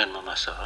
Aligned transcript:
dengan 0.00 0.16
Mama 0.16 0.32
So. 0.32 0.56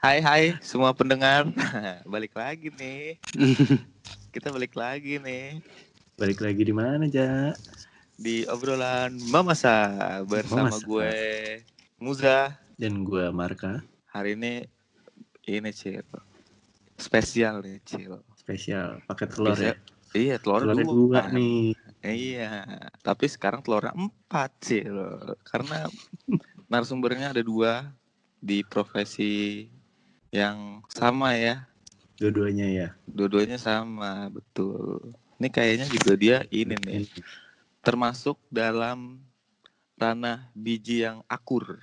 Hai 0.00 0.16
hai 0.24 0.56
semua 0.64 0.96
pendengar 0.96 1.44
Balik 2.08 2.32
lagi 2.32 2.72
nih 2.72 3.20
Kita 4.32 4.48
balik 4.48 4.72
lagi 4.80 5.20
nih 5.20 5.60
Balik 6.16 6.40
lagi 6.40 6.64
di 6.64 6.72
mana, 6.72 7.04
Ja? 7.04 7.52
Di 8.16 8.48
obrolan 8.48 9.12
Mamasa 9.28 9.84
Bersama 10.24 10.72
Mamasa. 10.72 10.88
gue 10.88 11.12
Muza 12.00 12.56
Dan 12.80 13.04
gue 13.04 13.28
Marka, 13.28 13.84
Hari 14.08 14.40
ini 14.40 14.64
Ini 15.44 15.68
Cil 15.68 16.00
Spesial 16.96 17.60
nih 17.60 17.84
Cil 17.84 18.24
spesial 18.40 19.04
pakai 19.04 19.28
telur 19.28 19.52
Bisa- 19.52 19.68
ya. 19.68 19.76
Iya 20.16 20.36
telur 20.40 20.64
Telurnya 20.64 20.84
dua, 20.84 20.96
dua 20.96 21.20
kan. 21.20 21.32
nih. 21.36 21.76
Iya 22.04 22.68
Tapi 23.00 23.24
sekarang 23.32 23.64
telurnya 23.64 23.96
empat 23.96 24.50
Cil 24.60 24.92
Karena 25.48 25.88
narasumbernya 26.68 27.32
ada 27.32 27.40
dua 27.40 27.88
Di 28.44 28.60
profesi 28.60 29.64
Yang 30.28 30.84
sama 30.92 31.32
ya 31.32 31.64
Dua-duanya 32.14 32.66
ya. 32.70 32.88
Dua-duanya 33.10 33.58
sama, 33.58 34.30
betul. 34.30 35.02
Ini 35.42 35.48
kayaknya 35.50 35.86
juga 35.90 36.12
dia 36.14 36.36
ini 36.54 36.78
nih, 36.78 37.10
termasuk 37.82 38.38
dalam 38.46 39.18
ranah 39.98 40.46
biji 40.54 41.02
yang 41.02 41.26
akur. 41.26 41.82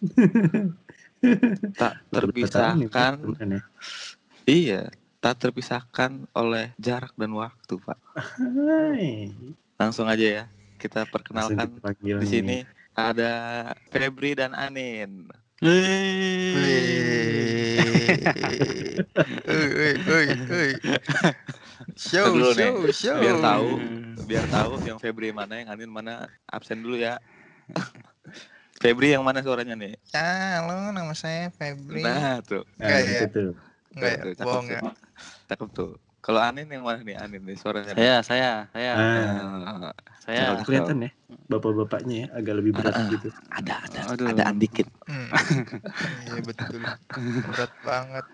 tak 1.80 2.00
terpisahkan, 2.08 3.16
ya. 3.36 3.60
iya, 4.48 4.82
tak 5.26 5.42
terpisahkan 5.42 6.22
oleh 6.38 6.70
jarak 6.78 7.10
dan 7.18 7.34
waktu, 7.34 7.74
Pak. 7.82 7.98
Hai. 8.14 9.34
Langsung 9.74 10.06
aja 10.06 10.22
ya, 10.22 10.44
kita 10.78 11.02
perkenalkan 11.02 11.82
di 11.98 12.14
nih. 12.14 12.22
sini 12.22 12.56
ada 12.94 13.32
Febri 13.90 14.38
dan 14.38 14.54
Anin. 14.54 15.26
Show, 21.96 22.30
Dulu 22.30 22.54
nih, 22.54 22.70
show, 22.70 22.76
show. 22.94 23.18
biar 23.18 23.36
tahu. 23.42 23.68
Biar 24.26 24.46
tahu 24.46 24.70
yang 24.86 24.98
Febri 25.02 25.34
mana, 25.34 25.58
yang 25.58 25.74
Anin 25.74 25.90
mana, 25.90 26.30
absen 26.46 26.86
dulu 26.86 26.94
ya. 26.94 27.18
Febri 28.82 29.10
yang 29.10 29.26
mana 29.26 29.42
suaranya 29.42 29.74
nih? 29.74 29.98
Ya, 30.14 30.62
halo, 30.62 30.94
nama 30.94 31.10
saya 31.18 31.50
Febri. 31.50 31.98
Nah, 31.98 32.38
tuh. 32.46 32.62
Nah, 32.78 32.94
itu 33.02 33.26
ya. 33.26 33.52
Enggak 33.96 34.10
ya, 34.12 34.18
Tuh, 34.22 34.32
cakep 34.36 34.46
bohong 34.46 34.66
tuh. 34.66 34.76
ya. 34.76 34.80
Cakep 35.46 35.68
tuh. 35.72 35.94
Kalau 36.18 36.42
Anin 36.42 36.66
yang 36.66 36.82
mana 36.82 37.06
nih? 37.06 37.14
Anin 37.14 37.38
nih 37.46 37.54
suaranya. 37.54 37.94
nih. 37.94 38.02
Saya, 38.02 38.16
saya, 38.26 38.50
saya, 38.74 38.90
Ah, 38.98 39.94
saya. 40.26 40.42
Cakep. 40.58 40.64
kelihatan 40.66 41.06
ya. 41.06 41.10
Bapak-bapaknya 41.46 42.16
ya 42.18 42.26
agak 42.34 42.54
lebih 42.58 42.72
berat 42.74 42.98
ah. 42.98 43.06
gitu. 43.14 43.28
ada 43.54 43.74
ada 43.86 43.98
Aduh. 44.10 44.26
ada 44.34 44.50
dikit. 44.50 44.90
Hmm. 45.06 45.30
Iya 46.26 46.40
betul. 46.42 46.82
Berat 47.46 47.72
banget. 47.86 48.24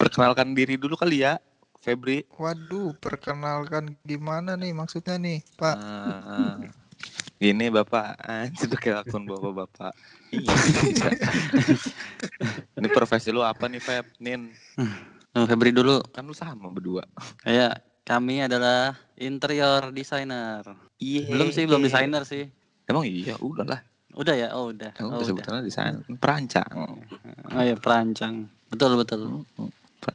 Perkenalkan 0.00 0.56
diri 0.56 0.80
dulu 0.80 0.96
kali 0.96 1.20
ya, 1.20 1.36
Febri. 1.84 2.24
Waduh, 2.40 2.96
perkenalkan 2.96 4.00
gimana 4.00 4.56
nih 4.56 4.72
maksudnya 4.72 5.20
nih, 5.20 5.44
Pak? 5.60 5.76
Ah, 5.76 6.20
ah. 6.24 6.52
Ini 7.36 7.68
Bapak, 7.68 8.16
anjir 8.22 8.70
tuh 8.70 8.78
kayak 8.78 9.02
akun 9.02 9.26
bapak-bapak. 9.26 9.90
Iya. 10.30 10.46
ini 12.78 12.86
profesi 12.88 13.34
lu 13.34 13.42
apa 13.42 13.66
nih, 13.66 13.82
Feb? 13.82 14.06
Nin, 14.22 14.54
Oh, 15.32 15.44
Febri 15.44 15.72
dulu. 15.72 16.00
kan 16.12 16.22
lu 16.22 16.32
sama 16.32 16.68
berdua. 16.68 17.02
Ya, 17.48 17.72
kami 18.02 18.40
adalah 18.40 18.92
interior 19.16 19.88
designer. 19.88 20.60
Iya. 20.96 21.24
Belum 21.26 21.48
sih, 21.48 21.64
belum 21.64 21.80
designer 21.80 22.22
sih. 22.22 22.46
Emang 22.84 23.04
iya, 23.04 23.34
udah 23.38 23.64
lah. 23.64 23.80
Udah 24.12 24.34
ya? 24.34 24.48
Oh, 24.52 24.68
udah. 24.68 24.92
Emang 24.94 25.12
Oh, 25.12 25.18
udah. 25.18 25.26
sebetulnya 25.26 25.62
desain 25.62 26.04
perancang. 26.16 27.00
Oh 27.48 27.62
ya, 27.62 27.72
perancang. 27.74 28.44
Betul, 28.68 29.00
betul. 29.00 29.46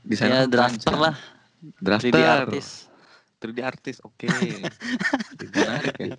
Desain 0.04 0.30
Ya, 0.30 0.46
drafter 0.46 0.94
lah. 0.94 1.16
3D 1.58 1.82
Drafter. 1.82 2.46
artis. 2.46 2.68
3D 3.40 3.60
artis, 3.62 3.98
oke. 4.02 4.30
Menarik 5.56 5.94
ya. 5.98 6.14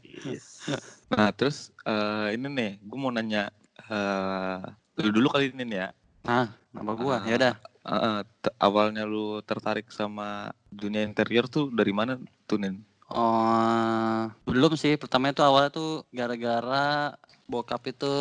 Nah, 1.09 1.31
terus 1.31 1.71
eh, 1.83 2.35
ini 2.35 2.47
nih, 2.49 2.71
gue 2.81 2.99
mau 2.99 3.11
nanya 3.11 3.51
eh 3.81 4.59
lu 4.99 5.11
dulu 5.11 5.31
kali 5.31 5.51
ini 5.51 5.63
nih 5.65 5.79
ya. 5.79 5.89
Nah, 6.29 6.45
nama 6.71 6.93
gua. 6.93 7.25
Ya 7.25 7.41
udah. 7.41 7.55
Eh, 7.81 7.97
eh, 7.97 8.21
te- 8.39 8.57
awalnya 8.61 9.09
lu 9.09 9.41
tertarik 9.41 9.89
sama 9.89 10.29
dunia 10.69 11.01
interior 11.01 11.49
tuh 11.49 11.73
dari 11.73 11.89
mana 11.89 12.21
tuh 12.45 12.61
Nin? 12.61 12.85
Oh, 13.09 14.29
belum 14.45 14.77
sih. 14.77 15.01
Pertama 15.01 15.33
itu 15.33 15.41
awalnya 15.41 15.73
tuh 15.73 16.05
gara-gara 16.13 17.17
bokap 17.49 17.81
itu 17.89 18.13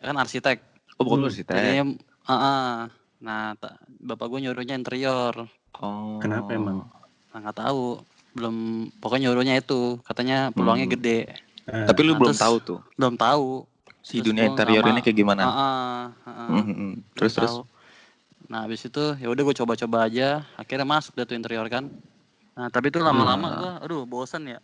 kan 0.00 0.16
arsitek. 0.16 0.64
Oh, 0.96 1.04
bukan 1.04 1.20
Hmm, 1.20 1.24
universitas. 1.28 1.52
Jadi, 1.52 2.00
ah, 2.24 2.32
ah. 2.32 2.72
nah, 3.20 3.52
bapak 4.00 4.26
gue 4.26 4.40
nyuruhnya 4.42 4.72
interior. 4.72 5.36
Oh. 5.76 6.16
Kenapa 6.18 6.56
emang? 6.56 6.88
Nah, 7.28 7.38
nggak 7.38 7.58
tahu. 7.60 8.00
Belum, 8.32 8.56
pokoknya 8.96 9.28
nyuruhnya 9.28 9.60
itu. 9.60 10.00
Katanya 10.00 10.48
peluangnya 10.50 10.88
Hmm. 10.88 10.96
gede. 10.96 11.18
Ah, 11.68 11.84
Tapi 11.84 12.00
lu 12.00 12.16
Nah, 12.16 12.18
belum 12.18 12.32
terus- 12.32 12.40
tahu 12.40 12.56
tuh 12.64 12.80
Belum 12.96 13.14
tahu. 13.14 13.68
Si 14.08 14.18
Terus 14.18 14.32
dunia 14.32 14.48
interior 14.48 14.84
ini 14.88 15.04
kayak 15.04 15.16
gimana? 15.16 15.42
Ah. 15.44 16.04
Hmm, 16.24 16.64
hmm, 16.64 16.72
hmm. 16.72 16.92
Terus 17.12 17.32
terus. 17.36 17.52
tahu. 17.52 17.60
Nah, 18.48 18.64
habis 18.64 18.80
itu 18.80 19.04
ya 19.20 19.28
udah 19.28 19.42
gue 19.44 19.56
coba-coba 19.60 20.08
aja. 20.08 20.48
Akhirnya 20.56 20.88
masuk 20.88 21.12
deh 21.12 21.28
tuh 21.28 21.36
interior 21.36 21.68
kan. 21.68 21.92
Nah, 22.56 22.72
tapi 22.72 22.88
itu 22.88 22.96
lama-lama 22.98 23.46
Nah. 23.46 23.52
gua 23.54 23.72
aduh 23.84 24.08
bosan 24.08 24.48
ya. 24.48 24.58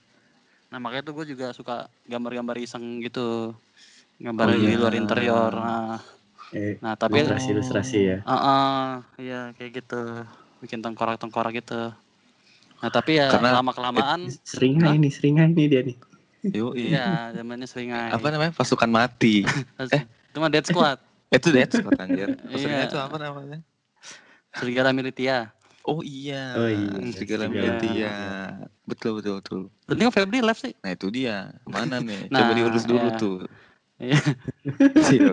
Nah, 0.72 0.80
makanya 0.80 1.12
tuh 1.12 1.20
gue 1.20 1.36
juga 1.36 1.52
suka 1.52 1.84
gambar-gambar 2.08 2.56
iseng 2.56 3.04
gitu. 3.04 3.52
Gambar 4.16 4.48
Oh, 4.48 4.56
di 4.56 4.72
iya. 4.72 4.80
luar 4.80 4.96
interior. 4.96 5.52
Nah, 5.52 6.00
eh, 6.50 6.80
nah 6.80 6.96
tapi 6.96 7.20
ilustrasi-ilustrasi 7.20 7.98
ya. 8.00 8.18
Ah, 8.24 8.32
ah, 8.34 8.84
iya 9.20 9.52
kayak 9.52 9.84
gitu. 9.84 10.24
Bikin 10.64 10.80
tengkorak-tengkorak 10.80 11.52
gitu. 11.52 11.92
Nah, 12.80 12.88
tapi 12.88 13.20
ya 13.20 13.28
Karena- 13.28 13.60
lama-kelamaan 13.60 14.32
Seringai 14.40 14.96
nih, 14.96 15.12
seringai 15.12 15.52
nih 15.52 15.66
dia 15.68 15.82
nih. 15.84 15.96
Yuk, 16.44 16.76
iya, 16.76 17.32
zamannya 17.32 17.64
seringai. 17.64 18.12
Apa 18.12 18.28
namanya? 18.28 18.52
Pasukan 18.52 18.90
mati. 18.92 19.48
eh? 19.96 20.02
Itu 20.04 20.38
mah 20.44 20.52
Dead 20.52 20.66
Squad. 20.68 21.00
itu 21.36 21.48
Dead 21.48 21.70
Squad 21.72 21.96
anjir. 21.96 22.36
Maksudnya 22.44 22.84
Iya. 22.84 22.88
itu 22.92 22.98
apa 23.00 23.16
namanya? 23.16 23.58
Serigala 24.52 24.92
Militia. 24.92 25.56
Oh 25.84 26.04
iya. 26.04 26.52
Oh 26.56 26.68
iya, 26.68 26.92
Serigala 27.16 27.48
Serigala 27.48 27.80
Militia. 27.80 28.12
Betul 28.84 29.20
betul 29.20 29.40
betul. 29.40 29.60
Tadi 29.88 30.00
kok 30.04 30.12
Febri 30.12 30.44
live 30.44 30.60
sih? 30.60 30.72
Nah 30.84 30.90
itu 30.92 31.08
dia. 31.08 31.48
Mana 31.64 32.00
nih? 32.04 32.28
Nah, 32.32 32.44
Coba 32.44 32.52
diurus 32.52 32.84
dulu 32.84 33.08
iya. 33.08 33.16
tuh. 33.16 33.36
Iya. 34.00 35.32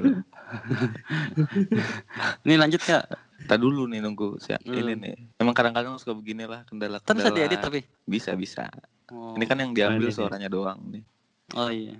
Ini 2.47 2.55
lanjut 2.55 2.81
kak. 2.83 3.03
Kita 3.41 3.55
dulu 3.57 3.89
nih 3.89 3.99
nunggu 4.05 4.37
siap 4.37 4.61
Belum. 4.63 4.85
ini 4.85 4.93
nih. 4.95 5.15
Emang 5.41 5.55
kadang-kadang 5.57 5.97
suka 5.97 6.13
begini 6.13 6.45
lah 6.45 6.61
kendala-kendala. 6.69 7.19
bisa 7.19 7.29
diedit 7.33 7.59
tapi. 7.59 7.79
Bisa 8.05 8.31
bisa. 8.37 8.69
Oh. 9.11 9.35
Ini 9.35 9.43
kan 9.43 9.59
yang 9.59 9.71
diambil 9.71 10.07
Mana 10.07 10.11
nih? 10.11 10.15
suaranya 10.15 10.47
doang 10.47 10.79
nih. 10.87 11.03
Oh 11.51 11.67
iya. 11.67 11.99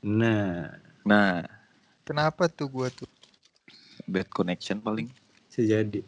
Nah, 0.00 0.72
Nah, 1.04 1.44
Kenapa 2.02 2.48
tuh 2.48 2.68
gua 2.68 2.88
tuh? 2.88 3.04
bad 4.04 4.24
connection 4.28 4.80
paling. 4.80 5.12
sejadi. 5.48 6.00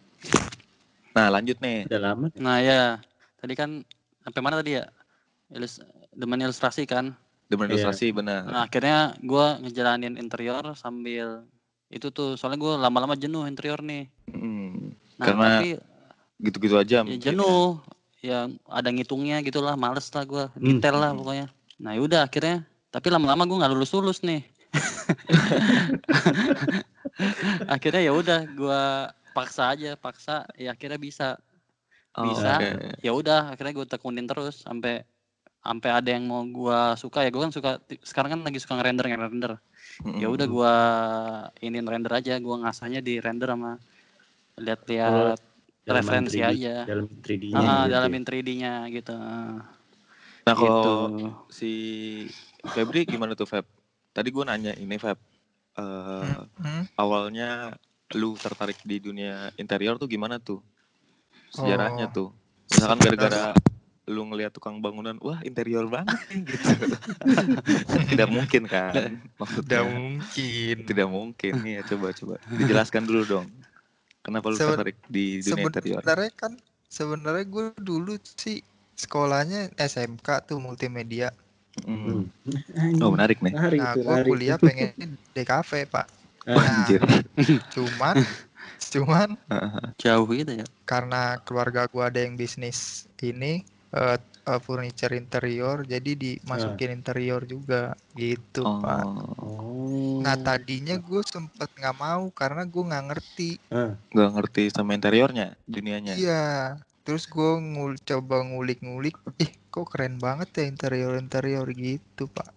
Nah 1.13 1.29
lanjut 1.29 1.61
nih. 1.61 1.85
Udah 1.85 2.01
lama. 2.01 2.27
Nah 2.35 2.57
ya. 2.59 2.97
Tadi 3.37 3.53
kan 3.53 3.85
sampai 4.21 4.41
mana 4.41 4.57
tadi 4.57 4.77
ya? 4.77 4.89
Ilus 5.51 5.83
demen 6.11 6.41
ilustrasi 6.41 6.87
kan. 6.87 7.13
Demen 7.47 7.67
Iya. 7.67 7.77
ilustrasi 7.77 8.15
benar. 8.15 8.47
Nah 8.47 8.65
akhirnya 8.65 9.13
gua 9.21 9.61
ngejalanin 9.61 10.17
interior 10.17 10.65
sambil 10.73 11.45
itu 11.91 12.09
tuh 12.09 12.39
soalnya 12.39 12.57
gua 12.57 12.73
lama-lama 12.79 13.13
jenuh 13.13 13.45
interior 13.45 13.83
nih. 13.83 14.09
Hmm, 14.31 14.97
Nah 15.19 15.27
Karena 15.27 15.47
tapi 15.59 15.69
gitu-gitu 16.39 16.77
aja. 16.79 17.05
ya 17.05 17.17
jenuh. 17.19 17.77
Ya 17.77 18.00
ada 18.69 18.89
ngitungnya 18.93 19.41
gitulah, 19.41 19.81
males 19.81 20.13
lah 20.13 20.25
gua, 20.29 20.45
Hmm. 20.53 20.77
detail 20.77 21.01
lah 21.01 21.17
pokoknya. 21.17 21.47
Nah 21.81 21.97
yaudah 21.97 22.29
akhirnya. 22.29 22.69
Tapi 22.91 23.07
lama-lama 23.09 23.49
gua 23.49 23.65
nggak 23.65 23.73
lulus 23.73 23.91
lulus 23.97 24.21
nih. 24.21 24.45
akhirnya 27.75 28.03
ya 28.05 28.13
udah 28.13 28.41
gua 28.55 29.09
paksa 29.33 29.73
aja, 29.73 29.97
paksa. 29.97 30.45
Ya 30.61 30.77
akhirnya 30.77 31.01
bisa. 31.01 31.41
Oh, 32.19 32.27
bisa. 32.27 32.59
oke. 32.59 32.69
Ya 33.01 33.13
udah 33.15 33.55
akhirnya 33.55 33.71
gue 33.71 33.87
tekunin 33.87 34.27
terus 34.27 34.67
sampai 34.67 35.07
sampai 35.63 35.91
ada 35.95 36.11
yang 36.11 36.27
mau 36.27 36.43
gua 36.43 36.99
suka 36.99 37.23
ya 37.23 37.31
gue 37.31 37.39
kan 37.39 37.55
suka 37.55 37.79
sekarang 38.03 38.35
kan 38.35 38.41
lagi 38.43 38.59
suka 38.59 38.75
ngerender 38.81 39.07
ngerender 39.13 39.53
ya 40.19 40.27
udah 40.27 40.49
Mm-mm. 40.49 40.57
gua 40.57 40.75
iniin 41.61 41.87
render 41.87 42.11
aja 42.11 42.35
gua 42.41 42.67
ngasahnya 42.67 43.05
di 43.05 43.21
render 43.23 43.53
sama 43.53 43.77
lihat-lihat 44.59 45.39
Dalaman 45.91 46.03
referensi 46.23 46.39
3D, 46.39 46.47
aja 46.49 46.75
Dalam 46.85 47.07
3D-nya. 47.11 47.59
ah, 47.59 47.83
gitu. 47.83 47.93
dalamin 47.93 48.23
3D-nya 48.23 48.73
gitu 48.89 49.17
Nah 50.41 50.55
kalau 50.55 50.65
gitu 50.65 50.95
si 51.49 51.71
Febri 52.65 53.05
gimana 53.05 53.35
tuh 53.35 53.45
Feb? 53.45 53.67
Tadi 54.11 54.29
gue 54.29 54.45
nanya 54.45 54.73
ini 54.75 54.97
Feb. 54.97 55.19
eh, 55.73 56.39
Hmm? 56.57 56.85
awalnya 56.95 57.73
lu 58.13 58.35
tertarik 58.35 58.79
di 58.81 58.99
dunia 58.99 59.51
interior 59.55 59.95
tuh 59.97 60.07
gimana 60.07 60.37
tuh? 60.37 60.59
Sejarahnya 61.49 62.07
Oh. 62.07 62.13
tuh. 62.13 62.29
Misalkan 62.69 62.99
gara-gara 63.01 63.55
lu 64.05 64.23
ngelihat 64.25 64.51
tukang 64.51 64.79
bangunan, 64.79 65.15
wah 65.21 65.39
interior 65.41 65.87
banget 65.87 66.19
gitu. 66.43 66.75
tidak 68.11 68.29
mungkin 68.29 68.67
kan 68.67 68.91
Tidak 68.91 69.39
maksudnya. 69.39 69.81
mungkin. 69.87 70.77
Tidak 70.83 71.09
mungkin. 71.09 71.53
Iya, 71.63 71.81
coba 71.87 72.11
coba 72.13 72.35
dijelaskan 72.53 73.05
dulu 73.05 73.23
dong. 73.25 73.47
Kenapa 74.21 74.47
lu 74.49 74.57
Seben- 74.57 74.77
tertarik 74.77 74.97
di 75.09 75.41
dunia 75.41 75.65
interior? 75.65 76.01
Sebenarnya 76.01 76.33
kan 76.37 76.53
sebenarnya 76.87 77.45
gue 77.47 77.67
dulu 77.81 78.15
sih 78.23 78.61
sekolahnya 78.95 79.73
SMK 79.77 80.45
tuh 80.45 80.61
multimedia. 80.61 81.33
Hmm. 81.87 82.29
Hmm. 82.45 83.01
Oh, 83.01 83.11
menarik 83.11 83.41
nih. 83.41 83.53
Menarik 83.55 83.81
Nah, 83.81 83.93
gue 83.97 84.05
menarik. 84.05 84.29
kuliah 84.29 84.59
pengen 84.61 84.91
DKV 85.35 85.71
pak. 85.89 86.07
Wah, 86.45 86.57
Nah, 86.57 86.85
anjir. 86.85 87.01
cuman 87.71 88.17
cuman 88.93 89.29
Jauh 89.97 90.25
gitu 90.33 90.53
ya. 90.57 90.67
karena 90.89 91.37
keluarga 91.45 91.85
gua 91.87 92.09
ada 92.09 92.21
yang 92.25 92.35
bisnis 92.35 93.05
ini 93.21 93.61
eh 93.93 94.17
eh, 94.19 94.61
furniture 94.65 95.13
interior 95.13 95.85
jadi 95.85 96.17
dimasukin 96.17 96.91
interior 96.97 97.45
juga 97.45 97.93
gitu 98.17 98.65
pak 98.81 99.05
Oh, 99.05 99.70
Oh. 99.91 100.23
nah 100.23 100.39
tadinya 100.39 100.95
gue 100.95 101.19
sempet 101.21 101.67
nggak 101.73 101.97
mau 101.97 102.31
karena 102.31 102.63
gue 102.63 102.83
nggak 102.85 103.05
ngerti 103.09 103.51
Ah, 103.69 103.99
nggak 104.09 104.31
ngerti 104.33 104.63
sama 104.71 104.95
interiornya, 104.95 105.59
dunianya. 105.67 106.15
iya 106.15 106.47
terus 107.03 107.27
gue 107.27 107.51
ngul 107.59 107.99
coba 107.99 108.39
ngulik-ngulik 108.41 109.19
ih 109.37 109.51
kok 109.67 109.91
keren 109.91 110.17
banget 110.17 110.47
ya 110.55 110.65
interior 110.65 111.19
interior 111.19 111.67
gitu 111.69 112.31
pak 112.31 112.55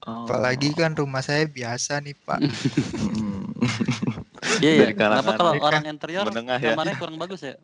Oh. 0.00 0.24
apalagi 0.24 0.72
kan 0.72 0.96
rumah 0.96 1.20
saya 1.20 1.44
biasa 1.44 2.00
nih 2.00 2.16
pak 2.16 2.40
Mm. 3.20 3.52
Iya 4.58 4.70
ya. 4.72 4.80
Dari 4.82 4.94
Kenapa 4.96 5.30
kalau 5.36 5.52
orang 5.54 5.84
interior 5.84 6.24
ya. 6.24 6.72
kamarnya 6.72 6.96
kurang 6.96 7.16
bagus 7.16 7.40
ya? 7.42 7.54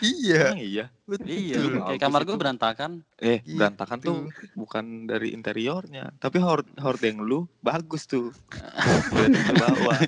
Iya 0.00 0.52
Emang 0.52 0.60
iya. 0.60 0.66
Iya. 0.66 0.84
betul 1.06 1.70
Kayak 1.86 2.00
kamar 2.02 2.20
gue 2.22 2.28
itu. 2.28 2.40
berantakan. 2.40 2.90
Eh, 3.16 3.38
Gitu. 3.40 3.56
berantakan 3.56 3.96
tuh 3.98 4.16
bukan 4.52 5.06
dari 5.06 5.32
interiornya, 5.32 6.10
tapi 6.18 6.36
hord 6.36 6.66
hordeng 6.76 7.22
lu 7.22 7.46
bagus 7.60 8.04
tuh. 8.04 8.28
Dari 9.14 9.38
bawah. 9.54 9.98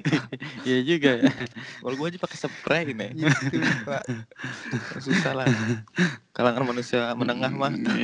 Iya 0.63 0.79
juga 0.83 1.11
ya. 1.23 1.31
Kalau 1.79 1.95
gua 1.95 2.11
aja 2.11 2.19
pakai 2.19 2.37
spray 2.37 2.83
nih. 2.93 3.11
gitu 3.15 3.63
pak 3.87 4.03
Susah 4.99 5.33
lah. 5.33 5.47
Kalangan 6.35 6.63
manusia 6.67 7.15
menengah 7.15 7.51
mah. 7.51 7.73
nah 7.73 7.95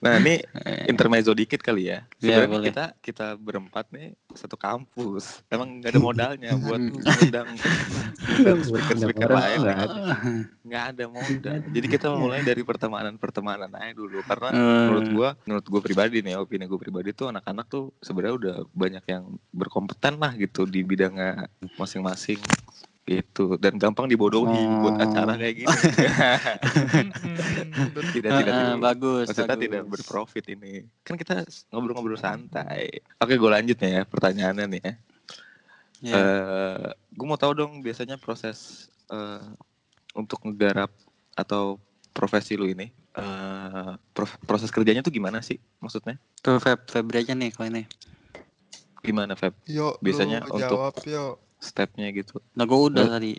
Nah, 0.00 0.18
ini 0.18 0.42
intermezzo 0.90 1.30
dikit 1.32 1.60
kali 1.60 1.88
ya. 1.88 2.04
Iya, 2.18 2.40
Sebenarnya 2.40 2.50
boleh. 2.50 2.66
kita 2.68 2.84
kita 2.98 3.26
berempat 3.36 3.88
nih 3.90 4.14
satu 4.32 4.54
kampus. 4.54 5.44
Emang 5.48 5.78
gak 5.78 5.92
ada 5.92 6.00
modalnya 6.08 6.50
buat 6.56 6.80
Hmm. 6.94 7.00
mengundang 7.00 7.48
speaker-speaker 8.60 9.28
Orang 9.28 9.38
lain. 9.38 9.58
nggak 9.60 9.78
ada. 9.80 10.02
Nggak 10.60 10.84
ada 10.90 11.04
modal. 11.06 11.56
Jadi 11.68 11.86
kita 11.86 12.06
mulai 12.10 12.40
dari 12.40 12.62
pertemanan-pertemanan 12.62 13.70
aja 13.74 13.92
dulu 13.92 14.18
karena 14.22 14.48
Eh, 14.50 14.60
menurut 14.86 15.06
gua 15.10 15.28
menurut 15.44 15.66
gua 15.66 15.80
pribadi 15.80 16.16
nih 16.20 16.34
opini 16.36 16.64
gua 16.64 16.78
pribadi 16.78 17.10
tuh 17.10 17.28
anak-anak 17.28 17.66
tuh 17.66 17.92
sebenarnya 17.98 18.34
udah 18.34 18.56
banyak 18.70 19.04
yang 19.06 19.24
berkompeten 19.50 20.16
lah 20.16 20.32
gitu 20.34 20.64
di 20.64 20.80
bidangnya 20.80 21.46
masing-masing 21.74 22.38
gitu 23.04 23.56
dan 23.56 23.76
gampang 23.76 24.06
dibodohi 24.06 24.56
Oh. 24.56 24.80
buat 24.82 24.96
acara 24.98 25.36
kayak 25.36 25.54
gini 25.58 25.68
tidak 28.10 28.10
tidak 28.14 28.32
tidak 28.40 28.80
bagus. 28.80 29.26
maksudnya 29.28 29.48
bagus. 29.50 29.62
tidak 29.62 29.82
berprofit 29.86 30.44
ini 30.48 30.72
kan 31.00 31.14
kita 31.14 31.44
ngobrol-ngobrol 31.68 32.16
santai 32.16 32.88
oke 33.14 33.30
gue 33.30 33.50
lanjut 33.50 33.76
nih 33.76 33.90
ya 33.90 34.02
pertanyaannya 34.04 34.66
nih 34.68 34.82
ya 34.82 34.94
Iya. 36.02 36.12
Eh, 36.12 36.86
gue 37.10 37.24
mau 37.26 37.36
tahu 37.36 37.52
dong 37.54 37.80
biasanya 37.80 38.16
proses 38.16 38.88
eh, 39.08 39.40
untuk 40.12 40.36
ngegarap 40.42 40.92
atau 41.32 41.80
profesi 42.10 42.54
lu 42.54 42.64
ini 42.66 42.88
eh, 43.14 43.90
prof- 44.10 44.36
proses 44.42 44.68
kerjanya 44.68 45.00
tuh 45.00 45.08
gimana 45.10 45.40
sih 45.40 45.56
maksudnya 45.78 46.20
Tuh 46.38 46.56
Feb, 46.58 46.84
Febri 46.86 47.20
aja 47.20 47.32
nih 47.32 47.48
kalau 47.50 47.68
ini. 47.70 47.88
gimana 49.00 49.32
Feb 49.32 49.56
Yuk, 49.64 49.96
Biasanya 49.98 50.44
lu 50.44 50.52
untuk- 50.54 50.76
jawab 50.76 50.94
yuk. 51.04 51.34
Stepnya 51.64 52.08
gitu 52.10 52.36
Nah 52.52 52.62
gue 52.62 52.76
udah 52.78 53.02
Eh, 53.02 53.10
tadi. 53.10 53.32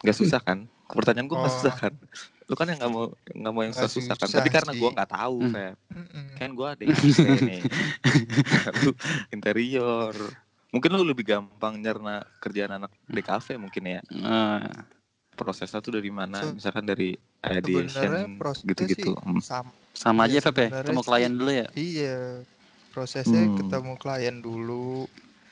nggak 0.00 0.16
susah 0.16 0.38
kan 0.38 0.64
pertanyaan 0.86 1.26
gue 1.26 1.36
nggak 1.36 1.50
Oh. 1.50 1.58
susah 1.58 1.74
kan 1.76 1.92
lu 2.46 2.54
kan 2.54 2.66
yang 2.66 2.78
nggak 2.78 2.90
mau 2.90 3.04
nggak 3.28 3.52
mau 3.52 3.62
yang 3.62 3.70
Nggak 3.72 3.90
susah 3.90 4.14
kan 4.16 4.26
susah 4.26 4.38
tapi 4.38 4.50
karena 4.50 4.72
gue 4.72 4.90
nggak 4.90 5.10
tahu. 5.12 5.36
Feb 5.48 5.76
Mm-mm. 5.88 6.24
kan 6.34 6.50
gue 6.50 6.66
ada 6.68 6.82
yang 6.82 6.98
nih 7.40 7.60
lu 8.80 8.90
interior 9.30 10.14
mungkin 10.70 10.90
lu 10.92 11.02
lebih 11.04 11.24
gampang 11.24 11.74
nyerna 11.76 12.22
kerjaan 12.38 12.70
anak 12.72 12.90
DKV 13.06 13.46
mungkin 13.56 13.82
ya 13.88 14.00
Eh, 14.08 14.66
prosesnya 15.32 15.78
tuh 15.78 15.92
dari 15.92 16.10
mana 16.10 16.42
misalkan 16.48 16.84
dari 16.84 17.14
ideation 17.40 18.38
gitu-gitu 18.62 19.14
Hmm. 19.16 19.38
sama. 19.40 19.70
sama 19.92 20.20
aja 20.24 20.36
Iya, 20.36 20.42
Feb 20.42 20.58
ya. 20.60 20.68
Ketemu 20.76 21.00
klien 21.00 21.32
dulu 21.32 21.50
ya. 21.50 21.66
Iya. 21.72 22.16
Prosesnya 22.90 23.42
Hmm. 23.42 23.56
ketemu 23.56 23.92
klien 23.96 24.36
dulu, 24.36 25.06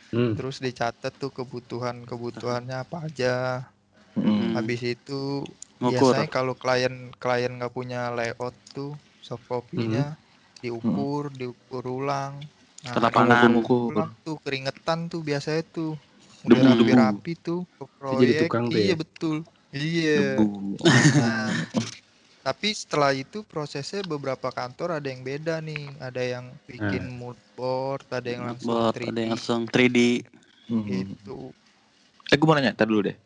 Hmm. 0.08 0.32
terus 0.32 0.64
dicatat 0.64 1.12
tuh 1.20 1.28
kebutuhan-kebutuhannya 1.28 2.76
apa 2.80 3.04
aja. 3.04 3.34
Hmm. 4.16 4.56
Habis 4.56 4.80
itu 4.96 5.44
Ngukur. 5.78 6.16
biasanya 6.16 6.28
kalau 6.32 6.54
klien 6.56 7.12
klien 7.20 7.52
nggak 7.60 7.72
punya 7.76 8.08
layout 8.16 8.56
tuh 8.72 8.96
soft 9.20 9.44
copy-nya 9.46 10.16
diukur, 10.64 11.30
diukur 11.36 11.84
ulang. 11.86 12.40
Nah, 12.88 12.94
lapangan. 12.98 13.52
Ulang 13.62 14.12
tuh 14.24 14.40
keringetan 14.42 15.12
tuh 15.12 15.20
biasanya 15.20 15.62
tuh 15.70 15.92
Debu, 16.46 16.54
udah 16.54 16.62
debu. 16.62 16.78
rapi-rapi 16.80 17.32
tuh 17.42 17.60
ke 17.66 17.82
jadi 17.82 17.92
proyek 17.98 18.40
tukang 18.46 18.64
tuh 18.70 18.78
iya 18.78 18.86
ya? 18.88 18.96
betul 18.96 19.36
iya 19.74 20.18
Debu. 20.38 20.46
nah 21.18 21.46
tapi 22.48 22.72
setelah 22.72 23.12
itu 23.12 23.44
prosesnya 23.44 24.00
beberapa 24.00 24.48
kantor 24.48 24.96
ada 24.96 25.12
yang 25.12 25.20
beda 25.20 25.60
nih 25.60 25.92
ada 26.00 26.22
yang 26.24 26.48
bikin 26.64 27.04
mood 27.12 27.36
board 27.52 28.08
ada 28.08 28.24
yang 28.24 28.48
langsung 28.48 28.72
Buat 28.72 28.96
3D 28.96 29.04
ada 29.12 29.20
yang 29.20 29.32
langsung 29.36 29.60
3D. 29.68 29.98
Hmm. 30.72 30.84
gitu 30.88 31.52
Eh 32.28 32.36
gue 32.36 32.44
mau 32.44 32.52
nanya, 32.56 32.76
tar 32.76 32.88
dulu 32.88 33.08
deh. 33.08 33.16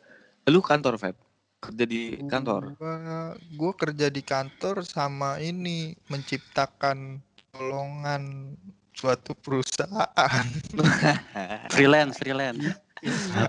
Lu 0.46 0.62
kantor, 0.62 0.94
Feb? 0.94 1.14
Kerja 1.58 1.84
di 1.86 2.22
kantor? 2.26 2.74
gua, 2.78 3.34
gua 3.54 3.72
kerja 3.74 4.06
di 4.10 4.22
kantor 4.22 4.82
sama 4.86 5.38
ini 5.42 5.94
menciptakan 6.06 7.18
lowongan 7.58 8.54
suatu 8.94 9.34
perusahaan 9.38 10.46
Freelance, 11.74 12.18
freelance. 12.18 12.62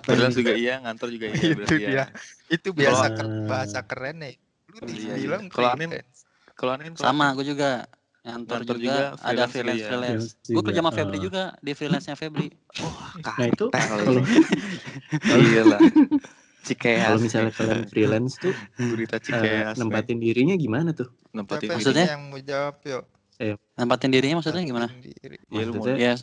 Freelance 0.06 0.38
juga 0.38 0.54
iya, 0.54 0.82
ngantor 0.82 1.10
juga 1.14 1.26
iya 1.34 1.38
Itu 1.46 1.58
berarti 1.58 1.76
dia. 1.78 1.90
ya. 1.90 2.06
itu 2.50 2.70
biasa 2.74 3.06
ke- 3.14 3.34
bahasa 3.50 3.80
keren 3.82 4.22
ya 4.22 4.34
lu 4.34 4.53
Iya, 4.82 5.14
iya. 5.14 5.16
bilang 5.22 5.44
Kalau 5.54 5.70
Anin, 5.74 5.90
freelance. 5.94 6.20
Kalau 6.58 6.72
Anin 6.74 6.94
Sama 6.98 7.26
gue 7.38 7.46
juga. 7.46 7.86
Ngantor, 8.24 8.64
juga, 8.64 8.80
juga, 8.80 8.96
ada 9.20 9.44
freelance 9.52 9.52
freelance 9.52 9.84
ya. 9.84 9.90
freelance. 9.92 10.26
Freelance 10.32 10.56
Gue 10.56 10.64
kerja 10.64 10.80
sama 10.80 10.92
Febri 10.96 11.18
ah. 11.20 11.24
juga 11.28 11.44
di 11.60 11.72
freelance-nya 11.76 12.16
Febri. 12.16 12.48
Nah 13.20 13.48
itu 13.52 13.66
Kartel 13.68 14.00
kalau. 14.00 14.24
Iya 15.44 15.62
lah. 15.68 15.82
Cikeas. 16.64 17.04
kalau 17.12 17.20
misalnya 17.20 17.52
kalian 17.52 17.84
freelance 17.92 18.40
tuh 18.40 18.56
Gurita 18.80 19.20
eh, 19.20 19.28
Cikeas. 19.28 19.76
nih. 19.76 19.84
nempatin 19.84 20.18
dirinya 20.24 20.56
gimana 20.56 20.96
tuh? 20.96 21.12
Nempatin 21.36 21.68
diri. 21.68 21.76
Maksudnya? 21.76 22.06
yang 22.16 22.24
mau 22.32 22.40
jawab 22.40 22.76
yuk 22.88 23.04
Nempatin 23.76 24.10
dirinya 24.16 24.36
maksudnya 24.40 24.64
gimana? 24.64 24.88
Iya, 25.52 25.68
mau 25.68 25.84
Maksudnya 25.84 25.96
Ya, 26.00 26.14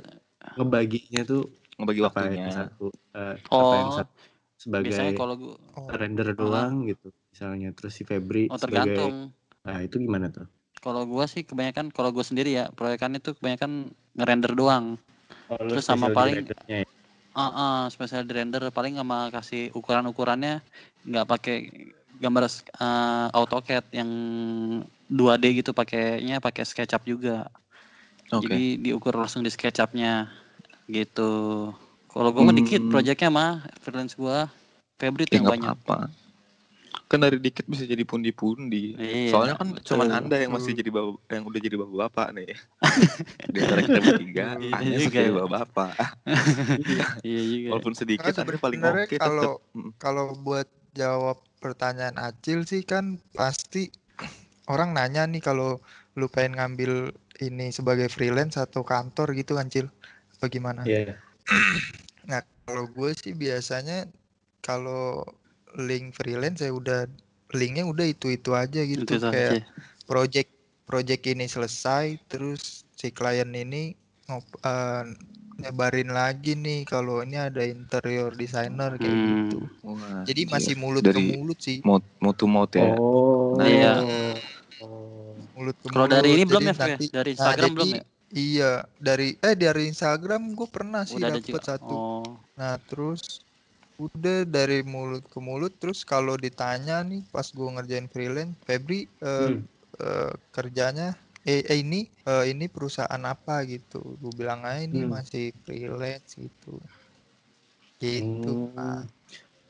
ngebaginya 0.57 1.23
tuh 1.29 1.53
ngebagi 1.77 2.01
apa 2.01 2.09
waktunya. 2.09 2.41
yang 2.41 2.53
satu 2.53 2.87
eh, 3.17 3.35
apa 3.37 3.75
yang 3.77 3.91
Oh, 3.91 3.97
satu 4.01 4.13
sebagai 4.61 4.93
biasanya 4.93 5.13
kalau 5.17 5.35
gue 5.41 5.55
Oh, 5.81 5.89
render 5.89 6.29
doang 6.37 6.85
gitu 6.85 7.09
misalnya 7.33 7.73
terus 7.73 7.97
si 7.97 8.05
Febri 8.05 8.53
oh 8.53 8.61
sebagai 8.61 8.93
tergantung. 8.93 9.33
nah 9.65 9.79
itu 9.81 9.97
gimana 9.97 10.29
tuh? 10.29 10.45
Kalau 10.85 11.09
gue 11.09 11.25
sih 11.25 11.43
kebanyakan 11.45 11.89
kalau 11.93 12.13
gue 12.13 12.25
sendiri 12.25 12.53
ya 12.57 12.69
proyekan 12.73 13.17
itu 13.17 13.33
kebanyakan 13.37 13.89
ngerender 14.17 14.53
doang. 14.53 15.01
Oh, 15.49 15.57
Terus 15.57 15.85
sama 15.89 16.13
special 16.13 16.17
paling- 16.17 16.47
ya? 16.69 16.85
Ah, 17.31 17.51
ah, 17.55 17.81
spesial 17.89 18.27
di 18.27 18.35
render 18.35 18.61
paling 18.75 18.99
sama 18.99 19.31
kasih 19.31 19.71
ukuran-ukurannya 19.73 20.61
nggak 21.07 21.27
pakai 21.31 21.57
gambar 22.21 22.43
eh, 22.51 23.27
AutoCAD 23.33 23.85
yang 23.97 24.11
2D 25.09 25.63
gitu 25.63 25.71
pakainya 25.73 26.43
pakai 26.43 26.67
SketchUp 26.67 27.07
juga. 27.07 27.49
Oke. 28.35 28.47
Jadi 28.47 28.83
diukur 28.83 29.15
langsung 29.15 29.47
di 29.47 29.51
SketchUp-nya 29.51 30.29
gitu. 30.91 31.71
Kalau 32.11 32.31
gue 32.35 32.43
mah 32.43 32.57
dikit 32.57 32.83
Hmm. 32.83 32.91
proyeknya 32.91 33.31
mah 33.31 33.51
freelance 33.79 34.19
gua 34.19 34.51
Febri 34.99 35.25
tuh 35.25 35.33
Ya 35.33 35.41
yang 35.41 35.49
banyak. 35.49 35.71
apa-apa. 35.81 36.13
Kan 37.09 37.23
dari 37.23 37.39
dikit 37.41 37.65
bisa 37.67 37.87
jadi 37.87 38.03
pundi-pundi. 38.05 38.95
Iya, 38.99 39.31
Soalnya 39.33 39.55
kan 39.57 39.73
betul. 39.73 39.97
cuman 39.97 40.09
anda 40.13 40.37
yang 40.37 40.53
masih 40.53 40.77
jadi 40.77 40.91
bawa, 40.93 41.17
yang 41.31 41.43
udah 41.49 41.61
jadi 41.63 41.77
bapak 41.81 41.97
bapak 42.07 42.29
nih. 42.37 42.51
Di 43.55 43.59
antara 43.65 43.81
kita 43.83 44.01
bertiga, 44.05 44.47
Iya 44.61 44.75
anda 44.77 44.97
juga 44.99 45.19
sebagai 45.19 45.25
ya. 45.25 45.35
bapak 45.39 45.51
bapak. 45.51 45.93
Iya 47.25 47.43
juga. 47.55 47.69
Walaupun 47.73 47.95
sedikit, 47.97 48.33
anda 48.37 48.59
paling 48.61 48.81
oke 48.85 49.17
kalau. 49.17 49.53
Mm. 49.73 49.91
kalau 49.97 50.27
buat 50.37 50.69
jawab 50.93 51.39
pertanyaan 51.63 52.19
Acil 52.19 52.67
sih 52.67 52.83
kan 52.83 53.23
pasti 53.33 53.95
orang 54.67 54.93
nanya 54.95 55.25
nih 55.31 55.43
kalau 55.43 55.79
lu 56.19 56.27
pengen 56.27 56.59
ngambil 56.59 57.15
ini 57.41 57.71
sebagai 57.71 58.11
freelance 58.11 58.59
atau 58.59 58.83
kantor 58.83 59.33
gitu 59.39 59.55
kan 59.57 59.71
Cil 59.71 59.89
bagaimana? 60.43 60.85
Iya. 60.85 61.30
Nah 62.25 62.41
kalau 62.63 62.87
gue 62.87 63.11
sih 63.13 63.33
biasanya 63.33 64.07
kalau 64.61 65.25
link 65.77 66.13
freelance 66.13 66.61
saya 66.61 66.71
udah 66.71 67.07
linknya 67.51 67.83
udah 67.83 68.07
itu 68.07 68.31
itu 68.31 68.51
aja 68.53 68.81
gitu 68.81 69.03
Itu 69.03 69.17
kayak 69.21 69.59
aja. 69.59 69.67
project 70.05 70.51
project 70.85 71.23
ini 71.25 71.47
selesai 71.47 72.19
terus 72.27 72.83
si 72.93 73.11
klien 73.11 73.47
ini 73.49 73.95
ngop, 74.27 74.43
eh, 74.61 75.03
nyebarin 75.61 76.11
lagi 76.11 76.55
nih 76.55 76.83
kalau 76.85 77.21
ini 77.21 77.37
ada 77.37 77.61
interior 77.61 78.33
designer 78.33 78.95
kayak 78.97 79.13
Hmm. 79.13 79.29
gitu 79.47 79.59
Wah, 79.83 80.23
jadi 80.25 80.41
anjir. 80.45 80.53
masih 80.53 80.75
mulut 80.75 81.03
ke 81.03 81.11
Dari 81.11 81.25
mulut 81.29 81.59
sih 81.59 81.79
mouth, 81.83 82.07
mouth 82.19 82.37
to 82.37 82.47
mouth 82.47 82.73
ya. 82.73 82.91
Oh. 82.93 83.55
Nah, 83.55 83.67
iya. 83.67 83.93
Oh. 84.81 85.37
mulut 85.53 85.77
ke 85.77 85.87
Kalau 85.87 86.07
dari 86.07 86.27
mulut. 86.27 86.37
ini 86.37 86.45
belum 86.45 86.63
ya, 86.63 86.75
nanti- 86.75 87.11
Dari 87.11 87.31
nah, 87.31 87.35
Instagram 87.37 87.71
belum 87.71 87.87
jadi 87.87 87.99
ya? 87.99 88.03
Iya 88.35 88.87
dari 88.99 89.35
eh 89.43 89.55
dari 89.59 89.91
Instagram 89.91 90.55
gue 90.55 90.69
pernah 90.71 91.03
sih 91.07 91.19
dapat 91.23 91.43
juga. 91.43 91.69
satu 91.77 91.95
Oh. 91.97 92.35
Nah, 92.61 92.77
terus 92.85 93.41
udah 94.01 94.49
dari 94.49 94.81
mulut 94.81 95.25
ke 95.29 95.39
mulut 95.41 95.77
terus 95.81 96.05
kalau 96.09 96.37
ditanya 96.41 97.05
nih 97.05 97.21
pas 97.29 97.45
gua 97.53 97.69
ngerjain 97.81 98.09
freelance, 98.09 98.57
Febri 98.65 99.05
eh, 99.21 99.57
Hmm. 99.57 99.61
eh, 100.01 100.33
kerjanya 100.53 101.17
eh, 101.45 101.65
eh, 101.65 101.79
ini 101.81 102.09
eh, 102.25 102.45
ini 102.53 102.69
perusahaan 102.69 103.23
apa 103.25 103.65
gitu. 103.65 104.17
Gue 104.21 104.33
bilang 104.37 104.61
aja 104.65 104.81
ini 104.85 105.05
Hmm. 105.05 105.13
masih 105.17 105.53
freelance 105.65 106.37
gitu. 106.37 106.81
Gitu, 108.01 108.51
Pak. 108.77 109.05
Hmm. 109.05 109.09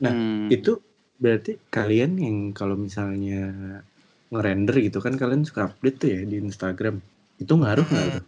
Nah, 0.02 0.12
Hmm. 0.14 0.50
Itu 0.50 0.82
berarti 1.20 1.58
kalian 1.70 2.16
yang 2.18 2.36
kalau 2.56 2.74
misalnya 2.78 3.50
ngerender 4.30 4.76
gitu 4.86 4.98
kan 5.02 5.14
kalian 5.18 5.42
suka 5.42 5.68
update 5.70 5.96
tuh 6.00 6.08
ya 6.14 6.20
di 6.26 6.36
Instagram. 6.38 7.02
Itu 7.42 7.52
ngaruh 7.58 7.86
nggak 7.86 8.06
Mm-mm. 8.06 8.14
tuh? 8.18 8.24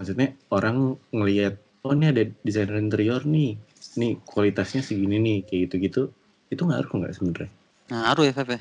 Maksudnya 0.00 0.32
orang 0.48 0.76
ngelihat 1.12 1.54
oh 1.84 1.92
ini 1.92 2.08
ada 2.08 2.24
desainer 2.40 2.80
interior 2.80 3.20
nih, 3.22 3.60
nih 3.94 4.16
kualitasnya 4.24 4.80
segini 4.80 5.20
nih 5.20 5.36
kayak 5.44 5.60
gitu-gitu. 5.68 6.08
Itu 6.48 6.64
ngaruh 6.64 6.88
nggak 6.88 7.12
sebenarnya? 7.12 7.50
Nah, 7.92 8.08
ngaruh 8.08 8.24
ya, 8.24 8.32
Feb 8.32 8.50
ya? 8.50 8.60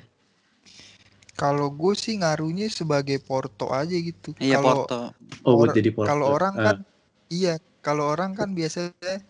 Kalau 1.33 1.71
gue 1.71 1.95
sih 1.95 2.19
ngaruhnya 2.19 2.67
sebagai 2.67 3.15
porto 3.17 3.71
aja 3.71 3.95
gitu. 3.95 4.35
Iya, 4.35 4.59
Kalau 4.59 4.83
Porto. 4.83 4.99
Oh 5.47 5.55
buat 5.55 5.71
Or- 5.71 5.75
jadi 5.75 5.89
porter. 5.89 6.09
kalau 6.11 6.25
orang 6.27 6.53
Ah, 6.53 6.63
kan 6.65 6.77
iya, 7.29 7.53
kalau 7.79 8.11
orang 8.11 8.35
kan 8.35 8.51
biasanya 8.51 9.23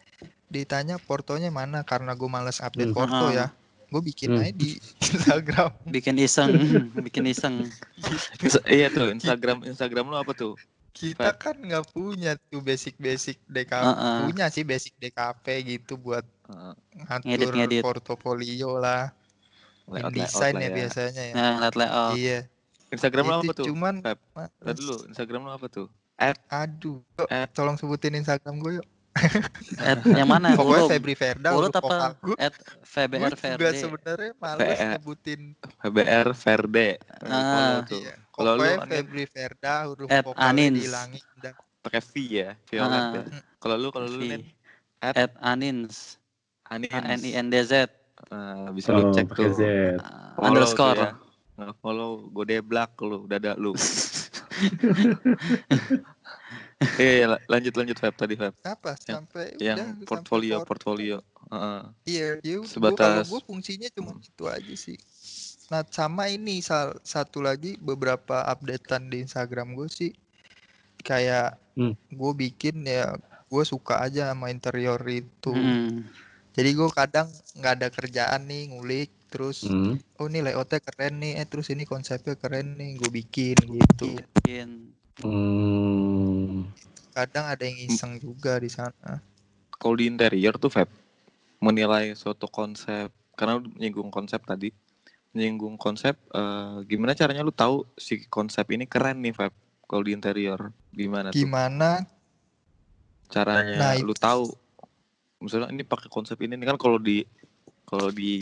ditanya 0.49 0.97
portonya 0.97 1.53
mana 1.53 1.85
karena 1.85 2.17
gue 2.17 2.25
males 2.25 2.57
update 2.57 2.89
Hmm. 2.89 2.97
porto 2.97 3.25
Ah. 3.29 3.31
ya. 3.31 3.47
Gue 3.89 4.01
bikin 4.01 4.33
Hmm. 4.33 4.41
aja 4.41 4.49
di 4.51 4.81
Instagram. 5.05 5.69
Bikin 5.85 6.17
iseng, 6.17 6.49
bikin 6.97 7.29
iseng. 7.29 7.69
Iya 8.65 8.89
tuh 8.89 9.13
Instagram 9.13 9.61
Instagram 9.63 10.09
lu 10.09 10.17
apa 10.17 10.33
tuh? 10.33 10.57
Kita 10.89 11.31
kan 11.33 11.55
nggak 11.55 11.89
punya 11.89 12.33
tuh 12.45 12.59
basic-basic 12.59 13.39
DKP. 13.45 13.83
Heeh. 13.83 14.17
Punya 14.25 14.45
sih 14.47 14.63
basic 14.63 14.93
DKP 14.97 15.45
gitu 15.63 15.95
buat 15.95 16.25
Heeh, 16.45 16.73
ngatur 16.99 17.25
Ngedit-ngedit. 17.25 17.83
portofolio 17.83 18.75
lah. 18.75 19.13
layout- 19.85 20.13
Desain 20.13 20.53
layout 20.53 20.61
ya 20.61 20.67
lah 20.67 20.75
biasanya 20.75 21.23
ya. 21.23 21.33
Nah, 21.33 21.53
lihat 21.59 21.75
layout. 21.75 22.13
Iya. 22.15 22.39
Instagram 22.89 23.23
lu 23.23 23.29
Itu 23.29 23.37
apa 23.39 23.53
tuh? 23.53 23.65
cuman 23.65 23.93
Tadi 24.01 24.77
dulu 24.77 24.95
Instagram 25.07 25.41
lu 25.45 25.51
apa 25.51 25.67
tuh? 25.67 25.87
aduh, 26.49 26.99
yuk, 27.15 27.27
At- 27.27 27.53
tolong 27.53 27.73
sebutin 27.73 28.13
Instagram 28.13 28.59
gue 28.59 28.73
yuk. 28.77 28.87
At, 29.79 30.05
yang 30.05 30.27
mana? 30.27 30.53
Pokoknya. 30.59 30.85
Febri 30.87 31.15
Verda 31.15 31.49
Urut 31.51 31.73
apa? 31.73 32.13
At 32.37 32.53
VBR 32.85 33.33
Verde. 33.33 33.77
sebenarnya 33.77 34.31
males 34.37 34.61
VR. 34.69 34.89
nyebutin 34.95 35.41
HBR 35.79 36.27
Verde. 36.33 36.89
Ah. 37.23 37.81
Iya. 37.89 38.13
Kalau 38.39 38.55
lu 38.55 38.63
Febri 38.87 39.25
Verda 39.27 39.73
huruf 39.85 40.07
At 40.07 40.23
Anins. 40.39 40.79
dihilangin 40.79 41.23
udah. 41.37 41.53
pakai 41.79 41.99
V 42.01 42.11
ya, 42.25 42.49
Violet 42.65 42.95
Ah. 42.97 43.11
ya. 43.11 43.23
Kalau 43.59 43.75
lu 43.75 43.87
kalau 43.91 44.07
lu 44.07 44.23
at 44.99 45.15
At 45.15 45.31
Anins. 45.39 46.15
Anin, 46.65 46.87
A 46.91 46.99
N 47.09 47.19
I 47.19 47.31
N 47.35 47.47
D 47.49 47.55
Z. 47.61 47.89
Ah, 48.29 48.69
bisa 48.69 48.91
lu 48.91 49.09
oh, 49.09 49.11
cek 49.11 49.25
pakai 49.27 49.47
tuh. 49.47 49.55
Z. 49.55 49.61
Uh, 49.97 50.35
Follow 50.35 50.45
underscore. 50.45 50.95
tuh 50.95 51.03
ya. 51.03 51.11
Nggak 51.55 51.73
follow, 51.77 52.09
gue 52.29 52.45
deblak 52.47 52.91
lu, 53.01 53.17
dada 53.25 53.51
lu. 53.55 53.75
Iya, 56.95 57.11
iya, 57.11 57.25
la- 57.27 57.43
lanjut 57.49 57.75
lanjut 57.75 57.97
Feb 57.99 58.15
tadi 58.15 58.39
Feb. 58.39 58.55
Apa 58.63 58.95
Yang- 58.95 59.03
sampai 59.03 59.45
Yang 59.59 59.75
udah 59.75 59.83
sampai 59.83 60.07
portfolio 60.07 60.55
porto. 60.55 60.67
portfolio. 60.69 61.15
Heeh. 61.51 61.81
Iya, 62.07 62.27
iya. 62.39 62.55
Gua 62.55 62.63
kalau 62.63 62.71
Sebatas- 62.71 63.27
gue 63.27 63.41
fungsinya 63.43 63.87
cuma 63.91 64.11
Hmm. 64.15 64.23
itu 64.23 64.43
aja 64.47 64.73
sih. 64.79 64.95
Nah, 65.69 65.85
sama 65.93 66.33
ini 66.33 66.65
sal- 66.65 66.97
satu 67.05 67.45
lagi 67.45 67.77
beberapa 67.77 68.41
updatean 68.41 69.13
di 69.13 69.21
Instagram 69.21 69.77
gue 69.77 69.85
sih 69.89 70.11
kayak 71.05 71.61
Hmm. 71.77 71.93
gue 72.09 72.31
bikin 72.35 72.83
ya 72.83 73.15
gue 73.47 73.63
suka 73.63 74.01
aja 74.01 74.33
sama 74.33 74.49
interior 74.49 74.99
itu. 75.05 75.53
Hmm. 75.53 76.09
Jadi 76.57 76.69
gue 76.73 76.89
kadang 76.89 77.29
nggak 77.55 77.73
ada 77.79 77.87
kerjaan 77.93 78.49
nih 78.49 78.73
ngulik 78.73 79.09
terus 79.29 79.69
Hmm. 79.69 80.01
oh 80.17 80.25
ini 80.25 80.41
layoutnya 80.41 80.81
keren 80.81 81.21
nih, 81.21 81.37
eh 81.37 81.45
terus 81.45 81.69
ini 81.69 81.85
konsepnya 81.85 82.33
keren 82.33 82.73
nih, 82.73 82.97
gue 82.97 83.11
bikin 83.13 83.57
gitu. 83.61 84.17
Bikin. 84.41 84.89
Hmm. 85.21 86.65
Kadang 87.13 87.45
ada 87.45 87.61
yang 87.61 87.77
iseng 87.77 88.17
juga 88.17 88.57
di 88.57 88.73
sana. 88.73 89.21
Kalau 89.77 89.95
di 89.95 90.09
interior 90.09 90.57
tuh 90.57 90.73
Feb 90.73 90.89
menilai 91.61 92.11
suatu 92.17 92.49
konsep 92.49 93.13
karena 93.37 93.61
menyinggung 93.61 94.09
konsep 94.11 94.41
tadi 94.43 94.73
menyinggung 95.31 95.77
konsep 95.77 96.17
eh, 96.33 96.75
gimana 96.89 97.13
caranya 97.13 97.45
lu 97.45 97.53
tahu 97.53 97.85
si 97.95 98.25
konsep 98.27 98.65
ini 98.73 98.89
keren 98.89 99.21
nih 99.21 99.33
Feb 99.33 99.53
kalau 99.85 100.01
di 100.01 100.11
interior 100.13 100.73
gimana 100.89 101.29
tuh 101.29 101.37
Gimana? 101.37 102.01
caranya 103.29 103.77
Nah, 103.77 103.93
lu 104.01 104.13
tahu 104.17 104.49
misalnya 105.39 105.69
ini 105.69 105.85
pakai 105.85 106.09
konsep 106.09 106.35
ini 106.41 106.57
nih 106.57 106.67
kan 106.73 106.77
kalau 106.81 106.97
di 106.97 107.21
kalau 107.85 108.09
di 108.09 108.33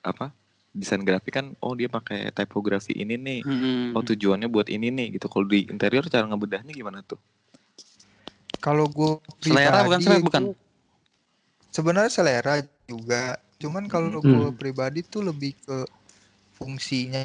apa 0.00 0.32
desain 0.74 1.04
grafik 1.04 1.36
kan 1.36 1.52
oh 1.62 1.76
dia 1.76 1.86
pakai 1.86 2.32
typography 2.34 2.96
ini 2.98 3.14
nih 3.14 3.40
Hmm. 3.44 3.94
oh 3.94 4.02
tujuannya 4.02 4.48
buat 4.50 4.66
ini 4.72 4.90
nih 4.90 5.20
gitu 5.20 5.28
kalau 5.30 5.46
di 5.46 5.68
interior 5.68 6.02
cara 6.08 6.26
ngebedahnya 6.26 6.72
gimana 6.72 7.04
tuh 7.04 7.20
Kalau 8.58 8.88
gue 8.88 9.20
Selera 9.44 9.84
bukan 9.84 10.00
selera 10.00 10.24
bukan. 10.24 10.42
Sebenarnya 11.68 12.08
selera 12.08 12.54
juga. 12.88 13.36
Cuman 13.62 13.84
kalau 13.88 14.20
Hmm. 14.20 14.28
gue 14.28 14.48
pribadi 14.58 15.00
tuh 15.06 15.22
lebih 15.30 15.52
ke 15.64 15.78
fungsinya 16.54 17.22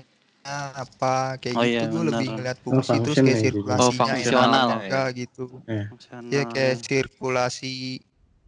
apa 0.73 1.37
kayak 1.37 1.55
Oh 1.55 1.61
gitu. 1.61 1.69
iya, 1.69 1.83
gue 1.91 2.03
lebih 2.09 2.27
ngeliat 2.33 2.57
fungsi 2.63 2.95
terus 3.03 3.17
function 3.19 3.25
kayak 3.27 3.37
ya, 3.37 3.41
jadi. 3.43 3.49
sirkulasinya 3.53 4.13
Oh, 4.13 4.17
fungsional. 4.17 4.69
apa 4.69 4.73
enggak 4.81 5.07
gitu. 5.19 5.45
Fungsional, 5.89 6.31
Ya 6.33 6.41
kayak 6.49 6.75
ya. 6.79 6.85
sirkulasi 6.87 7.73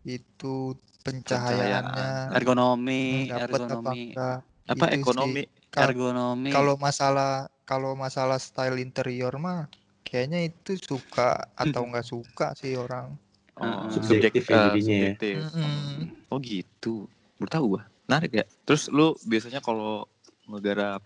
itu 0.02 0.56
pencahayaannya 1.06 2.10
ergonomi, 2.34 3.02
apa 3.30 3.42
ergonomi, 3.54 4.02
enggak. 4.10 4.38
apa 4.72 4.86
Gitu 4.86 4.86
sih. 4.88 4.98
ekonomi 4.98 5.42
Kal- 5.72 5.84
ergonomi. 5.86 6.50
Kalau 6.52 6.76
masalah 6.78 7.32
kalau 7.70 7.92
masalah 7.96 8.40
style 8.42 8.78
interior 8.82 9.34
mah 9.38 9.70
kayaknya 10.04 10.40
itu 10.50 10.76
suka 10.76 11.48
atau 11.56 11.82
nggak 11.88 12.08
suka 12.08 12.48
sih 12.58 12.74
orang. 12.76 13.14
oh, 13.62 13.94
Subjektif 14.02 14.44
ya 14.50 14.58
eh, 14.58 14.64
jadinya 14.68 14.96
ya. 14.98 15.14
subjektif. 15.14 15.36
Mm-mm. 15.38 16.10
Oh 16.34 16.40
gitu. 16.42 16.96
Baru 17.42 17.50
tahu 17.50 17.66
gua. 17.74 17.84
Menarik 18.06 18.32
ya. 18.38 18.46
Terus 18.70 18.86
lu 18.94 19.18
biasanya 19.26 19.66
kalau 19.66 20.06
ngegarap 20.46 21.02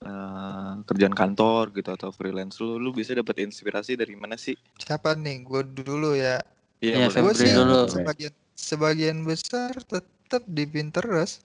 eh, 0.00 0.72
kerjaan 0.88 1.12
kantor 1.12 1.68
gitu 1.76 1.92
atau 1.92 2.08
freelance 2.08 2.56
lu 2.64 2.80
lu 2.80 2.96
bisa 2.96 3.12
dapat 3.12 3.44
inspirasi 3.44 3.92
dari 3.92 4.16
mana 4.16 4.40
sih? 4.40 4.56
Siapa 4.80 5.12
nih? 5.12 5.44
Gue 5.44 5.68
dulu 5.68 6.16
ya. 6.16 6.40
Iya, 6.80 7.12
boleh. 7.12 7.20
Gue 7.20 7.32
Febri 7.36 7.44
sih 7.44 7.52
dulu. 7.52 7.78
sebagian 7.92 8.34
sebagian 8.56 9.18
besar 9.28 9.76
tetap 9.84 10.42
di 10.48 10.64
Pinterest. 10.64 11.44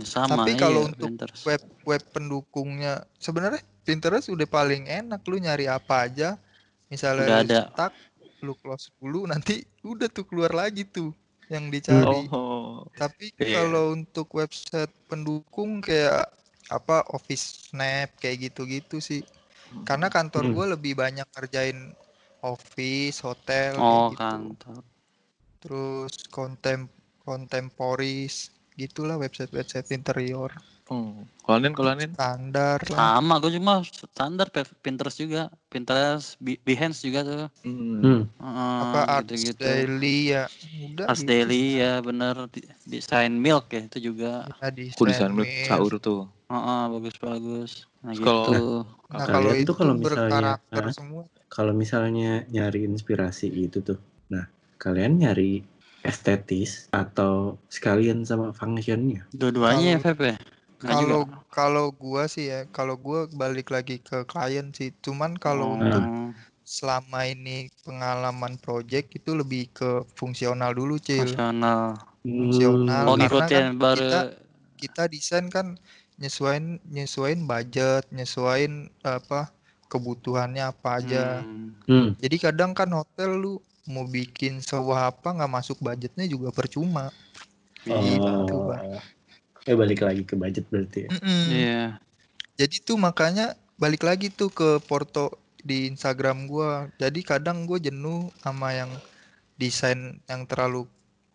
sama 0.00 0.46
Tapi 0.46 0.56
iya, 0.56 0.60
kalau 0.64 0.88
untuk 0.88 1.12
Pinterest. 1.12 1.44
Web 1.44 1.62
web 1.84 2.02
pendukungnya 2.16 3.04
sebenarnya 3.20 3.60
Pinterest 3.84 4.32
udah 4.32 4.48
paling 4.48 4.88
enak 4.88 5.20
lu 5.28 5.36
nyari 5.36 5.68
apa 5.68 6.08
aja. 6.08 6.40
Misalnya 6.88 7.28
Udah 7.28 7.36
lu 7.36 7.44
ada. 7.44 7.60
stuck, 7.76 7.92
lu 8.40 8.52
close 8.56 8.88
dulu 8.96 9.28
nanti 9.28 9.60
udah 9.84 10.08
tuh 10.08 10.24
keluar 10.24 10.56
lagi 10.56 10.88
tuh 10.88 11.12
yang 11.52 11.68
dicari. 11.74 12.30
Oh. 12.32 12.84
Tapi 12.96 13.32
Iya. 13.40 13.58
kalau 13.58 13.94
untuk 13.96 14.28
website 14.40 14.92
pendukung 15.10 15.80
kayak 15.84 16.28
apa 16.70 17.02
Office 17.16 17.70
Snap 17.72 18.14
kayak 18.22 18.50
gitu-gitu 18.50 18.98
sih. 19.02 19.22
Karena 19.88 20.08
kantor 20.12 20.44
Hmm. 20.44 20.54
gue 20.54 20.66
lebih 20.78 20.92
banyak 20.98 21.26
kerjain 21.34 21.94
office, 22.44 23.22
hotel 23.26 23.72
Oh, 23.78 24.10
gitu. 24.12 24.18
kantor. 24.18 24.82
Terus 25.62 26.14
kontem 26.32 26.88
kontemporis 27.20 28.48
gitulah 28.80 29.20
website-website 29.20 29.92
interior 29.92 30.50
Hmm. 30.90 31.22
Kalau 31.40 31.56
Anin, 31.56 31.72
kalau 31.72 31.90
Anin? 31.94 32.10
standar 32.18 32.78
lah. 32.90 32.98
Sama, 33.22 33.38
gue 33.38 33.50
cuma 33.54 33.74
standar 33.86 34.50
Pinterest 34.82 35.18
juga. 35.18 35.46
Pinterest, 35.70 36.34
Be- 36.42 36.58
Behance 36.58 37.06
juga 37.06 37.20
tuh. 37.22 37.46
Hmm. 37.62 38.02
Hmm. 38.02 38.20
Heeh, 38.26 38.78
apa 38.82 39.00
Arts 39.06 39.30
gitu-gitu. 39.30 39.62
Daily 39.62 40.16
ya 40.34 40.42
udah 40.90 41.04
Arts 41.06 41.22
gitu. 41.22 41.30
Daily 41.30 41.62
ya 41.78 41.92
bener. 42.02 42.34
Desain 42.82 43.30
Milk 43.30 43.70
ya 43.70 43.86
itu 43.86 43.98
juga. 44.02 44.50
Ya, 44.50 44.54
Aku 44.90 45.06
desain 45.06 45.30
Sandwich. 45.30 45.46
milk 45.46 45.70
caur 45.70 45.92
tuh. 46.02 46.22
Heeh, 46.50 46.82
bagus-bagus. 46.90 47.86
Nah 48.02 48.10
Terus 48.10 48.26
kalau- 48.26 48.42
gitu. 48.50 48.66
Nah 49.10 49.18
Kalian 49.18 49.30
kalau 49.30 49.52
itu 49.54 49.72
kalau 49.74 49.94
misalnya, 49.94 50.58
Hah? 50.58 50.90
semua. 50.90 51.22
Kalau 51.46 51.72
misalnya 51.74 52.46
nyari 52.46 52.86
inspirasi 52.86 53.46
itu 53.50 53.82
tuh, 53.82 53.98
nah 54.26 54.46
kalian 54.78 55.18
nyari 55.18 55.62
estetis 56.00 56.86
atau 56.90 57.58
sekalian 57.66 58.22
sama 58.22 58.50
functionnya? 58.50 59.26
Dua-duanya 59.30 59.94
ya 59.94 59.98
Feb 59.98 60.18
ya? 60.24 60.36
Kalau 60.80 61.22
kalau 61.52 61.86
gua 61.92 62.24
sih 62.24 62.48
ya, 62.48 62.64
kalau 62.72 62.96
gua 62.96 63.28
balik 63.28 63.68
lagi 63.68 64.00
ke 64.00 64.24
klien 64.24 64.72
sih. 64.72 64.96
Cuman 65.04 65.36
kalau 65.36 65.72
Oh. 65.72 65.76
untuk 65.76 66.04
selama 66.64 67.26
ini 67.26 67.68
pengalaman 67.82 68.56
project 68.56 69.12
itu 69.12 69.34
lebih 69.34 69.68
ke 69.70 70.06
fungsional 70.14 70.72
dulu, 70.72 70.96
Cil. 70.96 71.26
Fungsional. 71.26 71.98
Fungsional. 72.22 73.04
Oh 73.04 73.14
karena 73.14 73.26
ngikutin 73.26 73.64
kan 73.68 73.76
baru 73.76 74.00
kita- 74.00 74.30
Kita 74.80 75.02
desain 75.12 75.52
kan 75.52 75.76
nyesuain 76.16 76.80
nyesuain 76.88 77.44
budget, 77.44 78.08
nyesuain 78.08 78.88
apa 79.04 79.52
kebutuhannya 79.92 80.64
apa 80.64 81.04
aja. 81.04 81.44
Hmm. 81.44 81.76
Hmm. 81.84 82.08
Jadi 82.16 82.36
kadang 82.40 82.72
kan 82.72 82.88
hotel 82.88 83.36
lu 83.36 83.60
mau 83.84 84.08
bikin 84.08 84.64
sewa 84.64 85.12
apa 85.12 85.36
nggak 85.36 85.52
masuk 85.52 85.76
budgetnya 85.84 86.24
juga 86.24 86.48
percuma. 86.48 87.12
Oh. 87.84 88.00
Gitu, 88.00 88.56
Bang. 88.64 89.04
Eh 89.68 89.76
balik 89.76 90.00
lagi 90.00 90.22
ke 90.24 90.34
budget 90.36 90.64
berarti 90.68 91.06
ya. 91.06 91.10
Mm-mm. 91.12 91.44
Iya. 91.50 91.84
Jadi 92.56 92.76
tuh 92.80 92.96
makanya 92.96 93.56
balik 93.76 94.04
lagi 94.04 94.28
tuh 94.28 94.52
ke 94.52 94.80
porto 94.84 95.36
di 95.60 95.88
Instagram 95.88 96.48
gua. 96.48 96.88
Jadi 96.96 97.20
kadang 97.20 97.68
gue 97.68 97.80
jenuh 97.80 98.32
sama 98.40 98.72
yang 98.72 98.88
desain 99.56 100.20
yang 100.24 100.44
terlalu 100.48 100.88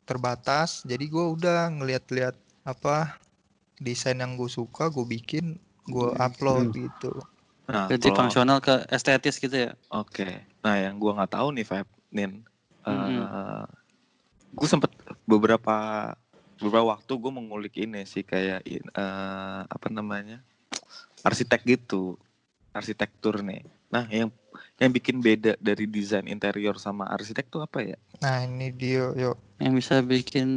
terbatas. 0.06 0.82
Jadi 0.86 1.06
gua 1.10 1.30
udah 1.34 1.70
ngeliat-liat 1.70 2.34
apa 2.66 3.18
desain 3.78 4.18
yang 4.18 4.34
gue 4.40 4.50
suka, 4.50 4.90
gue 4.90 5.06
bikin, 5.06 5.60
gue 5.86 6.10
upload 6.18 6.74
gitu. 6.74 7.14
Nah, 7.70 7.90
Berarti 7.90 8.10
kalau- 8.10 8.18
fungsional 8.26 8.58
ke 8.62 8.86
estetis 8.90 9.38
gitu 9.38 9.70
ya. 9.70 9.72
Oke. 9.94 10.46
Nah, 10.66 10.78
yang 10.82 10.98
gua 10.98 11.18
nggak 11.22 11.34
tahu 11.38 11.48
nih, 11.54 11.66
Feb, 11.66 11.88
Nin. 12.10 12.42
Mhm. 12.86 13.66
gue 14.56 14.70
sempet 14.72 14.88
beberapa 15.28 15.76
beberapa 16.60 16.96
waktu 16.96 17.12
gue 17.16 17.32
mengulik 17.32 17.76
ini 17.80 18.08
sih 18.08 18.24
kayak 18.24 18.64
eh, 18.68 19.62
apa 19.66 19.88
namanya 19.92 20.40
arsitek 21.26 21.62
gitu, 21.66 22.16
arsitektur 22.72 23.42
nih. 23.42 23.66
Nah, 23.90 24.06
yang 24.08 24.30
yang 24.78 24.92
bikin 24.92 25.20
beda 25.20 25.58
dari 25.58 25.90
desain 25.90 26.28
interior 26.28 26.78
sama 26.78 27.10
arsitek 27.10 27.48
tuh 27.50 27.66
apa 27.66 27.82
ya? 27.82 27.98
Nah 28.22 28.46
ini 28.46 28.72
dia, 28.72 29.12
yuk. 29.16 29.36
Yang 29.58 29.74
bisa 29.82 29.96
bikin 30.04 30.50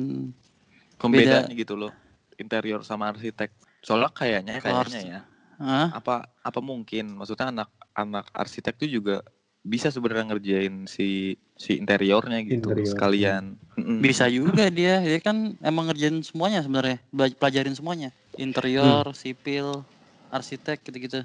Pembedaannya 0.98 1.54
gitu 1.54 1.78
loh, 1.78 1.94
interior 2.36 2.82
sama 2.82 3.14
arsitek. 3.14 3.54
Soalnya 3.86 4.10
kayaknya 4.10 4.58
kayaknya 4.58 5.00
ya, 5.06 5.20
Hah? 5.62 5.94
apa 5.94 6.26
apa 6.42 6.58
mungkin 6.58 7.14
maksudnya 7.14 7.54
anak 7.54 7.70
anak 7.94 8.26
arsitek 8.34 8.74
tuh 8.74 8.90
juga 8.90 9.22
bisa 9.68 9.92
sebenarnya 9.92 10.32
ngerjain 10.32 10.88
si 10.88 11.36
si 11.54 11.76
interiornya 11.76 12.40
gitu 12.40 12.72
Interior. 12.72 12.88
sekalian. 12.88 13.44
Mm-mm. 13.76 14.00
Bisa 14.00 14.24
juga 14.26 14.66
dia. 14.68 14.98
Dia 14.98 15.20
kan 15.20 15.52
emang 15.60 15.92
ngerjain 15.92 16.24
semuanya 16.24 16.64
sebenarnya. 16.64 16.98
Pelajarin 17.12 17.76
semuanya. 17.76 18.08
Interior, 18.34 19.04
sipil, 19.12 19.84
arsitek 20.28 20.80
gitu-gitu. 20.82 21.20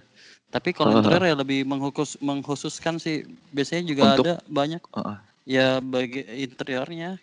Tapi 0.50 0.70
kalau 0.70 0.94
Ah. 0.94 1.00
interior 1.00 1.24
ya 1.24 1.36
lebih 1.36 1.64
menghukus 1.64 2.20
mengkhususkan 2.20 3.00
sih. 3.00 3.24
Biasanya 3.50 3.84
juga 3.88 4.04
Untuk- 4.12 4.26
ada 4.28 4.34
banyak 4.46 4.82
Heeh. 4.84 5.18
ya 5.48 5.68
bagi 5.80 6.22
interiornya 6.44 7.18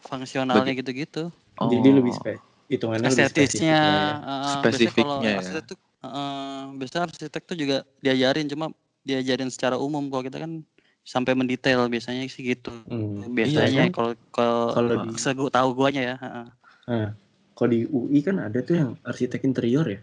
fungsionalnya 0.00 0.72
gitu-gitu. 0.72 1.28
Jadi 1.60 1.88
Oh. 1.88 1.96
lebih 1.98 2.14
spe 2.14 2.40
hitungannya 2.70 3.10
lebih 3.10 3.26
Estetisnya, 3.26 3.74
lah 3.74 3.82
ya. 3.82 3.98
uh, 3.98 4.14
biasanya 4.14 4.46
kalau 4.54 4.62
Spesifiknya 4.62 5.18
ya. 5.26 5.38
arsitek 5.42 5.64
tuh, 5.66 5.78
uh, 6.00 6.62
biasanya 6.72 7.02
arsitek 7.04 7.42
tuh 7.42 7.56
juga 7.58 7.76
diajarin 7.98 8.46
cuma 8.46 8.66
diajarin 9.02 9.48
secara 9.48 9.74
umum. 9.74 10.06
Kalau 10.06 10.22
kita 10.22 10.38
kan 10.38 10.62
sampai 11.00 11.32
mendetail 11.32 11.86
biasanya 11.86 12.26
sih 12.26 12.44
gitu. 12.46 12.70
Hmm. 12.86 13.30
Biasanya 13.30 13.88
kan? 13.88 13.92
kalau 13.92 14.12
kalau 14.30 14.60
Kalau 14.70 14.94
di 15.04 15.16
segu 15.16 15.46
tahu 15.48 15.68
guanya 15.72 16.02
ya. 16.04 16.16
heeh. 16.16 16.46
nah, 16.86 17.08
kalau 17.52 17.70
di 17.70 17.80
UI 17.84 18.18
kan 18.20 18.36
ada 18.38 18.58
tuh 18.60 18.74
yang 18.74 18.90
arsitek 19.02 19.40
interior 19.42 19.86
ya. 19.86 20.00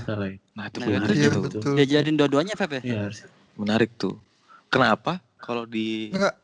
Salah 0.00 0.30
ya. 0.30 0.38
Nah, 0.54 0.64
itu 0.66 0.76
Nah, 0.78 0.86
menarik 0.88 1.16
Iya 1.16 1.28
tuh. 1.28 1.42
betul. 1.42 1.72
Diajarin 1.74 2.14
dua-duanya 2.14 2.54
Feb 2.54 2.70
ya? 2.72 2.82
Iya. 2.84 3.00
Menarik 3.56 3.90
tuh. 3.96 4.14
Kenapa? 4.68 5.18
Kalau 5.36 5.64
di 5.64 6.10
Enggak. 6.10 6.36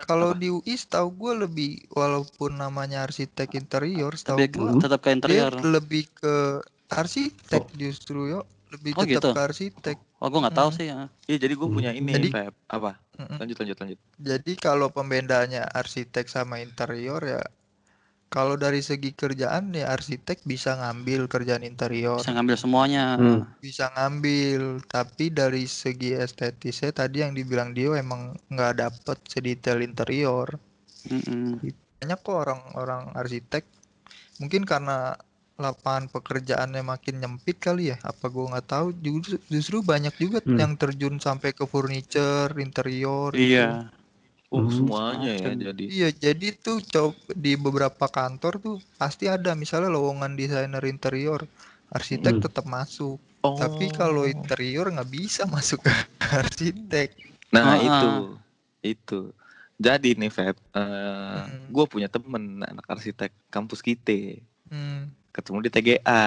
Kalau 0.00 0.32
di 0.32 0.48
UI 0.48 0.80
setahu 0.80 1.12
gue 1.12 1.44
lebih 1.44 1.70
walaupun 1.92 2.56
namanya 2.56 3.04
arsitek 3.04 3.52
interior 3.52 4.08
setahu 4.16 4.40
Tapi 4.40 4.48
gue 4.48 4.80
tetap 4.80 4.96
ke 4.98 5.08
dia 5.08 5.12
interior. 5.12 5.52
lebih 5.60 6.08
ke 6.10 6.64
arsitek 6.88 7.68
justru 7.76 8.32
yuk 8.32 8.48
lebih 8.70 8.92
Oh, 8.94 9.02
tetap 9.02 9.12
gitu? 9.12 9.28
ke 9.32 9.40
arsitek. 9.42 9.96
Oh, 10.18 10.28
gue 10.28 10.40
nggak 10.40 10.56
tahu 10.56 10.70
Hmm. 10.70 10.78
sih. 10.78 10.86
ya. 10.86 11.00
Iya, 11.26 11.38
jadi 11.40 11.54
gue 11.54 11.68
Hmm. 11.68 11.76
punya 11.76 11.90
ini, 11.90 12.10
Jadi- 12.12 12.30
Feb. 12.30 12.54
Apa? 12.66 12.90
Lanjut, 13.36 13.56
lanjut, 13.58 13.76
lanjut. 13.76 13.98
Jadi 14.16 14.52
kalau 14.56 14.88
pembedaannya 14.88 15.66
arsitek 15.66 16.24
sama 16.24 16.56
interior 16.58 17.20
ya 17.20 17.42
kalau 18.26 18.54
dari 18.54 18.78
segi 18.78 19.10
kerjaan 19.10 19.74
ya 19.74 19.90
arsitek 19.90 20.46
bisa 20.46 20.72
ngambil 20.72 21.26
kerjaan 21.26 21.60
interior, 21.60 22.16
Bisa 22.16 22.30
ngambil 22.30 22.56
semuanya. 22.56 23.18
Hmm. 23.18 23.42
bisa 23.58 23.90
ngambil. 23.90 24.86
Tapi 24.86 25.28
dari 25.28 25.66
segi 25.66 26.14
estetisnya 26.14 26.94
tadi 26.94 27.20
yang 27.20 27.34
dibilang 27.34 27.74
Dio 27.74 27.92
emang 27.92 28.38
nggak 28.46 28.74
dapet 28.78 29.18
sedetail 29.26 29.82
interior. 29.82 30.46
Mm-mm. 31.10 31.58
Banyak 31.98 32.18
kok 32.20 32.38
orang-orang 32.38 33.10
arsitek 33.12 33.66
mungkin 34.38 34.62
karena 34.62 35.18
lapangan 35.60 36.08
pekerjaannya 36.08 36.80
makin 36.80 37.20
nyempit 37.20 37.60
kali 37.60 37.92
ya. 37.92 37.96
Apa 38.00 38.26
gua 38.26 38.56
nggak 38.56 38.66
tahu. 38.66 38.86
Justru, 38.96 39.36
justru 39.46 39.76
banyak 39.80 40.16
juga 40.16 40.40
Hmm. 40.40 40.56
yang 40.56 40.72
terjun 40.74 41.20
sampai 41.20 41.52
ke 41.52 41.62
furniture, 41.64 42.56
interior. 42.56 43.30
gitu. 43.30 43.60
Iya. 43.60 43.92
Oh, 44.50 44.66
Hmm, 44.66 44.74
semuanya 44.74 45.30
ya 45.30 45.54
jadi. 45.54 45.84
Iya, 45.86 46.08
jadi 46.10 46.58
tuh 46.58 46.82
coba 46.82 47.14
di 47.38 47.54
beberapa 47.54 48.10
kantor 48.10 48.58
tuh 48.58 48.76
pasti 48.98 49.30
ada 49.30 49.54
misalnya 49.54 49.94
lowongan 49.94 50.34
desainer 50.34 50.82
interior, 50.82 51.46
arsitek 51.86 52.40
Hmm. 52.40 52.44
tetap 52.48 52.66
masuk. 52.66 53.22
Oh. 53.46 53.54
Tapi 53.54 53.94
kalau 53.94 54.26
interior 54.26 54.90
nggak 54.90 55.06
bisa 55.06 55.46
masuk 55.54 55.86
ke 55.86 55.92
arsitek. 56.18 57.14
Nah, 57.54 57.62
Ah, 57.62 57.76
itu. 57.78 58.08
ah. 58.10 58.20
Itu. 58.80 59.20
Jadi 59.80 60.12
nih, 60.12 60.28
Feb, 60.28 60.56
Mm. 60.76 61.72
gue 61.72 61.84
punya 61.86 62.04
temen 62.04 62.60
anak 62.60 62.84
arsitek 62.84 63.32
kampus 63.48 63.80
kita. 63.80 64.42
Hmm. 64.68 65.08
Ketemu 65.30 65.58
di 65.66 65.70
TGA. 65.70 66.24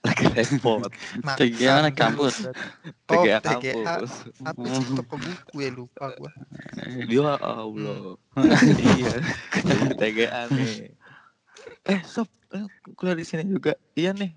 Lagi 0.06 0.24
repot. 0.32 0.88
TGA 1.36 1.68
mana 1.68 1.92
makan 1.92 1.92
kampus? 1.92 2.34
Oh, 3.04 3.20
TGA 3.20 3.38
TGA. 3.44 3.84
kampus. 3.84 4.12
Apa 4.40 4.64
sih 4.72 4.84
toko 4.96 5.14
buku 5.20 5.56
ya 5.60 5.68
lupa 5.68 6.04
gua. 6.16 6.32
Dia 7.04 7.36
Allah. 7.44 8.16
iya. 8.96 9.14
TGA 10.00 10.40
nih. 10.48 10.96
Eh, 11.84 12.00
sob, 12.08 12.32
eh, 12.56 12.64
kuliah 12.96 13.12
di 13.12 13.28
sini 13.28 13.44
juga. 13.44 13.76
Iya 13.92 14.16
nih. 14.16 14.32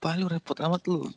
Pak 0.00 0.12
lu 0.16 0.26
repot 0.30 0.56
amat 0.56 0.82
lu. 0.88 1.10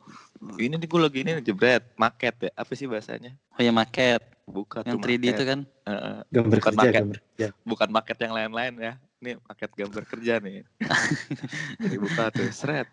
Ini 0.57 0.73
nih 0.73 0.89
gue 0.89 0.99
lagi 0.99 1.21
ini 1.21 1.37
nih, 1.37 1.43
jebret, 1.45 1.85
market 1.95 2.49
ya. 2.49 2.51
Apa 2.57 2.73
sih 2.73 2.89
bahasanya? 2.89 3.37
Oh 3.55 3.61
ya 3.61 3.69
market. 3.69 4.19
Buka 4.49 4.81
Yang 4.83 4.97
tuh 4.97 5.07
3D 5.07 5.23
itu 5.31 5.43
kan. 5.45 5.59
Heeh. 5.85 6.17
Gambar 6.33 6.57
Bukan 6.59 6.65
kerja, 6.65 6.77
market. 6.81 6.93
gambar 6.97 7.17
kerja. 7.21 7.47
bukan 7.61 7.89
market 7.93 8.17
yang 8.19 8.33
lain-lain 8.33 8.73
ya. 8.81 8.93
Ini 9.21 9.37
market 9.37 9.69
gambar 9.77 10.03
kerja 10.09 10.41
nih. 10.41 10.65
Jadi 11.81 11.97
buka 12.01 12.33
tuh, 12.33 12.49
seret. 12.49 12.89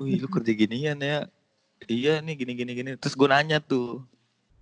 Wih, 0.00 0.16
lu 0.16 0.28
kerja 0.32 0.52
ginian 0.56 0.96
ya. 0.96 1.28
Iya 1.84 2.24
nih 2.24 2.40
gini 2.40 2.52
gini 2.56 2.72
gini. 2.72 2.90
Terus 2.96 3.12
gue 3.12 3.28
nanya 3.28 3.60
tuh, 3.60 4.00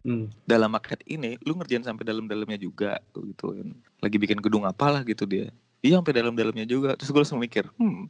Hmm. 0.00 0.32
dalam 0.48 0.72
market 0.72 0.96
ini 1.04 1.36
lu 1.44 1.52
ngerjain 1.60 1.84
sampai 1.84 2.08
dalam-dalamnya 2.08 2.56
juga 2.56 3.04
gitu 3.12 3.52
kan. 3.52 3.68
Lagi 4.00 4.16
bikin 4.16 4.40
gedung 4.40 4.64
apalah 4.64 5.04
gitu 5.04 5.28
dia. 5.28 5.52
Iya 5.84 6.00
sampai 6.00 6.16
dalam-dalamnya 6.16 6.64
juga. 6.64 6.96
Terus 6.96 7.12
gue 7.12 7.20
langsung 7.20 7.36
mikir, 7.36 7.68
hmm, 7.76 8.08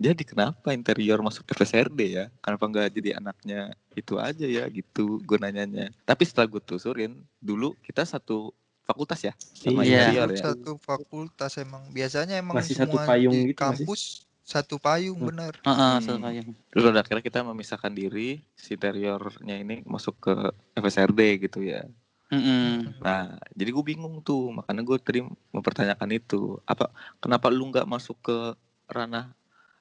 jadi 0.00 0.22
kenapa 0.24 0.72
interior 0.72 1.20
masuk 1.20 1.44
FSRD 1.52 2.00
ya? 2.08 2.24
Kenapa 2.40 2.64
nggak 2.64 2.88
jadi 2.88 3.20
anaknya 3.20 3.76
itu 3.92 4.16
aja 4.16 4.48
ya 4.48 4.64
gitu 4.72 5.20
gue 5.28 5.36
nanyanya. 5.36 5.92
Tapi 6.08 6.24
setelah 6.24 6.48
gue 6.48 6.60
telusurin, 6.64 7.20
dulu 7.36 7.76
kita 7.84 8.08
satu 8.08 8.56
fakultas 8.86 9.20
ya 9.26 9.34
sama 9.52 9.82
Iya. 9.82 10.14
interior 10.14 10.28
ya. 10.30 10.42
Satu 10.54 10.78
fakultas 10.78 11.52
emang 11.58 11.82
biasanya 11.90 12.38
emang 12.38 12.54
Masih 12.62 12.78
satu 12.78 12.94
semua 12.94 13.02
payung 13.10 13.34
di 13.34 13.40
gitu 13.50 13.58
kampus 13.58 14.24
satu 14.46 14.78
payung 14.78 15.18
Hmm. 15.18 15.28
bener. 15.34 15.54
Heeh, 15.66 15.92
Hmm. 15.98 16.04
satu 16.06 16.18
kayang. 16.22 16.48
Terus 16.70 16.84
akhirnya 16.94 17.24
kita 17.26 17.38
memisahkan 17.42 17.90
diri, 17.90 18.46
si 18.54 18.78
interiornya 18.78 19.58
ini 19.58 19.82
masuk 19.82 20.14
ke 20.22 20.34
FSRD 20.78 21.50
gitu 21.50 21.66
ya. 21.66 21.82
Mm-mm. 22.26 22.98
Nah, 22.98 23.38
jadi 23.54 23.70
gue 23.70 23.84
bingung 23.86 24.18
tuh, 24.18 24.50
makanya 24.50 24.82
gue 24.82 24.98
tadi 24.98 25.22
mempertanyakan 25.54 26.10
itu. 26.10 26.58
Apa, 26.66 26.90
kenapa 27.22 27.46
lu 27.50 27.70
nggak 27.70 27.86
masuk 27.86 28.18
ke 28.18 28.36
ranah 28.90 29.30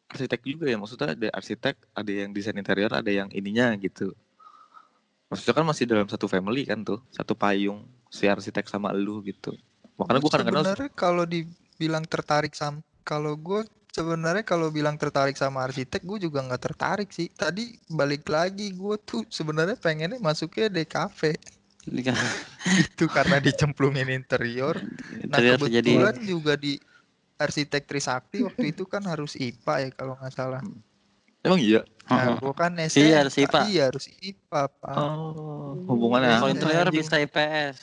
arsitek 0.09 0.41
juga 0.45 0.69
ya? 0.69 0.77
Maksudnya 0.77 1.17
ada 1.17 1.27
arsitek, 1.33 1.73
ada 1.93 2.11
yang 2.13 2.29
desain 2.33 2.53
interior, 2.53 2.93
ada 2.93 3.09
yang 3.09 3.29
ininya 3.33 3.73
gitu. 3.81 4.13
Maksudnya 5.25 5.57
kan 5.57 5.65
masih 5.65 5.89
dalam 5.89 6.05
satu 6.05 6.29
family 6.29 6.69
kan 6.69 6.85
tuh, 6.85 7.01
satu 7.09 7.33
payung 7.33 7.81
si 8.15 8.31
arsitek 8.31 8.71
sama 8.71 8.95
lu 8.95 9.19
gitu. 9.27 9.51
Makanya 9.99 10.19
gue 10.23 10.31
kadang-kadang 10.31 10.63
Sebenarnya 10.63 10.91
kalau 10.95 11.23
dibilang 11.27 12.05
tertarik 12.07 12.55
sama 12.55 12.79
kalau 13.03 13.35
gue 13.35 13.67
sebenarnya 13.91 14.43
kalau 14.47 14.71
bilang 14.71 14.95
tertarik 14.95 15.35
sama 15.35 15.67
arsitek 15.67 15.99
gue 16.03 16.31
juga 16.31 16.39
nggak 16.47 16.63
tertarik 16.63 17.09
sih. 17.11 17.27
Tadi 17.27 17.75
balik 17.91 18.31
lagi 18.31 18.71
gue 18.71 18.95
tuh 19.03 19.27
sebenarnya 19.27 19.75
pengennya 19.75 20.19
masuknya 20.23 20.71
DKV 20.71 21.35
Ini 21.85 22.01
kan 22.01 22.17
itu 22.65 23.05
karena 23.11 23.37
dicemplungin 23.43 24.09
interior. 24.09 24.79
Nah 25.27 25.37
interior 25.37 25.59
jadi 25.67 25.83
kebetulan 25.83 26.17
juga 26.23 26.53
di 26.55 26.79
arsitek 27.35 27.83
Trisakti 27.83 28.41
waktu 28.47 28.71
itu 28.71 28.87
kan 28.87 29.03
harus 29.03 29.35
IPA 29.35 29.75
ya 29.85 29.89
kalau 29.91 30.15
nggak 30.17 30.33
salah. 30.33 30.63
Emang 31.45 31.61
iya? 31.61 31.85
Nah, 32.09 32.37
gua 32.41 32.53
kan 32.53 32.73
Iya, 32.77 32.89
SMA. 32.89 33.21
harus 33.21 33.35
IPA. 33.37 33.61
Iya, 33.69 33.83
harus 33.89 34.05
IPA, 34.21 34.61
Pak. 34.81 34.97
Oh, 34.97 35.77
hubungannya. 35.89 36.37
Kalau 36.37 36.49
Iya, 36.49 36.57
interior 36.57 36.87
bisa 36.89 37.15
IPS. 37.21 37.77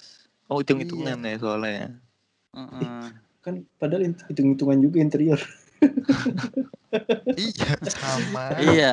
Oh, 0.52 0.60
hitung-hitungan 0.60 1.16
ya 1.24 1.36
soalnya. 1.40 1.96
Heeh. 2.52 3.04
Kan 3.40 3.64
padahal 3.80 4.12
hitung-hitungan 4.28 4.78
juga 4.84 4.96
interior. 5.00 5.40
iya, 7.40 7.72
sama. 7.88 8.44
Iya, 8.60 8.92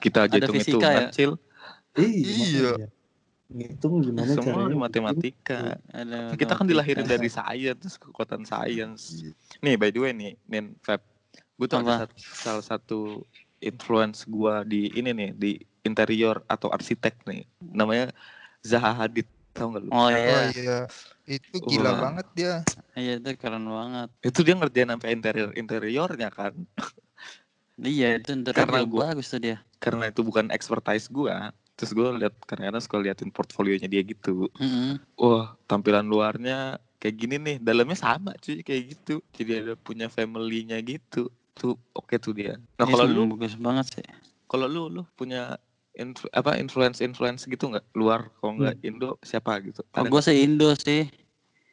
Kita 0.00 0.24
aja 0.24 0.40
Ada 0.40 0.48
fisika 0.48 0.88
hitung-hitungan, 0.88 0.96
ya? 0.96 1.08
Cil. 1.12 1.32
Iya. 2.00 2.72
makanya. 2.72 2.88
Ngitung 3.46 4.02
gimana 4.02 4.32
Semua 4.34 4.66
caranya? 4.66 4.74
matematika. 4.74 5.78
ada 5.94 6.34
Kita 6.34 6.52
kan 6.58 6.66
dilahirin 6.66 7.06
dari 7.06 7.30
sains, 7.30 7.94
kekuatan 7.94 8.42
sains. 8.42 9.22
Nih, 9.62 9.78
by 9.78 9.94
the 9.94 10.00
way 10.02 10.10
nih, 10.10 10.34
Nin, 10.50 10.74
Feb. 10.82 10.98
Gue 11.54 11.70
tuh 11.70 11.78
ada 11.78 12.10
salah 12.18 12.64
satu 12.64 13.22
influence 13.62 14.26
gua 14.26 14.66
di 14.66 14.90
ini 14.92 15.14
nih, 15.14 15.30
di 15.32 15.52
interior 15.86 16.42
atau 16.50 16.74
arsitek 16.74 17.22
nih. 17.30 17.46
Namanya 17.62 18.10
Zaha 18.66 19.06
Hadid. 19.06 19.30
Tau 19.56 19.72
gak 19.72 19.82
lu? 19.82 19.90
Oh 19.90 20.06
Oh 20.06 20.12
iya, 20.12 20.38
iya. 20.52 20.78
Itu 21.24 21.56
gila 21.64 21.90
Wah. 21.90 22.00
banget 22.12 22.26
dia. 22.36 22.54
iya 22.94 23.16
itu 23.16 23.28
keren 23.34 23.64
banget. 23.64 24.08
Itu 24.20 24.44
dia 24.44 24.54
ngerjain 24.54 24.90
sampai 24.92 25.10
interior 25.12 25.50
interiornya 25.56 26.28
kan. 26.30 26.52
Iya 27.76 28.16
itu 28.16 28.32
interior 28.32 28.56
Karena 28.56 28.80
gua- 28.88 29.12
bagus 29.12 29.28
tuh 29.28 29.36
dia. 29.36 29.60
Karena 29.76 30.08
itu 30.08 30.24
bukan 30.24 30.48
expertise 30.48 31.12
gua. 31.12 31.52
Terus 31.76 31.92
gue 31.92 32.08
lihat 32.16 32.32
kadang-kadang 32.48 32.80
suka 32.80 32.96
liatin 32.96 33.28
portfolionya 33.28 33.84
dia 33.84 34.00
gitu. 34.00 34.48
Heeh. 34.56 34.96
Wah, 35.20 35.60
tampilan 35.68 36.08
luarnya 36.08 36.80
kayak 36.96 37.16
gini 37.20 37.36
nih, 37.36 37.56
dalamnya 37.60 37.92
sama 37.92 38.32
cuy 38.40 38.64
kayak 38.64 38.96
gitu. 38.96 39.20
Jadi 39.36 39.50
ada 39.60 39.72
punya 39.76 40.08
family-nya 40.08 40.80
gitu. 40.80 41.28
Tuh 41.52 41.76
oke 41.92 42.16
tuh 42.16 42.32
dia. 42.32 42.56
Nah, 42.80 42.88
Iya, 42.88 42.96
kalau 42.96 43.04
lu 43.04 43.22
bagus 43.36 43.60
banget 43.60 43.86
sih. 43.92 44.06
kalau 44.48 44.64
lu 44.64 44.88
lu 44.88 45.02
punya 45.12 45.60
influ- 45.96 46.32
apa 46.32 46.60
influence 46.60 47.00
influence 47.00 47.48
gitu 47.48 47.72
nggak 47.72 47.84
luar 47.96 48.28
kalau 48.38 48.60
nggak 48.60 48.76
Indo 48.84 49.16
siapa 49.24 49.58
gitu? 49.64 49.80
Oh, 49.96 50.04
gue 50.04 50.20
sih 50.20 50.44
Indo 50.44 50.70
sih. 50.76 51.08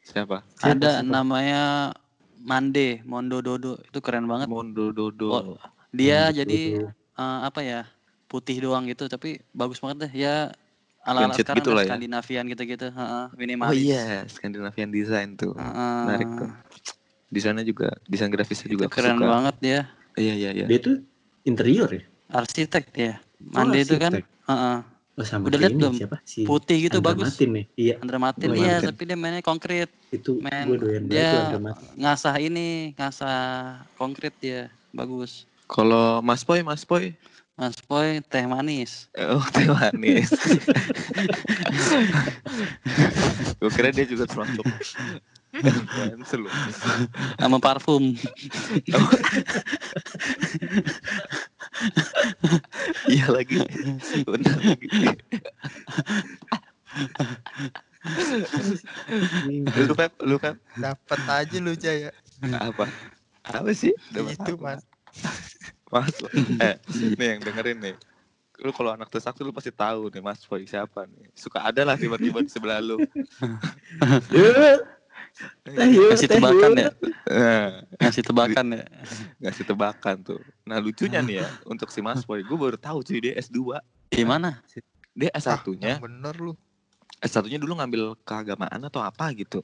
siapa? 0.04 0.44
Ada 0.60 1.00
siapa? 1.00 1.08
namanya 1.08 1.92
Mande, 2.44 3.00
Mondo 3.08 3.40
Dodo. 3.40 3.80
Itu 3.80 4.04
keren 4.04 4.28
banget. 4.28 4.52
Mondo 4.52 4.92
Dodo. 4.92 5.28
Oh, 5.32 5.44
Dia 5.94 6.28
Hmm, 6.28 6.36
jadi 6.44 6.58
betul. 6.76 6.88
eh, 7.16 7.38
apa 7.48 7.60
ya? 7.64 7.80
Putih 8.28 8.58
doang 8.60 8.84
gitu, 8.90 9.06
tapi 9.08 9.40
bagus 9.54 9.78
banget 9.80 10.08
deh. 10.08 10.26
Ya 10.26 10.52
ala-ala 11.06 11.30
Clean 11.30 11.36
sheet 11.38 11.46
sekarang 11.46 11.60
gitu 11.64 11.70
lah 11.72 11.82
ya. 11.84 11.88
Skandinavian 11.94 12.44
gitu-gitu. 12.50 12.86
Heeh, 12.90 13.24
Oh 13.30 13.38
minimalis. 13.38 13.78
iya, 13.80 14.24
Scandinavian 14.28 14.90
design 14.92 15.38
tuh. 15.40 15.54
Heeh. 15.56 15.96
Menarik 16.04 16.28
tuh. 16.36 16.50
Desainnya 17.32 17.64
juga, 17.64 17.88
desain 18.04 18.28
grafisnya 18.28 18.68
juga 18.68 18.86
keren 18.92 19.16
suka. 19.16 19.26
banget 19.26 19.54
dia. 19.62 19.80
Iya 20.20 20.34
iya 20.36 20.50
iya. 20.52 20.66
Dia 20.68 20.78
tuh 20.82 20.96
interior 21.48 21.88
ya? 21.88 22.04
Arsitek 22.34 22.90
Oh, 23.42 23.62
Mande 23.62 23.82
itu 23.82 23.96
kan 23.98 24.12
Oh 25.14 25.22
sama 25.22 25.46
Udah 25.46 25.58
liat 25.62 25.70
ini 25.70 25.78
belum? 25.78 25.94
siapa 25.94 26.18
sih? 26.26 26.42
putih 26.42 26.90
gitu 26.90 26.98
Andra 26.98 27.14
bagus. 27.14 27.30
Matin 27.30 27.48
nih. 27.54 27.64
Iya, 27.78 27.94
Andra 28.02 28.18
Matin 28.18 28.48
Gua 28.50 28.58
iya, 28.58 28.74
tapi 28.82 29.02
dia 29.06 29.14
mainnya 29.14 29.42
konkret. 29.46 29.90
itu 30.10 30.38
Men, 30.42 30.66
gue 30.70 30.78
doyan 30.78 31.02
banget 31.06 31.54
dia-. 31.54 31.58
Ngasah 31.98 32.34
ini, 32.42 32.94
ngasah 32.98 33.38
konkret 33.94 34.34
dia. 34.42 34.74
Bagus. 34.90 35.46
Kalau 35.70 36.18
Mas 36.18 36.42
Boy, 36.42 36.66
Mas 36.66 36.82
Boy, 36.82 37.14
Mas 37.54 37.78
Boy 37.86 38.18
teh 38.26 38.42
manis. 38.42 39.06
oh 39.14 39.42
teh 39.54 39.70
manis. 39.70 40.34
Gue 43.62 43.70
kira 43.70 43.94
dia 43.94 44.06
juga 44.06 44.26
termasuk. 44.26 44.66
Sama 47.38 47.62
parfum. 47.62 48.18
Iya 53.08 53.26
lagi. 53.32 53.60
Benar 54.24 54.58
lagi. 54.60 54.88
Lu 59.74 59.94
Pep, 59.96 60.12
lu 60.24 60.36
Pep. 60.40 60.56
Dapat 60.76 61.20
aja 61.28 61.56
lu 61.60 61.72
Jaya. 61.76 62.10
Apa? 62.60 62.88
Apa 63.44 63.70
sih? 63.72 63.92
Dapat 64.12 64.36
Itu 64.36 64.52
apa? 64.56 64.80
mas. 64.80 64.82
Mas, 65.92 66.16
eh, 66.58 66.74
nih 67.14 67.38
yang 67.38 67.40
dengerin 67.44 67.78
nih. 67.78 67.96
Lu 68.62 68.70
kalau 68.70 68.94
anak 68.94 69.10
tesak 69.10 69.34
lu 69.42 69.50
pasti 69.50 69.70
tahu 69.74 70.10
nih 70.10 70.22
Mas 70.22 70.42
Boy 70.46 70.66
siapa 70.66 71.06
nih. 71.06 71.30
Suka 71.34 71.62
ada 71.62 71.82
lah 71.82 71.98
tiba-tiba 71.98 72.42
di 72.42 72.50
sebelah 72.50 72.78
lu. 72.82 72.98
Kasih 75.64 76.28
tebakan 76.30 76.70
ya. 76.74 76.88
Nah, 77.26 77.70
Ngasih 77.98 78.22
tebakan 78.22 78.66
ya. 78.70 78.84
ngasih 79.40 79.64
tebakan 79.66 80.16
tuh. 80.22 80.40
Nah 80.62 80.78
lucunya 80.78 81.18
nih 81.18 81.42
ya, 81.42 81.48
untuk 81.64 81.90
si 81.90 81.98
Mas 81.98 82.22
Boy, 82.22 82.40
gue 82.40 82.54
baru 82.54 82.78
tahu 82.78 83.02
cuy 83.02 83.18
dia 83.18 83.34
S2. 83.36 83.82
Gimana? 84.08 84.62
Dia 85.10 85.30
Ah, 85.30 85.38
S1-nya, 85.58 85.98
yang 85.98 86.02
bener 86.02 86.34
lu. 86.36 86.52
S1-nya 87.18 87.58
dulu 87.58 87.74
ngambil 87.74 88.02
keagamaan 88.22 88.78
atau 88.80 89.00
apa 89.00 89.30
gitu. 89.32 89.62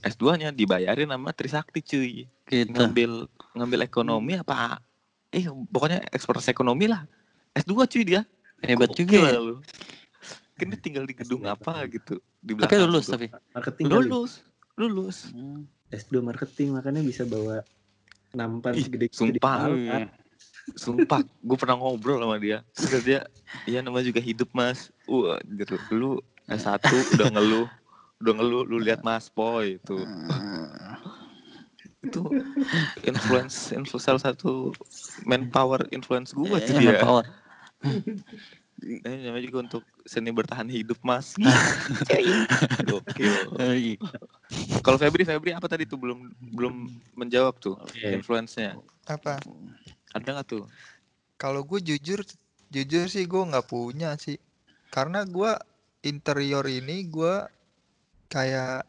S2-nya 0.00 0.48
dibayarin 0.50 1.08
sama 1.08 1.32
Trisakti 1.32 1.80
cuy. 1.80 2.12
Gitu. 2.46 2.72
Ngambil 2.72 3.28
ngambil 3.52 3.80
ekonomi 3.82 4.32
apa? 4.36 4.80
Eh 5.28 5.44
pokoknya 5.68 6.08
ekspres 6.08 6.48
ekonomi 6.48 6.88
lah. 6.88 7.04
S2 7.52 7.72
cuy 7.84 8.04
dia. 8.06 8.24
Hebat 8.64 8.88
Gokil 8.90 9.04
juga 9.04 9.28
ya. 9.28 9.36
lu. 9.36 9.60
Kan 10.56 10.72
dia 10.72 10.80
tinggal 10.80 11.04
di 11.04 11.12
gedung 11.12 11.44
apa 11.44 11.84
gitu. 11.84 12.16
Di 12.40 12.56
Tapi 12.56 12.64
belakang 12.64 12.88
lulus 12.88 13.04
situ. 13.04 13.12
tapi. 13.12 13.26
Marketing 13.52 13.84
kali. 13.84 13.96
Lulus. 14.08 14.32
Lulus. 14.76 15.32
Hmm. 15.32 15.64
S2 15.88 16.20
marketing 16.20 16.76
makanya 16.76 17.00
bisa 17.00 17.22
bawa 17.24 17.64
nampan 18.36 18.76
Ih, 18.76 18.84
segede 18.84 19.06
sumpah. 19.08 19.72
Wih. 19.72 20.08
Sumpah, 20.74 21.22
gue 21.22 21.56
pernah 21.56 21.78
ngobrol 21.78 22.18
sama 22.20 22.36
dia. 22.42 22.66
Terus 22.74 23.02
dia, 23.06 23.20
iya 23.64 23.80
namanya 23.80 24.10
juga 24.10 24.20
hidup 24.20 24.50
mas. 24.52 24.90
Wah, 25.08 25.38
gitu. 25.46 25.78
Lu 25.94 26.18
S1 26.50 26.82
udah 27.16 27.26
ngeluh, 27.32 27.66
udah 28.20 28.32
ngeluh. 28.36 28.62
Lu 28.66 28.76
lihat 28.82 29.00
Mas 29.06 29.30
Boy 29.30 29.78
itu, 29.78 29.96
itu 32.02 32.22
influence, 33.02 33.74
influence 33.74 34.06
salah 34.06 34.22
satu 34.22 34.70
manpower 35.26 35.86
influence 35.90 36.30
gue 36.34 36.46
Iya, 36.46 36.78
dia. 36.78 36.90
manpower. 36.98 37.24
Ini 38.76 39.32
namanya 39.32 39.44
juga 39.48 39.58
untuk 39.64 39.84
seni 40.04 40.28
bertahan 40.28 40.68
hidup 40.68 41.00
mas. 41.00 41.32
Gokil. 42.88 43.32
Iya. 43.56 43.96
Kalau 44.84 45.00
Febri, 45.00 45.24
Febri 45.24 45.56
apa 45.56 45.64
tadi 45.64 45.88
tuh 45.88 45.96
belum 45.96 46.28
belum 46.52 46.74
menjawab 47.16 47.56
tuh 47.56 47.80
Oke. 47.80 48.12
influence-nya. 48.12 48.76
Apa? 49.08 49.40
Ada 50.12 50.28
nggak 50.36 50.46
tuh? 50.46 50.64
Kalau 51.40 51.64
gue 51.64 51.80
jujur, 51.80 52.20
jujur 52.68 53.04
sih 53.08 53.24
gue 53.24 53.42
nggak 53.48 53.66
punya 53.66 54.12
sih. 54.20 54.36
Karena 54.92 55.24
gue 55.24 55.56
interior 56.04 56.64
ini 56.68 57.08
gue 57.08 57.48
kayak 58.28 58.84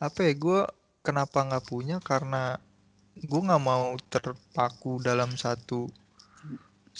apa 0.00 0.20
ya? 0.24 0.32
Gue 0.34 0.60
kenapa 1.04 1.44
nggak 1.44 1.66
punya? 1.68 1.96
Karena 2.00 2.56
gue 3.20 3.40
nggak 3.44 3.64
mau 3.64 3.92
terpaku 4.08 5.04
dalam 5.04 5.36
satu 5.36 5.99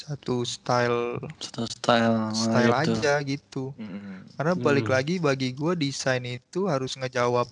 satu 0.00 0.40
style 0.42 1.20
Satu 1.36 1.68
style. 1.68 2.32
style 2.32 2.72
gitu. 2.72 2.92
aja 2.96 3.14
gitu. 3.20 3.64
Mm-mm. 3.76 4.24
Karena 4.34 4.52
balik 4.56 4.88
Hmm. 4.88 4.94
lagi 4.96 5.14
bagi 5.20 5.52
gue 5.52 5.72
desain 5.76 6.24
itu 6.24 6.64
harus 6.64 6.96
ngejawab 6.96 7.44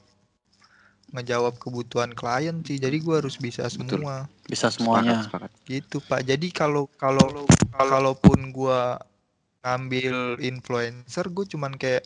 ngejawab 1.09 1.57
kebutuhan 1.57 2.13
klien 2.13 2.61
sih. 2.63 2.77
Jadi 2.77 3.01
gue 3.01 3.15
harus 3.17 3.37
bisa 3.37 3.65
Betul. 3.65 4.01
semua 4.01 4.29
Bisa 4.45 4.69
Sepakat, 4.69 4.73
semuanya. 4.73 5.17
sepakat. 5.23 5.51
gitu 5.65 5.97
Pak. 6.01 6.21
Jadi 6.25 6.49
kalau 6.49 6.89
kalau 6.97 7.45
kalaupun 7.71 8.49
gue 8.49 8.81
ngambil 9.61 10.41
influencer, 10.41 11.29
gue 11.29 11.45
cuman 11.47 11.77
kayak 11.77 12.05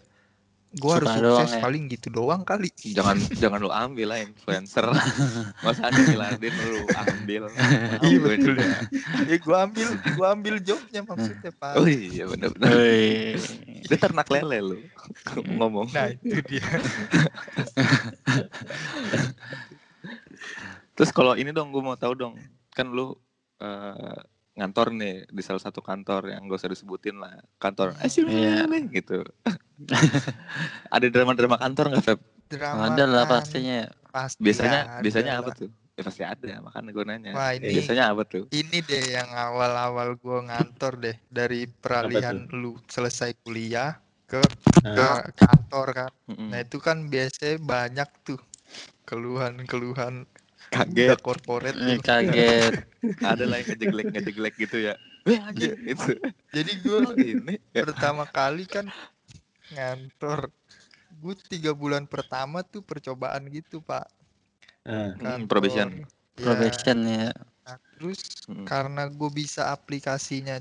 gue 0.73 0.89
harus 0.91 1.05
Suka 1.07 1.21
doang 1.21 1.39
sukses 1.45 1.53
ya? 1.53 1.61
paling 1.61 1.83
gitu 1.87 2.09
doang 2.09 2.43
kali. 2.43 2.73
jangan 2.81 3.17
jangan 3.43 3.61
lu 3.61 3.69
ambil 3.69 4.07
lah 4.09 4.19
influencer 4.19 4.87
masa 5.61 5.83
ada 5.87 6.01
Miladin 6.01 6.55
lu 6.57 6.81
ambil 6.89 7.43
Iya, 8.09 8.19
betul. 8.19 8.53
gue. 8.57 8.73
ya 9.29 9.37
gue 9.37 9.57
ambil 9.59 9.89
gue 9.93 10.27
ambil 10.27 10.55
jobnya 10.59 11.01
maksudnya 11.03 11.53
Pak. 11.61 11.77
oh 11.77 11.85
iya 11.85 12.25
benar-benar 12.25 12.73
Wih. 12.73 13.37
dia 13.85 13.99
ternak 13.99 14.27
lele 14.27 14.59
lu 14.65 14.77
ngomong 15.53 15.93
Nah 15.93 16.09
itu 16.11 16.41
dia. 16.43 16.65
terus 20.93 21.11
kalau 21.11 21.35
ini 21.35 21.51
dong 21.51 21.69
gue 21.69 21.81
mau 21.81 21.95
tahu 21.95 22.13
dong 22.15 22.35
kan 22.71 22.87
lu 22.87 23.13
eh, 23.59 24.19
ngantor 24.53 24.93
nih 24.93 25.15
di 25.27 25.41
salah 25.41 25.59
satu 25.59 25.81
kantor 25.81 26.29
yang 26.29 26.45
gak 26.45 26.61
usah 26.61 26.69
disebutin 26.69 27.17
lah 27.17 27.33
kantor 27.57 27.97
asyik 27.99 28.29
Iya. 28.29 28.69
gitu 28.93 29.25
ada 30.95 31.07
drama-drama 31.09 31.57
kantor 31.57 31.85
nggak 31.91 32.05
Feb 32.05 32.21
Drama 32.47 32.93
Ada 32.93 33.05
lah 33.05 33.25
kan, 33.25 33.33
pastinya. 33.41 33.77
ya. 33.81 33.89
pasti 34.13 34.39
biasanya 34.39 34.81
ada 34.87 35.01
biasanya 35.01 35.33
lah. 35.33 35.41
apa 35.41 35.51
tuh 35.57 35.69
ya 35.93 36.03
pasti 36.05 36.23
ada 36.23 36.53
makanya 36.61 36.91
gue 36.91 37.05
nanya 37.05 37.31
Wah 37.33 37.51
ini 37.53 37.69
biasanya 37.73 38.05
apa 38.13 38.23
tuh 38.25 38.45
ini 38.51 38.79
deh 38.79 39.05
yang 39.11 39.31
awal-awal 39.31 40.09
gue 40.15 40.39
ngantor 40.43 40.93
deh 40.99 41.17
dari 41.27 41.65
peralihan 41.65 42.45
lu 42.53 42.77
selesai 42.87 43.33
kuliah 43.41 43.97
ke 44.25 44.41
ke 44.81 44.89
Nah, 44.97 45.21
kantor 45.31 45.87
kan. 45.93 46.11
Mm-mm. 46.27 46.49
Nah 46.49 46.61
itu 46.61 46.77
kan 46.77 47.05
biasanya 47.07 47.57
banyak 47.57 48.09
tuh 48.23 48.41
keluhan-keluhan 49.05 50.25
kaget 50.73 51.09
udah 51.13 51.21
corporate 51.21 51.77
Eh, 51.77 51.97
tuh. 52.01 52.03
kaget. 52.03 52.75
ada 53.31 53.45
lah 53.45 53.61
yang 53.61 53.69
ngejeglek 53.69 54.07
ngejeglek 54.09 54.55
gitu 54.57 54.77
ya 54.81 54.95
Eh 55.23 55.39
anjir 55.39 55.77
gitu. 55.79 56.19
Jadi 56.51 56.73
gue 56.83 57.01
gini. 57.15 57.55
Ya. 57.71 57.87
pertama 57.87 58.27
kali 58.27 58.67
kan 58.67 58.91
ngantor. 59.71 60.51
Gue 61.23 61.37
tiga 61.47 61.71
bulan 61.71 62.09
pertama 62.09 62.65
tuh 62.67 62.83
percobaan 62.83 63.47
gitu 63.53 63.79
pak. 63.79 64.09
Ah, 64.83 65.15
Hmm, 65.15 65.47
probation. 65.47 66.03
Ya, 66.35 66.43
Probation 66.43 66.99
ya. 67.07 67.31
nah, 67.63 67.79
terus 67.95 68.19
Hmm. 68.51 68.67
karena 68.67 69.07
gue 69.07 69.31
bisa 69.31 69.71
aplikasinya 69.71 70.59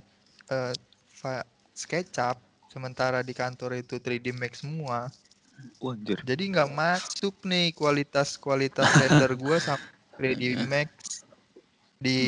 eh, 0.48 0.74
fa- 1.10 1.48
SketchUp, 1.74 2.38
sementara 2.70 3.26
di 3.26 3.34
kantor 3.34 3.82
itu 3.82 3.98
3D 3.98 4.30
Max 4.30 4.62
semua. 4.62 5.10
Wah, 5.82 5.94
anjir. 5.98 6.22
Jadi 6.22 6.54
nggak 6.54 6.70
masuk 6.70 7.42
nih 7.42 7.74
kualitas 7.74 8.38
kualitas 8.38 8.86
render 8.94 9.34
gue 9.34 9.58
sama 9.58 9.82
3D 10.22 10.54
Max 10.70 11.26
di 11.98 12.22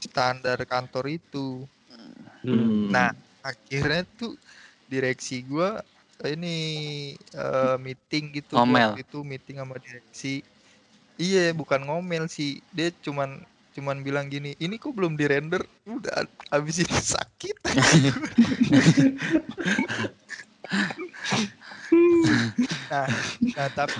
standar 0.00 0.56
kantor 0.64 1.12
itu. 1.12 1.68
hmm. 2.44 2.88
Nah, 2.88 3.12
akhirnya 3.44 4.08
tuh 4.16 4.32
direksi 4.88 5.44
gua 5.44 5.84
ini 6.24 6.56
eh, 7.20 7.76
meeting 7.76 8.32
gitu 8.40 8.56
Ngomel. 8.56 8.96
itu 8.96 9.20
meeting 9.20 9.60
sama 9.60 9.76
direksi. 9.76 10.40
Iya, 11.20 11.52
bukan 11.52 11.84
ngomel 11.84 12.24
sih. 12.26 12.64
Dia 12.72 12.88
cuman 13.04 13.44
cuman 13.74 14.02
bilang 14.02 14.30
gini, 14.30 14.54
"Ini 14.58 14.78
kok 14.80 14.94
belum 14.96 15.20
dirender?" 15.20 15.62
Udah 15.86 16.24
habis 16.50 16.78
itu 16.82 16.96
sakit. 16.96 17.56
nah, 22.90 23.06
nah 23.54 23.68
tapi 23.70 23.94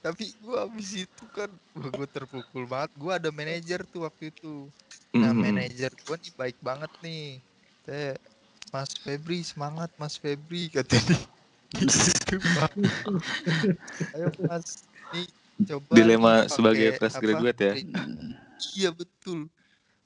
tapi 0.00 0.32
gua 0.40 0.64
habis 0.66 0.90
itu 0.96 1.24
kan 1.32 1.50
gua 1.76 2.08
terpukul 2.08 2.64
banget. 2.66 2.90
Gua 2.96 3.16
ada 3.20 3.30
manajer 3.32 3.84
tuh 3.88 4.04
waktu 4.08 4.32
itu. 4.32 4.68
Nah, 5.16 5.32
Hmm. 5.32 5.42
manajer 5.44 5.92
gua 6.04 6.16
nih 6.20 6.32
baik 6.34 6.56
banget 6.60 6.92
nih. 7.04 7.40
Saya 7.84 8.16
Mas 8.72 8.90
Febri 9.02 9.40
semangat 9.44 9.90
Mas 10.00 10.16
Febri 10.16 10.70
kata 10.72 10.96
dia. 10.96 11.18
Gitu, 11.74 12.36
Bang. 12.56 12.72
Ayo 14.14 14.28
Mas, 14.48 14.88
nih 15.12 15.26
coba 15.68 15.94
Dilema 15.96 16.32
nih 16.42 16.50
sebagai 16.50 16.88
fresh 16.98 17.16
graduate 17.20 17.60
ya. 17.60 17.72
tri- 17.76 17.94
Iya 18.76 18.90
betul. 18.94 19.48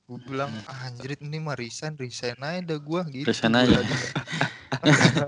Gue 0.04 0.18
bilang 0.20 0.52
ah, 0.68 0.88
anjrit 0.88 1.20
ini 1.24 1.38
mah 1.40 1.56
resign 1.56 1.96
resign 1.96 2.36
aja 2.42 2.60
dah 2.74 2.78
gua 2.80 3.02
gitu. 3.08 3.28
Resign 3.28 3.54
aja. 3.56 3.78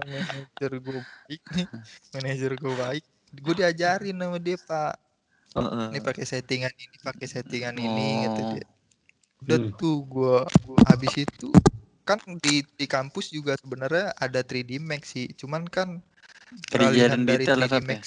manajer 0.05 0.73
gue 0.85 1.01
baik 1.25 1.43
nih, 1.57 1.67
manajer 2.13 2.53
gue 2.61 2.75
baik. 2.77 3.05
Gue 3.41 3.55
diajarin 3.57 4.17
sama 4.17 4.39
dia 4.41 4.57
Pak. 4.59 4.95
Heeh. 5.57 5.87
Ini 5.97 6.01
pakai 6.05 6.25
settingan 6.29 6.73
ini, 6.77 6.97
pakai 7.01 7.27
settingan 7.27 7.77
ini 7.77 8.09
kata 8.29 8.41
Oh. 8.41 8.49
dia. 8.53 8.67
Udah 9.45 9.59
Hmm. 9.61 9.73
tuh 9.77 9.97
gua, 10.05 10.37
gua 10.65 10.81
habis 10.89 11.13
itu 11.17 11.53
kan 12.07 12.23
di 12.39 12.63
di 12.79 12.87
kampus 12.87 13.35
juga 13.35 13.59
sebenarnya 13.59 14.15
ada 14.17 14.41
3D 14.41 14.79
Max 14.79 15.13
sih. 15.17 15.27
Cuman 15.35 15.67
kan 15.67 15.99
peralihan 16.71 17.19
Diajarin 17.19 17.27
dari 17.27 17.45
detail 17.45 17.61
ya, 17.61 17.67
3D 17.67 17.73
Feb, 17.73 17.83
ya? 17.83 17.89
Max. 17.89 18.03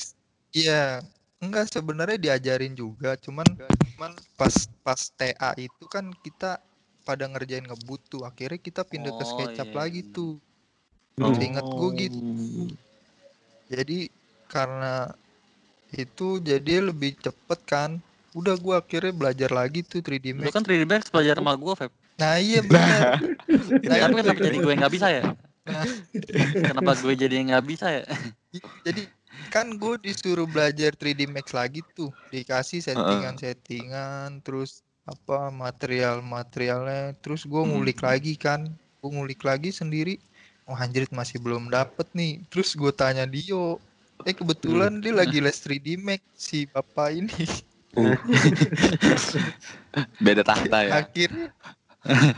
Iya, 0.49 0.83
enggak 1.39 1.65
sebenarnya 1.69 2.17
diajarin 2.17 2.73
juga, 2.73 3.13
cuman 3.19 3.45
cuman 3.93 4.11
pas 4.33 4.55
pas 4.81 5.01
TA 5.13 5.51
itu 5.57 5.85
kan 5.85 6.09
kita 6.25 6.57
pada 7.03 7.25
ngerjain 7.29 7.65
ngebut 7.65 8.01
tuh. 8.09 8.21
Akhirnya 8.25 8.57
kita 8.61 8.81
pindah 8.85 9.13
ke 9.13 9.23
Oh, 9.25 9.29
SketchUp 9.29 9.69
iya, 9.69 9.77
lagi 9.77 10.01
iya. 10.05 10.13
tuh. 10.13 10.33
Oh. 11.19 11.33
Seingat 11.35 11.65
gua 11.65 11.89
gitu. 11.93 12.19
Jadi 13.69 14.09
karena 14.49 15.13
itu 15.93 16.41
jadi 16.41 16.89
lebih 16.89 17.17
cepet 17.21 17.59
kan. 17.69 17.89
Udah 18.33 18.57
gua 18.57 18.81
akhirnya 18.81 19.13
belajar 19.13 19.49
lagi 19.49 19.81
tuh 19.81 20.01
3D 20.01 20.33
Lu 20.33 20.45
Max. 20.45 20.53
kan 20.53 20.65
3D 20.65 20.85
Max 20.85 21.09
belajar 21.09 21.37
sama 21.37 21.53
gue, 21.57 21.73
Feb. 21.73 21.91
Nah 22.19 22.35
iya 22.37 22.59
benar. 22.61 22.99
Nah, 23.87 23.97
Tapi 24.03 24.13
kenapa 24.19 24.41
jadi 24.43 24.57
gue 24.59 24.71
yang 24.73 24.81
nggak 24.83 24.93
bisa 24.93 25.07
ya? 25.09 25.23
Nah. 25.65 25.85
Kenapa 26.53 26.91
gue 26.99 27.13
jadi 27.15 27.33
yang 27.39 27.47
nggak 27.55 27.65
bisa 27.65 27.87
ya? 27.89 28.03
Jadi 28.85 29.01
kan 29.49 29.79
gue 29.79 29.95
disuruh 30.03 30.45
belajar 30.45 30.93
3D 30.93 31.25
Max 31.31 31.55
lagi 31.55 31.81
tuh, 31.95 32.13
dikasih 32.29 32.85
settingan-settingan, 32.85 34.45
terus 34.45 34.85
apa 35.09 35.49
material-materialnya, 35.49 37.17
terus 37.23 37.49
gue 37.49 37.63
ngulik 37.65 38.05
lagi 38.05 38.37
kan, 38.37 38.69
gue 39.01 39.09
ngulik 39.09 39.41
lagi 39.41 39.73
sendiri. 39.73 40.21
Wah 40.69 40.85
anjrit 40.85 41.09
masih 41.09 41.41
belum 41.41 41.73
dapet 41.73 42.05
nih. 42.13 42.45
Terus 42.53 42.77
gue 42.77 42.93
tanya 42.93 43.25
Dio, 43.25 43.81
eh 44.23 44.35
kebetulan 44.35 44.99
dia 44.99 45.15
lagi 45.15 45.39
les 45.39 45.55
3D 45.57 45.95
Max 45.95 46.21
si 46.35 46.67
bapak 46.67 47.15
ini. 47.15 47.31
Beda 50.19 50.43
tahta 50.45 50.77
ya. 50.85 50.91
akhirnya 50.99 51.49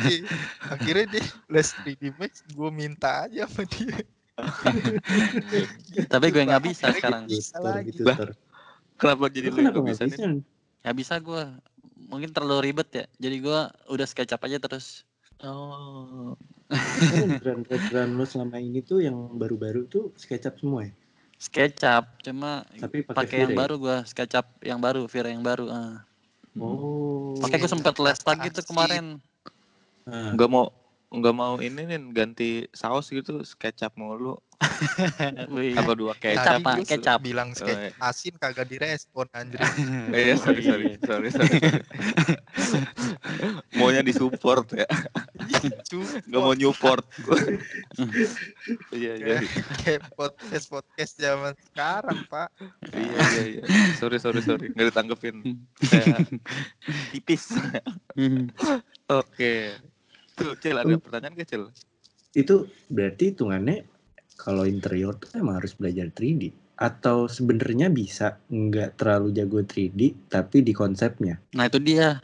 Iya, 0.01 0.25
akhirnya 0.67 1.05
dia 1.07 1.23
les 1.47 1.69
3D 1.77 2.17
Max, 2.17 2.41
gue 2.49 2.69
minta 2.73 3.29
aja 3.29 3.45
sama 3.45 3.63
dia. 3.69 3.93
Tapi 6.11 6.25
gue 6.33 6.43
nggak 6.43 6.63
bisa 6.65 6.89
Akhirnya 6.89 6.97
sekarang. 6.97 7.23
bisa 7.29 7.55
lagi. 7.61 7.93
gitu, 7.93 8.01
Lah, 8.03 8.17
Tor. 8.17 8.29
Kenapa 8.97 9.29
jadi 9.29 9.53
Lu 9.53 9.61
nggak 9.61 9.77
nggak 9.77 9.85
bisa 9.85 10.01
nih? 10.03 10.17
bisa? 10.17 10.25
Nggak 10.81 10.95
bisa 10.97 11.13
gue. 11.21 11.43
Mungkin 12.09 12.29
terlalu 12.33 12.73
ribet 12.73 12.89
ya. 12.91 13.05
Jadi 13.21 13.35
gue 13.37 13.59
udah 13.87 14.07
SketchUp 14.09 14.41
aja 14.41 14.57
terus. 14.57 15.05
Oh. 15.41 16.33
Kan 17.05 17.37
Brand-brand 17.41 18.11
lu 18.17 18.25
selama 18.25 18.57
ini 18.57 18.81
tuh 18.81 19.05
yang 19.05 19.37
baru-baru 19.37 19.85
tuh 19.85 20.09
SketchUp 20.17 20.57
semua 20.57 20.89
ya? 20.89 20.93
SketchUp 21.41 22.05
cuma 22.21 22.61
Tapi 22.77 23.01
pakai 23.01 23.17
pakai 23.17 23.37
yang 23.49 23.53
ya? 23.53 23.57
baru 23.65 23.75
gue 23.81 23.97
SketchUp 24.05 24.45
yang 24.61 24.77
baru, 24.77 25.09
Vira 25.09 25.33
yang 25.33 25.41
baru. 25.41 25.65
ah. 25.73 26.05
Oh. 26.61 27.33
Makanya 27.41 27.65
gue 27.65 27.71
sempet 27.73 27.95
les 27.97 28.19
lagi 28.21 28.47
tuh 28.53 28.65
kemarin. 28.69 29.17
Ah, 30.05 30.37
Nggak 30.37 30.49
mau 30.53 30.69
nggak 31.11 31.35
mau 31.35 31.59
ini 31.59 31.83
nih 31.83 31.99
ganti 32.15 32.49
saus 32.71 33.11
gitu 33.11 33.43
sketchup 33.43 33.99
mulu. 33.99 34.39
Apa 35.81 35.91
dua 35.97 36.13
kecap? 36.15 36.61
Pak, 36.61 36.75
gua 36.79 36.87
kecap. 36.87 37.19
bilang 37.19 37.51
Oh, 37.51 37.67
iya. 37.67 37.91
asin 37.99 38.37
kagak 38.37 38.69
direspon 38.69 39.27
anjir. 39.33 39.59
eh 40.15 40.37
sorry 40.37 40.61
sorry 40.63 40.87
sorry 41.01 41.29
sorry 41.33 41.57
maunya 43.75 44.05
disupport 44.05 44.63
ya. 44.71 44.87
Nggak 46.29 46.41
mau 46.41 46.53
Newport 46.55 47.03
iya 48.95 49.17
iya. 49.17 49.37
Kayak 49.83 50.07
podcast 50.13 50.65
podcast 50.69 51.13
zaman 51.17 51.51
sekarang 51.73 52.23
pak. 52.29 52.47
iya 52.95 53.19
iya 53.35 53.43
iya. 53.59 53.63
Sorry 53.97 54.21
sorry 54.21 54.39
sorry. 54.45 54.71
Nggak 54.71 54.93
ditanggepin. 54.93 55.59
Kayak 55.89 56.29
tipis. 57.11 57.51
Oke. 59.09 59.75
tuh 59.75 59.90
cil 60.57 60.75
ada 60.75 60.95
pertanyaan 60.97 61.33
gak 61.35 61.49
cil 61.49 61.63
itu 62.31 62.55
berarti 62.87 63.35
hitungannya 63.35 63.83
kalau 64.39 64.63
interior 64.65 65.13
tuh 65.15 65.35
emang 65.37 65.59
harus 65.59 65.75
belajar 65.75 66.07
3D 66.09 66.49
atau 66.73 67.29
sebenarnya 67.29 67.93
bisa 67.93 68.41
nggak 68.49 68.97
terlalu 68.97 69.29
jago 69.35 69.61
3D 69.61 70.01
tapi 70.25 70.65
di 70.65 70.73
konsepnya 70.73 71.37
Nah 71.53 71.69
itu 71.69 71.77
dia. 71.77 72.17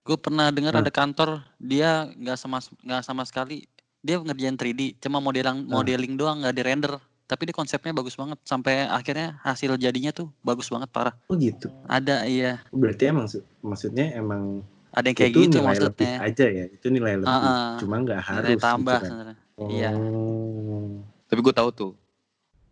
Gue 0.00 0.16
pernah 0.16 0.48
dengar 0.48 0.72
Nah. 0.72 0.80
ada 0.80 0.88
kantor 0.88 1.44
dia 1.60 2.08
nggak 2.16 2.38
sama 2.40 2.64
nggak 2.80 3.02
sama 3.04 3.28
sekali 3.28 3.68
dia 4.00 4.16
ngerjain 4.16 4.56
3D, 4.56 4.96
cuma 4.96 5.20
modeling 5.20 5.68
Nah. 5.68 5.82
modeling 5.82 6.16
doang 6.16 6.40
nggak 6.40 6.56
di 6.56 6.62
render. 6.64 6.94
Tapi 7.28 7.44
di 7.44 7.52
konsepnya 7.52 7.92
bagus 7.92 8.16
banget 8.16 8.40
sampai 8.40 8.88
akhirnya 8.88 9.36
hasil 9.44 9.76
jadinya 9.76 10.08
tuh 10.16 10.32
bagus 10.40 10.72
banget 10.72 10.88
parah. 10.88 11.12
oh 11.28 11.36
gitu 11.36 11.68
Ada 11.84 12.24
iya, 12.24 12.64
berarti 12.72 13.12
emang 13.12 13.28
su- 13.28 13.44
maksudnya 13.60 14.16
emang 14.16 14.64
ada 14.90 15.04
yang 15.04 15.16
kayak 15.16 15.30
itu 15.30 15.40
gitu 15.42 15.56
nilai 15.56 15.76
lebih 15.78 16.08
maksudnya. 16.08 16.26
aja 16.26 16.46
ya 16.48 16.64
itu 16.66 16.86
nilai 16.88 17.14
lebih 17.16 17.28
Ah, 17.30 17.42
ah. 17.42 17.70
cuma 17.76 17.94
nggak 17.98 18.20
harus 18.20 18.44
Nilai 18.48 18.58
tambah 18.58 18.92
gitu 18.92 18.98
kan. 18.98 19.10
sebenarnya. 19.10 19.36
Iya. 19.68 19.90
Oh. 19.92 20.90
tapi 21.24 21.40
gue 21.40 21.54
tahu 21.54 21.68
tuh 21.70 21.92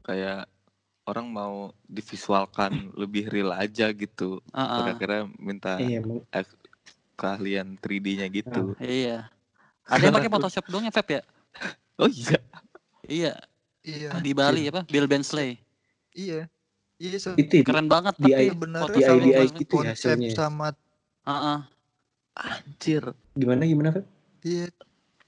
kayak 0.01 0.49
orang 1.05 1.27
mau 1.29 1.55
divisualkan 1.85 2.73
lebih 2.95 3.27
real 3.27 3.53
aja 3.53 3.91
gitu 3.91 4.41
Ah, 4.49 4.61
ah. 4.61 4.77
kira-kira 4.81 5.17
minta 5.37 5.77
Iya, 5.77 6.01
keahlian 7.15 7.77
3D-nya 7.77 8.27
gitu 8.29 8.75
Iya. 8.79 9.29
Ada 9.85 10.03
yang 10.03 10.15
pakai 10.15 10.29
Photoshop 10.29 10.65
doang 10.67 10.83
ya, 10.83 10.93
Feb 10.93 11.09
ya? 11.11 11.23
oh 12.01 12.09
iya 12.09 12.39
Iya, 13.07 13.33
Iya. 13.83 14.11
di 14.19 14.33
Bali 14.33 14.67
apa? 14.67 14.83
Bill 14.85 15.07
Bensley. 15.07 15.63
Iya. 16.11 16.51
Iya 16.97 17.17
se- 17.17 17.37
itu 17.37 17.63
Keren 17.63 17.87
banget 17.87 18.17
Di 18.17 18.25
tapi 18.27 18.51
sebenarnya 18.51 18.89
di 18.91 19.01
kalau 19.01 19.21
IDI 19.23 19.37
mas- 19.39 19.55
gitu 19.55 19.75
ya 19.77 19.93
konsep 19.93 20.11
hasilnya. 20.17 20.31
sama 20.33 20.69
Ah, 21.23 21.33
ah. 21.55 21.59
Anjir. 22.37 23.03
Gimana 23.35 23.64
gimana 23.64 23.88
Feb? 23.96 24.05
iya. 24.44 24.68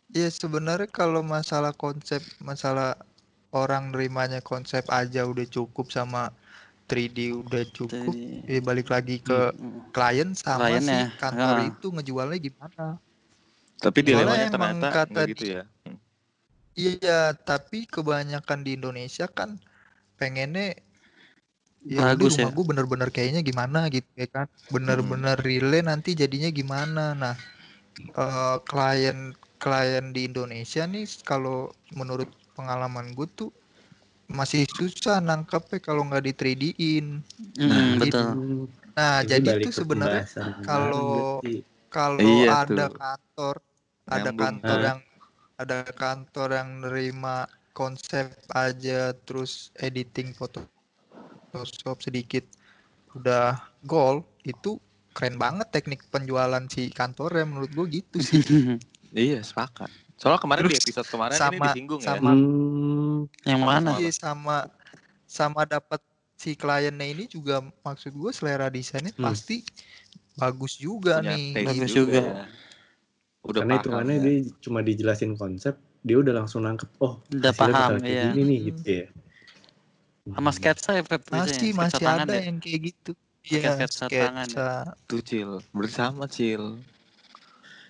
Iya 0.08 0.32
sebenarnya 0.32 0.88
kalau 0.88 1.20
masalah 1.20 1.76
konsep 1.76 2.24
masalah 2.40 2.96
orang 3.52 3.92
nerimanya 3.92 4.40
konsep 4.40 4.80
aja 4.88 5.28
udah 5.28 5.44
cukup 5.44 5.92
sama 5.92 6.32
3D 6.88 7.36
udah 7.36 7.64
cukup 7.76 8.16
Jadi, 8.16 8.48
ya 8.48 8.60
balik 8.64 8.88
lagi 8.88 9.20
ke 9.20 9.52
mm, 9.52 9.92
klien 9.92 10.32
sama 10.32 10.72
Kliennya, 10.72 11.12
si 11.12 11.20
kantor 11.20 11.56
ah. 11.60 11.64
itu 11.68 11.86
ngejualnya 11.92 12.38
gimana. 12.40 12.84
Tapi 13.78 13.98
dilemanya 14.00 14.48
ternyata 14.48 14.88
kata 15.04 15.20
gitu 15.28 15.44
ya? 15.60 15.62
Hmm. 15.84 16.00
Iya, 16.72 17.36
tapi 17.36 17.84
kebanyakan 17.84 18.64
di 18.64 18.80
Indonesia 18.80 19.28
kan 19.28 19.60
pengennya 20.16 20.80
ya 21.88 22.04
udah 22.04 22.14
Bagus 22.14 22.36
ya. 22.36 22.44
rumah 22.44 22.52
gue 22.54 22.64
bener-bener 22.68 23.08
kayaknya 23.08 23.40
gimana 23.40 23.88
gitu 23.88 24.08
ya 24.14 24.28
kan, 24.28 24.46
bener-bener 24.68 25.36
relay 25.40 25.80
nanti 25.80 26.12
jadinya 26.12 26.48
gimana. 26.52 27.16
Nah, 27.16 27.34
eh, 27.98 28.56
klien 28.68 29.18
klien 29.58 30.04
di 30.14 30.28
Indonesia 30.30 30.86
nih 30.86 31.04
kalau 31.26 31.72
menurut 31.96 32.28
pengalaman 32.54 33.16
gue 33.16 33.26
tuh 33.34 33.50
masih 34.28 34.68
susah 34.68 35.24
nangkepnya 35.24 35.80
kalau 35.80 36.04
nggak 36.04 36.24
di 36.28 36.32
3D-in. 36.36 37.06
Mm, 37.56 37.96
gitu. 38.04 38.20
betul. 38.20 38.32
Hmm, 38.36 38.64
Nah, 38.92 39.16
ini 39.22 39.28
jadi 39.30 39.50
ke 39.64 39.70
sebenarnya 39.72 40.24
kemarin 40.26 40.62
kalau- 40.62 41.40
kalau 41.88 42.20
Iya 42.20 42.50
ada 42.60 42.84
tuh. 42.86 42.98
kantor, 42.98 43.54
ada 44.04 44.20
Nyambung. 44.28 44.38
kantor 44.38 44.78
yang 44.84 44.98
ada 45.58 45.78
kantor 45.90 46.48
yang 46.54 46.70
nerima 46.84 47.36
konsep 47.74 48.30
aja 48.52 49.10
terus 49.26 49.74
editing 49.78 50.30
foto 50.34 50.62
Photoshop 51.60 51.98
sedikit 52.00 52.44
udah 53.12 53.56
goal 53.82 54.16
itu 54.42 54.78
keren 55.10 55.34
banget 55.34 55.66
teknik 55.68 56.06
penjualan 56.06 56.62
si 56.66 56.88
kantornya 56.88 57.42
menurut 57.42 57.70
gue 57.70 57.86
gitu 57.98 58.18
sih. 58.18 58.38
Iya, 59.08 59.40
sepakat. 59.40 59.88
Soalnya 60.14 60.36
kemarin 60.36 60.62
di 60.62 60.68
Terus 60.70 60.84
episode 60.84 61.08
kemarin 61.08 61.32
ini 61.32 61.40
sama- 61.40 61.64
disinggung 61.66 61.96
ya. 61.98 62.06
sama- 62.12 62.32
Hmm, 62.32 63.18
Yang 63.42 63.62
mana? 63.62 63.90
Iya 63.96 64.12
sama 64.12 64.56
sama 65.24 65.62
dapat 65.64 66.00
si 66.34 66.52
kliennya 66.52 67.06
ini 67.08 67.24
juga 67.24 67.58
maksud 67.80 68.12
gue 68.12 68.30
selera 68.30 68.68
desainnya 68.68 69.10
Hmm. 69.10 69.24
pasti 69.24 69.64
bagus 70.34 70.76
juga 70.76 71.18
Punya 71.18 71.34
nih. 71.34 71.46
Bagus 71.64 71.88
juga. 71.88 72.20
juga. 72.20 72.20
ya. 72.20 72.44
Udah 73.40 73.60
karena 73.64 73.74
hitungannya 73.74 74.14
ya. 74.14 74.22
dia 74.22 74.34
cuma 74.60 74.80
dijelasin 74.82 75.32
konsep, 75.34 75.74
dia 76.00 76.16
udah 76.16 76.34
langsung 76.36 76.60
nangkep. 76.62 76.90
Oh, 76.98 77.24
Udah 77.32 77.52
paham, 77.52 77.96
iya. 78.04 78.28
gini 78.28 78.42
nih 78.44 78.58
Hmm. 78.60 78.68
gitu 78.68 78.82
ya. 78.84 79.06
Sama 80.34 80.50
sketsa 80.52 80.90
ya, 80.98 81.02
Feb, 81.06 81.22
biasanya? 81.24 81.44
Masih 81.44 81.68
Sketsa 81.72 81.98
masih 81.98 82.06
ada 82.08 82.34
ya? 82.36 82.42
yang 82.48 82.56
kayak 82.60 82.80
gitu. 82.92 83.10
Iya, 83.48 83.70
sketsa 83.76 84.04
tangan 84.12 84.46
ya? 84.46 84.52
sketsa. 84.52 84.66
Tuh 85.08 85.22
Cil, 85.24 85.50
bersama 85.72 86.24
Cil. 86.28 86.64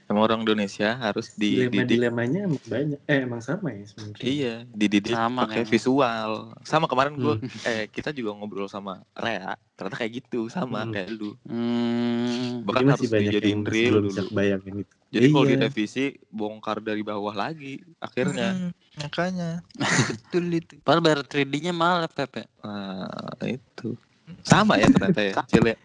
Emang 0.08 0.24
orang 0.24 0.40
Indonesia 0.40 0.96
harus 0.96 1.36
dididik 1.36 1.68
Dilema-dilemanya 1.84 2.48
emang 2.48 2.62
banyak. 2.64 3.00
Eh, 3.04 3.18
emang 3.28 3.44
sama 3.44 3.68
ya 3.70 3.84
sebenarnya. 3.84 4.24
Iya, 4.24 4.54
dididik 4.66 5.12
Sama 5.12 5.44
pakai 5.44 5.52
kayaknya. 5.60 5.70
visual. 5.70 6.30
Sama 6.64 6.86
kemarin 6.88 7.12
gue, 7.14 7.34
Hmm. 7.36 7.60
eh 7.62 7.84
kita 7.86 8.08
juga 8.10 8.32
ngobrol 8.32 8.66
sama 8.66 9.04
Rea, 9.12 9.52
ternyata 9.76 9.96
kayak 10.00 10.12
gitu, 10.24 10.48
sama 10.48 10.82
Hmm. 10.82 10.96
kayak 10.96 11.12
lu. 11.12 11.36
Hmm. 11.44 12.24
Jadi 12.24 12.64
Bahkan 12.64 12.82
masih 12.82 12.92
harus 13.04 13.10
dijadiin 13.20 13.60
real 13.62 13.92
belum 13.92 14.04
bisa 14.08 14.20
dulu. 14.24 14.28
kebayangin 14.32 14.74
itu. 14.80 14.94
Jadi 15.08 15.26
kalau 15.28 15.44
Iya. 15.44 15.52
direvisi, 15.54 16.04
bongkar 16.26 16.76
dari 16.80 17.02
bawah 17.02 17.34
lagi 17.34 17.72
akhirnya. 17.98 18.48
Mm, 18.54 18.70
makanya 18.98 19.50
betul 20.24 20.44
itu. 20.48 20.74
Padahal 20.80 21.04
bayar 21.04 21.20
3D-nya 21.22 21.72
mahal 21.72 22.04
ya, 22.04 22.08
Pep 22.08 22.32
ya? 22.34 22.46
Nah, 22.64 23.44
itu. 23.44 23.92
Sama 24.40 24.76
ya 24.76 24.88
ternyata 24.88 25.20
ya, 25.20 25.32
Cil 25.52 25.68
ya. 25.68 25.76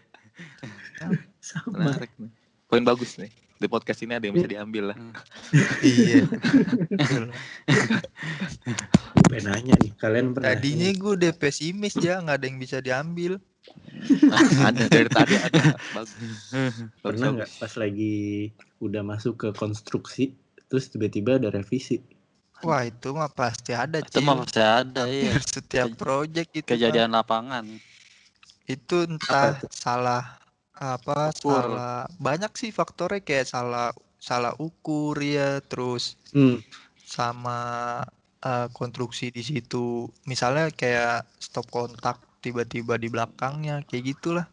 Sama. 1.40 1.76
Menarik 1.76 2.08
nih. 2.16 2.32
Poin 2.64 2.80
bagus 2.80 3.20
nih. 3.20 3.28
Di 3.54 3.66
podcast 3.70 4.02
ini 4.02 4.18
ada 4.18 4.24
yang 4.26 4.34
bisa 4.34 4.50
diambil 4.50 4.92
lah. 4.92 4.96
iya. 5.80 6.26
Betul. 6.90 7.30
Gue 9.14 9.26
pengen 9.30 9.44
nanya 9.50 9.74
nih, 9.80 9.90
kalian 9.96 10.26
pernah 10.36 10.52
Tadinya 10.52 10.90
gue 10.92 11.12
udah 11.16 11.32
pesimis 11.32 11.94
ya 11.96 12.20
nggak 12.20 12.36
ada 12.38 12.46
yang 12.46 12.58
bisa 12.60 12.76
diambil. 12.84 13.40
ada 14.60 14.84
dari 14.90 15.08
tadi 15.08 15.34
ada. 15.40 15.72
Bagus. 15.96 16.12
Pernah 17.00 17.28
nggak 17.40 17.50
pas 17.56 17.72
lagi 17.80 18.52
udah 18.84 19.00
masuk 19.00 19.34
ke 19.40 19.48
konstruksi, 19.56 20.36
terus 20.68 20.92
tiba-tiba 20.92 21.40
ada 21.40 21.48
revisi? 21.48 22.04
Wah 22.62 22.84
itu 22.84 23.12
mah 23.12 23.28
pasti 23.32 23.72
ada 23.76 24.00
Itu 24.00 24.20
mah 24.24 24.44
pasti 24.44 24.60
ada, 24.62 25.04
iya. 25.04 25.36
Hampir 25.36 25.42
Setiap 25.44 25.88
project 25.98 26.50
itu 26.54 26.68
Kejadian 26.68 27.12
lapangan. 27.12 27.64
itu 28.64 29.04
entah 29.04 29.60
salah 29.68 30.40
apa 30.78 31.30
Ukur. 31.30 31.64
salah 31.70 32.06
banyak 32.18 32.52
sih 32.58 32.70
faktornya 32.74 33.22
kayak 33.22 33.46
salah 33.46 33.90
salah 34.18 34.52
ukur 34.58 35.16
ya 35.22 35.60
terus 35.70 36.18
Hmm, 36.34 36.58
sama 37.06 37.58
eh, 38.42 38.68
konstruksi 38.74 39.30
di 39.30 39.42
situ 39.44 40.08
misalnya 40.26 40.70
kayak 40.74 41.26
stop 41.38 41.66
kontak 41.70 42.18
tiba-tiba 42.44 42.98
di 43.00 43.08
belakangnya 43.08 43.80
kayak 43.88 44.04
gitulah 44.16 44.46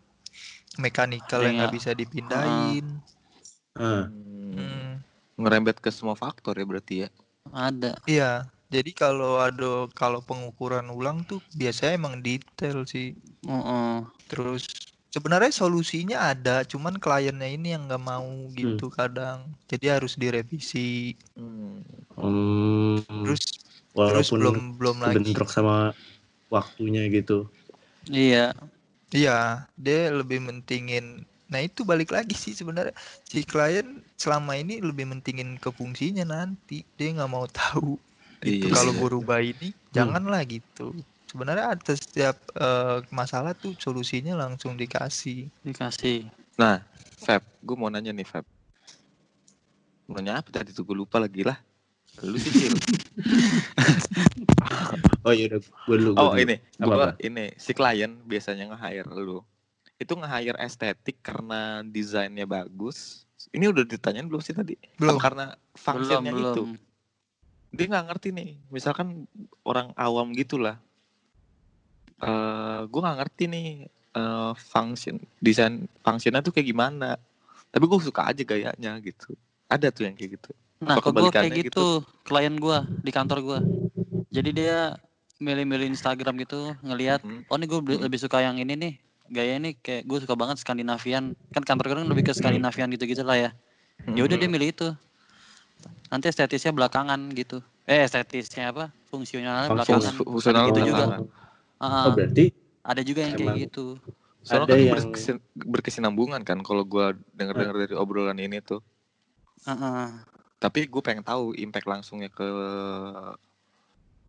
mekanikal 0.80 1.42
yang 1.44 1.58
nggak 1.60 1.72
nggak? 1.72 1.76
bisa 1.78 1.92
dipindahin 1.98 2.86
ah, 3.80 4.06
Hmm. 4.52 4.52
Hmm, 4.52 4.92
Ngerembet 5.42 5.80
ke 5.82 5.90
semua 5.90 6.14
faktor 6.14 6.54
ya 6.60 6.66
berarti 6.68 6.96
ya. 7.08 7.10
Ada. 7.52 7.98
iya 8.08 8.32
jadi 8.72 8.92
kalau 8.96 9.40
ada 9.44 9.88
kalau 9.92 10.20
pengukuran 10.24 10.88
ulang 10.94 11.24
tuh 11.28 11.40
biasanya 11.60 11.94
emang 12.00 12.16
detail 12.24 12.88
sih 12.88 13.16
Heeh. 13.46 14.06
terus 14.30 14.64
sebenarnya 15.14 15.52
solusinya 15.52 16.18
ada 16.32 16.64
cuman 16.72 16.96
kliennya 17.04 17.50
ini 17.58 17.68
yang 17.76 17.84
nggak 17.88 18.04
mau 18.12 18.32
gitu 18.56 18.88
kadang 18.92 19.40
jadi 19.72 20.00
harus 20.00 20.14
direvisi 20.16 21.16
Hmm. 21.36 21.80
hmm, 22.20 23.04
terus 23.24 23.42
terus 24.08 24.30
walaupun 24.32 24.40
belum 24.40 24.58
belum 24.80 24.98
lagi 25.04 25.32
bentrok 25.32 25.50
sama 25.52 25.92
waktunya 26.52 27.08
gitu. 27.12 27.48
Iya. 28.10 28.54
Iya, 29.12 29.68
dia 29.76 30.00
lebih 30.20 30.40
mentingin. 30.48 31.06
Nah, 31.52 31.60
itu 31.68 31.84
balik 31.84 32.16
lagi 32.16 32.32
sih 32.44 32.56
sebenarnya 32.56 32.96
si 33.28 33.44
klien 33.44 33.88
selama 34.16 34.56
ini 34.56 34.80
lebih 34.80 35.06
mentingin 35.12 35.60
ke 35.60 35.70
fungsinya 35.76 36.24
nanti. 36.24 36.88
Dia 36.96 37.12
nggak 37.16 37.32
mau 37.32 37.44
tahu 37.60 38.00
Iya 38.42 38.52
itu 38.58 38.68
kalau 38.72 38.92
sih. 38.96 39.00
gue 39.00 39.10
rubah 39.20 39.40
ini, 39.44 39.70
janganlah 39.96 40.42
gitu. 40.48 40.96
Sebenarnya 41.32 41.72
ada 41.72 41.94
setiap 41.96 42.36
eh, 42.52 43.00
masalah 43.08 43.56
tuh 43.56 43.72
solusinya 43.80 44.36
langsung 44.36 44.76
dikasih. 44.76 45.48
Dikasih. 45.64 46.28
Nah, 46.60 46.84
Feb, 47.24 47.40
gue 47.64 47.76
mau 47.80 47.88
nanya 47.88 48.12
nih 48.12 48.28
Feb. 48.28 48.44
Mau 50.12 50.20
nanya 50.20 50.44
apa 50.44 50.52
tadi 50.52 50.76
tuh 50.76 50.84
gue 50.84 50.92
lupa 50.92 51.24
lagi 51.24 51.48
lah. 51.48 51.56
Lu 52.20 52.36
sih 52.36 52.52
Cil. 52.52 52.76
Oh 55.22 55.30
iya 55.30 55.46
udah, 55.54 55.62
gue 55.62 55.98
dulu. 56.02 56.12
gua 56.18 56.24
Oh 56.24 56.34
ini, 56.34 56.58
Apa, 56.82 56.86
gua 56.90 56.96
apa? 56.98 57.10
ini 57.22 57.54
si 57.56 57.78
klien 57.78 58.10
biasanya 58.26 58.74
nge-hire 58.74 59.06
lu. 59.14 59.46
Itu 60.02 60.18
nge-hire 60.18 60.58
estetik 60.58 61.22
karena 61.22 61.86
desainnya 61.86 62.50
bagus. 62.50 63.30
Ini 63.54 63.70
udah 63.70 63.86
ditanyain 63.86 64.26
belum 64.26 64.42
sih 64.42 64.58
tadi? 64.58 64.74
Belum. 64.98 65.22
Apa 65.22 65.22
karena 65.22 65.46
Belum, 65.54 65.78
fungsinya 65.78 66.32
itu? 66.34 66.42
belum. 66.42 66.70
Dia 67.72 67.86
nggak 67.86 68.06
ngerti 68.10 68.28
nih. 68.34 68.50
Misalkan 68.74 69.30
orang 69.62 69.94
awam 69.94 70.34
gitulah. 70.34 70.82
Eh, 72.22 72.80
gue 72.86 73.00
nggak 73.02 73.18
ngerti 73.18 73.44
nih 73.48 73.68
eh 74.12 74.52
function 74.56 75.16
desain 75.40 75.74
fungsinya 76.00 76.40
tuh 76.40 76.52
kayak 76.52 76.68
gimana. 76.68 77.18
Tapi 77.68 77.84
gue 77.84 77.98
suka 78.00 78.28
aja 78.28 78.42
gayanya 78.42 79.00
gitu. 79.00 79.34
Ada 79.66 79.90
tuh 79.90 80.06
yang 80.06 80.14
kayak 80.14 80.38
gitu. 80.38 80.52
Nah, 80.82 80.98
Apa 80.98 81.02
kok 81.04 81.14
gue 81.14 81.30
kayak 81.32 81.54
gitu, 81.64 81.86
klien 82.22 82.58
gua 82.58 82.84
di 82.84 83.10
kantor 83.10 83.38
gua. 83.40 83.60
Jadi 84.28 84.50
dia 84.52 84.98
milih-milih 85.38 85.90
Instagram 85.90 86.38
gitu, 86.38 86.74
ngelihat, 86.82 87.22
Hmm. 87.22 87.42
oh 87.46 87.56
nih 87.56 87.68
gue 87.68 87.80
Hmm. 87.80 88.02
lebih 88.02 88.18
suka 88.18 88.42
yang 88.42 88.58
ini 88.58 88.74
nih. 88.76 88.94
Gaya 89.28 89.58
ini 89.58 89.74
kayak 89.76 90.04
gue 90.04 90.18
suka 90.20 90.34
banget 90.34 90.58
Skandinavian. 90.58 91.34
Kan 91.50 91.64
kantor 91.64 91.86
gue 91.88 91.96
kan 91.98 92.10
lebih 92.10 92.24
ke 92.24 92.34
Skandinavian 92.34 92.90
gitu-gitu 92.90 93.22
lah 93.22 93.38
ya. 93.40 93.50
Ya 94.08 94.22
udah 94.22 94.36
dia 94.36 94.46
Hmm. 94.46 94.54
milih 94.54 94.70
itu. 94.70 94.90
Nanti 96.08 96.28
estetisnya 96.28 96.70
belakangan 96.70 97.18
gitu. 97.32 97.62
Eh 97.86 98.04
estetisnya 98.04 98.70
apa? 98.70 98.90
Fungsionalnya 99.08 99.70
Fungsi- 99.70 99.88
belakangan. 99.88 100.12
Fungsi- 100.12 100.28
fungsional 100.28 100.64
gitu 100.68 100.80
belakangan. 100.80 101.20
juga. 101.22 101.40
Ah, 101.82 102.06
Oh 102.06 102.14
berarti 102.14 102.54
ada 102.86 103.02
juga 103.02 103.26
yang 103.26 103.34
kayak 103.42 103.58
gitu. 103.66 103.98
Soalnya 104.46 104.66
Ada 104.70 104.74
kan 104.74 104.78
yang- 104.78 104.94
berkesin- 104.94 105.44
berkesinambungan 105.54 106.42
kan 106.46 106.62
kalau 106.62 106.86
gua 106.86 107.18
denger-denger 107.34 107.76
dari 107.90 107.96
obrolan 107.98 108.38
ini 108.38 108.62
tuh. 108.62 108.86
Heeh. 109.66 110.10
Tapi 110.62 110.86
gue 110.86 111.02
pengen 111.02 111.26
tahu 111.26 111.58
impact 111.58 111.90
langsungnya 111.90 112.30
ke 112.30 112.46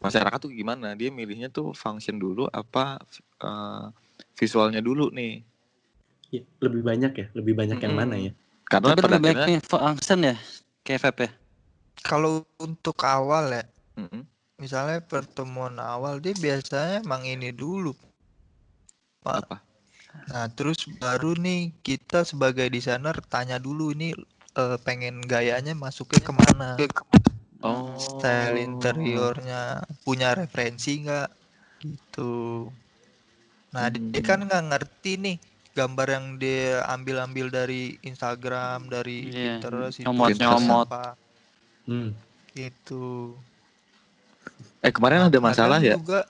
masyarakat 0.01 0.39
tuh 0.41 0.53
gimana? 0.53 0.97
Dia 0.97 1.13
milihnya 1.13 1.53
tuh 1.53 1.77
function 1.77 2.17
dulu 2.17 2.49
apa 2.49 3.01
eh, 3.41 3.85
visualnya 4.37 4.81
dulu 4.81 5.13
nih? 5.13 5.45
ya, 6.33 6.41
lebih 6.65 6.81
banyak 6.81 7.13
ya, 7.13 7.27
lebih 7.37 7.53
banyak 7.53 7.77
yang 7.77 7.93
Mm-mm. 7.93 8.09
mana 8.09 8.17
ya? 8.17 8.33
Karena 8.65 8.97
Tapi 8.97 9.05
lebih 9.05 9.17
akhirnya 9.37 9.49
nih 9.53 9.61
function 9.61 10.19
ya, 10.25 10.37
kayak 10.81 11.01
vape 11.05 11.23
ya. 11.29 11.31
Kalau 12.01 12.41
untuk 12.57 12.97
awal 13.05 13.53
ya, 13.53 13.65
Mm-mm. 14.01 14.25
Misalnya 14.63 15.03
pertemuan 15.03 15.75
awal 15.83 16.23
dia 16.23 16.31
biasanya 16.39 17.03
emang 17.03 17.27
ini 17.27 17.51
dulu. 17.51 17.91
Pak. 19.27 19.43
apa? 19.43 19.57
Nah, 20.31 20.47
terus 20.55 20.87
baru 21.03 21.35
nih 21.35 21.75
kita 21.83 22.23
sebagai 22.23 22.71
desainer 22.71 23.19
tanya 23.27 23.59
dulu 23.59 23.91
ini 23.91 24.15
eh, 24.55 24.79
pengen 24.87 25.19
gayanya 25.27 25.75
masuknya 25.75 26.23
ke 26.23 26.33
mana? 26.33 26.71
Oh, 27.63 27.95
Style 27.99 28.59
interiornya 28.59 29.83
punya 30.07 30.35
referensi 30.39 31.03
nggak? 31.03 31.29
Gitu. 31.83 32.71
Nah, 33.75 33.91
dia 33.91 34.21
Hmm. 34.23 34.29
kan 34.29 34.39
nggak 34.47 34.65
ngerti 34.71 35.13
nih 35.19 35.37
gambar 35.73 36.09
yang 36.13 36.27
dia 36.37 36.85
ambil-ambil 36.93 37.49
dari 37.49 37.97
Instagram, 38.05 38.93
dari 38.93 39.33
Iya, 39.33 39.59
Pinterest 39.59 39.99
itu 39.99 40.07
nyomot-nyomot. 40.07 40.87
apa 40.87 41.05
Hmm. 41.89 42.11
gitu. 42.53 43.35
Eh 44.83 44.91
kemarin 44.91 45.31
ada 45.31 45.39
masalah 45.39 45.79
kadang 45.79 45.95
ya? 45.95 45.97
Juga, 45.97 46.21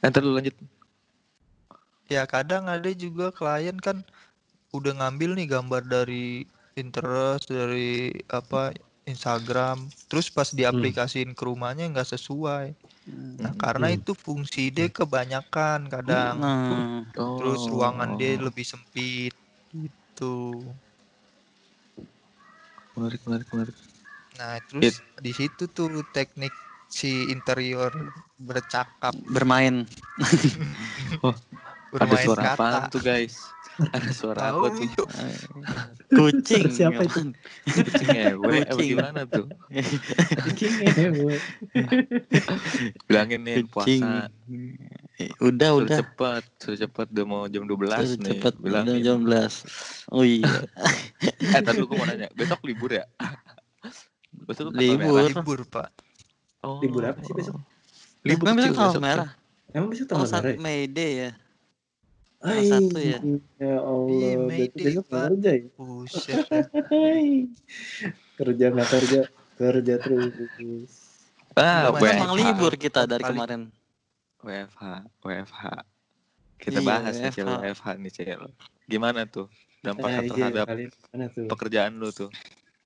Eh, 0.00 0.08
ntar 0.08 0.20
dulu 0.24 0.40
lanjut. 0.40 0.56
ya 2.06 2.22
kadang 2.24 2.70
ada 2.70 2.86
juga 2.94 3.34
klien 3.34 3.74
kan 3.76 4.00
udah 4.70 4.94
ngambil 5.02 5.34
nih 5.36 5.58
gambar 5.58 5.82
dari 5.84 6.46
Pinterest, 6.72 7.50
dari 7.50 8.14
apa 8.30 8.70
Instagram 9.10 9.90
terus 10.06 10.30
pas 10.30 10.46
Hmm. 10.46 10.58
diaplikasiin 10.60 11.34
ke 11.34 11.42
rumahnya 11.42 11.90
nggak 11.90 12.06
sesuai 12.14 12.66
nah 13.42 13.52
Hmm. 13.52 13.58
karena 13.58 13.86
Hmm. 13.90 13.96
itu 13.98 14.12
fungsi 14.14 14.70
dia 14.70 14.86
kebanyakan 14.86 15.90
kadang 15.90 16.38
Nah, 16.38 16.86
terus 17.14 17.66
ruangan 17.68 18.14
dia 18.14 18.38
Oh. 18.38 18.46
lebih 18.46 18.62
sempit 18.62 19.34
gitu 19.74 20.62
menarik 22.94 23.20
menarik 23.26 23.48
menarik 23.50 23.76
nah 24.38 24.62
terus 24.70 25.02
di 25.18 25.32
situ 25.34 25.66
tuh 25.66 25.90
teknik 26.14 26.54
si 26.88 27.28
interior 27.28 27.90
bercakap 28.36 29.12
bermain. 29.26 29.84
ada 31.26 31.34
bermain 31.92 32.24
suara 32.24 32.42
kata 32.42 32.54
apaan 32.54 32.82
tuh 32.90 33.00
guys 33.00 33.34
ada 33.92 34.08
suara 34.10 34.40
Tahu 34.50 34.58
apa 34.58 34.68
tuh. 34.72 35.06
Kucing. 36.10 36.64
Siapa 36.68 37.00
itu? 37.02 37.28
kucing 37.68 38.08
ngewe 38.08 38.56
apa 38.58 38.72
Kucing. 38.72 38.88
gimana 38.90 39.20
tuh 39.24 39.46
Kucing 40.42 40.72
ngewe. 40.82 41.36
bilangin 43.06 43.40
nih 43.42 43.54
Kucing. 43.64 44.00
puasa 44.02 44.28
Eh, 45.16 45.32
Udah, 45.40 45.72
sudah 45.72 45.80
udah. 45.80 45.96
cepet 45.96 46.42
sudah 46.58 46.78
cepet 46.84 47.06
udah 47.10 47.24
mau 47.24 47.42
jam 47.48 47.64
12 47.64 47.88
Udah 47.88 48.00
nih 48.20 48.36
cepet 48.36 48.54
bilangin 48.60 48.92
udah 48.92 49.00
jam 49.00 49.18
11. 49.24 50.12
Oh 50.12 50.24
iya. 50.24 50.44
eh 51.56 51.60
tadi 51.60 51.78
lu 51.78 51.88
mau 51.88 52.04
nanya 52.04 52.28
besok 52.32 52.60
libur 52.64 52.92
ya 52.92 53.04
besok 54.44 54.72
Libur. 54.72 55.24
libur 55.26 55.64
pak 55.64 55.88
oh. 56.66 56.82
Libur 56.82 57.06
apa 57.06 57.22
sih 57.22 57.30
besok? 57.30 57.54
libur 58.26 58.44
Memang 58.50 58.58
besok 58.58 58.74
tanggal 58.74 58.98
merah. 59.00 59.30
Emang 59.70 59.88
besok 59.88 60.04
Oh, 60.04 60.10
tanggal 60.10 60.28
saat 60.28 60.42
merah 60.42 60.52
ya? 60.52 60.58
May 60.58 60.80
Day 60.86 61.12
ya. 61.14 61.30
Satu 62.46 62.98
ya? 62.98 63.18
Ya 63.56 63.76
Allah, 63.80 64.10
Ih, 64.10 64.34
besok, 64.76 65.04
kerja 65.08 65.50
ya? 65.54 65.68
buset. 65.74 66.36
Hai. 66.92 67.48
Kerja 68.36 68.64
nggak 68.68 68.88
kerja, 68.92 69.20
kerja 69.56 69.94
terus. 69.96 70.92
ah. 71.56 71.88
WFH. 71.88 72.02
Memang 72.04 72.30
libur 72.34 72.72
kita 72.74 73.06
dari 73.06 73.24
kemarin. 73.24 73.70
WFH 74.42 74.82
WFH 75.24 75.62
kita 76.56 76.78
Iya, 76.78 76.86
bahas 76.86 77.14
nih 77.18 77.32
Cil 77.34 77.46
WFH. 77.46 77.62
WFH 77.64 77.86
nih 77.98 78.12
Cil 78.14 78.42
gimana 78.86 79.20
tuh 79.26 79.50
dampaknya 79.82 80.12
Nah, 80.14 80.22
iya, 80.22 80.30
terhadap 80.30 80.66
kalian 80.70 80.90
mana 81.10 81.26
tuh? 81.28 81.46
pekerjaan 81.50 81.92
lu 81.98 82.08
tuh 82.10 82.30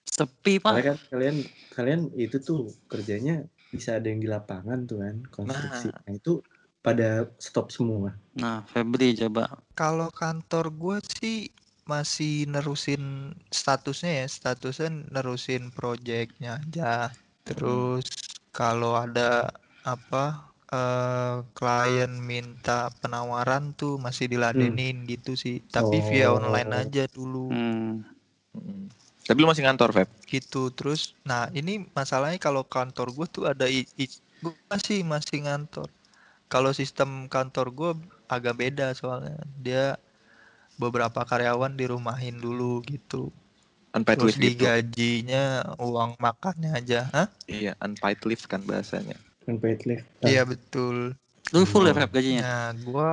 Sepi, 0.08 0.58
Pak. 0.58 0.72
kan 0.80 0.96
kalian 1.12 1.36
kalian 1.70 2.00
itu 2.16 2.40
tuh 2.40 2.72
kerjanya 2.88 3.44
bisa 3.70 3.96
ada 3.98 4.06
yang 4.10 4.20
di 4.20 4.28
lapangan 4.28 4.78
tuh 4.84 4.98
kan 5.00 5.16
konstruksi. 5.30 5.88
Nah, 5.94 6.12
itu 6.12 6.42
pada 6.80 7.28
stop 7.38 7.70
semua. 7.70 8.12
Nah, 8.34 8.62
Febri 8.66 9.14
coba. 9.14 9.44
kalau 9.74 10.10
kantor 10.12 10.68
gue 10.72 10.98
sih 11.16 11.38
masih 11.84 12.46
nerusin 12.46 13.32
statusnya 13.50 14.22
ya 14.22 14.26
statusnya 14.28 15.10
nerusin 15.10 15.74
proyeknya 15.74 16.60
aja 16.62 17.10
terus 17.42 18.06
kalau 18.52 18.94
ada 18.94 19.50
apa 19.82 20.24
eh 20.70 21.42
klien 21.50 22.12
minta 22.22 22.94
penawaran 23.02 23.74
tuh 23.74 23.98
masih 23.98 24.30
diladenin 24.30 25.02
gitu 25.02 25.34
sih 25.34 25.58
tapi 25.66 25.98
via 25.98 26.30
online 26.30 26.70
Oh. 26.70 26.80
aja 26.86 27.04
dulu 27.10 27.50
Hmm. 27.50 28.06
Tapi 29.30 29.38
lu 29.38 29.46
masih 29.46 29.62
ngantor 29.62 29.94
Feb 29.94 30.10
gitu 30.30 30.70
terus 30.70 31.18
nah 31.26 31.50
ini 31.50 31.86
masalahnya 31.90 32.38
kalau 32.38 32.62
kantor 32.62 33.10
gue 33.10 33.26
tuh 33.26 33.44
ada 33.50 33.66
i, 33.66 33.82
gue 34.42 34.54
masih 34.70 35.02
masih 35.02 35.42
ngantor 35.42 35.90
kalau 36.46 36.70
sistem 36.70 37.26
kantor 37.26 37.66
gue 37.74 37.90
agak 38.30 38.58
beda 38.58 38.94
soalnya 38.94 39.38
dia 39.58 39.98
beberapa 40.78 41.22
karyawan 41.26 41.74
dirumahin 41.74 42.38
dulu 42.38 42.78
gitu 42.86 43.34
unpaid 43.90 44.22
terus 44.22 44.38
leave 44.38 44.54
gitu 44.54 44.66
digajinya 44.66 45.74
uang 45.82 46.14
makannya 46.22 46.78
aja 46.78 47.10
Hah? 47.10 47.26
iya 47.50 47.74
unpaid 47.82 48.22
leave 48.22 48.46
kan 48.46 48.62
bahasanya 48.62 49.18
Unpaid 49.50 49.82
leave. 49.88 50.06
Nah, 50.22 50.30
iya 50.30 50.42
betul 50.46 51.18
Lu 51.50 51.66
full 51.66 51.90
ya. 51.90 51.94
Feb, 51.96 52.10
gajinya? 52.14 52.42
nah 52.46 52.66
gua 52.86 53.10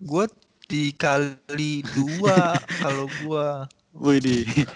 gua 0.00 0.24
dikali 0.66 1.84
dua 1.92 2.56
kalau 2.82 3.12
gua 3.20 3.68
Wih, 3.96 4.20
di. 4.20 4.44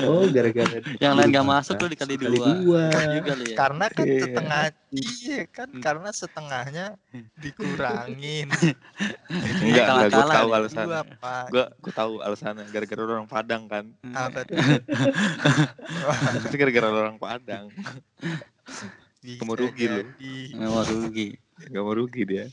oh, 0.00 0.24
gara-gara 0.28 0.76
Yang 0.96 1.12
lain 1.12 1.28
gak 1.30 1.46
masuk 1.46 1.74
lu 1.76 1.86
dikali 1.88 2.14
Dikali 2.16 2.34
dua. 2.34 2.46
dua. 2.56 2.84
juga 3.12 3.32
lu 3.34 3.44
ya. 3.44 3.54
karena 3.54 3.84
kan 3.88 4.04
Iya. 4.08 4.20
setengah 4.24 4.62
iya 4.90 5.40
kan 5.46 5.68
karena 5.78 6.08
setengahnya 6.10 6.84
dikurangin 7.36 8.46
enggak 9.60 9.84
enggak 9.86 10.08
gue 10.08 10.24
tahu 10.26 10.48
ya. 10.48 10.56
alasan 10.56 10.84
gua 10.86 11.00
pak 11.20 11.44
gue 11.48 11.64
gue 11.78 11.92
tahu 11.92 12.12
alasannya 12.18 12.62
gara-gara 12.66 13.00
orang 13.04 13.26
Padang 13.28 13.62
kan 13.66 13.84
apa 14.08 14.38
tuh 14.42 14.56
itu 16.42 16.54
gara-gara 16.56 16.86
orang 16.88 17.16
Padang 17.16 17.64
Kamu 19.20 19.52
rugi 19.52 19.84
lu. 19.86 20.00
jadi. 20.16 20.32
Nggak 20.56 20.70
mau 20.70 20.82
rugi. 20.82 21.26
gak 21.58 21.82
mau 21.82 21.92
rugi 21.92 22.20
dia 22.24 22.44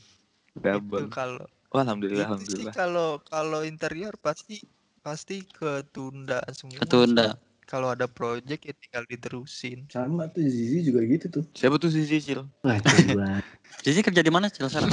itu 0.52 0.58
double 0.58 1.06
kalau 1.08 1.46
oh, 1.78 1.84
alhamdulillah 1.84 2.28
itu 2.32 2.44
sih 2.48 2.66
alhamdulillah 2.66 2.74
kalau 2.74 3.20
kalau 3.26 3.60
interior 3.62 4.14
pasti 4.20 4.60
pasti 5.04 5.46
ketunda 5.46 6.42
semua 6.50 6.82
Ketunda. 6.82 7.38
Kalau 7.66 7.90
ada 7.90 8.06
project 8.06 8.62
ya 8.62 8.72
tinggal 8.78 9.02
diterusin 9.04 9.90
Sama 9.90 10.30
tuh 10.30 10.46
Zizi 10.46 10.86
juga 10.86 11.02
gitu 11.02 11.26
tuh. 11.28 11.44
siapa 11.52 11.76
tuh 11.82 11.90
Cicil 11.90 12.46
Ngaco 12.62 12.96
gua. 13.12 13.42
Jadi 13.82 14.02
kerja 14.02 14.22
di 14.24 14.32
mana, 14.32 14.46
Cil, 14.50 14.66
sekarang? 14.70 14.90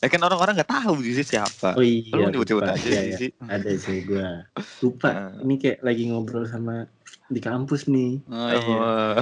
eh 0.00 0.08
kan 0.12 0.20
orang-orang 0.22 0.54
nggak 0.60 0.70
tahu 0.70 1.00
Cici 1.00 1.24
siapa 1.34 1.74
Oh 1.76 1.84
iya. 1.84 2.12
lu 2.14 2.28
nyebut-nyebut 2.30 2.64
lupa. 2.64 2.76
aja 2.76 2.88
Iya, 2.88 3.00
iya. 3.00 3.16
Cici 3.16 3.26
Ada 3.40 3.70
sih 3.76 3.98
gua. 4.04 4.28
Lupa. 4.84 5.08
Nah. 5.12 5.40
Ini 5.44 5.54
kayak 5.60 5.78
lagi 5.84 6.02
ngobrol 6.08 6.44
sama 6.48 6.88
di 7.30 7.40
kampus 7.40 7.88
nih. 7.88 8.20
Oh 8.28 8.48
iya. 8.52 8.60
Oh, 8.60 9.16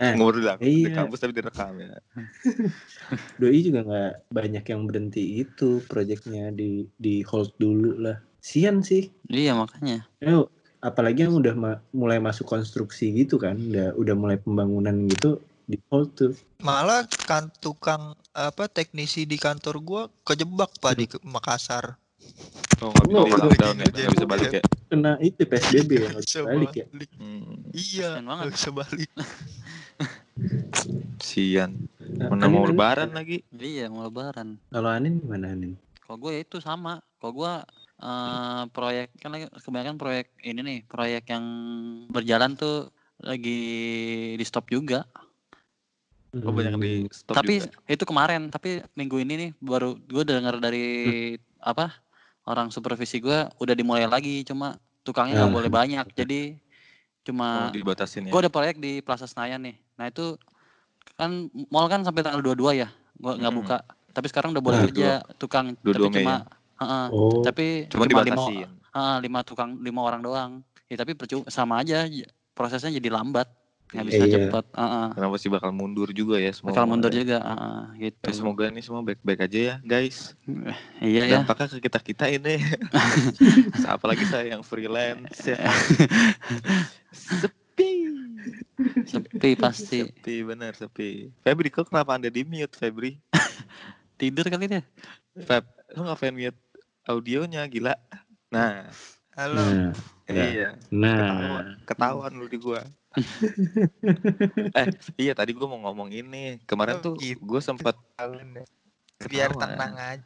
Eh, 0.00 0.12
ngobrol 0.16 0.40
di, 0.40 0.48
di 0.60 0.70
iya. 0.88 0.96
kampus 1.04 1.18
tapi 1.24 1.32
direkam 1.32 1.72
ya 1.80 1.96
Doi 3.40 3.58
juga 3.60 3.80
nggak 3.82 4.12
banyak 4.30 4.64
yang 4.70 4.82
berhenti 4.86 5.42
itu 5.42 5.82
proyeknya 5.90 6.54
di 6.54 6.86
di 6.96 7.20
hold 7.26 7.52
dulu 7.58 7.98
lah. 7.98 8.16
Sian 8.44 8.84
sih. 8.84 9.08
Iya, 9.32 9.56
makanya. 9.56 10.04
Eh, 10.20 10.36
apalagi 10.84 11.24
yang 11.24 11.34
udah 11.34 11.54
ma- 11.56 11.80
mulai 11.90 12.20
masuk 12.20 12.44
konstruksi 12.44 13.08
gitu 13.16 13.40
kan, 13.40 13.56
udah 13.56 13.96
udah 13.96 14.14
mulai 14.14 14.36
pembangunan 14.36 14.92
gitu 15.08 15.40
di 15.64 15.80
hold 15.88 16.12
tuh. 16.12 16.36
malah 16.60 17.08
kan 17.24 17.48
tukang 17.56 18.12
apa 18.36 18.68
teknisi 18.68 19.24
di 19.24 19.40
kantor 19.40 19.80
gua 19.80 20.02
kejebak 20.20 20.76
pak 20.76 20.92
di 20.92 21.04
ke- 21.08 21.24
Makassar 21.24 21.96
oh 22.84 22.92
nggak 22.92 23.08
bisa 23.08 23.24
di 23.24 23.32
lockdown 23.32 23.76
ya 23.80 23.86
bisa 23.88 24.08
bisa 24.12 24.26
balik 24.28 24.52
ya 24.52 24.62
Kena 24.84 25.16
itu 25.24 25.40
PSBB 25.40 25.90
ya, 25.96 26.08
bisa 26.20 26.40
balik 26.44 26.72
ya. 26.76 26.84
hmm, 27.16 27.72
iya 27.72 28.08
nggak 28.20 28.52
bisa 28.52 28.68
balik 28.68 29.08
sian 31.24 31.88
mana 32.12 32.46
mau 32.46 32.64
lebaran 32.64 33.10
lagi 33.12 33.42
Iya, 33.50 33.88
mau 33.88 34.04
lebaran. 34.04 34.60
Kalau 34.68 34.90
Anin 34.92 35.18
gimana 35.18 35.50
Anin? 35.50 35.74
Kalau 36.04 36.20
gue 36.20 36.36
ya 36.36 36.40
itu 36.44 36.60
sama. 36.60 37.00
Kalau 37.16 37.32
gue 37.34 37.52
eh 38.02 38.62
proyek 38.74 39.14
kan 39.22 39.30
lagi 39.30 39.46
kebanyakan 39.54 39.96
proyek 39.96 40.26
ini 40.42 40.60
nih, 40.60 40.78
proyek 40.86 41.24
yang 41.30 41.44
berjalan 42.10 42.58
tuh 42.58 42.90
lagi 43.22 43.58
di 44.34 44.44
stop 44.44 44.66
juga. 44.68 45.06
oh 46.34 46.50
banyak 46.50 46.74
di 46.82 46.92
stop 47.14 47.38
tapi 47.38 47.62
juga. 47.62 47.70
itu 47.86 48.04
kemarin, 48.04 48.50
tapi 48.50 48.82
minggu 48.98 49.16
ini 49.22 49.34
nih 49.38 49.50
baru 49.62 49.94
gue 49.94 50.24
dengar 50.26 50.58
dari 50.58 50.84
apa 51.62 51.94
orang 52.44 52.68
supervisi 52.74 53.22
gue 53.22 53.46
udah 53.62 53.74
dimulai 53.78 54.04
lagi, 54.10 54.42
cuma 54.42 54.76
tukangnya 55.06 55.46
nggak 55.46 55.52
Ah. 55.52 55.56
boleh 55.56 55.70
banyak, 55.70 56.06
jadi 56.12 56.40
oh, 56.52 57.22
cuma 57.24 57.70
dibatasin 57.70 58.26
ya 58.26 58.30
gue 58.34 58.40
ada 58.42 58.50
proyek 58.50 58.76
di 58.82 58.98
Plaza 59.00 59.30
Senayan 59.30 59.62
nih. 59.62 59.76
Nah 59.96 60.10
itu 60.10 60.34
kan 61.14 61.46
mall 61.70 61.86
kan 61.86 62.02
sampai 62.02 62.26
tanggal 62.26 62.42
22 62.42 62.74
ya, 62.74 62.88
gua 63.22 63.38
nggak 63.38 63.54
Mm-mm. 63.54 63.60
buka. 63.62 63.76
Tapi 64.10 64.26
sekarang 64.30 64.50
udah 64.54 64.62
boleh 64.64 64.78
Nah, 64.78 64.86
kerja 64.90 65.08
tukang, 65.38 65.78
22 65.86 65.94
tapi 65.94 66.08
Mei 66.10 66.26
cuma 66.26 66.34
ya? 66.34 66.42
Heeh, 66.74 67.06
Oh, 67.10 67.38
tapi 67.42 67.86
cuma 67.86 68.02
lima 68.04 68.22
dibatasin 68.26 68.66
ah, 68.90 69.18
lima 69.22 69.40
tukang 69.46 69.78
lima 69.78 70.00
orang 70.02 70.20
doang. 70.20 70.52
Ya 70.90 70.98
tapi 70.98 71.14
percuma 71.14 71.46
sama 71.48 71.80
aja 71.80 72.02
prosesnya 72.54 72.90
jadi 72.94 73.10
lambat, 73.10 73.46
nggak 73.90 74.02
Iya. 74.02 74.10
bisa 74.10 74.24
Iya. 74.26 74.34
cepet. 74.38 74.64
Heeh. 74.74 75.08
karena 75.14 75.28
pasti 75.30 75.46
bakal 75.46 75.70
mundur 75.70 76.10
juga 76.10 76.34
ya 76.36 76.50
semua 76.50 76.74
Bakal 76.74 76.86
mundur 76.86 77.10
juga, 77.10 77.38
heeh, 77.38 77.78
gitu. 78.10 78.26
Ya, 78.26 78.32
semoga 78.34 78.64
ini 78.66 78.82
semua 78.82 79.00
baik-baik 79.00 79.46
aja 79.46 79.58
ya 79.58 79.74
guys 79.80 80.34
Iya 80.98 81.22
ya. 81.22 81.34
dampaknya 81.38 81.66
ke 81.70 81.78
kita 81.78 81.98
kita 82.02 82.24
ini 82.26 82.58
apalagi 83.94 84.26
saya 84.26 84.58
yang 84.58 84.66
freelance 84.66 85.38
ya 85.46 85.58
sepi 87.12 87.92
Sepi 89.06 89.50
pasti. 89.54 90.02
sepi 90.02 90.42
bener 90.42 90.74
sepi 90.74 91.30
Febri 91.40 91.70
kok 91.70 91.86
kenapa 91.86 92.18
anda 92.18 92.26
di 92.26 92.42
mute 92.42 92.74
Febri 92.74 93.22
Tidur 94.18 94.46
kali 94.46 94.70
dia. 94.70 94.82
Feb 95.36 95.66
lu 95.94 96.00
ngapain 96.02 96.34
mute 96.34 96.58
audionya 97.06 97.62
gila? 97.70 97.94
Nah. 98.50 98.90
Halo. 99.34 99.58
Nah, 99.62 99.90
Ya. 100.24 100.44
iya. 100.48 100.68
Nah, 100.88 101.14
ketahuan 101.20 101.66
ketahuan 101.84 102.32
lu 102.38 102.46
di 102.48 102.58
gua. 102.58 102.80
Eh 104.78 104.86
iya 105.20 105.32
tadi 105.36 105.52
gua 105.54 105.68
mau 105.70 105.80
ngomong 105.86 106.10
ini. 106.10 106.58
Kemarin 106.66 106.98
Oh, 106.98 107.02
tuh 107.02 107.14
gitu. 107.20 107.38
gua 107.44 107.60
sempat 107.62 107.94
Kalian 108.16 108.64
biar 109.28 109.52
tenang 109.54 109.94
aja. 109.94 110.24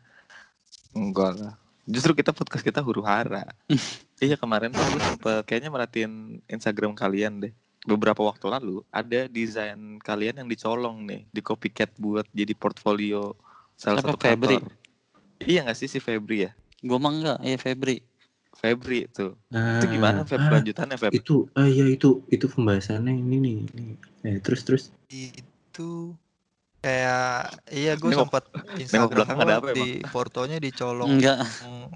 Enggak 0.94 1.32
lah. 1.36 1.54
Justru 1.88 2.12
kita 2.14 2.30
podcast 2.32 2.62
kita 2.62 2.80
huru 2.80 3.02
hara. 3.02 3.44
iya 4.24 4.36
kemarin 4.36 4.72
tuh 4.72 4.84
gue 4.92 5.00
sempet 5.00 5.40
kayaknya 5.48 5.70
merhatiin 5.72 6.38
Instagram 6.46 6.92
kalian 6.92 7.48
deh. 7.48 7.52
Beberapa 7.88 8.20
waktu 8.20 8.44
lalu 8.48 8.84
ada 8.92 9.24
desain 9.26 9.96
kalian 10.04 10.44
yang 10.44 10.48
dicolong 10.48 11.08
nih 11.08 11.24
di 11.32 11.40
copycat 11.40 11.96
buat 11.96 12.28
jadi 12.30 12.52
portfolio 12.52 13.32
salah 13.72 14.04
Siapa, 14.04 14.14
satu 14.14 14.18
Febri? 14.20 14.56
Iya 15.44 15.66
nggak 15.66 15.78
sih 15.78 15.88
si 15.90 15.98
Febri 16.02 16.48
ya? 16.48 16.50
Gue 16.82 16.98
mah 16.98 17.12
enggak, 17.12 17.38
iya 17.42 17.58
Febri. 17.58 18.02
Febri 18.58 19.06
tuh. 19.10 19.38
Nah, 19.54 19.78
Itu 19.78 19.86
gimana 19.86 20.26
Feb 20.26 20.42
ah, 20.42 20.50
lanjutannya 20.58 20.96
Feb? 20.98 21.12
Itu, 21.14 21.46
ah 21.54 21.68
iya 21.68 21.86
itu, 21.86 22.26
itu 22.26 22.46
pembahasannya 22.50 23.14
ini 23.14 23.36
nih. 23.38 23.56
nih. 23.70 23.94
Eh, 24.26 24.38
terus 24.42 24.66
terus. 24.66 24.84
itu 25.08 26.14
kayak 26.82 27.58
iya 27.74 27.98
gue 27.98 28.10
sempat 28.14 28.46
Instagram 28.78 29.10
belakang 29.10 29.38
ada 29.42 29.54
apa 29.58 29.70
di 29.74 29.98
fotonya 30.14 30.58
dicolong 30.62 31.18
Enggak. 31.18 31.42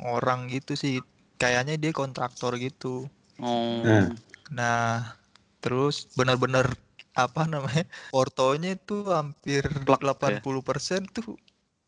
orang 0.03 0.51
gitu 0.51 0.75
sih 0.75 0.99
kayaknya 1.39 1.79
dia 1.79 1.95
kontraktor 1.95 2.59
gitu 2.59 3.07
Oh. 3.43 3.83
Nah. 3.83 4.07
nah 4.55 5.19
terus 5.59 6.07
benar-benar 6.15 6.79
apa 7.17 7.43
namanya 7.51 7.85
fotonya 8.15 8.79
itu 8.79 9.03
hampir 9.11 9.67
Plak, 9.83 10.05
ya? 10.07 10.39
80% 10.39 11.11
tuh 11.11 11.35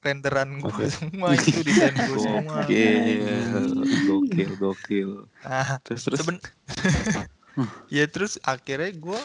renderan 0.04 0.60
gue 0.60 0.86
semua 0.92 1.32
itu 1.32 1.64
desain 1.64 1.96
gue 1.96 2.18
semua 2.20 2.60
Gokil, 2.68 4.04
gokil, 4.04 4.50
gokil. 4.60 5.10
nah 5.40 5.80
Terus 5.80 6.04
terus? 6.04 6.18
seben 6.20 6.36
ya 7.96 8.04
terus 8.04 8.36
akhirnya 8.44 8.92
gue 8.92 9.20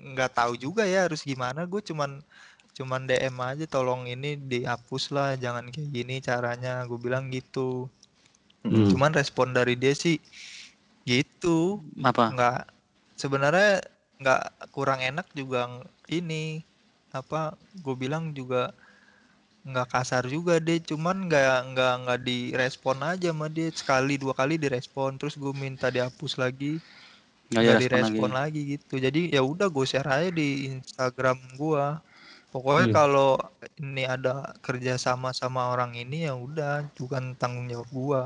nggak 0.00 0.32
tahu 0.32 0.56
juga 0.56 0.88
ya 0.88 1.06
harus 1.06 1.20
gimana. 1.22 1.68
Gue 1.68 1.84
cuman 1.84 2.24
cuman 2.72 3.04
DM 3.04 3.36
aja 3.36 3.64
tolong 3.68 4.08
ini 4.08 4.40
dihapus 4.40 5.12
lah 5.12 5.36
jangan 5.36 5.68
kayak 5.68 5.90
gini 5.92 6.18
caranya. 6.24 6.82
Gue 6.88 6.98
bilang 6.98 7.28
gitu. 7.30 7.86
Hmm. 8.60 8.92
cuman 8.92 9.16
respon 9.16 9.56
dari 9.56 9.72
dia 9.72 9.96
sih 9.96 10.20
gitu. 11.08 11.80
Apa? 12.04 12.28
nggak 12.28 12.60
sebenarnya 13.16 13.80
nggak 14.20 14.68
kurang 14.68 15.00
enak 15.00 15.24
juga 15.32 15.64
ini 16.12 16.60
apa 17.08 17.56
gue 17.80 17.94
bilang 17.96 18.36
juga 18.36 18.76
nggak 19.60 19.88
kasar 19.88 20.24
juga 20.24 20.56
deh 20.56 20.80
cuman 20.80 21.28
nggak 21.28 21.56
nggak 21.70 21.94
nggak 22.02 22.20
direspon 22.22 22.96
aja 23.02 23.28
sama 23.28 23.46
dia 23.46 23.68
sekali 23.70 24.16
dua 24.16 24.32
kali 24.32 24.56
direspon 24.56 25.14
terus 25.14 25.36
gue 25.36 25.52
minta 25.52 25.88
dihapus 25.88 26.36
lagi 26.36 26.80
Enggak 27.50 27.62
nggak 27.66 27.80
direspon 27.82 28.30
lagi. 28.30 28.40
lagi. 28.56 28.60
gitu 28.72 28.94
jadi 28.96 29.20
ya 29.30 29.42
udah 29.42 29.66
gue 29.66 29.84
share 29.84 30.06
aja 30.06 30.30
di 30.30 30.48
Instagram 30.70 31.36
gua 31.54 32.00
pokoknya 32.48 32.86
Hmm. 32.86 32.96
kalau 32.96 33.30
ini 33.76 34.02
ada 34.02 34.34
kerja 34.58 34.96
sama 34.96 35.30
sama 35.30 35.68
orang 35.68 35.92
ini 35.94 36.24
ya 36.24 36.32
udah 36.32 36.88
bukan 36.96 37.36
tanggung 37.36 37.68
jawab 37.68 37.88
gua 37.90 38.22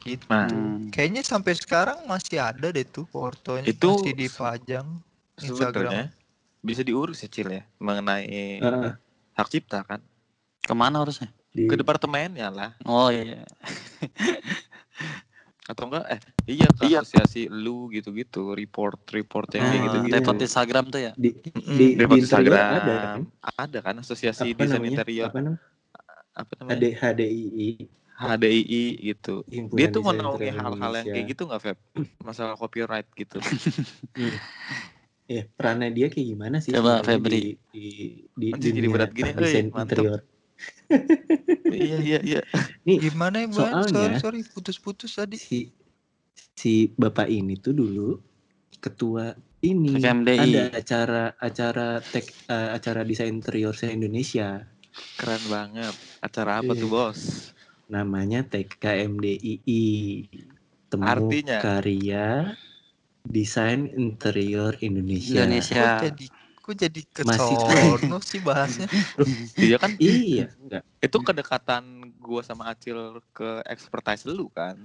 gitu 0.00 0.26
Nah. 0.28 0.46
Hmm. 0.46 0.92
kayaknya 0.92 1.22
sampai 1.22 1.54
sekarang 1.54 2.04
masih 2.04 2.38
ada 2.38 2.68
deh 2.68 2.84
tuh 2.84 3.08
fotonya 3.08 3.66
Itu 3.66 3.98
masih 3.98 4.14
dipajang 4.14 4.86
Instagram 5.38 6.12
bisa 6.60 6.82
diurus 6.82 7.18
ya 7.18 7.28
Cil 7.28 7.48
ya 7.48 7.62
mengenai 7.78 8.60
Ah, 8.60 8.94
hak 9.34 9.48
cipta 9.48 9.80
kan 9.82 10.02
Ke 10.68 10.76
mana 10.76 11.00
harusnya? 11.00 11.32
di, 11.48 11.64
ke 11.64 11.80
departemennya 11.80 12.52
lah 12.52 12.76
Oh 12.84 13.08
iya. 13.08 13.40
atau 15.68 15.84
enggak 15.84 16.04
eh 16.08 16.20
iya 16.48 16.64
ke 16.72 16.88
asosiasi 16.88 17.52
lu 17.52 17.92
gitu-gitu 17.92 18.56
report 18.56 19.04
report 19.12 19.52
yang 19.52 19.68
kayak 19.68 19.76
Ah, 19.76 19.84
gitu-gitu 19.84 20.14
Report 20.16 20.40
Instagram 20.40 20.84
tuh 20.88 21.00
ya. 21.04 21.12
di, 21.12 21.30
di, 21.44 21.86
di 21.92 22.04
Instagram 22.24 22.56
ada 22.56 22.96
kan? 23.04 23.20
ada 23.52 23.78
kan 23.84 23.94
asosiasi 24.00 24.56
Apa 24.56 24.64
desain 24.64 24.80
namanya? 24.80 24.96
interior 24.96 25.28
Apa 25.28 25.38
namanya? 25.44 25.60
apa 26.38 26.52
namanya 26.56 26.78
HD, 26.78 26.86
HDII. 26.96 27.68
HDII 28.16 28.82
gitu 29.12 29.34
Himpunan 29.44 29.76
dia 29.76 29.86
tuh 29.92 30.02
menaungi 30.08 30.48
hal-hal 30.48 30.92
yang 31.04 31.06
kayak 31.12 31.26
gitu 31.36 31.42
nggak 31.52 31.60
Feb 31.60 31.78
masalah 32.24 32.56
copyright 32.56 33.08
gitu 33.12 33.36
Iya, 35.28 35.44
perannya 35.44 35.92
dia 35.92 36.08
kayak 36.08 36.24
gimana 36.24 36.56
sih? 36.56 36.72
Coba, 36.72 37.04
Febri. 37.04 37.36
Di, 37.36 37.52
di, 37.68 37.86
di 38.32 38.46
Anjing, 38.48 38.72
jadi 38.72 38.80
dunia 38.88 38.94
berat 38.96 39.10
gini, 39.12 39.30
desain 39.36 39.68
euy, 39.68 39.76
mantep. 39.76 40.00
interior. 40.00 40.20
Iya 41.68 41.96
iya 41.98 42.18
iya 42.20 42.40
Nih, 42.82 42.98
gimana 43.00 43.44
ya 43.44 43.48
Bang? 43.48 43.56
soalnya- 43.56 44.18
sorry 44.18 44.40
sorry 44.40 44.40
putus-putus 44.44 45.12
tadi 45.14 45.36
si 45.36 45.68
si 46.54 46.72
bapak 46.90 47.28
ini 47.28 47.54
tuh 47.56 47.72
dulu 47.72 48.18
ketua 48.78 49.34
ini 49.60 49.98
KMDI. 49.98 50.38
ada 50.38 50.62
acara 50.72 51.22
acara 51.36 51.88
tek 52.00 52.30
eh, 52.46 52.68
acara 52.72 53.02
desain 53.02 53.30
interior 53.30 53.72
se 53.72 53.88
Indonesia 53.88 54.62
keren 55.14 55.42
banget 55.46 55.94
acara 56.18 56.58
apa 56.58 56.72
tuh 56.72 56.88
Iya. 56.88 56.94
bos 56.94 57.20
namanya 57.88 58.44
TKMDII 58.44 59.84
temu 60.88 61.04
Artinya? 61.04 61.58
karya 61.58 62.52
desain 63.22 63.88
interior 63.90 64.72
Indonesia, 64.78 65.44
Indonesia. 65.44 65.84
kok 65.84 66.04
jadi 66.06 66.24
kok 66.68 66.76
jadi 66.76 67.00
ke 67.00 67.24
sono 67.32 68.20
sih 68.20 68.44
bahasnya. 68.44 68.84
Iya 69.56 69.80
kan? 69.80 69.96
Iya 69.96 70.52
enggak. 70.60 70.84
Itu 71.00 71.24
kedekatan 71.24 72.12
gua 72.20 72.44
sama 72.44 72.68
Acil 72.68 73.24
ke 73.32 73.64
expertise 73.64 74.28
lu 74.28 74.52
kan? 74.52 74.76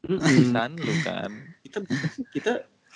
Desain 0.00 0.72
lu 0.80 0.94
kan? 1.04 1.28
Kita 1.60 1.84
kita 2.32 2.52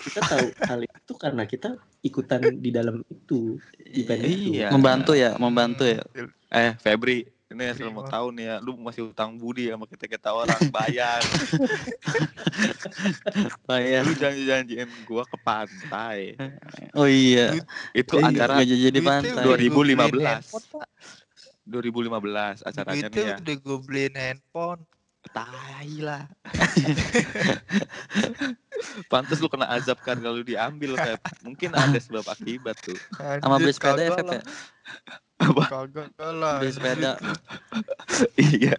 kita 0.08 0.20
tahu 0.24 0.46
hal 0.64 0.80
itu 0.88 1.12
karena 1.20 1.44
kita 1.44 1.76
ikutan 2.00 2.40
di 2.56 2.70
dalam 2.72 3.04
itu 3.12 3.60
event 3.92 4.22
itu. 4.24 4.56
Iya. 4.56 4.72
Membantu 4.72 5.12
ya, 5.12 5.36
membantu 5.36 5.84
ya. 5.84 6.00
eh 6.48 6.72
Febri 6.80 7.28
ini 7.48 7.64
asal 7.64 7.88
mau 7.88 8.04
Terima. 8.04 8.12
tahu 8.12 8.26
nih 8.30 8.44
ya 8.44 8.56
lu 8.60 8.76
masih 8.76 9.08
utang 9.08 9.32
budi 9.34 9.66
sama 9.66 9.84
kita 9.84 10.04
kita 10.04 10.28
orang 10.30 10.60
bayar 10.68 11.24
Bayar. 13.64 14.04
lu 14.04 14.12
janji 14.12 14.44
janjiin 14.44 14.88
gua 15.02 15.24
ke 15.24 15.36
pantai 15.38 16.36
Oh 16.92 17.08
iya. 17.08 17.56
itu 17.92 18.14
Iya, 18.14 18.28
acara 18.28 18.60
Nggak 18.60 18.78
jadi 18.82 19.00
pantai. 19.00 19.32
udah 19.32 19.44
gua 19.48 19.56
beliin 19.80 19.96
2015. 19.96 20.28
handphone, 20.28 20.66
Pak. 20.68 20.86
2015 21.64 22.64
acaranya 22.64 23.06
nih 23.06 23.22
ya 23.22 23.36
udah 23.38 23.56
gue 23.58 23.76
beliin 23.82 24.14
handphone 24.14 24.80
tai 25.30 25.92
lah. 26.00 26.24
Pantas 29.10 29.38
lu 29.42 29.48
kena 29.50 29.66
azab 29.68 29.98
kan 30.02 30.16
kalau 30.18 30.40
diambil 30.42 30.94
Feb. 30.96 31.20
Mungkin 31.42 31.70
ada 31.74 31.98
sebab 31.98 32.24
akibat 32.26 32.78
tuh. 32.80 32.98
Sama 33.16 33.58
beli 33.58 33.74
sepeda 33.74 34.00
ya, 34.00 34.10
kagak 34.14 34.18
Feb 34.18 34.28
ya? 34.30 34.42
apa? 35.38 35.64
Kagak 35.70 36.08
lah. 36.18 36.56
Beli 36.62 36.72
sepeda. 36.72 37.12
iya. 38.58 38.74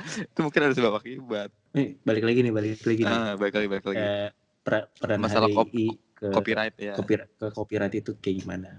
Itu 0.00 0.40
mungkin 0.44 0.60
ada 0.70 0.74
sebab 0.76 0.92
akibat. 1.00 1.50
Nih 1.76 1.96
balik 2.02 2.24
lagi 2.26 2.38
nih 2.44 2.52
balik 2.52 2.80
lagi 2.84 3.02
nih. 3.04 3.16
Ah 3.16 3.32
baik 3.36 3.54
lagi 3.56 3.68
baik 3.68 3.84
lagi. 3.84 4.00
Eh, 4.00 4.28
per- 4.64 4.88
peran 4.96 5.18
Masalah 5.20 5.48
kop- 5.52 5.72
HDI 5.72 5.86
ke 6.16 6.26
copyright 6.32 6.76
ya. 6.76 6.94
copyright 6.96 7.32
ke 7.36 7.46
copyright 7.52 7.94
itu 7.96 8.12
kayak 8.20 8.44
gimana? 8.44 8.70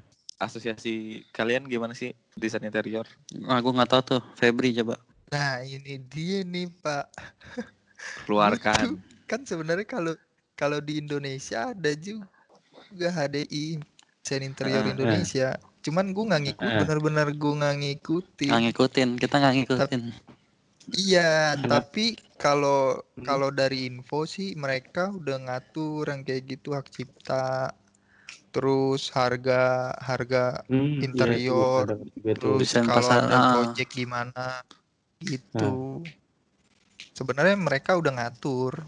Asosiasi 0.41 1.21
kalian 1.29 1.69
gimana 1.69 1.93
sih? 1.93 2.17
Desain 2.33 2.65
interior. 2.65 3.05
Aku 3.45 3.69
nggak 3.73 3.89
tahu 3.89 4.01
tuh. 4.17 4.21
Febri 4.33 4.73
coba. 4.73 4.97
Nah 5.31 5.63
ini 5.63 5.95
dia 6.11 6.43
nih 6.43 6.67
Pak. 6.83 7.07
keluarkan 8.27 8.99
Kan 9.23 9.47
sebenarnya 9.47 9.87
kalau 9.87 10.11
kalau 10.59 10.83
di 10.83 10.99
Indonesia 10.99 11.71
ada 11.71 11.95
juga 11.95 12.27
HDI 13.15 13.79
desain 14.19 14.43
interior 14.43 14.83
ah. 14.83 14.91
Indonesia. 14.91 15.55
Cuman 15.81 16.11
gue 16.11 16.23
nggak 16.27 16.43
ngikut, 16.45 16.67
Ah. 16.67 16.77
bener-bener 16.83 17.27
gue 17.31 17.53
nggak 17.57 17.75
ngikutin. 17.79 18.49
Nggak 18.51 18.61
ngikutin. 18.67 19.09
Kita 19.17 19.35
nggak 19.39 19.55
ngikutin. 19.55 20.01
Iya, 20.91 21.55
tapi 21.63 22.05
kalau 22.35 22.99
Hmm. 23.15 23.23
kalau 23.23 23.49
dari 23.55 23.87
info 23.87 24.27
sih 24.27 24.51
mereka 24.59 25.15
udah 25.15 25.37
ngatur 25.47 26.11
yang 26.11 26.21
kayak 26.27 26.43
gitu 26.51 26.75
hak 26.75 26.91
cipta, 26.91 27.71
terus 28.51 29.07
harga 29.15 29.95
harga 29.95 30.67
Hmm, 30.67 30.99
iya, 30.99 31.07
Interior, 31.07 31.85
itu 31.87 32.05
juga 32.19 32.31
tuh. 32.35 32.59
terus 32.59 32.69
kalau 32.75 33.07
ada 33.07 33.37
project 33.55 33.91
gimana 33.95 34.59
gitu. 35.21 36.01
Sebenarnya 37.13 37.55
mereka 37.55 37.95
udah 37.95 38.11
ngatur. 38.11 38.81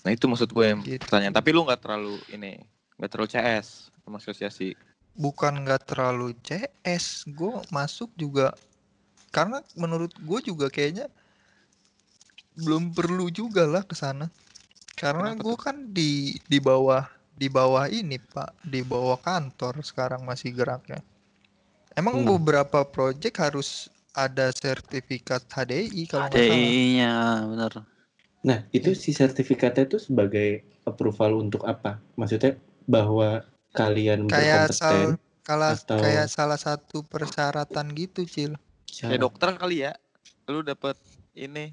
Nah 0.00 0.10
itu 0.10 0.24
maksud 0.26 0.50
gue 0.50 0.64
yang 0.64 0.80
Gitu. 0.82 1.00
pertanyaan 1.00 1.32
tapi 1.32 1.52
lu 1.52 1.64
nggak 1.64 1.80
terlalu 1.80 2.20
ini 2.32 2.60
nggak 2.96 3.10
terlalu 3.10 3.28
CS 3.30 3.66
sama 4.04 4.16
asosiasi 4.20 4.76
Bukan 5.10 5.66
nggak 5.66 5.84
terlalu 5.90 6.32
CS, 6.40 7.28
gue 7.28 7.60
masuk 7.68 8.08
juga 8.16 8.54
karena 9.28 9.60
menurut 9.76 10.14
gue 10.16 10.38
juga 10.40 10.72
kayaknya 10.72 11.10
belum 12.56 12.94
perlu 12.94 13.28
juga 13.28 13.66
lah 13.68 13.84
ke 13.84 13.92
sana. 13.92 14.30
Karena 14.96 15.32
gue 15.36 15.56
kan 15.56 15.92
di 15.92 16.36
di 16.48 16.58
bawah 16.60 17.04
di 17.36 17.48
bawah 17.48 17.88
ini 17.88 18.16
Pak, 18.20 18.64
di 18.64 18.80
bawah 18.84 19.16
kantor 19.20 19.80
sekarang 19.80 20.24
masih 20.24 20.52
geraknya. 20.52 21.00
Emang 21.96 22.20
Hmm. 22.20 22.28
beberapa 22.36 22.84
project 22.86 23.36
harus 23.40 23.68
ada 24.14 24.50
sertifikat 24.50 25.46
HDI 25.46 26.02
kalau. 26.06 26.30
HDI-nya 26.30 27.12
bener. 27.46 27.72
Nah, 28.40 28.64
itu 28.72 28.96
si 28.96 29.12
sertifikatnya 29.12 29.84
itu 29.84 30.00
sebagai 30.00 30.64
approval 30.82 31.44
untuk 31.44 31.62
apa? 31.68 32.00
Maksudnya 32.16 32.56
bahwa 32.88 33.44
kalian 33.70 34.26
Kayak 34.26 34.72
sal 34.74 35.14
berkompeten 35.14 35.44
kala- 35.44 35.76
atau- 35.76 36.00
kayak 36.00 36.26
salah 36.26 36.58
satu 36.58 37.04
persyaratan 37.04 37.86
gitu, 37.94 38.24
Cil. 38.24 38.56
kayak 38.90 39.20
dokter 39.20 39.54
kali 39.54 39.86
ya 39.86 39.94
lu 40.50 40.66
dapet 40.66 40.98
ini 41.36 41.70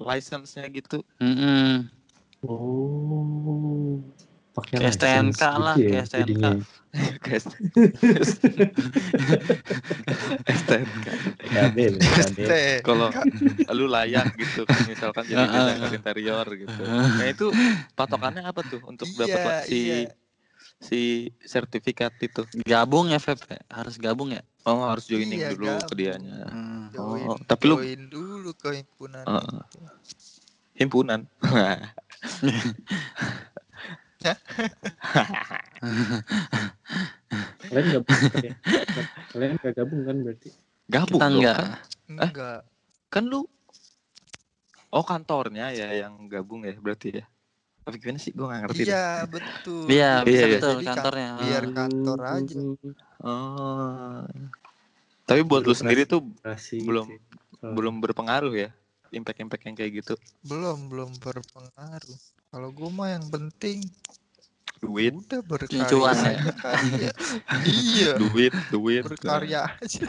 license-nya 0.00 0.64
gitu. 0.72 1.04
Mm-mm. 1.20 1.90
Oh. 2.46 4.00
Pakai 4.54 4.80
Kayak 4.80 4.94
STNK 4.96 5.42
lah, 5.60 5.74
gitu 5.76 5.82
ya 5.84 5.90
kayak 5.92 6.06
STNK. 6.06 6.22
jadinya. 6.24 6.50
STNK. 10.48 11.06
PKB, 11.38 11.76
PKB. 11.98 12.38
Teh. 12.44 12.78
Kalau 12.82 13.08
lu 13.70 13.86
layak 13.86 14.34
gitu 14.34 14.64
kan 14.64 14.80
misalkan 14.84 15.24
jadi 15.24 15.44
desainer 15.44 15.92
interior 15.92 16.46
gitu. 16.48 16.82
Nah 16.84 17.26
itu 17.26 17.46
patokannya 17.94 18.42
apa 18.42 18.60
tuh 18.62 18.80
untuk 18.84 19.06
dapat 19.14 19.28
Iya, 19.28 19.44
la- 19.44 19.64
si 19.64 19.78
iya. 19.78 19.96
si 20.78 21.00
sertifikat 21.42 22.12
itu? 22.18 22.44
Gabung 22.62 23.10
ya, 23.10 23.18
Feb? 23.18 23.38
Harus 23.68 23.96
gabung 23.96 24.30
ya? 24.30 24.42
Oh 24.64 24.84
harus 24.84 25.06
joining 25.06 25.40
Iya, 25.40 25.48
dulu 25.54 25.64
ke 25.64 25.72
gabung. 25.80 25.96
dianya. 25.96 26.36
Hmm. 26.48 26.84
Join, 26.92 27.24
Oh, 27.24 27.36
tapi 27.44 27.62
lu- 27.68 27.78
join 27.80 28.02
dulu 28.08 28.50
ke 28.54 28.68
himpunan. 28.76 29.24
Heeh. 29.24 29.60
Himpunan. 30.78 31.20
Kalian 37.60 37.86
gabung 37.92 38.18
ya? 38.40 38.54
Kalian 39.30 39.50
gak 39.58 39.74
gabung 39.76 40.02
kan 40.02 40.16
berarti? 40.20 40.48
Gabung 40.86 41.20
Kita 41.20 41.28
enggak. 41.28 41.56
kan? 41.56 41.68
Enggak. 42.08 42.60
Kan 43.08 43.24
lu 43.26 43.40
Oh 44.88 45.04
kantornya 45.04 45.68
ya 45.68 45.92
yang 45.94 46.26
gabung 46.26 46.64
ya 46.64 46.72
berarti 46.74 47.20
ya. 47.20 47.24
Tapi 47.84 47.96
gimana 47.98 48.16
sih? 48.18 48.32
Gue 48.32 48.46
gak 48.46 48.60
ngerti 48.64 48.80
deh. 48.80 48.88
Iya, 48.88 49.06
betul. 49.24 49.84
Iya, 49.86 50.10
bisa 50.22 50.32
Iya, 50.34 50.40
iya. 50.42 50.54
betul 50.54 50.72
Jadi 50.72 50.80
kan- 50.80 50.88
kantornya. 50.90 51.30
biar 51.38 51.62
Ah. 51.62 51.72
kantor 51.74 52.18
aja. 52.26 52.58
Oh. 53.18 54.24
Tapi 55.22 55.40
buat 55.42 55.62
lu 55.62 55.74
sendiri 55.74 56.02
tuh 56.04 56.24
belum 56.72 57.06
ya. 57.06 57.20
Oh. 57.60 57.74
belum 57.74 57.98
berpengaruh 57.98 58.54
ya 58.56 58.70
impact-impact 59.10 59.62
yang 59.62 59.74
kayak 59.74 59.92
gitu. 59.98 60.14
belum 60.42 60.88
belum 60.88 61.10
berpengaruh. 61.18 62.18
Kalau 62.48 62.72
gue 62.72 62.88
mah 62.88 63.12
yang 63.12 63.26
penting 63.28 63.84
Duit, 64.78 65.10
udah 65.10 65.42
berkarya 65.42 65.90
Cuan 65.90 66.16
ya? 66.22 66.38
ya. 66.96 67.12
iya, 67.66 68.14
duit, 68.14 68.54
duit. 68.70 69.02
berkarya 69.02 69.66
aja. 69.66 70.06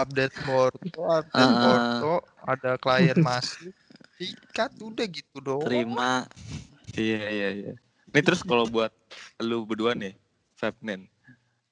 update 0.00 0.32
foto, 0.40 1.00
update 1.12 1.52
Ah. 1.52 1.60
foto, 2.00 2.12
ada 2.48 2.80
klien 2.80 3.20
masuk, 3.20 3.76
ikat 4.16 4.72
udah 4.80 5.04
gitu 5.04 5.36
doang. 5.44 5.68
Terima. 5.68 6.24
Iya, 6.96 7.22
iya, 7.28 7.48
iya. 7.52 7.72
Ini 8.08 8.20
terus 8.24 8.40
kalau 8.40 8.64
buat 8.64 8.90
lu 9.44 9.68
berdua 9.68 9.92
nih, 9.92 10.16
Fabnen. 10.56 11.04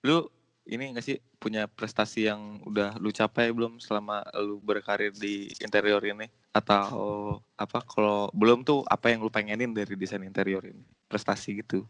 Lu 0.04 0.28
ini 0.62 0.94
gak 0.94 1.02
sih 1.02 1.18
punya 1.42 1.66
prestasi 1.66 2.30
yang 2.30 2.62
udah 2.62 2.94
lu 3.02 3.10
capai 3.10 3.50
belum 3.50 3.82
selama 3.82 4.22
lu 4.38 4.62
berkarir 4.62 5.10
di 5.14 5.50
interior 5.58 6.02
ini? 6.06 6.30
Atau 6.54 7.42
apa 7.58 7.82
kalau 7.82 8.30
belum 8.30 8.62
tuh 8.62 8.86
apa 8.86 9.10
yang 9.10 9.24
lu 9.24 9.30
pengenin 9.32 9.74
dari 9.74 9.98
desain 9.98 10.22
interior 10.22 10.62
ini? 10.62 10.84
Prestasi 11.10 11.64
gitu. 11.64 11.82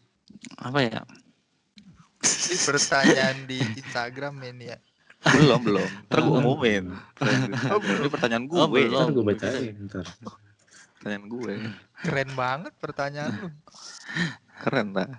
Apa 0.56 0.80
ya? 0.82 1.02
Ini 2.22 2.56
pertanyaan 2.62 3.36
di 3.44 3.58
Instagram 3.60 4.38
ini 4.46 4.70
ya. 4.72 4.78
Belum, 5.22 5.60
belum. 5.62 5.88
Ntar 6.10 6.18
gue 6.22 6.34
umumin. 6.38 6.84
Ini 7.20 8.08
pertanyaan 8.10 8.44
gue. 8.46 8.58
Oh, 8.58 8.70
belum. 8.70 8.90
Ntar 8.90 9.10
gue 9.14 9.24
bacain 9.26 9.74
ntar. 9.86 10.06
Pertanyaan 10.98 11.24
gue. 11.30 11.52
Keren 12.02 12.30
banget 12.34 12.72
pertanyaan 12.78 13.30
lu. 13.36 13.48
Keren 14.62 14.94
lah. 14.94 15.10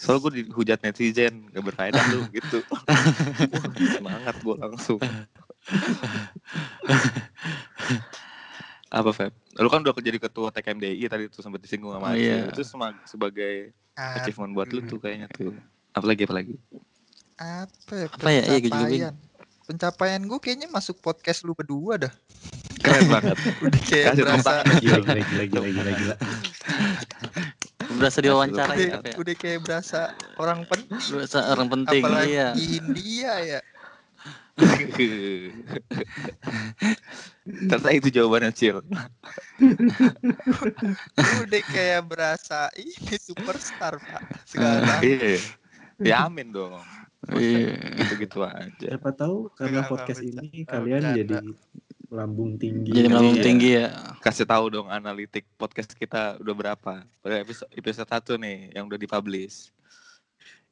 Soal 0.00 0.16
gue 0.16 0.40
dihujat 0.40 0.80
netizen, 0.80 1.44
gak 1.52 1.60
berfaedah 1.60 2.00
lu 2.08 2.24
gitu. 2.36 2.64
Semangat 3.92 4.32
gue 4.40 4.56
langsung. 4.56 4.96
Apa 8.88 9.10
Feb? 9.12 9.32
Lu 9.60 9.68
kan 9.68 9.84
udah 9.84 9.92
jadi 10.00 10.16
ketua 10.16 10.48
TKMDI 10.48 11.04
tadi 11.04 11.28
tuh 11.28 11.44
sempat 11.44 11.60
disinggung 11.60 11.92
sama 11.92 12.10
Oh, 12.10 12.16
iya. 12.16 12.48
Itu 12.48 12.64
sebagai 13.04 13.76
Ah, 14.00 14.16
achievement 14.16 14.56
buat 14.56 14.72
lu 14.72 14.80
tuh 14.88 14.96
kayaknya 14.96 15.28
tuh. 15.28 15.52
Apalagi 15.92 16.24
apalagi. 16.24 16.56
apa 17.36 18.08
Apa 18.08 18.28
ya? 18.32 18.42
Iya, 18.48 18.58
gue 18.64 18.70
juga 18.72 18.86
pencapaian? 18.88 19.14
Pencapaian 19.68 20.22
gue 20.24 20.38
kayaknya 20.40 20.68
masuk 20.72 20.96
podcast 21.04 21.44
lu 21.44 21.52
berdua 21.52 22.08
dah. 22.08 22.12
Keren 22.80 23.12
banget. 23.12 23.36
Udah 23.68 23.80
kayak 23.84 24.06
Kasih 24.16 24.24
berasa 24.24 24.52
gila, 24.80 24.98
gila, 25.04 25.44
gila, 25.44 25.68
gila, 25.68 25.92
gila. 25.92 26.14
Berasa 27.98 28.18
diwawancara 28.22 28.72
Iya. 28.76 29.02
ya, 29.02 29.02
ya? 29.02 29.14
udah 29.18 29.34
kayak 29.34 29.60
berasa 29.66 30.14
orang 30.38 30.62
penting. 30.68 31.00
Berasa 31.10 31.38
orang 31.50 31.68
penting, 31.68 32.02
Apalagi 32.06 32.30
iya. 32.30 32.48
di 32.54 32.64
India 32.78 33.32
ya. 33.42 33.60
Ternyata 37.50 37.88
itu 37.96 38.08
jawabannya 38.12 38.52
Cil. 38.52 38.84
udah 41.40 41.62
kayak 41.72 42.02
berasa 42.04 42.68
ini 42.76 43.16
superstar 43.16 43.96
pak 43.96 44.22
sekarang. 44.44 45.00
Iya. 45.00 45.40
Ya 46.00 46.16
amin 46.28 46.52
dong. 46.52 46.76
Iya. 47.32 47.76
Gitu-gitu 48.04 48.44
aja. 48.44 48.68
Siapa 48.76 49.10
tahu 49.16 49.48
karena 49.56 49.84
podcast 49.88 50.20
ini 50.20 50.68
kalian 50.68 51.16
jadi 51.16 51.40
lambung 52.10 52.54
tinggi. 52.54 52.90
Jadi 52.90 53.06
melambung 53.06 53.34
Iya. 53.34 53.44
tinggi 53.44 53.70
ya. 53.72 53.86
kasih 54.18 54.44
tahu 54.44 54.68
dong 54.68 54.86
analitik 54.86 55.46
podcast 55.54 55.94
kita 55.94 56.36
udah 56.36 56.52
berapa 56.52 56.92
pada 57.06 57.36
episode 57.36 57.70
episode 57.72 58.04
satu 58.04 58.34
nih 58.34 58.68
yang 58.70 58.84
udah 58.84 58.96
dipublish 58.96 59.70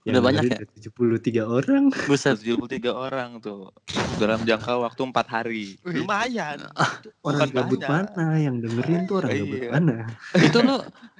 Yang 0.01 0.15
Udah 0.15 0.23
banyak 0.23 0.43
ada 0.47 0.57
73 0.65 1.43
orang. 1.45 1.85
Buset. 2.07 2.39
73 2.39 2.87
orang 2.89 3.31
tuh 3.39 3.69
dalam 4.17 4.41
jangka 4.41 4.79
waktu 4.79 5.01
empat 5.05 5.27
hari 5.27 5.65
Wih. 5.81 6.01
lumayan 6.01 6.65
Orang 7.21 7.45
Bukan 7.45 7.49
gabut 7.53 7.79
banyak. 7.79 7.91
mana 8.15 8.27
yang 8.37 8.57
dengerin 8.59 9.01
tuh 9.05 9.15
orang 9.19 9.31
gabut 9.33 9.59
Iya. 9.59 9.71
mana? 9.71 9.97
Itu 10.35 10.59
lu 10.61 10.77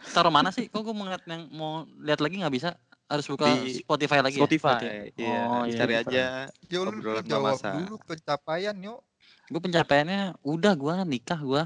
taruh 0.09 0.31
mana 0.31 0.49
sih? 0.49 0.67
Kok 0.67 0.81
gue 0.81 0.93
mau 0.93 1.05
ngeliat 1.05 1.25
yang 1.25 1.43
mau 1.51 1.73
lihat 1.97 2.19
lagi 2.19 2.39
nggak 2.39 2.55
bisa? 2.55 2.71
Harus 3.05 3.25
buka 3.25 3.49
Di 3.57 3.73
Spotify 3.79 4.21
lagi 4.21 4.37
ya? 4.37 4.41
Spotify 4.43 4.81
iya 5.11 5.41
Oh, 5.43 5.65
iya. 5.65 5.75
cari 5.75 5.95
aja 5.97 6.25
Yo 6.65 6.85
lu 6.85 6.93
jawab 7.23 7.57
dulu 7.57 7.97
pencapaian 8.01 8.77
yuk. 8.77 9.01
Gue 9.49 9.61
pencapaiannya 9.61 10.37
udah 10.45 10.73
gua 10.77 10.95
nikah 11.05 11.41
gua. 11.41 11.63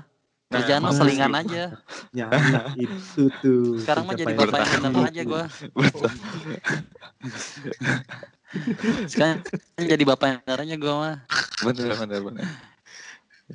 Nah, 0.53 0.61
Kerjaan 0.61 0.83
makasih. 0.85 0.99
selingan 1.01 1.33
aja. 1.35 1.65
Ya 2.13 2.29
anak 2.29 2.77
itu 2.77 3.33
tuh. 3.41 3.81
Sekarang 3.81 4.05
mah 4.05 4.13
jadi 4.13 4.37
bapak 4.37 4.59
yang 4.69 4.85
bener 4.85 5.09
aja 5.09 5.23
betul 5.25 5.49
Sekarang 9.09 9.41
jadi 9.81 10.05
bapak 10.05 10.27
yang 10.29 10.39
bener 10.45 10.59
aja 10.61 10.77
gua 10.77 10.93
mah. 11.01 11.17
bener 11.65 11.89
bener 11.97 12.21
bener 12.21 12.45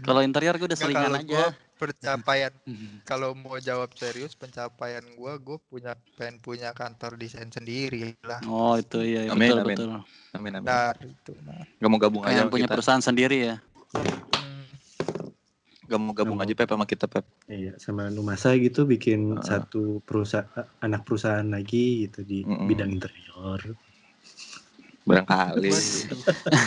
Kalau 0.02 0.22
interior 0.26 0.58
gue 0.58 0.66
udah 0.66 0.74
Nggak, 0.74 0.90
selingan 0.90 1.06
kalau 1.06 1.20
aja. 1.22 1.30
gua 1.30 1.46
pencapaian 1.78 2.54
kalau 3.06 3.30
mau 3.38 3.62
jawab 3.62 3.94
serius 3.94 4.34
pencapaian 4.34 5.06
gua 5.14 5.38
gue 5.38 5.58
punya 5.70 5.94
pengen 6.18 6.42
punya 6.42 6.74
kantor 6.74 7.14
desain 7.14 7.54
sendiri 7.54 8.18
lah. 8.26 8.42
Oh 8.50 8.74
itu 8.74 9.06
iya, 9.06 9.30
iya, 9.30 9.32
Amin, 9.38 9.54
betul 9.54 9.62
amin. 9.62 9.78
betul. 9.78 9.90
amin 10.34 10.52
amin 10.58 10.66
Nah 10.66 10.94
itu 10.98 11.34
nah. 11.46 11.62
gak 11.78 11.90
mau 11.94 12.00
gabung 12.02 12.24
aja 12.26 12.50
punya 12.50 12.66
kita 12.66 12.74
perusahaan 12.74 13.06
sendiri 13.06 13.54
ya. 13.54 13.56
Hmm, 13.90 14.66
gak 15.84 15.98
mau 15.98 16.12
gabung 16.12 16.36
Gak 16.36 16.46
aja 16.46 16.56
Pep 16.58 16.70
sama 16.70 16.84
kita 16.84 17.06
Pep 17.06 17.24
Iya, 17.46 17.76
sama 17.78 18.08
Numasa 18.08 18.52
gitu 18.54 18.84
bikin 18.84 19.36
Ah. 19.36 19.44
satu 19.62 20.00
perusahaan 20.02 20.48
anak 20.78 21.02
perusahaan 21.02 21.46
lagi 21.46 22.06
gitu 22.06 22.22
di 22.22 22.42
Mm-mm. 22.42 22.66
bidang 22.66 22.92
interior. 22.92 23.62
barangkali 25.02 25.72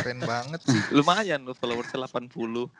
keren 0.01 0.21
banget 0.23 0.61
sih. 0.63 0.81
lumayan 0.97 1.45
lu 1.45 1.53
followersnya 1.53 2.01
80 2.01 2.73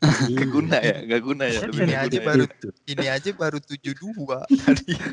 Iya. 0.00 0.38
Gak 0.38 0.48
guna 0.48 0.76
ya 0.78 0.96
gak 1.04 1.20
guna 1.20 1.44
ya 1.44 1.60
lebih 1.62 1.76
Ini 1.76 1.90
nggak 1.90 2.00
aja 2.00 2.08
guna 2.08 2.16
ya. 2.16 2.28
baru- 2.30 2.48
Gitu. 2.48 2.68
Ini 2.88 3.06
aja 3.10 3.30
baru 3.34 3.58
72 3.58 4.38
tadi. 4.56 4.92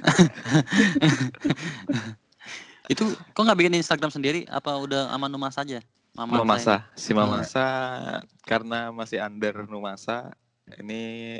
Itu 2.87 3.03
kok 3.27 3.41
nggak 3.41 3.57
bikin 3.57 3.75
Instagram 3.75 4.07
sendiri? 4.09 4.47
Apa 4.47 4.77
udah 4.77 5.09
sama 5.09 5.27
Numas 5.27 5.57
aja? 5.57 5.83
Mama 6.17 6.41
Mamasa, 6.41 6.89
si 6.97 7.13
Hmm. 7.13 7.21
Mamasa 7.23 7.65
karena 8.41 8.89
masih 8.89 9.21
under 9.21 9.63
Numasa 9.65 10.33
ini 10.75 11.37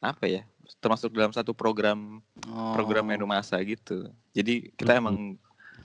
apa 0.00 0.24
ya? 0.24 0.42
Termasuk 0.80 1.12
dalam 1.12 1.30
satu 1.30 1.52
program 1.52 2.24
Oh. 2.48 2.72
programnya 2.72 3.16
Numasa 3.16 3.60
gitu. 3.60 4.08
Jadi 4.32 4.72
kita 4.72 4.96
emang 4.96 5.36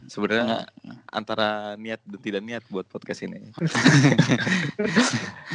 sebenarnya 0.06 0.44
Nggak- 0.46 0.70
antara 1.12 1.76
niat 1.76 2.00
dan 2.04 2.20
tidak 2.20 2.42
niat 2.42 2.64
buat 2.68 2.84
podcast 2.88 3.24
ini. 3.24 3.52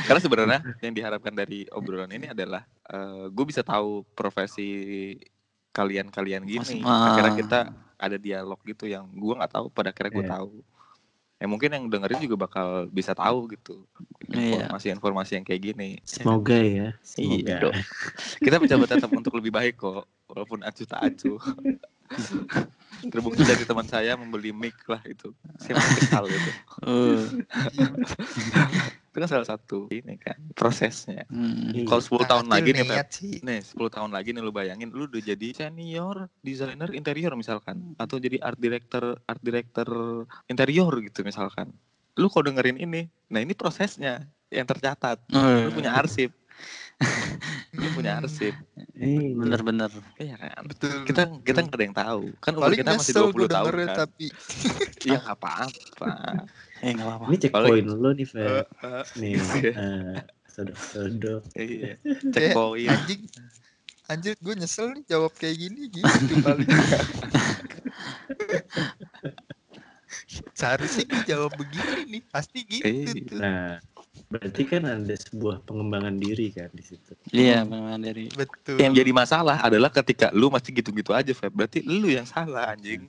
Karena 0.06 0.20
sebenarnya 0.20 0.60
yang 0.80 0.92
diharapkan 0.92 1.32
dari 1.32 1.64
obrolan 1.70 2.10
ini 2.10 2.28
adalah 2.28 2.64
gue 3.28 3.44
bisa 3.44 3.60
tahu 3.60 4.04
profesi 4.12 5.14
kalian-kalian 5.72 6.42
gini. 6.44 6.80
Akhirnya 6.82 7.32
kita 7.36 7.58
ada 7.98 8.16
dialog 8.16 8.58
gitu 8.62 8.86
yang 8.86 9.08
gue 9.10 9.34
nggak 9.34 9.52
tahu 9.52 9.66
pada 9.68 9.90
akhirnya 9.90 10.12
gue 10.12 10.24
Iya. 10.24 10.32
tahu. 10.36 10.52
Ya 11.38 11.46
mungkin 11.46 11.70
yang 11.70 11.86
dengerin 11.86 12.18
juga 12.18 12.36
bakal 12.50 12.90
bisa 12.90 13.14
tahu 13.14 13.46
gitu 13.54 13.86
Iya. 14.28 14.66
informasi-informasi 14.66 15.38
yang 15.38 15.46
kayak 15.46 15.62
gini. 15.70 15.90
Semoga 16.02 16.58
ya. 16.58 16.98
Semoga. 17.00 17.38
Iya 17.38 17.56
dong. 17.62 17.78
Kita 18.42 18.56
mencoba 18.58 18.84
tetap 18.90 19.10
untuk 19.14 19.32
lebih 19.38 19.54
baik 19.54 19.78
kok, 19.78 20.04
walaupun 20.26 20.66
acuh 20.66 20.86
tak 20.86 21.00
acuh. 21.00 21.38
Terbukti 23.08 23.46
dari 23.46 23.62
teman 23.62 23.86
saya 23.86 24.18
membeli 24.18 24.50
mic 24.50 24.74
lah 24.90 24.98
itu. 25.06 25.30
Saya 25.62 25.78
mau 25.78 25.90
kesal 25.94 26.24
gitu. 26.26 26.50
Eh, 26.82 27.22
Itu 29.18 29.26
kan 29.26 29.34
salah 29.34 29.48
satu 29.50 29.90
ini 29.90 30.14
kan 30.14 30.38
prosesnya. 30.54 31.26
Hmm. 31.26 31.74
Iya. 31.74 31.90
Kalau 31.90 31.98
10 31.98 32.30
tahun 32.30 32.44
Kecil 32.46 32.54
lagi 32.54 32.70
nih, 32.70 32.84
sih. 33.10 33.34
Nih, 33.42 33.60
10 33.66 33.90
tahun 33.90 34.10
lagi 34.14 34.30
nih 34.30 34.42
lu 34.46 34.54
bayangin 34.54 34.94
lu 34.94 35.10
udah 35.10 35.18
jadi 35.18 35.48
senior 35.50 36.30
designer 36.38 36.94
interior 36.94 37.34
misalkan 37.34 37.98
atau 37.98 38.22
jadi 38.22 38.38
art 38.38 38.62
director 38.62 39.18
art 39.26 39.42
director 39.42 40.22
interior 40.46 40.94
gitu 41.02 41.26
misalkan. 41.26 41.74
Lu 42.14 42.30
kalau 42.30 42.46
dengerin 42.46 42.78
ini, 42.78 43.10
nah 43.26 43.42
ini 43.42 43.58
prosesnya 43.58 44.22
yang 44.54 44.70
tercatat. 44.70 45.18
Lu 45.34 45.74
punya 45.74 45.98
arsip. 45.98 46.30
lu 47.78 47.90
punya 47.94 48.22
arsip. 48.22 48.54
Iya. 48.94 49.34
Bener-bener. 49.34 49.90
Iya 50.18 50.34
kan? 50.38 50.62
Betul. 50.66 51.02
Kita 51.10 51.22
kita 51.42 51.58
nggak 51.66 51.74
ada 51.74 51.84
yang 51.90 51.96
tahu. 51.98 52.22
Kan 52.38 52.52
umur 52.54 52.70
kita 52.74 52.94
masih 52.94 53.12
nyesel 53.18 53.24
20 53.30 53.34
gue 53.34 53.48
tahun 53.50 53.66
dengernya 53.66 53.86
kan. 53.86 53.98
tapi 53.98 54.26
Iya 55.06 55.18
nggak 55.26 55.38
apa-apa. 55.42 56.10
Eh 56.80 56.92
apa-apa. 56.92 57.24
Ini 57.24 57.36
Paling- 57.40 57.40
checkpoint 57.40 57.88
lo 57.90 58.10
nih, 58.12 58.26
Fer. 58.26 58.46
Eh, 58.46 58.64
eh, 58.82 59.04
Nih, 59.16 59.32
Iya. 59.34 59.72
eh, 59.72 60.16
sodok-sodok. 60.48 61.42
Iya. 61.54 61.92
kayak 62.00 62.32
Checkpoint. 62.54 62.88
anjing 62.88 63.22
anjir 64.06 64.34
gue 64.34 64.54
nyesel 64.54 64.88
nih 64.90 65.04
jawab 65.06 65.32
kayak 65.32 65.56
gini 65.58 65.92
gitu 65.92 66.32
paling 66.40 66.64
seharusnya 70.50 71.04
gue 71.04 71.22
jawab 71.26 71.52
begini 71.54 72.00
nih 72.08 72.22
pasti 72.26 72.58
gitu 72.64 72.84
Iya. 72.84 73.20
tuh 73.22 73.38
Nah, 73.38 73.76
berarti 74.28 74.62
kan 74.64 74.82
ada 74.84 75.14
sebuah 75.14 75.60
pengembangan 75.62 76.16
diri 76.16 76.48
kan 76.50 76.68
di 76.70 76.80
situ. 76.80 77.12
Iya, 77.28 77.62
pengembangan 77.62 78.00
dari 78.02 78.24
betul 78.28 78.76
Yang 78.76 78.92
jadi 78.96 79.10
masalah 79.12 79.56
adalah 79.60 79.90
ketika 79.90 80.32
lu 80.32 80.48
masih 80.48 80.72
gitu-gitu 80.74 81.12
aja, 81.12 81.30
Feb. 81.30 81.52
Berarti 81.54 81.80
lu 81.82 82.08
yang 82.08 82.24
salah, 82.24 82.72
anjing. 82.72 83.08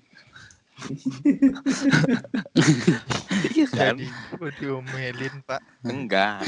Iya 3.56 3.66
kan? 3.72 3.96
jadi 3.96 4.06
gue 4.10 4.52
diomelin 4.60 5.36
pak 5.44 5.62
Enggak. 5.86 6.44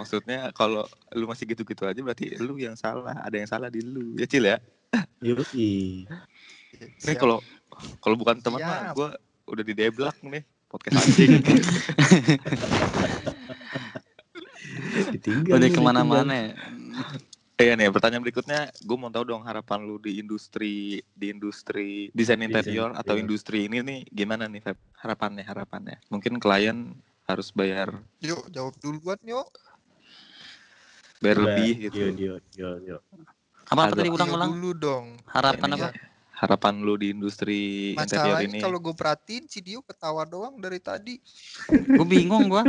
Maksudnya 0.00 0.48
kalau 0.56 0.84
lu 1.12 1.24
masih 1.28 1.44
gitu-gitu 1.48 1.84
aja 1.84 2.00
berarti 2.00 2.36
lu 2.40 2.56
yang 2.56 2.76
salah. 2.76 3.16
Ada 3.20 3.36
yang 3.36 3.48
salah 3.48 3.68
di 3.68 3.84
lu. 3.84 4.16
Ya, 4.16 4.24
Cil 4.28 4.48
ya. 4.48 4.56
Yoi. 5.20 6.04
Nih 6.06 6.88
Siap. 6.98 7.20
kalau 7.20 7.38
kalau 8.00 8.16
bukan 8.16 8.40
teman 8.40 8.60
mah 8.60 8.92
gua 8.96 9.08
udah 9.48 9.64
di 9.64 9.74
deblak 9.76 10.16
nih 10.24 10.44
podcast 10.68 10.96
anjing. 11.04 11.40
Ditinggal. 15.12 15.56
udah 15.56 15.68
ke 15.68 15.80
mana-mana 15.80 16.32
ya. 16.32 16.50
Iya 17.62 17.78
nih, 17.78 17.94
pertanyaan 17.94 18.26
berikutnya, 18.26 18.60
gue 18.74 18.96
mau 18.98 19.06
tahu 19.06 19.22
dong 19.22 19.46
harapan 19.46 19.86
lu 19.86 19.94
di 20.02 20.18
industri 20.18 20.98
di 21.14 21.26
industri 21.30 22.10
desain 22.10 22.34
Desain 22.34 22.50
interior 22.50 22.90
atau 22.90 23.14
interior. 23.14 23.22
industri 23.22 23.58
ini 23.70 23.78
nih 23.86 24.00
gimana 24.10 24.50
nih 24.50 24.58
Feb? 24.66 24.78
Harapannya, 24.98 25.46
harapannya. 25.46 25.96
Mungkin 26.10 26.42
klien 26.42 26.90
harus 27.22 27.54
bayar 27.54 28.02
yuk 28.18 28.50
jawab 28.50 28.74
duluan 28.82 29.14
yuk 29.22 29.46
bayar 31.22 31.38
Coba, 31.38 31.46
lebih 31.54 31.72
gitu. 31.86 32.02
Yo, 32.02 32.10
yo, 32.18 32.34
yo, 32.58 32.70
yo. 32.82 32.96
Apa 33.70 33.86
apa 33.86 33.94
tadi 33.94 34.10
Yuk 34.10 34.18
ulang-ulang? 34.18 34.50
dulu 34.58 34.70
dong 34.74 35.06
Harapan 35.30 35.68
Ini 35.70 35.76
apa? 35.78 35.88
ya, 35.94 36.02
Harapan 36.42 36.74
lu 36.82 36.94
di 36.98 37.14
industri 37.14 37.60
interior 37.94 38.42
masalahnya 38.42 38.50
ini 38.50 38.58
kalau 38.58 38.78
gue 38.82 38.90
perhatiin 38.90 39.46
si 39.46 39.62
Dio 39.62 39.86
ketawa 39.86 40.26
doang 40.26 40.58
dari 40.58 40.82
tadi 40.82 41.14
Gue 41.70 42.06
bingung 42.10 42.50
gua. 42.50 42.66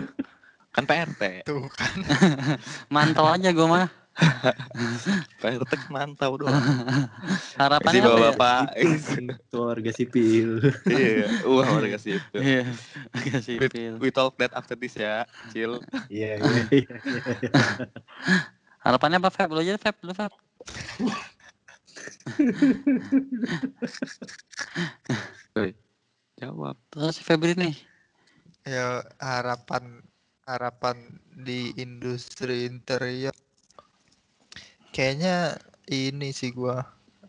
kan 0.70 0.86
PRT. 0.86 1.50
tuh 1.50 1.66
kan 1.74 1.98
Mantau 2.94 3.26
aja 3.26 3.50
gua 3.50 3.66
mah. 3.68 4.03
Kan 4.14 5.82
mantau 5.90 6.38
doang. 6.38 6.54
Harapannya 7.62 8.02
Si 8.02 8.06
apa 8.06 8.18
ya? 8.18 8.26
bapak 8.30 8.64
Keluarga 9.50 9.92
sipil. 9.94 10.62
Iya, 10.86 11.42
wah 11.50 11.66
warga 11.66 11.98
sipil. 11.98 12.42
Iya, 12.42 12.66
agak 13.10 13.42
sipil. 13.42 13.98
We 13.98 14.14
talk 14.14 14.38
that 14.38 14.54
after 14.54 14.78
this 14.78 14.94
ya, 14.94 15.26
Cil. 15.50 15.82
Iya, 16.14 16.38
iya, 16.38 16.62
iya. 16.78 16.96
Harapannya 18.86 19.18
apa 19.18 19.34
Feb? 19.34 19.50
Lu 19.50 19.62
aja 19.66 19.82
Feb, 19.82 19.96
lu 20.06 20.14
Feb. 20.14 20.34
Jawab. 26.38 26.76
Terus 26.94 27.14
si 27.18 27.24
Febri 27.26 27.58
nih. 27.58 27.76
ya 28.64 29.04
harapan 29.20 30.00
harapan 30.48 30.96
di 31.36 31.76
industri 31.76 32.64
interior 32.64 33.36
kayaknya 34.96 35.36
ini 36.02 36.30
sih 36.40 36.52
gua 36.60 36.76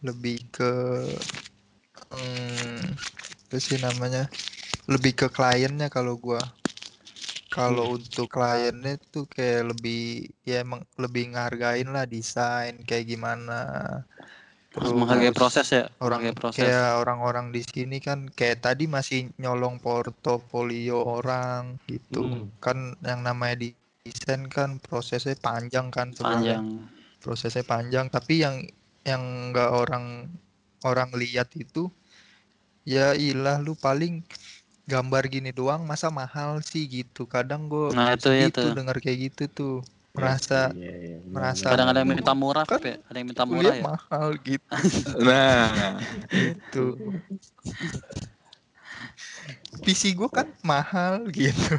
lebih 0.06 0.36
ke 0.56 0.70
hmm, 2.12 2.80
apa 3.44 3.56
sih 3.66 3.78
namanya 3.86 4.22
lebih 4.92 5.12
ke 5.20 5.26
kliennya 5.36 5.88
kalau 5.96 6.14
gua 6.26 6.42
kalau 7.54 7.86
untuk 7.96 8.26
kliennya 8.36 8.92
tuh 9.14 9.24
kayak 9.34 9.62
lebih 9.70 10.00
ya 10.48 10.56
emang 10.66 10.82
lebih 11.02 11.22
ngehargain 11.32 11.88
lah 11.94 12.04
desain 12.14 12.74
kayak 12.88 13.06
gimana 13.12 13.58
Harus 14.74 14.92
menghargai 14.98 15.32
proses 15.38 15.66
ya. 15.70 15.82
orang 16.06 16.22
proses. 16.34 16.66
kayak 16.66 17.00
orang-orang 17.02 17.46
di 17.54 17.62
sini 17.72 17.96
kan 18.06 18.18
kayak 18.38 18.58
tadi 18.66 18.84
masih 18.96 19.20
nyolong 19.42 19.76
portofolio 19.84 20.98
orang 21.18 21.62
gitu 21.90 22.20
Hmm. 22.20 22.46
kan 22.64 22.78
yang 23.08 23.20
namanya 23.28 23.56
di 23.62 23.68
desain 24.04 24.42
kan 24.56 24.70
prosesnya 24.86 25.34
panjang 25.46 25.86
kan 25.96 26.08
sebenarnya 26.18 26.58
Panjang. 26.60 26.64
Prosesnya 27.24 27.64
panjang 27.64 28.12
tapi 28.12 28.44
yang 28.44 28.60
yang 29.08 29.24
nggak 29.50 29.70
orang 29.72 30.28
orang 30.84 31.08
lihat 31.16 31.48
itu 31.56 31.88
ya 32.84 33.16
ilah 33.16 33.56
lu 33.64 33.72
paling 33.72 34.20
gambar 34.84 35.24
gini 35.32 35.48
doang 35.48 35.88
masa 35.88 36.12
mahal 36.12 36.60
sih 36.60 36.84
gitu. 36.84 37.24
Kadang 37.24 37.72
gue 37.72 37.96
Nah, 37.96 38.12
itu 38.12 38.28
ya 38.28 38.52
gitu 38.52 38.68
tuh. 38.68 38.72
dengar 38.76 39.00
kayak 39.00 39.32
gitu 39.32 39.44
tuh. 39.48 39.76
Merasa 40.12 40.68
Iya, 40.76 40.92
iya, 41.00 41.16
benar, 41.24 41.32
merasa- 41.56 41.68
Kadang 41.72 41.88
ada 41.88 41.98
yang 42.04 42.12
minta 42.12 42.36
murah, 42.36 42.64
Kan 42.68 42.84
ya. 42.84 42.96
Ada 43.08 43.16
yang 43.16 43.28
minta 43.32 43.44
murah 43.48 43.72
ya. 43.72 43.82
mahal 43.82 44.26
gitu. 44.44 44.68
Nah, 45.24 46.04
tuh 46.68 46.92
PC 49.80 50.14
gue 50.14 50.28
kan 50.28 50.46
mahal 50.62 51.26
gitu 51.28 51.76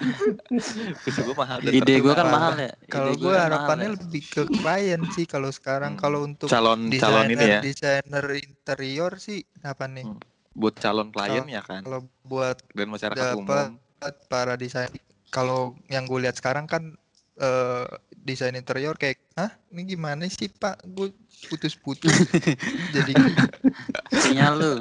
bisa 1.04 1.20
gue 1.20 1.36
mahal 1.36 1.58
dan 1.60 1.72
Ide 1.72 1.94
gue 1.96 2.10
kan 2.10 2.18
Kalau- 2.20 2.32
mahal 2.32 2.52
ya. 2.56 2.70
kalau 2.86 3.12
gue 3.12 3.22
gua 3.22 3.32
kan 3.32 3.44
harapannya 3.46 3.88
mahal 3.88 3.92
ya. 3.92 4.02
lebih 4.02 4.22
ke 4.24 4.42
klien 4.48 5.00
sih 5.12 5.24
kalau 5.24 5.50
sekarang 5.50 5.92
Hmm. 5.92 6.00
kalau 6.00 6.18
untuk 6.24 6.48
calon 6.48 6.88
calon 6.92 7.26
ini 7.28 7.38
ya, 7.38 7.60
desainer 7.60 8.24
desainer 8.24 8.26
interior 8.40 9.12
sih 9.16 9.38
apa 9.60 9.86
nih 9.86 10.04
Hmm. 10.04 10.18
buat 10.52 10.74
calon 10.76 11.08
klien 11.08 11.44
ya 11.46 11.60
kan 11.60 11.82
kalau 11.82 12.00
buat 12.22 12.56
dan 12.70 12.88
masyarakat 12.88 13.14
dapat 13.14 13.36
umum. 13.36 13.76
para 14.26 14.54
desain 14.56 14.90
kalau 15.28 15.60
yang 15.86 16.04
gue 16.04 16.18
lihat 16.18 16.34
sekarang 16.34 16.64
kan 16.64 16.96
eh, 17.36 17.84
desain 18.18 18.52
interior 18.52 18.96
kayak 18.96 19.20
ah 19.34 19.52
ini 19.68 19.84
gimana 19.86 20.24
sih 20.26 20.48
pak 20.48 20.80
gue 20.84 21.12
putus-putus 21.46 22.08
jadi 22.96 23.12
Sinyal 24.08 24.54
lu. 24.56 24.72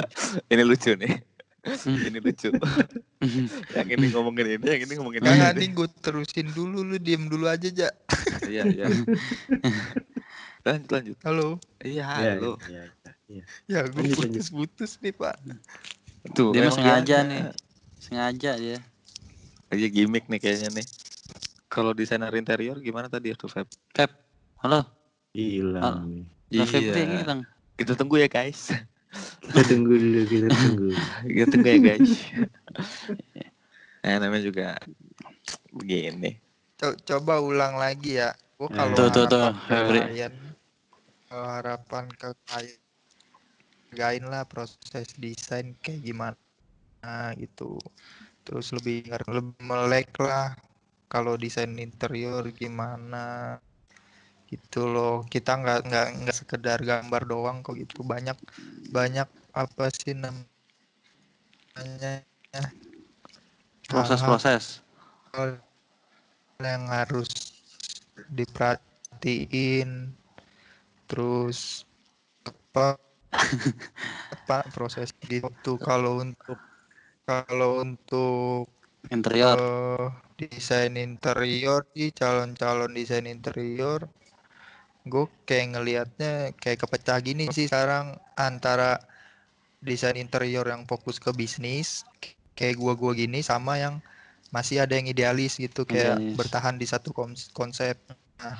Ini 0.47 0.63
lucu 0.63 0.95
nih. 0.95 1.19
Ini 2.07 2.19
lucu. 2.21 2.49
yang 3.77 3.87
ini 3.89 4.05
ngomongin 4.13 4.45
ini, 4.57 4.65
yang 4.69 4.81
ini 4.85 4.93
ngomongin 5.01 5.21
ini. 5.25 5.33
nanti 5.41 5.65
gue 5.73 5.89
terusin 5.99 6.53
dulu 6.53 6.85
lu 6.85 6.97
diem 7.01 7.25
dulu 7.25 7.49
aja 7.49 7.65
ja 7.67 7.89
Iya, 8.45 8.69
iya. 8.69 8.85
lanjut 10.61 10.89
lanjut. 10.91 11.17
halo 11.25 11.57
Iya, 11.81 12.05
Iya, 12.21 12.31
lu. 12.37 12.53
iya, 12.69 12.83
iya. 13.25 13.43
ya 13.65 13.79
gue 13.85 13.97
lanjut. 13.97 14.29
putus-putus 14.29 15.01
nih 15.01 15.13
pak 15.13 15.35
Tuh, 16.33 16.53
Dia 16.53 16.69
sengaja 16.69 17.17
iya. 17.21 17.29
nih. 17.29 17.41
Sengaja 17.97 18.51
dia. 18.57 18.77
Iya 19.69 19.87
gimmick 19.89 20.25
nih 20.25 20.41
kayaknya 20.41 20.81
nih. 20.81 20.85
Kalau 21.65 21.93
desainer 21.93 22.33
interior 22.33 22.77
gimana 22.77 23.05
tadi 23.05 23.29
ya 23.29 23.37
tuh 23.37 23.45
Feb? 23.45 23.65
Feb. 23.93 24.09
Halo. 24.61 24.85
Hilang 25.33 26.05
nih. 26.05 26.21
Nah, 26.53 26.65
Iya. 26.65 27.05
hilang. 27.21 27.41
Kita 27.75 27.93
tunggu 27.93 28.17
ya 28.17 28.25
guys. 28.25 28.73
Kita 29.45 29.61
tunggu 29.69 29.93
dulu, 29.95 30.21
kita 30.27 30.47
tunggu. 30.51 30.89
Kita 31.35 31.45
tunggu 31.51 31.67
ya 31.69 31.77
guys. 31.79 32.11
Nah, 34.03 34.17
namanya 34.21 34.43
juga 34.43 34.65
begini. 35.73 36.39
Co- 36.75 36.99
coba 37.07 37.39
ulang 37.39 37.79
lagi 37.79 38.19
ya 38.19 38.35
gue 38.59 38.69
Eh. 38.71 38.75
kalau 38.75 38.95
Tuh, 38.95 39.07
tuh, 39.11 39.25
tuh, 39.27 39.43
harapan 39.43 39.53
ke 39.67 39.75
Febri. 39.75 39.99
klien 40.03 40.33
kalau 41.27 41.47
harapan 41.47 42.05
ke 42.15 42.29
klien 42.47 42.79
hargain 43.95 44.25
lah 44.27 44.43
proses 44.43 45.07
desain 45.15 45.71
kayak 45.79 46.03
gimana 46.03 46.35
gitu 47.39 47.79
terus 48.43 48.75
lebih 48.75 49.07
lebih 49.31 49.55
melek 49.63 50.11
lah 50.19 50.51
kalau 51.07 51.39
desain 51.39 51.71
interior 51.79 52.43
gimana 52.51 53.55
gitu 54.51 54.79
loh. 54.93 55.25
Kita 55.33 55.51
nggak 55.61 55.79
nggak 55.87 56.07
nggak 56.21 56.37
sekedar 56.41 56.79
gambar 56.81 57.21
doang 57.31 57.57
kok 57.65 57.75
gitu. 57.81 58.01
Banyak 58.05 58.37
banyak 58.93 59.27
apa 59.55 59.85
sih 59.93 60.13
namanya? 60.13 60.49
Proses-proses. 63.89 64.81
hal 65.33 65.59
yang 66.63 66.83
harus 66.87 67.29
diperhatiin. 68.31 70.15
Terus 71.09 71.85
apa? 72.45 72.97
Apa 74.35 74.63
proses 74.71 75.09
gitu 75.25 75.75
kalau 75.81 76.21
untuk 76.23 76.57
kalau 77.25 77.81
untuk 77.85 78.69
Interior. 79.11 79.57
eh, 79.57 80.05
desain 80.39 80.93
interior 80.97 81.81
sih 81.95 82.09
calon-calon 82.13 82.91
desain 82.97 83.25
interior 83.25 84.07
gue 85.05 85.25
kayak 85.45 85.65
ngelihatnya 85.77 86.33
kayak 86.57 86.81
kepecah 86.81 87.17
gini 87.21 87.45
sih 87.53 87.69
sekarang 87.69 88.17
antara 88.33 88.97
desain 89.77 90.17
interior 90.17 90.65
yang 90.65 90.83
fokus 90.89 91.21
ke 91.21 91.29
bisnis 91.29 92.01
kayak 92.57 92.79
gua-gua 92.81 93.13
gini 93.13 93.45
sama 93.45 93.77
yang 93.77 94.01
masih 94.49 94.81
ada 94.81 94.97
yang 94.97 95.05
idealis 95.05 95.61
gitu 95.61 95.85
kayak 95.85 96.17
Idealis. 96.17 96.35
bertahan 96.39 96.75
di 96.81 96.87
satu 96.89 97.13
kons- 97.13 97.53
konsep 97.53 97.99
nah 98.41 98.57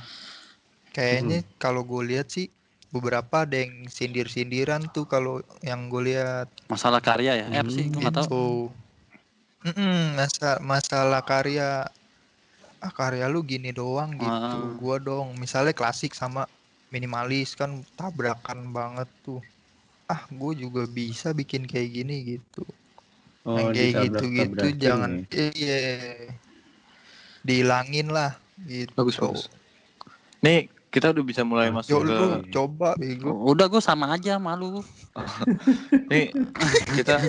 kayaknya 0.94 1.44
kalau 1.60 1.84
gue 1.84 2.02
lihat 2.16 2.32
sih 2.32 2.48
beberapa 2.94 3.44
ada 3.44 3.60
yang 3.60 3.90
sindir-sindiran 3.92 4.88
tuh 4.96 5.04
kalau 5.10 5.44
yang 5.66 5.92
gue 5.92 6.14
lihat 6.16 6.48
Masalah 6.72 7.04
karya 7.04 7.36
ya? 7.42 7.46
Eh, 7.52 7.60
apa 7.60 7.68
sih? 7.74 7.90
Hmm, 7.90 7.92
Gue 7.92 8.02
nggak 8.06 8.16
tahu. 8.16 8.26
gitu. 8.30 8.46
Mm-mm, 9.66 10.00
masa 10.16 10.50
masalah 10.62 11.22
karya 11.26 11.90
ah 12.86 12.94
karya 12.94 13.26
lu 13.26 13.42
gini 13.42 13.74
doang 13.74 14.14
gitu. 14.14 14.30
Ah. 14.30 14.78
Gua 14.78 15.02
dong 15.02 15.34
misalnya 15.42 15.74
klasik 15.74 16.14
sama 16.14 16.46
minimalis 16.94 17.58
kan 17.58 17.82
tabrakan 17.98 18.70
banget 18.70 19.10
tuh. 19.26 19.42
Ah, 20.06 20.22
gue 20.30 20.54
juga 20.54 20.86
bisa 20.86 21.34
bikin 21.34 21.66
kayak 21.66 21.90
gini 21.90 22.16
gitu. 22.38 22.62
Oh, 23.42 23.58
Yang 23.58 23.74
kayak 23.74 23.94
gitu-gitu 24.06 24.66
jangan 24.78 25.12
ya. 25.26 25.42
iya. 25.58 25.82
Dihilangin 27.42 28.14
lah 28.14 28.38
gitu. 28.62 28.94
Bagus 28.94 29.18
bagus. 29.18 29.50
Nih 30.46 30.70
kita 30.96 31.12
udah 31.12 31.26
bisa 31.28 31.44
mulai 31.44 31.68
Ah, 31.68 31.76
masuk 31.76 31.92
Yuk 31.92 32.02
ke 32.02 32.16
lu 32.16 32.28
coba 32.48 32.96
bego. 32.96 33.36
Udah 33.44 33.68
gue 33.68 33.84
sama 33.84 34.08
aja 34.10 34.40
malu. 34.40 34.80
nih 36.12 36.32
kita 36.96 37.20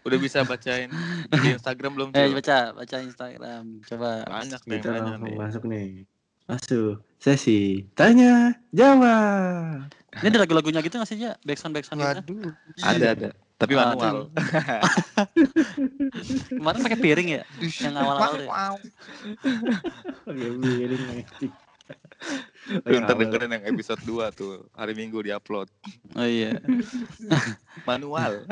udah 0.00 0.18
bisa 0.18 0.40
bacain 0.42 0.88
di 1.28 1.48
Instagram 1.52 1.92
belum 1.92 2.08
Eh 2.12 2.32
baca 2.32 2.72
baca 2.72 2.96
Instagram. 2.98 3.84
Coba. 3.84 4.24
Banyak 4.24 4.60
nih 4.64 4.78
Kita 4.80 4.90
nih. 5.20 5.36
masuk 5.36 5.62
nih. 5.68 6.08
Masuk. 6.44 7.04
Sesi 7.20 7.84
tanya 7.92 8.56
jawab. 8.72 9.88
Ini 10.14 10.28
ada 10.28 10.40
lagu-lagunya 10.40 10.80
gitu 10.80 10.96
nggak 10.96 11.08
sih 11.08 11.20
ya? 11.20 11.36
Backsound 11.44 11.76
backsound 11.76 12.00
gitu. 12.00 12.48
Ada 12.80 13.12
ada. 13.12 13.28
Tapi 13.54 13.72
Ah, 13.76 13.92
manual. 13.92 14.28
Kemarin 16.50 16.80
pakai 16.80 16.98
piring 16.98 17.28
ya? 17.28 17.42
Yang 17.60 17.94
awal-awal 17.96 18.32
ya? 18.40 18.48
Wow. 18.48 18.74
Oke, 20.26 20.46
miring 20.58 21.04
anjing. 21.12 21.52
Oh, 21.84 22.13
Lu 22.64 22.88
yang 22.88 23.04
ntar 23.04 23.20
dengerin 23.20 23.52
yang 23.60 23.64
episode 23.68 24.00
2 24.08 24.32
tuh. 24.32 24.64
Hari 24.72 24.96
Minggu 24.96 25.20
diupload. 25.20 25.68
Oh 26.16 26.24
iya. 26.24 26.56
Manual. 27.88 28.48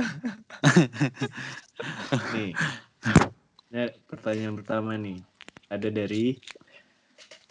Nih. 2.37 2.53
Nah, 3.73 3.89
pertanyaan 4.05 4.55
pertama 4.61 5.01
nih. 5.01 5.25
Ada 5.73 5.89
dari 5.89 6.37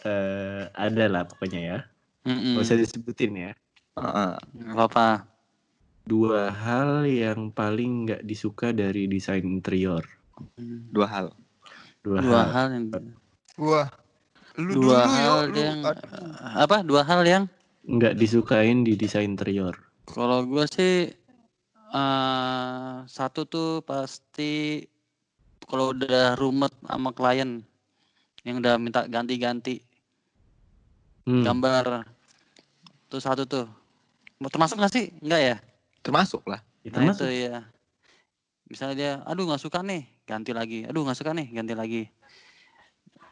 eh 0.06 0.62
ada 0.70 1.04
lah 1.10 1.26
pokoknya 1.26 1.60
ya. 1.60 1.78
Mm-mm. 2.22 2.54
Gak 2.58 2.62
usah 2.62 2.78
disebutin 2.78 3.32
ya. 3.34 3.52
Heeh. 3.98 4.32
Nggak 4.54 4.76
apa-apa. 4.78 5.08
Dua 6.06 6.50
hal 6.50 7.06
yang 7.06 7.50
paling 7.50 8.06
nggak 8.06 8.22
disuka 8.22 8.70
dari 8.70 9.10
desain 9.10 9.42
interior. 9.42 10.06
Dua 10.90 11.06
hal. 11.10 11.26
Dua, 12.02 12.18
Dua 12.22 12.42
hal. 12.46 12.50
hal 12.54 12.66
yang 12.74 12.86
Wah. 13.58 13.90
Lu 14.60 14.72
dua 14.76 15.08
dulu 15.08 15.08
hal 15.08 15.36
yuk, 15.48 15.48
lu. 15.48 15.60
yang 15.60 15.78
Aduh. 15.86 16.60
apa? 16.60 16.76
Dua 16.84 17.02
hal 17.04 17.22
yang 17.24 17.44
nggak 17.82 18.14
disukain 18.14 18.84
di 18.86 18.94
desain 18.94 19.26
interior. 19.26 19.74
kalau 20.06 20.44
gue 20.44 20.66
sih 20.68 21.08
eh 21.92 22.94
satu 23.06 23.44
tuh 23.44 23.80
pasti 23.82 24.82
kalau 25.64 25.90
udah 25.92 26.36
rumet 26.36 26.72
sama 26.84 27.10
klien 27.12 27.62
yang 28.42 28.56
udah 28.58 28.76
minta 28.76 29.06
ganti-ganti 29.06 29.80
Hmm. 31.22 31.46
gambar 31.46 32.02
tuh 33.06 33.22
satu 33.22 33.46
tuh 33.46 33.62
termasuk 34.50 34.74
nggak 34.74 34.90
sih 34.90 35.06
enggak 35.22 35.40
ya 35.40 35.56
Termasuk 36.02 36.42
lah. 36.50 36.58
Itu 36.82 36.98
nah 36.98 37.14
itu 37.14 37.26
ya 37.30 37.62
misalnya 38.66 38.94
dia 38.98 39.12
aduh 39.22 39.46
nggak 39.46 39.62
suka 39.62 39.86
nih 39.86 40.02
ganti 40.26 40.50
lagi 40.50 40.82
aduh 40.82 41.06
nggak 41.06 41.14
suka 41.14 41.30
nih 41.30 41.46
ganti 41.54 41.78
lagi 41.78 42.02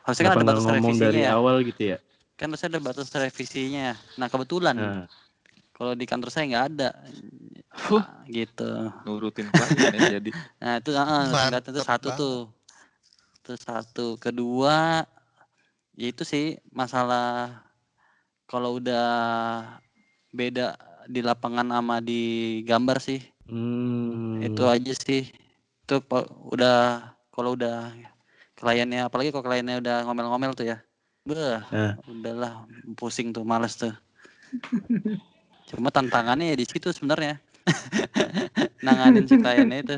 harusnya 0.04 0.24
kan 0.28 0.34
ada 0.36 0.46
batas 0.46 0.64
ngomong 0.64 0.94
revisinya 0.96 1.06
dari 1.08 1.20
ya. 1.22 1.30
awal 1.36 1.56
gitu 1.64 1.82
ya? 1.96 1.98
kan 2.40 2.48
harusnya 2.48 2.68
ada 2.72 2.80
batas 2.80 3.12
revisinya. 3.12 3.88
Nah 4.16 4.26
kebetulan 4.32 4.76
Nah, 4.80 5.04
kalau 5.76 5.96
di 5.96 6.04
kantor 6.04 6.28
saya 6.28 6.44
nggak 6.48 6.66
ada. 6.76 6.90
Huh. 7.88 8.04
Nah, 8.04 8.24
gitu. 8.28 8.68
Nurutin 9.08 9.48
klien 9.48 9.92
ya 9.96 10.20
jadi. 10.20 10.30
nah 10.60 10.76
itu 10.76 10.90
Mantep 10.92 11.72
itu 11.72 11.80
satu 11.80 12.08
banget. 12.12 12.20
tuh 12.20 12.38
itu 13.40 13.52
satu. 13.60 14.06
Kedua 14.20 15.04
ya 15.96 16.06
itu 16.08 16.24
sih 16.24 16.56
masalah 16.72 17.60
kalau 18.48 18.76
udah 18.76 19.08
beda 20.32 20.76
di 21.08 21.20
lapangan 21.24 21.68
sama 21.68 22.04
di 22.04 22.60
gambar 22.64 23.00
sih. 23.00 23.24
Hmm, 23.48 24.40
itu 24.44 24.64
aja 24.68 24.92
sih. 24.96 25.32
Itu 25.84 26.04
udah 26.52 27.08
kalau 27.32 27.56
udah 27.56 27.88
kliennya 28.60 29.08
apalagi 29.08 29.32
kalau 29.32 29.44
kliennya 29.48 29.80
udah 29.80 29.96
ngomel-ngomel 30.04 30.52
tuh 30.52 30.68
ya. 30.68 30.78
Beh, 31.24 31.60
Nah. 31.72 31.96
udahlah 32.04 32.64
pusing 32.96 33.32
tuh 33.32 33.44
males 33.44 33.76
tuh. 33.76 33.92
Cuma 35.72 35.88
tantangannya 35.88 36.52
ya 36.52 36.56
di 36.58 36.66
situ 36.68 36.92
sebenarnya. 36.92 37.40
Nanganin 38.84 39.24
si 39.24 39.36
kliennya 39.40 39.78
itu. 39.80 39.96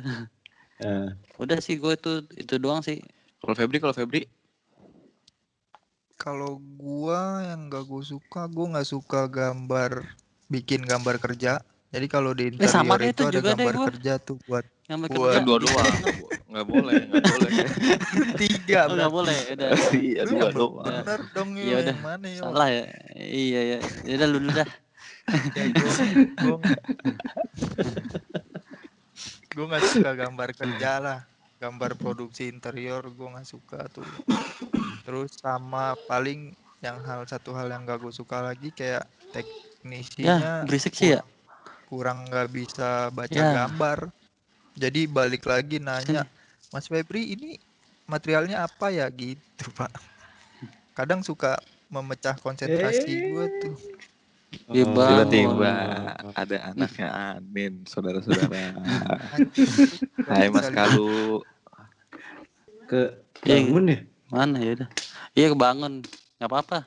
Eh, 0.83 1.09
udah 1.39 1.59
sih 1.63 1.79
gue 1.79 1.95
itu 1.95 2.13
itu 2.39 2.55
doang 2.59 2.83
sih. 2.83 3.03
Kalau 3.43 3.55
Febri, 3.59 3.79
kalau 3.83 3.95
Febri? 3.95 4.27
Kalau 6.15 6.63
gua 6.79 7.43
yang 7.51 7.67
gak 7.67 7.83
gue 7.91 8.03
suka, 8.07 8.47
gua 8.47 8.79
nggak 8.79 8.87
suka 8.87 9.27
gambar 9.27 10.07
bikin 10.47 10.87
gambar 10.87 11.19
kerja. 11.19 11.59
Jadi 11.91 12.07
kalau 12.07 12.31
di 12.31 12.55
Eh, 12.63 12.71
sama 12.71 12.95
interior 12.95 13.03
deh 13.03 13.11
itu 13.11 13.23
itu 13.27 13.31
ada 13.35 13.41
gambar 13.43 13.75
kerja 13.91 14.13
tuh 14.23 14.39
buat 14.47 14.63
yang 14.93 15.47
dua 15.49 15.59
doang. 15.59 15.95
Nggak 16.53 16.67
boleh, 16.69 16.95
nggak 17.09 17.25
boleh. 17.25 17.51
tiga. 18.43 18.81
oh, 18.89 18.95
nggak 18.97 19.13
boleh 19.13 19.37
udah 19.57 19.71
Iya, 19.97 20.23
dua 20.29 20.49
doang. 20.53 20.85
bener 20.85 21.21
dong 21.33 21.51
Ya 21.57 21.65
ya, 21.65 21.77
udah, 21.81 21.95
yang 21.97 22.03
mana 22.05 22.27
ya? 22.29 22.41
salah 22.45 22.69
ya 22.69 22.85
iya 23.17 23.61
ya 23.63 23.79
ya 24.05 24.15
udah 24.21 24.29
lu 24.29 24.39
dulu 24.43 24.53
dah 24.53 24.69
Ya, 25.33 25.65
gua 29.55 29.65
nggak 29.71 29.85
suka 29.87 30.11
gambar 30.19 30.49
kerja 30.57 30.91
lah. 30.99 31.19
Gambar 31.63 31.95
produksi 31.95 32.51
interior 32.51 33.07
gua 33.15 33.39
nggak 33.39 33.47
suka 33.49 33.87
tuh. 33.89 34.05
Terus 35.07 35.31
sama 35.39 35.95
paling 36.11 36.53
yang 36.83 36.99
hal 37.07 37.23
satu 37.31 37.55
hal 37.55 37.71
yang 37.71 37.87
gak 37.87 38.03
gue 38.03 38.11
suka 38.11 38.43
lagi 38.43 38.75
kayak 38.75 39.07
ya 39.07 39.31
teknisinya 39.31 40.67
berisik 40.67 40.99
sih 40.99 41.15
ya 41.15 41.23
kurang 41.87 42.27
nggak 42.27 42.51
bisa 42.51 43.07
baca 43.15 43.31
Ya. 43.31 43.55
gambar. 43.55 44.11
Jadi 44.73 45.05
balik 45.05 45.45
lagi 45.45 45.77
nanya, 45.77 46.25
Mas 46.73 46.89
Febri 46.89 47.33
ini 47.33 47.61
materialnya 48.05 48.65
apa 48.65 48.89
ya 48.89 49.07
gitu 49.09 49.69
Pak. 49.73 49.93
Kadang 50.93 51.21
suka 51.21 51.61
memecah 51.89 52.37
konsentrasi 52.37 53.13
gue 53.29 53.45
tuh. 53.61 53.77
Iya, 54.69 54.85
oh, 54.85 54.93
Bang. 54.93 55.09
Tiba-tiba 55.29 55.73
ada 56.33 56.57
anaknya 56.69 57.09
Anin, 57.37 57.85
saudara-saudara. 57.85 58.73
Hai 60.27 60.49
Mas 60.49 60.69
Kalu. 60.69 61.41
ke 62.85 63.03
Iya. 63.43 63.57
bangun 63.65 63.85
ya? 63.89 63.99
mana 64.29 64.57
ya 64.61 64.73
udah 64.77 64.89
iya 65.33 65.47
kebangun 65.49 65.93
nggak 66.37 66.49
apa-apa 66.49 66.79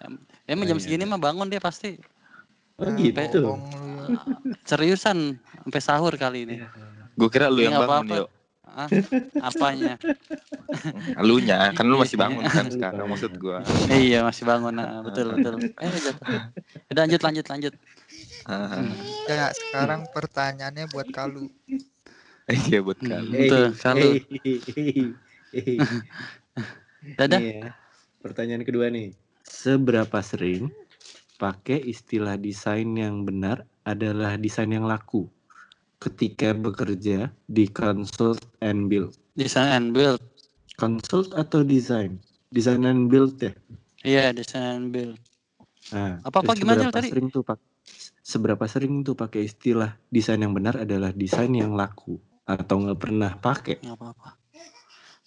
Em- 0.00 0.20
emang 0.44 0.64
Oh, 0.64 0.70
jam 0.72 0.78
iya, 0.78 0.84
segini 0.84 1.04
iya. 1.04 1.12
mah 1.12 1.20
bangun 1.20 1.48
dia 1.48 1.60
pasti 1.60 1.96
Oh 2.76 2.92
gitu. 2.92 3.20
ya. 3.20 3.56
seriusan 4.64 5.36
sampai 5.36 5.80
sahur 5.80 6.12
kali 6.16 6.44
ini 6.44 6.56
Gue 7.16 7.28
kira 7.32 7.48
lu 7.48 7.64
Iya, 7.64 7.72
yang 7.72 7.80
bangun, 7.80 8.06
yuk. 8.12 8.28
ah, 8.66 8.88
apanya 9.40 9.96
Lunya, 11.26 11.72
kan 11.72 11.86
lu 11.88 11.96
masih 11.96 12.18
bangun 12.20 12.44
kan 12.44 12.66
sekarang 12.68 13.06
maksud 13.08 13.32
gua. 13.40 13.62
Eh, 13.88 14.12
iya 14.12 14.20
masih 14.26 14.44
bangun 14.44 14.74
nah, 14.74 15.00
betul 15.00 15.32
betul 15.32 15.54
eh 15.80 15.90
jatuh 15.96 16.40
udah 16.92 17.02
lanjut 17.06 17.20
lanjut 17.22 17.46
lanjut 17.48 17.74
Ya, 19.26 19.50
sekarang 19.50 20.06
pertanyaannya 20.14 20.86
buat 20.94 21.10
Kalu. 21.10 21.50
Iya 22.70 22.78
buat 22.78 22.94
Kalu. 23.02 23.30
Betul, 23.34 23.64
Kalu. 23.74 24.10
Hey, 24.30 25.10
dadah 27.18 27.42
ya, 27.42 27.74
pertanyaan 28.22 28.62
kedua 28.62 28.86
nih. 28.86 29.18
Seberapa 29.42 30.22
sering 30.22 30.70
pakai 31.42 31.82
istilah 31.90 32.38
desain 32.38 32.86
yang 32.94 33.26
benar 33.26 33.66
adalah 33.82 34.38
desain 34.38 34.70
yang 34.70 34.86
laku 34.86 35.26
ketika 35.98 36.52
bekerja 36.52 37.32
di 37.46 37.64
consult 37.70 38.40
and 38.60 38.88
build? 38.88 39.16
design 39.36 39.68
and 39.72 39.88
build 39.92 40.20
Consult 40.76 41.32
atau 41.32 41.64
desain? 41.64 42.20
Design 42.52 42.84
and 42.84 43.08
build 43.08 43.40
ya. 43.40 43.52
iya 44.04 44.30
design 44.32 44.64
and 44.76 44.88
build 44.92 45.16
Nah, 45.86 46.18
Apa-apa 46.26 46.52
terus 46.52 46.66
gimana, 46.66 46.90
tadi? 46.90 47.08
Sering 47.14 47.30
tuh 47.30 47.46
pak, 47.46 47.62
seberapa 48.18 48.64
sering 48.66 49.06
tuh 49.06 49.14
pakai 49.14 49.46
istilah 49.46 49.94
desain 50.10 50.42
yang 50.42 50.50
benar 50.50 50.82
adalah 50.82 51.14
desain 51.14 51.48
yang 51.54 51.78
laku 51.78 52.18
atau 52.42 52.82
nggak 52.82 52.98
pernah 52.98 53.30
pakai? 53.38 53.78
nggak 53.86 53.94
apa-apa 53.94 54.30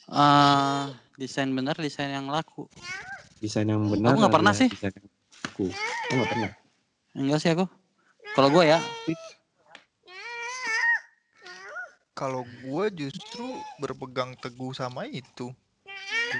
Ah, 0.09 0.89
desain 1.21 1.47
benar, 1.53 1.77
desain 1.77 2.09
yang 2.09 2.25
laku. 2.33 2.65
Desain 3.37 3.69
yang 3.69 3.85
benar. 3.87 4.17
nggak 4.17 4.33
pernah 4.33 4.57
sih. 4.57 4.65
Aku 5.53 5.69
nggak 6.11 6.27
pernah. 6.33 6.49
Enggak 7.13 7.39
sih 7.45 7.49
aku. 7.53 7.69
Kalau 8.33 8.49
gue 8.49 8.73
ya, 8.73 8.81
Kalau 12.19 12.43
gue 12.43 12.85
justru 12.99 13.47
berpegang 13.79 14.35
teguh 14.43 14.75
sama 14.75 15.07
itu. 15.07 15.55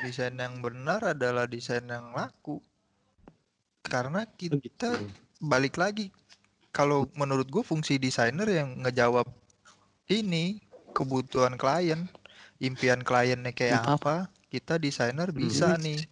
Desain 0.03 0.35
yang 0.35 0.59
benar 0.59 1.15
adalah 1.15 1.47
desain 1.47 1.87
yang 1.87 2.11
laku. 2.11 2.59
Karena 3.87 4.27
Oh, 4.27 4.35
gitu. 4.35 4.59
kita 4.59 4.99
balik 5.39 5.79
lagi. 5.79 6.11
Kalau 6.75 7.07
menurut 7.15 7.47
gue 7.47 7.63
fungsi 7.63 7.95
desainer 7.95 8.45
yang 8.51 8.83
ngejawab 8.83 9.25
ini 10.11 10.59
kebutuhan 10.91 11.55
klien, 11.55 12.11
impian 12.59 12.99
kliennya 13.01 13.55
kayak 13.55 13.87
Apa? 13.87 13.95
apa, 13.95 14.15
kita 14.51 14.75
desainer 14.77 15.31
bisa 15.31 15.79
nih 15.79 16.03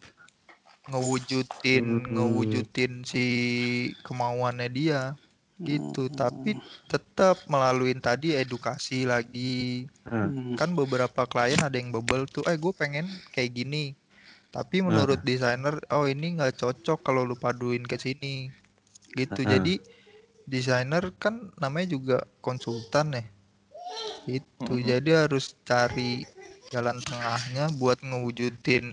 ngewujudin 0.87 1.83
Hmm. 2.07 2.15
ngewujudin 2.15 3.03
si 3.03 3.25
kemauannya 4.07 4.71
dia 4.71 5.01
gitu. 5.61 6.07
Hmm. 6.09 6.17
Tapi 6.17 6.51
tetap 6.91 7.45
melalui 7.49 7.93
tadi 7.97 8.33
edukasi 8.37 9.07
lagi. 9.07 9.87
Hmm. 10.07 10.55
Kan 10.59 10.73
beberapa 10.79 11.25
klien 11.29 11.61
ada 11.61 11.75
yang 11.77 11.91
bebel 11.95 12.25
tuh, 12.29 12.43
eh 12.49 12.57
gue 12.57 12.73
pengen 12.73 13.05
kayak 13.33 13.51
gini. 13.57 13.93
Tapi 14.55 14.81
menurut 14.81 15.21
desainer, 15.21 15.77
oh 15.93 16.05
ini 16.09 16.37
nggak 16.39 16.57
cocok 16.61 16.99
kalau 17.05 17.21
lu 17.27 17.35
paduin 17.37 17.83
ke 17.85 17.97
sini. 17.99 18.49
Gitu. 19.13 19.41
Ah. 19.45 19.49
Jadi 19.57 19.73
desainer 20.47 21.03
kan 21.19 21.51
namanya 21.61 21.87
juga 21.95 22.17
konsultan 22.45 23.17
ya. 23.17 23.23
Itu. 24.27 24.73
Mm-mm. 24.77 24.87
Jadi 24.91 25.09
harus 25.15 25.45
cari 25.63 26.27
jalan 26.73 26.99
tengahnya 26.99 27.71
buat 27.71 27.97
ngewujudin 28.03 28.85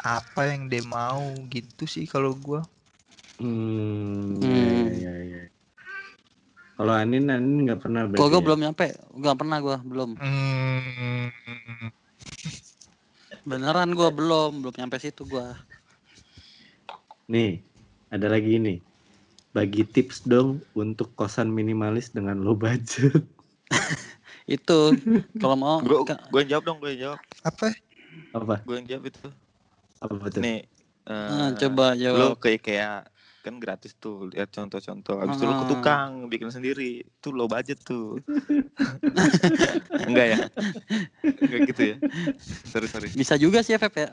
apa 0.00 0.48
yang 0.48 0.72
dia 0.72 0.80
mau 0.80 1.44
gitu 1.52 1.84
sih 1.84 2.08
kalau 2.08 2.32
gua. 2.36 2.64
Hmm, 3.40 4.40
Hmm. 4.40 4.88
ya, 5.04 5.12
ya, 5.12 5.12
ya. 5.24 5.59
Kalau 6.80 6.96
Anin, 6.96 7.28
Anin 7.28 7.68
nggak 7.68 7.84
pernah 7.84 8.08
Kalau 8.08 8.32
gue 8.32 8.40
ya? 8.40 8.46
belum 8.48 8.60
nyampe, 8.64 8.96
nggak 9.12 9.36
pernah 9.36 9.60
gue 9.60 9.76
belum. 9.84 10.10
Hmm. 10.16 11.28
Beneran 13.44 13.92
gue 13.92 14.08
belum, 14.08 14.64
belum 14.64 14.74
nyampe 14.80 14.96
situ 14.96 15.28
gue. 15.28 15.44
Nih, 17.28 17.60
ada 18.08 18.32
lagi 18.32 18.56
nih. 18.56 18.80
Bagi 19.52 19.84
tips 19.84 20.24
dong 20.24 20.64
untuk 20.72 21.12
kosan 21.20 21.52
minimalis 21.52 22.16
dengan 22.16 22.40
low 22.40 22.56
budget. 22.56 23.28
Itu 24.48 24.96
kalau 25.36 25.60
mau 25.60 25.76
Gue 25.84 26.00
gue 26.08 26.42
jawab 26.48 26.64
dong, 26.64 26.80
gue 26.80 26.96
jawab. 26.96 27.20
Apa? 27.44 27.76
Apa? 28.32 28.64
Gue 28.64 28.80
yang 28.80 28.88
jawab 28.88 29.04
itu. 29.12 29.28
Apa 30.00 30.14
betul? 30.16 30.40
Nih, 30.48 30.64
eh, 31.04 31.48
coba 31.60 31.92
jawab. 31.92 32.40
ke 32.40 32.56
IKEA 32.56 33.04
kan 33.40 33.56
gratis 33.56 33.96
tuh 33.96 34.28
lihat 34.28 34.48
contoh-contoh 34.48 35.16
habis 35.18 35.36
itu 35.36 35.48
ke 35.48 35.56
Ah. 35.56 35.64
tukang 35.66 36.10
bikin 36.26 36.48
sendiri 36.48 37.02
itu 37.02 37.28
low 37.30 37.44
budget 37.44 37.80
tuh 37.80 38.20
enggak 40.08 40.26
ya 40.30 40.38
enggak 41.40 41.60
gitu 41.66 41.82
ya 41.82 41.96
sorry 42.64 42.86
sorry 42.86 43.08
Bisa 43.10 43.34
juga 43.34 43.60
sih 43.60 43.74
FF 43.74 43.94
ya. 43.94 44.10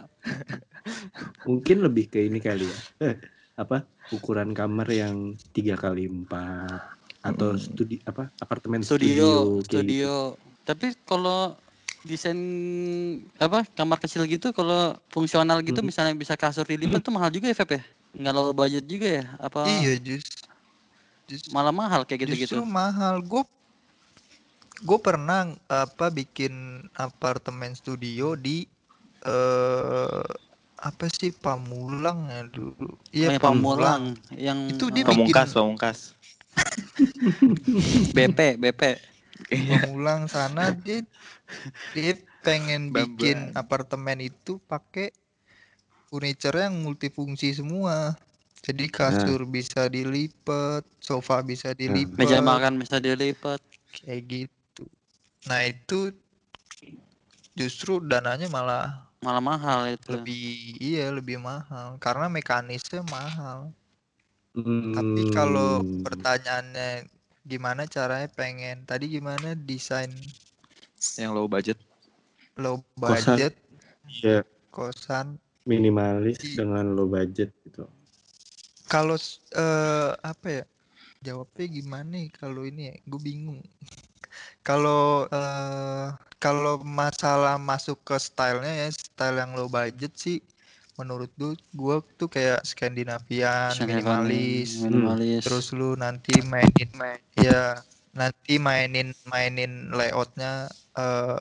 Mungkin 1.44 1.80
lebih 1.80 2.08
ke 2.08 2.20
ini 2.22 2.40
kali 2.40 2.66
ya. 2.68 2.80
Apa? 3.58 3.88
Ukuran 4.10 4.52
kamar 4.52 4.88
yang 4.88 5.16
tiga 5.52 5.76
kali 5.76 6.08
empat 6.08 6.80
atau 7.20 7.52
Hmm. 7.52 7.60
studi 7.60 8.00
apa 8.02 8.32
apartemen 8.38 8.80
Studio, 8.80 9.60
kayak 9.60 9.68
gitu. 9.68 9.68
studio. 9.68 10.14
Tapi 10.64 10.88
kalau 11.04 11.56
desain 12.02 12.40
apa 13.36 13.68
kamar 13.70 14.00
kecil 14.00 14.24
gitu 14.24 14.52
kalau 14.52 14.96
fungsional 15.10 15.60
gitu 15.60 15.80
Mhm. 15.80 15.88
misalnya 15.88 16.14
bisa 16.16 16.36
kasur 16.36 16.64
dilipat 16.64 17.02
tuh 17.02 17.12
mahal 17.12 17.28
juga 17.28 17.48
ya 17.48 17.56
FF 17.56 17.68
ya? 17.70 17.84
Nggak 18.18 18.34
low 18.34 18.50
budget 18.52 18.86
juga 18.90 19.08
ya? 19.22 19.26
Apa 19.38 19.60
Iya, 19.70 19.94
jus. 20.02 20.26
Jus- 21.28 21.52
malah 21.54 21.76
mahal 21.76 22.02
kayak 22.08 22.26
gitu-gitu? 22.26 22.58
Justru 22.58 22.64
mahal. 22.66 23.22
Gue 23.22 23.44
gue 24.82 25.00
pernah 25.02 25.54
apa 25.70 26.10
bikin 26.10 26.54
apartemen 26.94 27.74
studio 27.74 28.34
di 28.38 28.66
eh 29.26 30.26
apa 30.78 31.06
sih 31.10 31.34
Pamulang 31.34 32.30
ya 32.30 32.42
dulu. 32.48 32.90
Iya 33.10 33.34
Kayak 33.34 33.42
Pamulang. 33.42 34.04
Pamulang 34.04 34.04
yang 34.38 34.60
Itu 34.70 34.90
dia 34.94 35.02
oh, 35.04 35.10
bikin- 35.10 35.14
pamungkas 35.14 35.50
pamungkas 35.54 35.98
BP, 38.16 38.40
BP. 38.58 38.82
Pamulang 39.68 40.26
sana 40.30 40.74
dia 40.74 41.02
dia 41.94 42.14
pengen 42.46 42.94
Bamban. 42.94 43.18
bikin 43.18 43.38
apartemen 43.54 44.20
itu 44.22 44.62
pakai 44.66 45.12
furniture 46.10 46.58
yang 46.66 46.76
multifungsi 46.84 47.54
semua. 47.56 48.16
Jadi 48.66 48.90
kasur 48.92 49.48
bisa 49.48 49.88
dilipat, 49.88 50.84
sofa 51.00 51.40
bisa 51.46 51.72
dilipat. 51.72 52.20
Meja 52.20 52.40
makan 52.44 52.74
bisa 52.82 52.98
dilipat. 53.00 53.60
kayak 53.94 54.22
gitu. 54.28 54.84
Nah 55.50 55.62
itu 55.66 56.12
justru 57.58 58.00
dananya 58.12 58.48
malah 58.52 58.86
Malah 59.26 59.42
mahal 59.44 59.80
itu. 59.98 60.14
lebih 60.14 60.78
iya 60.80 61.06
lebih 61.18 61.38
mahal 61.42 61.98
karena 62.06 62.28
mekanisnya 62.30 63.02
mahal. 63.16 63.60
Hmm, 64.56 64.94
Tapi 64.96 65.22
kalau 65.36 65.84
pertanyaannya 66.06 66.90
gimana 67.48 67.88
caranya 67.88 68.28
pengen 68.40 68.84
tadi 68.90 69.06
gimana 69.16 69.56
desain 69.56 70.12
yang 71.18 71.32
low 71.34 71.48
budget 71.48 71.78
low 72.64 72.78
Kosan. 73.02 73.40
budget 73.40 73.54
Iya, 74.08 74.44
kosan 74.76 75.28
minimalis 75.72 76.40
I- 76.44 76.58
dengan 76.58 76.86
low 76.96 77.08
budget 77.16 77.50
gitu. 77.66 77.84
kalau 78.94 79.18
eh, 79.64 80.12
apa 80.32 80.48
ya 80.58 80.64
jawabnya 81.26 81.66
gimana 81.78 82.10
nih 82.16 82.28
kalau 82.40 82.62
ini 82.70 82.82
ya 82.92 82.96
gue 83.10 83.22
bingung 83.30 83.62
kalau 84.68 85.28
eh, 85.32 86.08
kalau 86.44 86.74
masalah 86.84 87.56
masuk 87.70 87.98
ke 88.08 88.16
stylenya 88.28 88.74
ya 88.86 88.88
style 88.94 89.38
yang 89.42 89.52
low 89.58 89.70
budget 89.72 90.14
sih 90.24 90.38
menurut 91.00 91.30
gue 91.40 91.52
gue 91.80 91.96
tuh 92.20 92.30
kayak 92.36 92.60
Skandinavian 92.66 93.76
minimalis 93.88 94.70
minimalis. 94.84 95.46
terus 95.46 95.66
lu 95.78 95.96
nanti 96.04 96.42
mainin 96.44 96.90
ya 97.38 97.82
nanti 98.20 98.58
mainin 98.68 99.14
mainin 99.32 99.72
layoutnya 99.98 100.68
eh, 100.98 101.38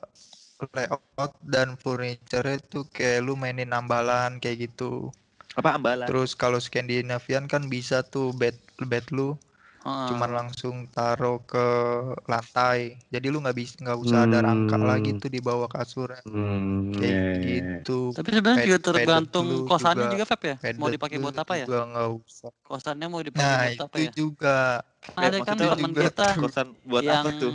layout 0.73 1.33
dan 1.45 1.77
furniture 1.77 2.45
itu 2.49 2.81
kayak 2.89 3.21
lu 3.21 3.37
mainin 3.37 3.69
ambalan 3.69 4.41
kayak 4.41 4.69
gitu 4.69 5.13
apa 5.53 5.77
ambalan 5.77 6.05
Terus 6.09 6.33
kalau 6.33 6.57
Skandinavian 6.57 7.45
kan 7.45 7.69
bisa 7.69 8.01
tuh 8.05 8.33
bed 8.33 8.57
bed 8.85 9.05
lu 9.13 9.37
Ah, 9.87 10.11
cuman 10.11 10.43
langsung 10.43 10.83
taruh 10.91 11.39
ke 11.47 11.63
lantai. 12.27 12.99
Jadi 13.07 13.31
lu 13.31 13.39
nggak 13.39 13.55
bisa 13.55 13.79
nggak 13.79 13.99
usah 14.03 14.27
ada 14.27 14.43
rangka 14.43 14.75
Hmm. 14.75 14.83
lagi 14.83 15.15
tuh 15.15 15.31
di 15.31 15.39
bawah 15.39 15.71
kasur 15.71 16.11
Hmm, 16.27 16.91
kayak 16.91 17.07
iya, 17.07 17.23
iya. 17.23 17.39
gitu. 17.47 18.11
Tapi 18.11 18.29
sebenarnya 18.35 18.67
juga 18.67 18.79
tergantung 18.83 19.47
kosannya 19.63 20.11
juga- 20.11 20.13
juga, 20.19 20.25
Feb 20.27 20.41
ya. 20.43 20.55
Mau 20.75 20.91
dipakai 20.91 21.17
buat 21.23 21.35
apa 21.39 21.53
ya? 21.55 21.65
Juga 21.71 21.81
nggak 21.87 22.07
usah. 22.19 22.51
Kosannya 22.67 23.07
mau 23.07 23.21
dipakai 23.23 23.47
Nah 23.47 23.63
buat 23.63 23.79
apa 23.79 23.95
itu 23.95 24.03
ya? 24.03 24.11
juga. 24.11 24.57
Kan 25.07 25.23
ada 25.23 25.37
kan 25.39 25.55
teman 25.55 25.91
kita 25.95 26.25
kosan 26.43 26.67
buat 26.83 27.03
yang 27.07 27.23
apa 27.23 27.29
tuh 27.31 27.51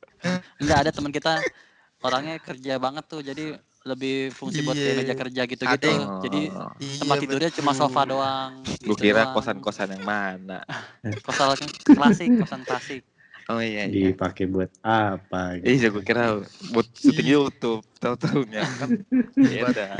enggak 0.60 0.78
ada 0.84 0.90
teman 0.92 1.12
kita 1.14 1.32
orangnya 2.02 2.36
kerja 2.38 2.74
banget 2.76 3.04
tuh 3.06 3.20
jadi 3.20 3.44
lebih 3.82 4.30
fungsi 4.30 4.62
buat 4.62 4.74
kayak 4.74 4.86
Iya. 4.88 5.00
meja 5.00 5.14
kerja 5.16 5.42
gitu-gitu. 5.44 5.86
yang- 5.88 6.20
Jadi 6.20 6.40
Iya, 6.78 6.98
tempat 7.00 7.16
tidurnya 7.18 7.50
cuma 7.52 7.72
sofa 7.72 8.02
doang. 8.04 8.52
gue 8.62 8.78
gitu 8.88 8.94
kira 8.96 9.22
doang. 9.24 9.34
kosan-kosan 9.34 9.88
yang 9.90 10.04
mana 10.04 10.62
Kosan 11.26 11.58
klasik, 11.88 12.30
kosan 12.36 12.62
klasik. 12.62 13.02
oh 13.48 13.58
iya 13.58 13.84
iya 13.84 14.14
Dipakai 14.14 14.46
buat 14.46 14.70
apa 14.80 15.58
gitu. 15.58 15.66
Iya, 15.66 15.86
gue 15.90 16.02
kira 16.04 16.24
buat 16.70 16.86
syuting 16.92 17.26
YouTube, 17.28 17.82
tahu-tahunya 17.98 18.62
kan 18.76 18.88
beda. 19.36 19.86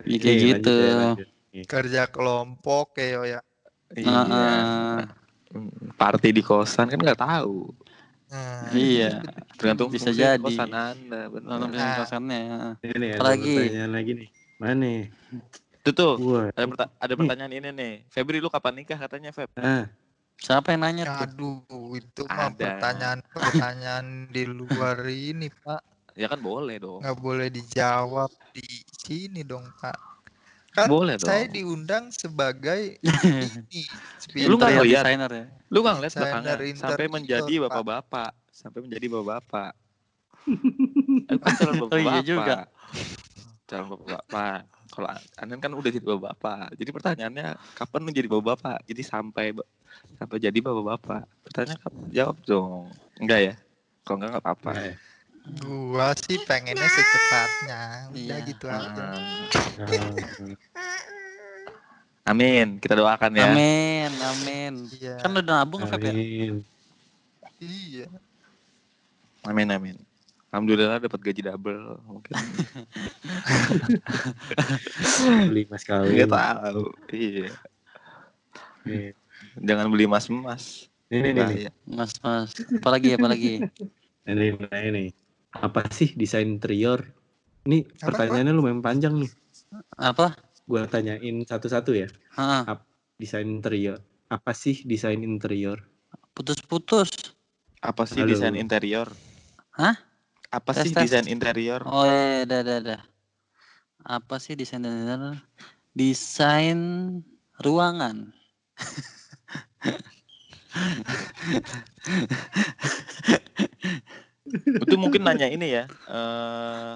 Ya, 0.00 0.16
kayak 0.16 0.36
gitu. 0.40 0.72
lanjut 0.72 0.80
ya, 0.80 0.94
lanjut. 0.96 1.28
Kerja 1.66 2.02
kelompok 2.08 2.96
kayak 2.96 3.20
ya. 3.28 3.40
Iya. 3.92 4.08
Heeh. 4.24 4.98
Hmm, 5.50 5.68
Party 5.92 6.30
di 6.30 6.40
kosan 6.40 6.88
kan 6.88 6.96
nggak 6.96 7.20
tahu. 7.20 7.74
Nah, 8.30 8.70
Iya. 8.70 9.20
Tergantung 9.58 9.90
Bisa 9.90 10.14
jadi. 10.14 10.38
kosan 10.38 10.70
anda, 10.70 11.26
benar. 11.26 11.66
Nah. 11.66 11.94
kosannya. 11.98 12.40
Ini 12.80 13.18
Apalagi? 13.18 13.54
pertanyaan 13.58 13.90
lagi 13.90 14.12
nih. 14.14 14.28
Mana 14.62 14.74
nih? 14.78 15.00
Itu 15.80 15.90
tuh 15.96 16.12
ada, 16.52 16.66
perta- 16.68 16.92
ada 16.94 17.12
pertanyaan 17.16 17.52
ini 17.52 17.68
nih. 17.74 17.94
Febri 18.06 18.38
lu 18.38 18.46
kapan 18.46 18.84
nikah 18.84 18.98
katanya 19.00 19.34
Feb? 19.34 19.50
ah, 19.58 19.90
Siapa 20.40 20.72
yang 20.72 20.80
nanya 20.88 21.04
tuh? 21.04 21.20
Aduh, 21.26 21.92
itu 22.00 22.22
mah 22.24 22.48
pertanyaan 22.54 23.20
pertanyaan 23.28 24.06
di 24.32 24.48
luar 24.48 25.04
ini, 25.04 25.52
Pak. 25.52 25.80
Ya 26.16 26.26
kan 26.32 26.40
boleh 26.40 26.80
dong. 26.80 27.04
Nggak 27.04 27.18
boleh 27.20 27.48
dijawab 27.52 28.30
di 28.56 28.80
sini 28.88 29.44
dong, 29.44 29.68
Pak. 29.80 30.09
Kan 30.80 30.88
Boleh 30.88 31.14
saya 31.18 31.44
dong. 31.44 31.52
diundang 31.52 32.04
sebagai 32.10 32.96
ini 33.70 33.84
Lu 34.42 34.56
nggak 34.56 34.72
lihat? 34.80 35.04
designer 35.04 35.30
ya. 35.30 35.44
Lu 35.68 35.80
kan 35.80 35.92
ngeliat 35.94 36.10
Desainer 36.10 36.56
belakangan 36.56 36.78
sampai 36.78 37.06
menjadi 37.06 37.52
Pak. 37.54 37.62
bapak-bapak, 37.66 38.30
sampai 38.50 38.80
menjadi 38.80 39.06
bapak-bapak. 39.08 39.70
Aku 41.26 41.40
kan 41.42 41.52
calon 41.54 41.74
Oh, 41.82 41.88
iya 41.92 42.18
bapak-bapak. 42.18 42.24
juga. 42.24 42.56
Calon 43.66 43.86
bapak-bapak. 43.88 44.58
Kalau 44.90 45.06
Anen 45.36 45.58
kan 45.58 45.70
udah 45.70 45.86
jadi 45.86 46.02
bapak-bapak. 46.02 46.74
Jadi 46.74 46.90
pertanyaannya 46.90 47.46
kapan 47.74 48.00
lu 48.00 48.10
jadi 48.10 48.26
bapak-bapak? 48.26 48.78
Jadi 48.84 49.02
sampai 49.02 49.46
sampai 50.16 50.36
jadi 50.38 50.58
bapak-bapak. 50.58 51.22
Pertanyaan 51.44 51.78
kapan? 51.78 52.02
Jawab 52.10 52.36
dong. 52.42 52.90
Enggak 53.16 53.40
ya? 53.40 53.54
Kalau 54.02 54.16
enggak 54.18 54.30
enggak 54.32 54.44
apa-apa. 54.44 54.70
Nah, 54.72 54.94
Gua 55.58 56.14
sih 56.14 56.38
pengennya 56.46 56.86
secepatnya. 56.86 57.80
Udah 58.14 58.38
Iya. 58.38 58.46
gitu 58.46 58.66
aja. 58.70 59.04
Amin. 62.30 62.78
Kita 62.78 62.94
doakan 62.94 63.32
ya. 63.34 63.50
Amin, 63.50 64.10
amin. 64.14 64.74
Iya. 64.94 65.18
Kan 65.18 65.34
udah 65.34 65.66
nabung 65.66 65.82
Feb 65.88 65.98
ya? 66.04 66.12
Iya. 67.58 68.06
Amin 69.48 69.68
amin. 69.72 69.96
Alhamdulillah 70.50 70.98
dapat 70.98 71.20
gaji 71.22 71.46
double 71.46 71.98
mungkin. 72.06 72.34
Beli 75.50 75.62
mas 75.70 75.82
kawin. 75.86 76.10
Enggak 76.10 76.30
tahu. 76.34 76.90
Iya. 77.14 77.54
Nih, 78.82 79.14
Jangan 79.62 79.86
beli 79.90 80.04
emas-emas. 80.06 80.90
Ini 81.10 81.34
nih. 81.34 81.70
Mas, 81.86 82.14
mas. 82.22 82.50
Apalagi, 82.78 83.14
apalagi. 83.18 83.66
ini, 84.26 84.46
ini. 84.58 85.04
Apa 85.50 85.82
sih 85.90 86.14
desain 86.14 86.46
interior? 86.46 87.02
Ini 87.66 87.82
Apa, 88.00 88.14
pertanyaannya 88.14 88.54
lumayan 88.54 88.80
panjang 88.80 89.18
nih. 89.18 89.30
Apa? 89.98 90.38
Gua 90.64 90.86
tanyain 90.86 91.42
satu-satu 91.42 91.92
ya. 91.98 92.06
Hah, 92.38 92.64
Desain 93.20 93.44
interior. 93.44 94.00
Apa 94.30 94.54
sih 94.54 94.86
desain 94.86 95.20
interior? 95.20 95.82
putus-putus. 96.30 97.10
Apa 97.84 98.08
sih 98.08 98.24
Halo. 98.24 98.32
desain 98.32 98.56
interior? 98.56 99.12
Hah? 99.76 99.92
Apa 100.48 100.72
Tes, 100.72 100.88
sih 100.88 100.96
tes. 100.96 101.04
desain 101.04 101.28
interior? 101.28 101.84
Oh 101.84 102.08
iya, 102.08 102.48
dah, 102.48 102.64
dah, 102.64 102.78
dah. 102.80 103.00
Apa 104.08 104.40
sih 104.40 104.56
desain 104.56 104.80
desain 104.80 105.36
desain 105.92 106.80
ruangan? 107.60 108.32
Itu 114.84 114.96
mungkin 114.98 115.22
nanya 115.22 115.46
ini 115.50 115.66
ya. 115.70 115.84
eh 116.10 116.94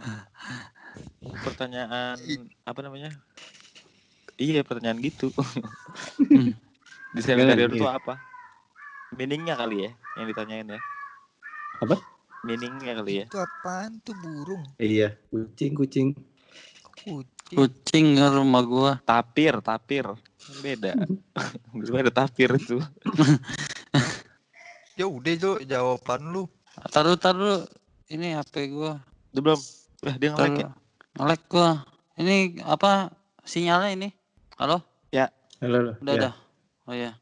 pertanyaan 1.42 2.18
apa 2.66 2.80
namanya? 2.82 3.10
Iya, 4.34 4.66
pertanyaan 4.66 4.98
gitu. 5.02 5.30
Hmm. 6.18 6.54
Jangan, 7.14 7.46
interior 7.46 7.70
iya. 7.70 7.78
itu 7.78 7.86
apa? 7.86 8.14
Meaningnya 9.14 9.54
kali 9.54 9.86
ya 9.86 9.90
yang 10.18 10.26
ditanyain 10.26 10.66
ya. 10.74 10.80
Apa? 11.78 11.96
Meaningnya 12.42 12.98
kali 12.98 13.22
ya. 13.22 13.26
Itu 13.30 13.38
apaan 13.38 14.02
tuh 14.02 14.14
burung? 14.18 14.62
Iya, 14.82 15.14
kucing, 15.30 15.78
kucing. 15.78 16.08
Kucing. 16.98 17.54
Kucing 17.54 18.06
ke 18.18 18.26
rumah 18.34 18.62
gua. 18.66 18.92
Tapir, 19.06 19.62
tapir. 19.62 20.10
Beda. 20.58 20.98
Gue 21.86 21.98
ada 22.02 22.12
tapir 22.12 22.50
itu. 22.58 22.82
Ya 24.94 25.10
udah 25.10 25.32
itu 25.34 25.50
jawaban 25.66 26.30
lu. 26.30 26.46
Taruh, 26.90 27.16
taruh. 27.18 27.62
Ini 28.10 28.38
HP 28.38 28.70
gua. 28.74 28.98
Udah 29.34 29.42
belum? 29.42 29.60
Eh, 30.04 30.14
dia 30.20 30.28
nge-like 30.34 30.58
ya? 30.62 30.68
Nge-lag 31.16 31.42
gua. 31.48 31.70
Ini 32.18 32.62
apa 32.62 33.10
sinyalnya 33.46 33.90
ini? 33.94 34.08
Halo? 34.58 34.82
Halo, 35.64 35.76
halo. 35.80 35.92
Udah, 36.02 36.12
Ya. 36.12 36.20
udah. 36.20 36.34
Oh 36.84 36.94
iya. 36.94 37.12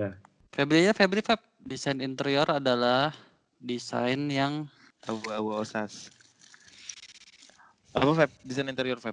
Ya. 0.00 0.10
Febri 0.56 0.80
ya, 0.88 0.96
Febri 0.96 1.20
Feb. 1.20 1.36
Desain 1.60 2.00
interior 2.00 2.48
adalah 2.48 3.12
desain 3.60 4.32
yang 4.32 4.64
Abu-abu 5.04 5.60
osas. 5.60 6.08
Apa 7.92 8.08
Feb? 8.16 8.30
Desain 8.48 8.64
interior 8.64 8.96
Feb? 8.96 9.12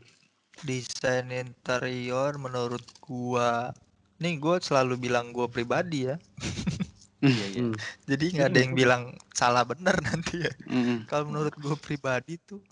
Desain 0.64 1.28
interior 1.28 2.40
menurut 2.40 2.88
gua 3.04 3.76
Nih 4.24 4.40
gua 4.40 4.64
selalu 4.64 4.96
bilang 4.96 5.36
gua 5.36 5.52
pribadi 5.52 6.08
ya. 6.08 6.16
Iya, 7.20 7.46
iya. 7.52 7.62
Hmm. 7.64 7.76
Jadi 8.08 8.26
nggak 8.36 8.50
ada 8.50 8.60
yang 8.64 8.74
bilang 8.76 9.04
salah 9.36 9.64
benar 9.68 9.96
nanti 10.08 10.44
ya. 10.46 10.54
Mm-mm. 10.68 11.04
Kalau 11.10 11.28
menurut 11.28 11.54
gue 11.56 11.76
pribadi 11.80 12.40
tuh 12.42 12.64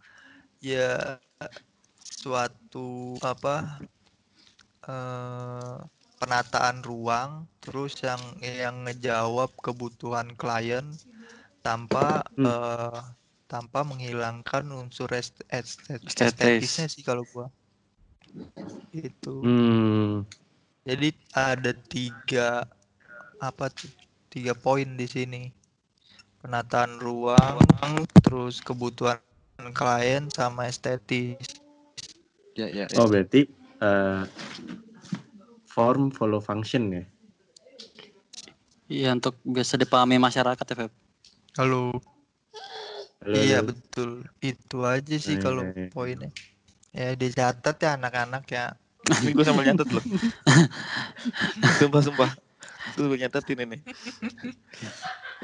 ya 0.64 1.20
suatu 2.00 3.16
apa 3.22 3.80
eh 4.88 5.78
penataan 6.18 6.82
ruang 6.82 7.45
terus 7.62 7.93
yang 8.02 8.20
yang 8.41 8.89
ngejawab 8.89 9.54
kebutuhan 9.62 10.34
klien 10.34 10.86
tanpa 11.62 12.26
Hmm. 12.34 12.48
eh, 12.50 13.02
tanpa 13.48 13.86
menghilangkan 13.86 14.66
unsur 14.74 15.08
est- 15.14 15.45
estet- 15.48 16.02
Estetis. 16.04 16.34
estetisnya 16.34 16.86
sih 16.89 17.04
kalau 17.06 17.24
gua 17.30 17.48
itu 18.91 19.36
Hmm. 19.45 20.26
jadi 20.88 21.10
ada 21.36 21.72
tiga 21.86 22.66
apa 23.38 23.70
tuh 23.70 23.91
tiga 24.38 24.54
poin 24.54 24.86
di 24.94 25.10
sini 25.10 25.50
penataan 26.46 27.02
ruang 27.02 27.58
terus 28.22 28.62
kebutuhan 28.62 29.18
klien 29.74 30.30
sama 30.30 30.70
estetis 30.70 31.42
Ya, 32.54 32.70
ya, 32.70 32.86
ya. 32.90 32.98
Oh, 33.02 33.10
berarti 33.10 33.50
eh, 33.82 34.22
form 35.66 36.14
follow 36.14 36.38
function 36.38 36.90
ya? 36.94 37.04
Iya 38.86 39.14
untuk 39.18 39.38
bisa 39.42 39.74
dipahami 39.78 40.22
masyarakat 40.22 40.66
ya 40.66 40.76
Feb. 40.86 40.92
halo 41.58 41.98
Halo, 43.26 43.38
iya 43.42 43.58
halo. 43.62 43.74
betul 43.74 44.10
itu 44.42 44.78
aja 44.86 45.16
sih 45.18 45.38
Iya, 45.38 45.42
kalau 45.42 45.66
iya, 45.66 45.74
iya. 45.82 45.90
poinnya 45.90 46.30
ya 46.94 47.14
dicatat 47.18 47.76
ya 47.82 47.90
anak-anak 47.98 48.46
ya 48.54 48.66
Ini 49.22 49.34
gue 49.34 49.46
sambil 49.46 49.66
nyatet 49.66 49.90
loh. 49.90 50.06
sumpah, 51.80 52.02
sumpah. 52.04 52.30
Tuh 52.98 53.06
gue 53.14 53.18
nyatetin 53.22 53.60
ini. 53.62 53.78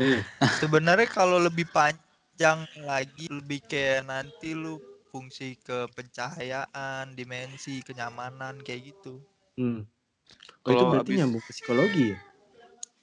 Eh, 0.01 0.19
sebenarnya 0.61 1.05
kalau 1.05 1.37
lebih 1.37 1.69
panjang 1.69 2.65
lagi 2.81 3.29
lebih 3.29 3.61
kayak 3.69 4.09
nanti 4.09 4.57
lu 4.57 4.81
fungsi 5.13 5.53
ke 5.61 5.85
pencahayaan 5.93 7.13
dimensi 7.13 7.85
kenyamanan 7.85 8.57
kayak 8.65 8.89
gitu 8.89 9.21
hmm. 9.61 9.85
Oh, 10.65 10.71
itu 10.71 10.79
Kalau 10.79 10.89
berarti 10.89 11.11
abis- 11.13 11.19
nyambung 11.21 11.43
ke 11.43 11.51
psikologi 11.53 12.03
ya? 12.15 12.17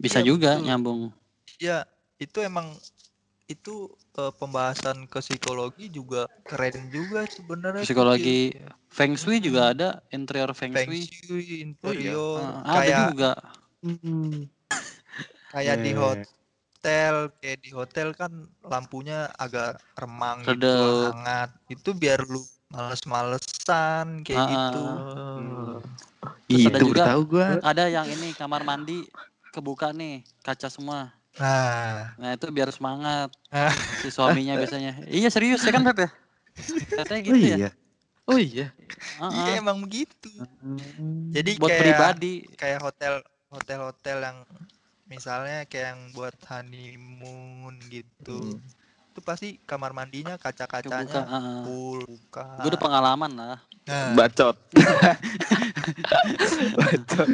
Bisa 0.01 0.19
Iya, 0.19 0.27
juga 0.27 0.51
betul. 0.57 0.65
nyambung. 0.67 1.01
Ya, 1.61 1.79
itu 2.17 2.39
emang 2.41 2.73
itu 3.47 3.75
eh, 4.17 4.33
pembahasan 4.41 5.05
ke 5.05 5.21
psikologi 5.21 5.93
juga 5.93 6.25
keren 6.49 6.89
juga 6.89 7.29
sebenarnya. 7.29 7.85
Psikologi. 7.85 8.57
Feng 8.91 9.15
Shui 9.15 9.39
juga 9.39 9.71
ada 9.71 9.89
interior 10.11 10.51
Feng 10.57 10.73
Feng 10.75 10.89
Shui. 10.91 11.05
Shui, 11.07 11.63
interior, 11.63 12.65
Ah, 12.65 12.81
ada 12.81 12.81
kayak 12.81 12.99
juga. 13.13 13.31
Hmm. 13.81 14.45
kayak 15.51 15.77
di 15.81 15.91
Eh, 15.91 15.97
hotel, 15.97 17.15
kayak 17.37 17.59
di 17.59 17.71
hotel 17.71 18.09
kan 18.13 18.31
lampunya 18.63 19.29
agak 19.35 19.81
remang 19.95 20.41
gitu, 20.41 20.53
Redup. 20.55 21.13
hangat. 21.13 21.51
Itu 21.67 21.91
biar 21.93 22.21
lu 22.23 22.41
males-malesan 22.71 24.23
kayak 24.23 24.39
Ah, 24.39 24.49
gitu. 24.49 24.83
Terus 26.47 26.61
Itu 26.61 26.69
ada 26.69 26.79
juga- 26.79 27.07
tahu 27.09 27.23
gue. 27.29 27.47
Ada 27.61 27.85
yang 27.89 28.07
ini 28.07 28.29
kamar 28.33 28.63
mandi 28.63 29.07
kebuka 29.51 29.91
nih 29.91 30.23
kaca 30.41 30.69
semua. 30.69 31.11
Nah, 31.33 32.15
Nah 32.17 32.31
itu 32.35 32.47
biar 32.49 32.69
semangat 32.69 33.31
Ah. 33.49 33.71
si 33.99 34.09
suaminya 34.09 34.55
biasanya. 34.55 35.03
Iya 35.07 35.29
serius 35.29 35.63
ya 35.63 35.71
kan 35.71 35.83
Feb 35.83 35.99
ya? 36.01 36.11
Katanya 36.93 37.21
Oh 37.23 37.27
gitu 37.27 37.39
ya. 37.41 37.57
iya. 37.57 37.71
Oh 38.25 38.39
iya. 38.39 38.67
Ah, 39.17 39.31
iya 39.47 39.59
emang 39.59 39.79
begitu. 39.81 40.31
Hmm. 40.61 41.31
Jadi 41.33 41.57
Buat 41.57 41.71
kayak 41.71 41.83
pribadi. 41.83 42.35
kayak 42.55 42.79
hotel 42.81 43.23
hotel-hotel 43.51 44.19
yang 44.23 44.39
misalnya 45.05 45.67
kayak 45.67 45.87
yang 45.91 46.01
buat 46.15 46.33
honeymoon 46.47 47.83
gitu 47.91 48.55
Hmm. 48.55 48.63
itu 49.11 49.21
pasti 49.21 49.59
kamar 49.67 49.91
mandinya 49.91 50.39
kaca-kacanya 50.39 51.27
ah, 51.27 51.67
full 51.67 52.07
buka 52.07 52.47
Gue 52.63 52.71
udah 52.71 52.81
pengalaman 52.81 53.33
lah. 53.35 53.59
nah, 53.85 54.15
Bacot. 54.15 54.55
Bacot. 56.79 57.29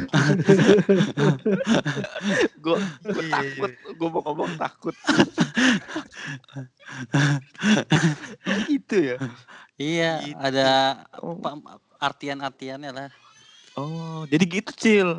gue 2.57 2.77
gue 3.05 3.21
Iya, 3.21 3.29
takut. 3.29 3.71
Gue 3.93 4.09
mau 4.09 4.21
ngomong 4.25 4.57
takut. 4.57 4.95
gitu 8.73 8.95
ya. 8.97 9.17
Iya 9.77 10.11
Gitu. 10.25 10.33
ada 10.41 10.69
Oh, 11.21 11.37
artian-artiannya 11.97 12.89
lah. 12.89 13.09
oh, 13.75 14.25
jadi 14.25 14.43
gitu 14.49 14.71
cil. 14.73 15.09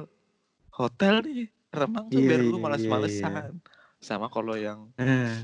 Hotel 0.78 1.14
nih 1.26 1.46
remang 1.68 2.06
tuh 2.06 2.22
Iya, 2.22 2.28
biar 2.28 2.40
lu 2.40 2.55
iya, 2.55 2.62
malas-malesan. 2.62 3.50
Sama 3.98 4.30
kalau 4.30 4.55
yang 4.55 4.94
Nah, 4.94 5.42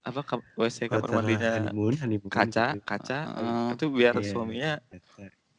apa 0.00 0.22
kam- 0.22 0.46
WC 0.54 0.86
kamar 0.86 1.10
mandinya 1.12 1.50
honeymoon, 1.58 1.94
honeymoon 1.98 2.30
kaca 2.30 2.66
gitu. 2.72 2.86
kaca 2.86 3.18
Ah. 3.28 3.68
itu 3.74 3.84
biar 3.90 4.14
Iya. 4.16 4.30
suaminya 4.30 4.72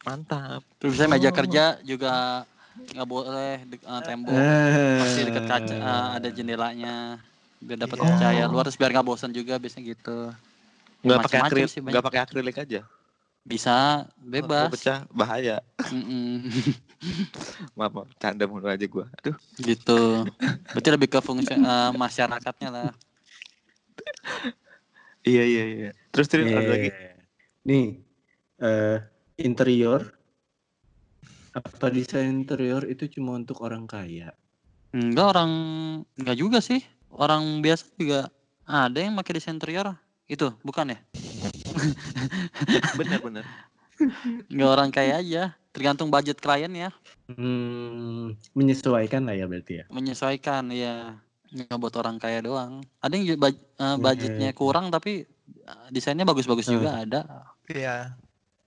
mantap. 0.01 0.63
Terus 0.79 0.95
meja 0.97 1.29
Oh. 1.29 1.35
kerja 1.35 1.63
juga 1.83 2.13
nggak 2.71 3.05
boleh 3.05 3.55
de- 3.67 3.83
eh, 3.83 4.01
tembok 4.01 4.39
pasti 4.97 5.21
dekat 5.27 5.43
kaca 5.45 5.75
eh, 5.75 6.07
ada 6.17 6.29
jendelanya 6.31 7.19
biar 7.59 7.77
dapat 7.77 7.99
Iya. 7.99 8.15
cahaya 8.17 8.43
luar 8.47 8.63
terus 8.65 8.79
biar 8.79 8.95
nggak 8.95 9.05
bosan 9.05 9.29
juga 9.29 9.59
biasanya 9.59 9.91
gitu. 9.91 10.17
Nggak 11.03 11.19
pakai 11.21 11.39
akrilik, 11.43 11.71
nggak 11.83 12.05
pakai 12.07 12.21
akrilik 12.23 12.55
aja. 12.57 12.81
Bisa 13.41 14.05
Kalau 14.05 14.30
bebas. 14.30 14.69
pecah 14.77 14.99
bahaya. 15.09 15.57
Mm-mm. 15.89 16.45
Maaf, 17.77 17.91
maaf. 17.97 18.07
canda 18.22 18.45
mulu 18.45 18.69
aja 18.69 18.85
gua. 18.85 19.09
Aduh. 19.18 19.34
gitu. 19.57 20.30
Berarti 20.69 20.89
lebih 20.93 21.09
ke 21.09 21.19
fungsi 21.26 21.49
eh, 21.57 21.89
masyarakatnya 21.97 22.69
lah. 22.69 22.93
Iya 25.26 25.43
iya 25.45 25.63
iya. 25.65 25.89
Terus 26.13 26.30
terus 26.30 26.45
ada 26.49 26.69
lagi. 26.69 26.89
Eh, 26.93 27.18
Nih, 27.65 28.01
eh 28.61 28.97
interior 29.41 30.13
apa 31.51 31.89
desain 31.91 32.30
interior 32.31 32.85
itu 32.85 33.09
cuma 33.18 33.34
untuk 33.38 33.61
orang 33.65 33.89
kaya? 33.89 34.34
Enggak 34.93 35.34
orang 35.38 35.51
enggak 36.18 36.38
juga 36.38 36.61
sih. 36.61 36.85
Orang 37.11 37.65
biasa 37.65 37.89
juga 37.97 38.30
ada 38.69 38.97
yang 39.01 39.18
pakai 39.18 39.41
desain 39.41 39.57
interior. 39.57 39.97
Itu 40.30 40.53
bukan 40.61 40.93
ya? 40.95 40.99
Bener 42.99 43.19
bener. 43.19 43.45
Enggak 44.49 44.69
orang 44.69 44.89
kaya 44.89 45.21
aja. 45.21 45.43
Tergantung 45.71 46.11
budget 46.11 46.35
klien 46.37 46.71
ya. 46.71 46.89
Hmm, 47.31 48.35
menyesuaikan 48.51 49.23
lah 49.23 49.35
ya 49.37 49.45
berarti 49.47 49.73
ya. 49.81 49.85
Menyesuaikan 49.87 50.67
ya. 50.73 51.15
Nggak 51.51 51.77
buat 51.79 51.95
orang 51.95 52.19
kaya 52.19 52.43
doang. 52.43 52.83
Ada 52.99 53.15
yang 53.15 53.39
eh, 53.39 53.95
budgetnya 53.95 54.51
Iya. 54.51 54.57
kurang 54.57 54.91
tapi 54.91 55.23
eh, 55.63 55.87
desainnya 55.91 56.27
bagus-bagus 56.27 56.67
Eh. 56.67 56.75
juga 56.75 56.99
ada. 56.99 57.21
Iya, 57.71 58.15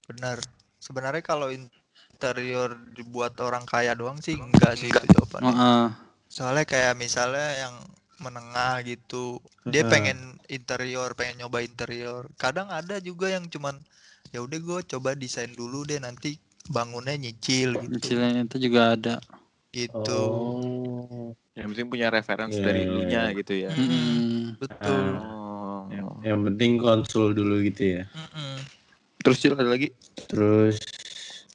benar. 0.08 0.40
Sebenarnya 0.80 1.20
kalau 1.20 1.52
interior 1.52 2.76
dibuat 2.92 3.36
orang 3.40 3.68
kaya 3.68 3.92
doang 3.92 4.20
sih 4.20 4.36
enggak 4.36 4.80
sih 4.80 4.88
itu 4.88 5.00
jawabannya. 5.12 5.52
Heeh. 5.52 5.86
Soalnya 6.28 6.64
kayak 6.64 6.96
misalnya 6.96 7.68
yang 7.68 7.74
menengah 8.22 8.82
gitu, 8.86 9.42
dia 9.66 9.82
pengen 9.86 10.38
interior, 10.46 11.14
pengen 11.18 11.44
nyoba 11.44 11.64
interior. 11.64 12.30
Kadang 12.38 12.70
ada 12.70 13.02
juga 13.02 13.32
yang 13.32 13.50
cuman 13.50 13.78
ya 14.30 14.42
udah 14.42 14.58
gue 14.58 14.80
coba 14.96 15.14
desain 15.14 15.50
dulu 15.52 15.86
deh 15.86 15.98
nanti 15.98 16.38
bangunnya 16.70 17.14
nyicil 17.18 17.76
gitu. 17.78 17.98
Cicilan 18.00 18.46
itu 18.46 18.56
juga 18.58 18.94
ada. 18.96 19.14
Gitu. 19.74 20.22
Oh. 20.22 21.34
Yang 21.54 21.66
penting 21.74 21.88
punya 21.90 22.08
referensi 22.10 22.58
Iya, 22.58 22.66
dari 22.66 22.82
iya, 22.86 23.04
iya. 23.06 23.22
gitu 23.34 23.54
ya. 23.54 23.70
Mm-mm. 23.74 24.58
Betul. 24.58 25.06
Oh. 25.18 25.86
Yang, 25.90 26.06
yang 26.22 26.40
penting 26.46 26.70
konsul 26.78 27.34
dulu 27.34 27.62
gitu 27.62 28.00
ya. 28.00 28.02
Mm-mm. 28.10 28.54
Terus 29.22 29.36
Cil 29.40 29.54
ada 29.58 29.70
lagi? 29.70 29.88
Terus 30.30 30.78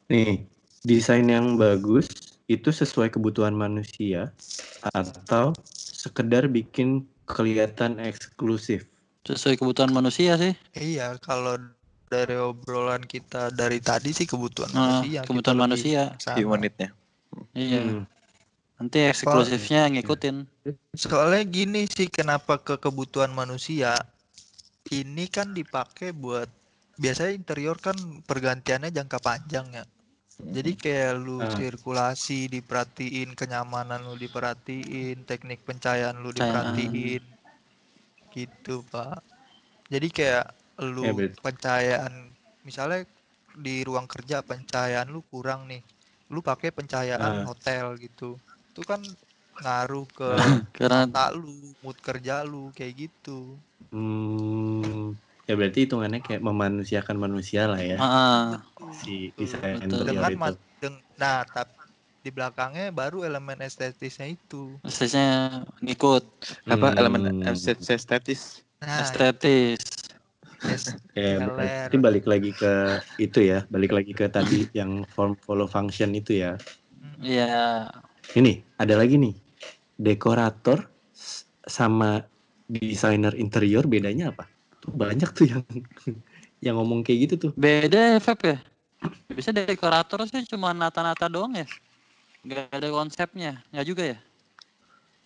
nih, 0.10 0.48
desain 0.84 1.27
yang 1.27 1.60
bagus 1.60 2.07
itu 2.49 2.73
sesuai 2.73 3.14
kebutuhan 3.14 3.53
manusia 3.53 4.34
atau 4.90 5.53
sekedar 6.00 6.48
bikin 6.48 7.04
kelihatan 7.28 8.00
eksklusif. 8.00 8.88
Sesuai 9.28 9.60
kebutuhan 9.60 9.92
manusia 9.92 10.40
sih. 10.40 10.56
Iya, 10.72 11.20
kalau 11.20 11.60
dari 12.08 12.40
obrolan 12.40 13.04
kita 13.04 13.52
dari 13.52 13.84
tadi 13.84 14.16
sih 14.16 14.24
kebutuhan 14.24 14.72
Nah, 14.72 15.04
manusia. 15.04 15.20
kebutuhan 15.28 15.60
manusia. 15.60 16.02
ke 16.16 16.24
sana. 16.24 16.38
Human 16.40 16.64
need-nya. 16.64 16.90
Iya. 17.54 17.82
Hmm. 17.84 18.04
Nanti 18.80 18.98
eksklusifnya 19.12 19.92
ngikutin. 19.92 20.48
Soalnya 20.96 21.44
gini 21.44 21.84
sih 21.84 22.08
kenapa 22.08 22.64
ke 22.64 22.80
kebutuhan 22.80 23.36
manusia 23.36 24.00
ini 24.88 25.28
kan 25.28 25.52
dipakai 25.52 26.16
buat 26.16 26.48
biasanya 26.96 27.36
interior 27.36 27.76
kan 27.76 28.00
pergantiannya 28.24 28.96
jangka 28.96 29.20
panjang 29.20 29.68
ya. 29.76 29.84
Jadi 30.40 30.72
kayak 30.74 31.20
lu 31.20 31.44
Ah. 31.44 31.52
sirkulasi 31.52 32.48
diperhatiin, 32.48 33.36
kenyamanan 33.36 34.07
lu 34.07 34.16
diperhatiin, 34.16 35.28
teknik 35.28 35.68
pencahayaan 35.68 36.16
lu 36.24 36.32
diperhatiin. 36.32 37.24
Gitu, 38.32 38.76
Pak. 38.88 39.20
Jadi 39.91 40.07
kayak 40.07 40.45
lu 40.80 41.03
Ya, 41.03 41.11
bet- 41.11 41.36
pencahayaan 41.44 42.32
misalnya 42.64 43.03
di 43.60 43.84
ruang 43.84 44.07
kerja 44.07 44.40
pencahayaan 44.40 45.11
lu 45.11 45.20
kurang 45.28 45.68
nih. 45.68 45.84
Lu 46.32 46.40
pakai 46.40 46.72
pencahayaan 46.72 47.44
Ah. 47.44 47.45
hotel 47.45 47.99
gitu. 47.99 48.40
Itu 48.72 48.82
kan 48.88 49.03
ngaruh 49.60 50.07
ke 50.07 50.30
Karena 50.72 51.03
mata 51.03 51.36
lu, 51.36 51.52
mood 51.84 51.99
kerja 51.99 52.48
lu 52.48 52.72
kayak 52.72 52.95
gitu. 52.95 53.60
Hmm, 53.91 55.20
ya 55.50 55.58
berarti 55.58 55.90
hitungannya 55.90 56.22
kayak 56.22 56.46
memanusiakan 56.46 57.18
manusia 57.18 57.66
lah 57.66 57.82
ya 57.82 57.98
Ah, 57.98 58.62
si 58.94 59.34
desain 59.34 59.82
Dengan 59.82 60.30
itu. 60.30 60.38
mat, 60.38 60.56
deng- 60.78 61.02
nah 61.18 61.42
tapi 61.42 61.74
di 62.22 62.30
belakangnya 62.30 62.94
baru 62.94 63.24
elemen 63.26 63.64
estetisnya 63.64 64.30
itu. 64.30 64.78
Estetnya 64.86 65.64
ngikut 65.82 66.24
Apa 66.70 66.94
Hmm. 66.94 67.00
elemen 67.02 67.24
estetis? 67.90 68.62
Nah, 68.78 69.02
estetis. 69.02 69.82
es- 70.70 70.94
Ya, 71.18 71.42
Keler. 71.42 71.48
berarti 71.90 71.98
balik 71.98 72.26
lagi 72.30 72.52
ke 72.54 73.02
itu 73.18 73.42
ya, 73.42 73.66
balik 73.68 73.92
lagi 73.92 74.14
ke 74.14 74.30
tadi 74.30 74.70
yang 74.80 75.02
form 75.10 75.34
follow 75.42 75.66
function 75.66 76.14
itu 76.14 76.38
ya. 76.46 76.60
Iya. 77.20 77.90
Ini 78.38 78.62
ada 78.78 78.94
lagi 78.94 79.18
nih, 79.18 79.34
dekorator 79.98 80.86
sama 81.66 82.24
desainer 82.70 83.34
interior 83.34 83.90
bedanya 83.90 84.32
apa? 84.32 84.46
Banyak 84.94 85.30
tuh 85.34 85.45
yang 85.48 85.64
yang 86.66 86.76
ngomong 86.80 87.06
kayak 87.06 87.20
gitu 87.30 87.36
tuh. 87.49 87.52
Beda 87.56 88.16
ya, 88.16 88.20
Feb 88.20 88.40
ya? 88.44 88.57
Bisa 89.32 89.56
dekorator 89.56 90.28
sih 90.28 90.44
cuma 90.49 90.76
nata-nata 90.76 91.32
doang 91.32 91.56
ya? 91.56 91.68
Nggak 92.44 92.68
ada 92.74 92.88
konsepnya. 92.91 93.52
Nggak 93.72 93.86
juga 93.88 94.03
ya? 94.16 94.18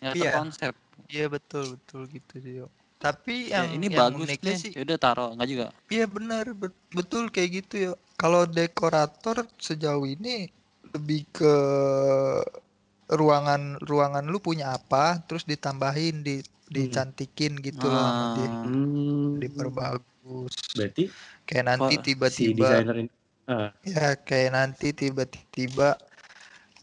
Nggak 0.03 0.13
Iya. 0.13 0.21
terkonsep. 0.29 0.73
Iya 1.09 1.25
betul 1.31 1.63
betul 1.77 2.01
gitu 2.11 2.33
Dio. 2.39 2.67
Tapi 3.01 3.51
Ya, 3.51 3.67
yang 3.67 3.81
ini 3.81 3.87
yang 3.91 3.99
bagus 3.99 4.29
nih. 4.39 4.55
sih, 4.55 4.71
Yaudah 4.77 4.97
taruh. 4.99 5.29
Nggak 5.35 5.49
juga. 5.49 5.65
iya 5.91 6.05
benar 6.07 6.45
bet- 6.55 6.83
betul 6.95 7.27
kayak 7.27 7.49
gitu 7.63 7.75
ya. 7.89 7.91
Kalau 8.15 8.47
dekorator 8.47 9.43
sejauh 9.59 10.07
ini 10.07 10.47
lebih 10.93 11.27
ke 11.33 11.53
ruangan 13.11 13.77
ruangan 13.83 14.23
lu 14.25 14.39
punya 14.39 14.73
apa, 14.77 15.19
terus 15.27 15.43
ditambahin, 15.43 16.23
di 16.23 16.39
dicantikin 16.73 17.61
gitu 17.61 17.85
loh 17.85 18.01
sama 18.01 18.25
dia, 18.33 18.47
Ah, 18.49 18.65
Hmm, 18.65 19.37
diperbagus. 19.37 20.53
berarti 20.73 21.03
Kayak 21.45 21.65
nanti 21.69 21.93
si 21.99 22.01
tiba-tiba 22.01 22.67
in- 22.97 23.13
ah, 23.45 23.69
Ya 23.83 24.15
kayak 24.15 24.51
nanti 24.55 24.95
tiba-tiba 24.95 25.99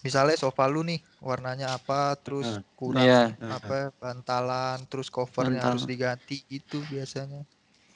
misalnya 0.05 0.37
sofa 0.37 0.69
lu 0.69 0.85
nih 0.85 1.01
warnanya 1.21 1.77
apa 1.77 2.15
terus 2.21 2.47
Ah. 2.47 2.63
kurang 2.77 3.05
Iya. 3.09 3.23
Ah, 3.41 3.57
apa 3.61 3.93
bantalan 3.97 4.79
terus 4.89 5.09
covernya 5.09 5.65
harus 5.65 5.85
Bantal. 5.85 5.93
diganti 5.93 6.37
gitu 6.49 6.85
biasanya. 6.89 7.45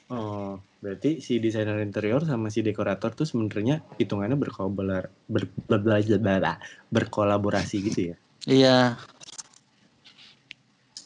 Oh, 0.05 0.61
berarti 0.85 1.17
si 1.17 1.41
desainer 1.41 1.81
interior 1.81 2.21
sama 2.21 2.53
si 2.53 2.61
dekorator 2.61 3.17
tuh 3.17 3.25
sebenarnya 3.25 3.81
hitungannya 3.97 4.37
berkobar 4.37 5.09
ber, 5.25 5.43
bla- 5.65 5.81
bla- 5.81 6.61
berkolaborasi 6.93 7.77
gitu 7.89 7.99
ya. 8.13 8.15
Iya. 8.45 8.77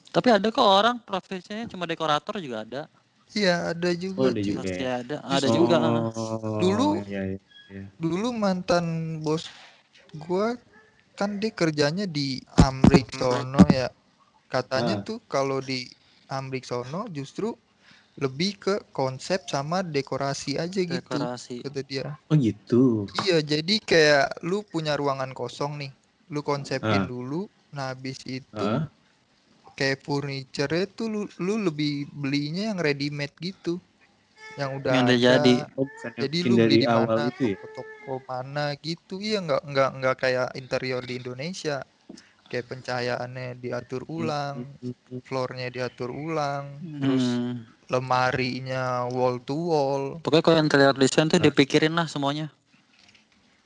Tapi 0.10 0.28
ada 0.34 0.48
kok 0.50 0.66
orang 0.66 0.98
profesinya 1.06 1.70
cuma 1.70 1.86
dekorator 1.86 2.42
juga 2.42 2.66
ada. 2.66 2.82
Iya 3.38 3.78
ada 3.78 3.90
Oh, 4.18 4.26
juga. 4.26 4.34
ada 4.34 4.42
tuh. 4.42 4.42
juga 4.42 4.60
Pasti 4.66 4.82
ya. 4.84 4.92
ada. 5.06 5.16
Ada 5.22 5.48
Justru 5.48 5.56
juga. 5.62 5.78
Oh, 5.80 6.58
Dulu 6.58 6.88
iya, 7.06 7.22
iya. 7.70 7.84
dulu 8.02 8.28
mantan 8.34 8.86
bos 9.22 9.46
gua 10.26 10.58
kan 11.14 11.38
dia 11.38 11.52
kerjanya 11.54 12.10
di 12.10 12.42
Amrik 12.58 13.14
sono 13.14 13.62
ya. 13.70 13.88
Katanya 14.50 14.98
Ah. 14.98 15.06
tuh 15.06 15.18
kalau 15.30 15.62
di 15.62 15.86
Amrik 16.32 16.66
sono 16.66 17.06
justru 17.14 17.54
lebih 18.18 18.52
ke 18.60 18.76
konsep 18.92 19.46
sama 19.46 19.86
dekorasi 19.86 20.58
aja 20.58 20.82
gitu 20.82 21.06
Dekorasi. 21.06 21.62
kata 21.62 21.82
dia. 21.86 22.06
Oh 22.30 22.36
gitu. 22.36 23.06
Iya, 23.26 23.42
jadi 23.42 23.76
kayak 23.82 24.42
lu 24.46 24.62
punya 24.66 24.94
ruangan 24.98 25.32
kosong 25.38 25.78
nih, 25.82 25.92
lu 26.34 26.42
konsepin 26.42 27.06
Ah. 27.06 27.10
dulu, 27.10 27.46
nah 27.74 27.94
habis 27.94 28.20
itu 28.26 28.58
Ah, 28.60 28.90
kayak 29.80 30.04
furniture 30.04 30.74
itu 30.76 31.04
lu, 31.08 31.22
lu 31.40 31.56
lebih 31.64 32.12
belinya 32.12 32.76
yang 32.76 32.80
ready 32.84 33.08
made 33.08 33.32
gitu, 33.40 33.80
yang 34.60 34.76
udah 34.76 34.92
Yang 34.92 35.08
udah 35.08 35.16
ada. 35.16 35.24
jadi. 35.40 35.54
oh, 35.80 35.88
Jadi 36.20 36.38
lu 36.44 36.56
dari 36.60 36.68
beli 36.68 36.84
di 36.84 36.88
awal 36.92 37.08
mana, 37.16 37.24
gitu 37.32 37.42
ya. 37.48 37.56
toko-toko 37.56 38.14
mana 38.28 38.66
gitu, 38.84 39.16
iya 39.24 39.40
nggak 39.40 39.62
nggak 39.72 39.90
nggak 40.04 40.16
kayak 40.20 40.48
interior 40.60 41.02
di 41.08 41.14
Indonesia, 41.16 41.78
kayak 42.52 42.66
pencahayaannya 42.68 43.48
diatur 43.64 44.04
ulang, 44.12 44.56
floornya 45.24 45.68
diatur 45.72 46.12
ulang, 46.12 46.66
terus 47.00 47.26
Hmm. 47.40 47.64
lemarinya 47.90 49.08
wall 49.16 49.40
to 49.48 49.56
wall. 49.56 50.04
Pokoknya 50.22 50.44
kalau 50.44 50.60
interior 50.60 50.96
design 51.00 51.32
tuh 51.32 51.40
Ah. 51.40 51.46
dipikirin 51.48 51.96
lah 51.96 52.06
semuanya. 52.06 52.52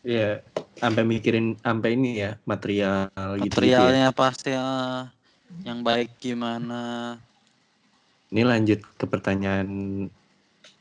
Iya, 0.03 0.43
sampai 0.83 1.03
mikirin 1.07 1.45
sampai 1.63 1.89
ini 1.95 2.09
ya 2.21 2.31
material 2.43 3.07
gitu, 3.39 3.47
gitu 3.47 3.59
ya. 3.65 3.79
Materialnya 3.79 4.07
pasti 4.13 4.49
ah, 4.53 5.07
yang 5.61 5.85
baik 5.85 6.17
gimana. 6.17 7.15
Ini 8.33 8.41
lanjut 8.41 8.81
ke 8.97 9.05
pertanyaan 9.05 9.69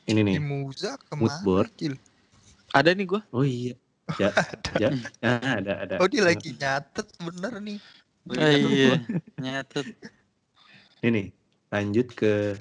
ini 0.08 0.20
nih. 0.24 0.40
Muza 0.40 0.96
Mood 0.96 1.04
ke 1.04 1.12
mana, 1.20 1.44
board. 1.44 1.70
Cil? 1.76 1.94
Ada 2.72 2.96
nih 2.96 3.04
gua. 3.04 3.20
Oh 3.28 3.44
iya. 3.44 3.76
Ya, 4.20 4.28
ya, 4.80 4.88
ya, 5.20 5.32
ada 5.60 5.72
ada. 5.84 5.94
Oh 6.00 6.08
dia 6.08 6.24
lagi 6.24 6.56
nyatet 6.56 7.06
bener 7.20 7.52
nih. 7.60 7.78
Eh, 8.32 8.36
nyatet 8.36 8.72
iya. 8.72 8.94
Nyatet. 9.44 9.86
Ini 11.02 11.08
nih, 11.12 11.26
lanjut 11.68 12.06
ke 12.16 12.56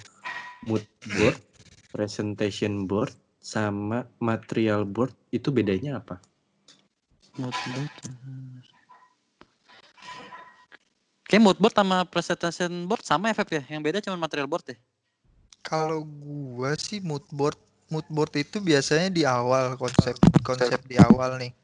mood 0.68 0.84
board 1.16 1.38
presentation 1.92 2.88
board 2.88 3.14
sama 3.42 4.06
material 4.22 4.86
board 4.86 5.12
itu 5.34 5.50
bedanya 5.50 6.00
apa? 6.04 6.20
Mood 7.38 7.58
board. 7.70 7.94
Kayak 11.32 11.44
mood 11.48 11.58
board 11.64 11.72
sama 11.72 12.04
presentation 12.04 12.72
board 12.92 13.04
sama 13.08 13.32
ya, 13.32 13.36
Feb 13.40 13.50
ya? 13.56 13.64
Yang 13.72 13.82
beda 13.88 13.98
cuma 14.04 14.20
material 14.20 14.52
board 14.52 14.68
ya? 14.68 14.78
Kalau 15.64 16.04
gua 16.04 16.76
sih 16.76 17.00
mood 17.00 17.24
board, 17.32 17.56
mood 17.88 18.04
board 18.12 18.36
itu 18.36 18.60
biasanya 18.60 19.08
di 19.08 19.24
awal 19.24 19.80
konsep 19.80 20.20
konsep 20.44 20.84
di 20.92 21.00
awal 21.00 21.40
nih. 21.40 21.56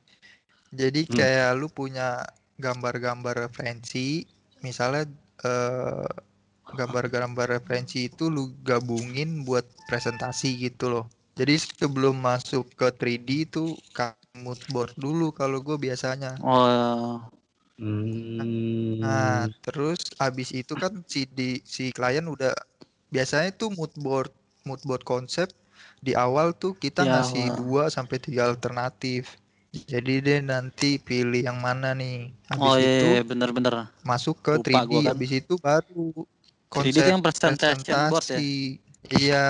Jadi 0.72 1.03
Hmm. 1.11 1.19
kayak 1.19 1.52
lu 1.60 1.68
punya 1.68 2.23
gambar-gambar 2.56 3.52
referensi, 3.52 4.23
misalnya 4.64 5.03
eh, 5.44 6.07
gambar-gambar 6.72 7.60
referensi 7.60 8.07
itu 8.07 8.31
lu 8.31 8.56
gabungin 8.64 9.44
buat 9.44 9.68
presentasi 9.91 10.64
gitu 10.64 10.88
loh. 10.88 11.06
Jadi 11.35 11.60
sebelum 11.60 12.18
masuk 12.23 12.72
ke 12.80 12.88
3D 12.95 13.30
itu 13.44 13.76
mood 14.39 14.57
board 14.72 14.95
dulu 14.95 15.35
kalau 15.35 15.60
gue 15.60 15.76
biasanya. 15.76 16.39
Oh, 16.41 17.22
Hmm. 17.77 18.97
Nah, 18.97 19.45
terus 19.61 20.01
abis 20.17 20.49
itu 20.53 20.73
kan 20.73 20.91
si 21.05 21.29
di 21.29 21.61
si 21.61 21.93
klien 21.93 22.25
udah 22.25 22.53
biasanya 23.13 23.53
tuh 23.53 23.69
mood 23.69 23.93
board 24.01 24.33
mood 24.65 24.81
board 24.83 25.05
konsep 25.05 25.47
di 26.01 26.17
awal 26.17 26.57
tuh 26.57 26.73
kita 26.73 27.05
Di 27.05 27.09
ngasih 27.09 27.45
dua 27.53 27.93
sampai 27.93 28.17
tiga 28.17 28.49
alternatif. 28.49 29.37
Jadi 29.85 30.25
deh 30.25 30.41
nanti 30.41 30.97
pilih 30.97 31.45
yang 31.45 31.61
mana 31.61 31.93
nih. 31.93 32.33
Habis 32.49 32.65
oh 32.65 32.75
itu 32.81 33.07
iya, 33.13 33.21
bener-bener. 33.21 33.73
masuk 34.01 34.41
ke 34.41 34.57
Lupa 34.57 34.81
3D. 34.81 34.89
gua 34.89 34.99
kan. 35.05 35.09
Habis 35.13 35.31
itu 35.37 35.53
baru 35.61 36.05
3D 36.73 36.73
konsep 36.73 36.97
itu 36.97 37.09
yang 37.13 37.21
presentation 37.21 37.97
board 38.09 38.25
ya? 38.25 38.41
presentasi. 38.41 38.49
Iya, 39.07 39.47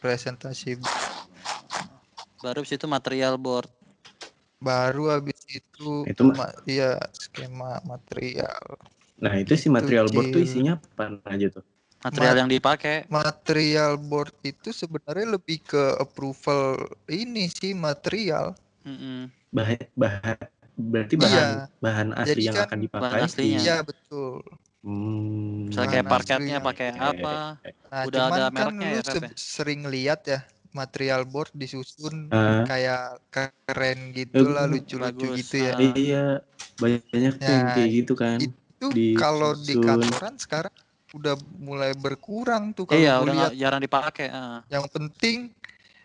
presentasi 0.00 0.70
Baru 2.40 2.62
habis 2.62 2.72
itu 2.72 2.86
material 2.86 3.34
board. 3.36 3.75
Baru 4.56 5.12
habis 5.12 5.38
itu 5.48 6.04
Itu 6.08 6.32
ma- 6.32 6.52
iya 6.64 6.96
skema 7.12 7.80
material. 7.84 8.80
Nah, 9.16 9.32
itu 9.40 9.56
si 9.56 9.68
material 9.72 10.12
board 10.12 10.28
tuh 10.28 10.42
isinya 10.44 10.76
apa 10.76 11.20
aja 11.32 11.48
tuh? 11.48 11.64
Material 12.04 12.34
Mat- 12.36 12.40
yang 12.44 12.50
dipakai. 12.52 12.96
Material 13.08 13.92
board 13.96 14.34
itu 14.44 14.68
sebenarnya 14.70 15.40
lebih 15.40 15.64
ke 15.64 15.96
approval 15.96 16.76
ini 17.08 17.48
sih 17.48 17.72
material. 17.72 18.52
Mm-mm. 18.84 19.32
Bahan, 19.50 19.80
bahan 19.96 20.36
berarti 20.76 21.14
Iya. 21.16 21.24
bahan 21.24 21.48
bahan 21.80 22.08
asli 22.12 22.28
Jadi 22.28 22.42
yang 22.44 22.56
kan 22.56 22.66
akan 22.68 22.78
dipakai. 22.84 23.02
bahan 23.08 23.20
aslinya. 23.24 23.58
Iya 23.64 23.76
betul. 23.80 24.34
Hmm. 24.86 25.66
Misalnya 25.66 25.88
kayak 25.90 26.04
Bahan 26.06 26.14
parketnya 26.14 26.58
pakai 26.62 26.86
apa? 26.94 27.34
Nah, 27.90 28.02
Udah 28.06 28.20
cuman 28.22 28.38
ada 28.38 28.46
kan 28.46 28.54
mereknya 28.54 28.88
lu 28.92 28.94
ya, 28.94 29.12
ya? 29.16 29.30
sering 29.34 29.80
lihat 29.88 30.20
ya 30.28 30.40
material 30.72 31.22
board 31.28 31.50
disusun 31.54 32.30
Ah, 32.32 32.64
kayak 32.66 33.20
keren 33.30 34.10
gitu 34.16 34.50
lah, 34.50 34.64
Eh, 34.66 34.70
lucu-lucu 34.74 35.26
bagus. 35.30 35.38
gitu 35.44 35.56
ya. 35.66 35.74
Ah. 35.76 35.94
iya, 35.94 36.24
banyak 36.80 37.04
yang 37.12 37.36
Ya, 37.42 37.58
kayak 37.74 37.90
gitu 38.02 38.12
kan. 38.18 38.38
Itu 38.42 38.86
disusun. 38.90 39.20
kalau 39.20 39.52
di 39.54 39.74
kantoran 39.76 40.34
sekarang 40.38 40.74
udah 41.14 41.34
mulai 41.62 41.92
berkurang 41.94 42.74
tuh 42.76 42.84
kalau 42.84 43.00
Iya, 43.00 43.12
udah 43.22 43.34
lihat. 43.34 43.50
jarang 43.56 43.80
dipakai. 43.82 44.26
ah. 44.32 44.60
Yang 44.68 44.84
penting 44.92 45.36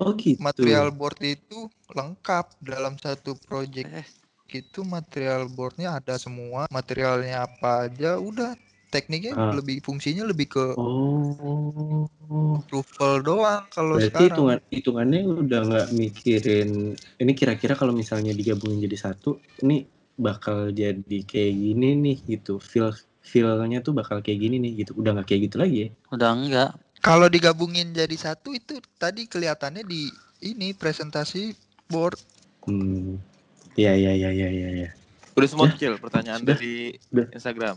Oh 0.02 0.18
gitu. 0.18 0.42
material 0.42 0.90
board 0.90 1.20
itu 1.22 1.70
lengkap 1.94 2.46
dalam 2.66 2.98
satu 2.98 3.38
project 3.46 3.86
Eh, 3.94 4.08
itu 4.52 4.82
material 4.82 5.48
boardnya 5.48 5.96
ada 6.02 6.18
semua 6.18 6.66
materialnya 6.74 7.46
apa 7.46 7.88
aja 7.88 8.18
udah 8.18 8.52
tekniknya 8.92 9.34
Ah. 9.34 9.56
lebih 9.56 9.80
fungsinya 9.80 10.28
lebih 10.28 10.52
ke 10.52 10.66
Oh. 10.76 12.06
approval 12.54 13.14
doang 13.22 13.64
kalau 13.68 13.96
Berarti 13.96 14.12
sekarang 14.12 14.28
hitungan 14.30 14.60
hitungannya 14.68 15.22
udah 15.26 15.60
nggak 15.64 15.88
mikirin 15.92 16.70
ini 17.18 17.32
kira-kira 17.32 17.74
kalau 17.74 17.92
misalnya 17.92 18.32
digabungin 18.32 18.84
jadi 18.84 18.98
satu, 19.02 19.36
ini 19.62 19.88
bakal 20.14 20.70
jadi 20.70 21.18
kayak 21.24 21.54
gini 21.54 21.88
nih 21.98 22.18
gitu. 22.30 22.60
Feel 22.60 22.92
feelnya 23.22 23.80
tuh 23.80 23.92
bakal 23.92 24.20
kayak 24.20 24.40
gini 24.40 24.60
nih 24.60 24.84
gitu. 24.84 24.92
Udah 24.94 25.14
nggak 25.14 25.28
kayak 25.28 25.42
gitu 25.48 25.56
lagi 25.58 25.78
ya? 25.78 25.90
udah 26.12 26.32
enggak. 26.32 26.72
kalau 27.02 27.26
digabungin 27.26 27.90
jadi 27.92 28.14
satu 28.14 28.54
itu 28.54 28.78
tadi 28.96 29.26
kelihatannya 29.26 29.82
di 29.82 30.06
ini 30.44 30.70
presentasi 30.72 31.56
board 31.88 32.20
Hmm. 32.62 33.18
Iya 33.74 33.96
iya 33.96 34.12
iya 34.14 34.30
iya 34.30 34.50
iya. 34.52 34.70
Ya. 34.78 34.90
Udah 35.34 35.48
semua 35.48 35.66
kecil 35.68 35.98
pertanyaan 35.98 36.44
Sudah. 36.44 36.54
dari 36.54 36.94
Udah. 37.10 37.28
Instagram. 37.34 37.76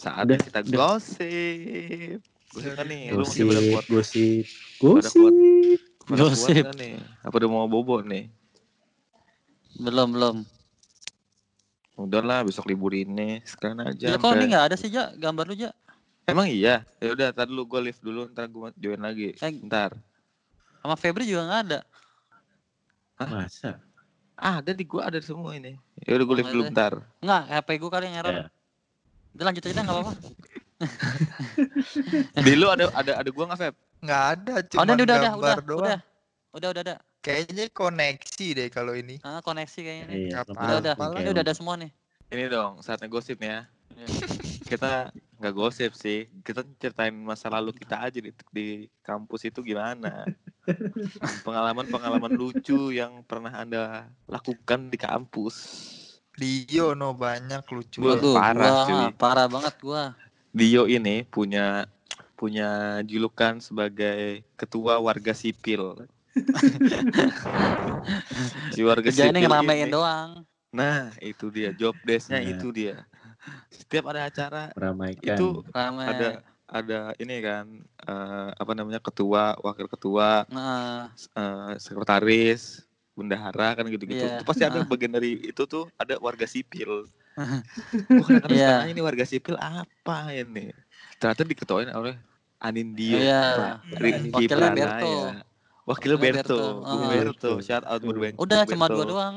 Saatnya 0.00 0.24
Udah, 0.32 0.38
kita 0.40 0.58
udah. 0.64 0.78
gosip. 0.96 2.18
Gosip 2.50 2.72
kan 2.72 2.86
nih, 2.88 3.02
lu 3.12 3.20
masih 3.20 3.44
Gosip, 3.44 3.44
pada 3.46 3.60
kuat, 3.60 3.86
gosip, 3.86 4.44
kuat. 4.80 4.94
gosip. 4.96 5.20
pada 6.00 6.16
kuat 6.16 6.30
Gosip. 6.32 6.64
kan 6.64 6.76
nih. 6.80 6.94
Apa 7.20 7.34
udah 7.36 7.48
mau 7.52 7.68
bobo 7.68 8.00
nih? 8.00 8.24
Belum, 9.76 10.08
belum. 10.10 10.36
Udahlah 11.94 12.40
besok 12.42 12.64
libur 12.64 12.96
ini 12.96 13.44
sekalian 13.44 13.84
aja. 13.86 14.06
Ya, 14.08 14.16
kok 14.16 14.32
ini 14.32 14.50
nggak 14.50 14.64
ada 14.72 14.76
sih, 14.80 14.88
Ja? 14.88 15.12
Gambar 15.12 15.44
lu, 15.46 15.54
Ja? 15.54 15.70
Emang 16.24 16.48
iya? 16.48 16.80
Ya 16.96 17.12
udah, 17.12 17.28
tadi 17.30 17.52
dulu 17.52 17.68
gue 17.68 17.92
live 17.92 18.00
dulu, 18.00 18.22
ntar 18.32 18.48
gue 18.48 18.68
join 18.80 19.00
lagi. 19.00 19.36
Eh. 19.36 19.52
Ntar. 19.60 20.00
Sama 20.80 20.96
Febri 20.96 21.28
juga 21.28 21.44
nggak 21.44 21.60
ada. 21.68 21.80
Masa? 23.20 23.76
Ah, 24.32 24.64
ada 24.64 24.72
di 24.72 24.88
gue 24.88 24.96
ada 24.96 25.20
semua 25.20 25.52
ini. 25.52 25.76
Ya 26.00 26.16
udah 26.16 26.24
gue 26.24 26.32
Oh, 26.32 26.38
live 26.40 26.50
dulu 26.50 26.62
ntar. 26.72 27.04
Nggak, 27.20 27.42
HP 27.52 27.68
gue 27.76 27.90
kali 27.92 28.04
yang 28.08 28.16
error. 28.16 28.32
Ya. 28.32 28.46
Udah 29.36 29.44
lanjut 29.50 29.62
aja 29.66 29.74
dah, 29.74 29.84
nggak 29.86 29.96
apa-apa. 29.96 30.12
Di 32.46 32.52
lu 32.56 32.66
ada 32.72 32.88
ada 32.96 33.12
ada 33.20 33.28
gue 33.28 33.44
nggak 33.44 33.60
Feb? 33.60 33.74
nggak 34.00 34.22
ada 34.32 34.52
Oh, 34.56 34.62
cuma 34.64 34.80
udah, 34.80 34.94
udah, 34.96 35.04
udah, 35.04 35.18
udah, 35.20 35.34
udah, 35.36 35.56
doang 35.60 35.84
udah, 35.84 36.00
udah, 36.56 36.68
udah, 36.72 36.82
ada. 36.88 36.96
kayaknya 37.20 37.68
koneksi 37.68 38.46
deh 38.56 38.68
kalau 38.72 38.96
ini 38.96 39.20
Ah, 39.20 39.44
koneksi 39.44 39.76
kayaknya. 39.76 40.04
nih. 40.08 40.16
Iya, 40.32 40.40
apa-apa 40.40 40.60
Udah, 40.64 40.76
udah, 40.80 41.20
ini 41.20 41.28
udah 41.36 41.42
ada 41.44 41.54
semua 41.54 41.74
nih. 41.76 41.90
Ini 42.32 42.44
dong, 42.48 42.80
saatnya 42.80 43.12
gosip 43.12 43.36
nih 43.44 43.50
ya. 43.52 43.62
Kita 44.64 45.12
nggak 45.36 45.52
gosip 45.52 45.92
sih, 45.92 46.32
kita 46.40 46.64
ceritain 46.80 47.12
masa 47.12 47.52
lalu 47.52 47.76
kita 47.76 48.00
aja 48.08 48.16
di, 48.16 48.32
di 48.54 48.88
kampus 49.04 49.52
itu 49.52 49.60
gimana. 49.60 50.24
Pengalaman-pengalaman 51.44 52.32
lucu 52.40 52.88
yang 52.94 53.20
pernah 53.28 53.52
anda 53.52 54.08
lakukan 54.24 54.88
di 54.88 54.96
kampus. 54.96 55.56
Dio 56.40 56.94
no 56.94 57.12
banyak 57.12 57.62
lucu 57.68 58.00
Gua- 58.00 58.16
Waduh, 58.16 58.34
parah, 58.34 58.72
gua, 58.72 58.86
cuy. 58.86 59.04
parah 59.14 59.46
banget 59.46 59.74
gua. 59.78 60.04
Dio 60.50 60.82
ini 60.86 61.22
punya 61.22 61.84
punya 62.32 62.98
julukan 63.04 63.60
sebagai 63.60 64.40
ketua 64.56 64.96
warga 64.96 65.30
sipil. 65.30 66.08
si 68.72 68.80
warga 68.80 69.10
sipil 69.10 69.36
ngeramein 69.36 69.84
ini- 69.84 69.92
doang. 69.92 70.42
Nah, 70.70 71.10
itu 71.18 71.50
dia 71.50 71.70
job 71.70 71.92
desk-nya 72.00 72.38
Nah. 72.38 72.48
itu 72.48 72.70
dia. 72.70 73.04
Setiap 73.68 74.08
ada 74.08 74.24
acara 74.24 74.62
Meramaikan. 74.72 75.34
itu 75.34 75.48
Rame. 75.68 76.02
ada 76.06 76.28
ada 76.64 76.98
ini 77.18 77.36
kan 77.42 77.66
eh, 78.00 78.48
apa 78.54 78.70
namanya 78.72 78.98
ketua, 78.98 79.52
wakil 79.58 79.84
ketua, 79.84 80.46
Nah, 80.46 81.10
eh, 81.12 81.72
sekretaris, 81.76 82.86
bendahara 83.20 83.68
kan 83.74 83.84
gitu-gitu. 83.86 84.18
Itu 84.18 84.42
pasti 84.42 84.62
ada 84.62 84.80
bagian 84.82 85.12
dari 85.12 85.36
itu 85.44 85.62
tuh 85.64 85.86
ada 85.94 86.16
warga 86.18 86.44
sipil. 86.44 87.04
Iya. 87.40 88.20
suka 88.20 88.48
nanya, 88.48 88.76
ini 88.86 89.00
warga 89.00 89.24
sipil 89.24 89.56
apa 89.56 90.28
ini? 90.30 90.74
Ternyata 91.16 91.42
diketuain 91.42 91.88
oleh 91.90 92.16
Anindyo, 92.58 93.16
Iya. 93.16 93.42
Pak 93.56 93.96
Rizky 93.96 94.28
Wakilnya 94.44 94.68
Pranaya. 94.68 95.32
Wakilnya 95.82 96.18
Berto, 96.18 96.36
Berto. 96.42 96.60
Bung 96.82 97.00
Ah. 97.00 97.08
Berto, 97.08 97.50
shout 97.60 97.84
out 97.84 98.00
Bung 98.00 98.18
Berto. 98.18 98.36
udah 98.36 98.60
cuma 98.64 98.84
dua 98.86 99.04
doang. 99.06 99.36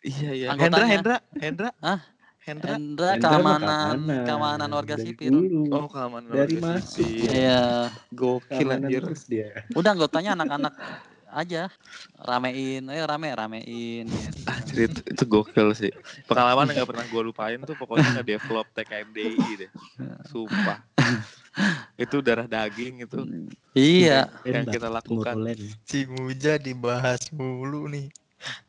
Iya 0.00 0.30
iya. 0.32 0.46
Hendra, 0.54 0.84
Hendra, 0.86 1.16
Hendra. 1.34 1.70
Hah? 1.78 2.00
Hendra. 2.40 2.72
Hendra 2.72 3.10
keamanan, 3.20 3.96
keamanan 4.24 4.70
warga 4.70 4.96
Dari 4.96 5.12
sipil. 5.12 5.28
dulu. 5.28 5.68
Oh, 5.68 5.86
keamanan 5.86 6.30
Dari 6.32 6.56
warga 6.56 6.80
masuk. 6.80 7.04
sipil. 7.04 7.28
Iya. 7.28 7.62
Gokil 8.10 8.68
anjir. 8.70 9.02
dia. 9.28 9.48
Udah 9.76 9.90
anggotanya 9.92 10.30
anak-anak 10.32 10.72
aja. 11.30 11.70
Ramein, 12.16 12.84
ayo 12.86 13.04
rame, 13.04 13.28
ramein. 13.30 14.06
Anjir 14.44 14.86
itu, 14.86 15.00
itu 15.04 15.24
gokil 15.24 15.72
sih. 15.72 15.92
Pengalaman 16.24 16.68
yang 16.68 16.82
gak 16.82 16.90
pernah 16.90 17.04
gue 17.04 17.22
lupain 17.24 17.58
tuh 17.60 17.74
pokoknya 17.74 18.18
nge-develop 18.18 18.66
TKMDI 18.72 19.32
deh. 19.56 19.70
Sumpah. 20.26 20.82
itu 21.96 22.16
darah 22.20 22.46
daging 22.46 23.02
itu 23.02 23.18
Iya, 23.72 24.30
yang 24.42 24.64
kita 24.64 24.86
lakukan. 24.86 25.34
ngurulen. 25.34 25.58
si 25.82 26.06
Muja 26.06 26.56
dibahas 26.56 27.26
mulu 27.30 27.86
nih 27.86 28.06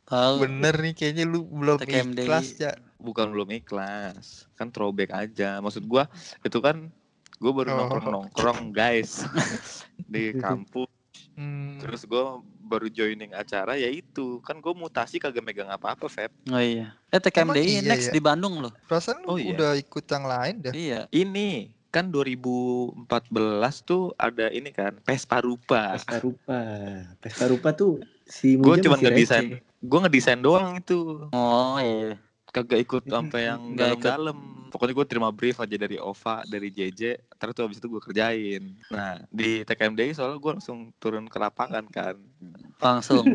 tahu. 0.04 0.42
bener 0.42 0.74
nih 0.76 0.92
kayaknya 0.92 1.24
lu 1.24 1.46
belum 1.46 1.78
TKMDI. 1.78 2.26
ikhlas 2.26 2.48
ya 2.58 2.72
Bukan 2.98 3.30
belum 3.30 3.48
ikhlas. 3.52 4.46
Kan 4.54 4.68
throwback 4.68 5.10
aja. 5.10 5.58
Maksud 5.58 5.82
gua 5.84 6.06
itu 6.40 6.58
kan 6.58 6.90
gue 7.36 7.52
baru 7.52 7.70
Oh. 7.70 7.76
nongkrong-nongkrong 7.80 8.70
guys 8.70 9.26
di 10.12 10.34
kampus. 10.34 10.86
Hmm, 11.32 11.80
Terus 11.80 12.04
gue 12.04 12.24
baru 12.62 12.88
joining 12.88 13.32
acara 13.32 13.76
ya 13.76 13.88
itu. 13.88 14.40
Kan 14.40 14.60
gue 14.60 14.72
mutasi 14.72 15.16
kagak 15.16 15.40
megang 15.40 15.68
apa-apa, 15.68 16.04
Feb. 16.06 16.32
Oh 16.48 16.60
iya. 16.60 16.92
Eh 17.08 17.20
TKMDI 17.20 17.60
iya 17.60 17.80
next 17.82 18.08
ya? 18.08 18.12
di 18.12 18.20
Bandung 18.20 18.60
loh. 18.60 18.72
perasaan 18.84 19.24
lu 19.24 19.26
Oh, 19.26 19.36
iya. 19.36 19.52
udah 19.52 19.70
ikut 19.74 20.04
yang 20.06 20.24
lain 20.24 20.54
dah 20.60 20.72
Iya. 20.72 21.00
Ini 21.08 21.48
kan 21.88 22.08
2014 22.08 23.04
tuh 23.82 24.16
ada 24.16 24.48
ini 24.48 24.72
kan 24.72 24.96
Vespa 25.04 25.40
Rupa. 25.40 25.96
Vespa 25.96 26.16
Rupa. 26.20 26.60
Vespa 27.20 27.44
Rupa 27.48 27.68
tuh 27.72 28.00
si 28.24 28.56
Gue 28.56 28.80
cuma 28.80 28.96
ngedesain, 28.96 29.60
gue 29.60 29.98
ngedesain 30.00 30.40
doang 30.40 30.76
itu. 30.76 31.28
Oh 31.28 31.76
iya. 31.76 32.16
Kagak 32.52 32.84
ikut 32.84 33.02
sampai 33.08 33.48
yang 33.48 33.60
Nggak 33.72 33.88
ikut. 33.96 34.04
dalam-dalam. 34.04 34.38
Pokoknya 34.72 34.96
gue 34.96 35.06
terima 35.08 35.28
brief 35.28 35.60
aja 35.60 35.76
dari 35.76 36.00
OVA, 36.00 36.48
dari 36.48 36.72
JJ, 36.72 37.00
terus 37.36 37.52
tuh 37.52 37.68
habis 37.68 37.76
itu 37.76 37.92
gue 37.92 38.00
kerjain. 38.00 38.72
Nah, 38.88 39.20
di 39.28 39.60
TKMDI 39.68 40.16
soalnya 40.16 40.40
gue 40.40 40.52
langsung 40.56 40.88
turun 40.96 41.28
ke 41.28 41.36
lapangan 41.36 41.84
kan. 41.92 42.16
Langsung. 42.80 43.24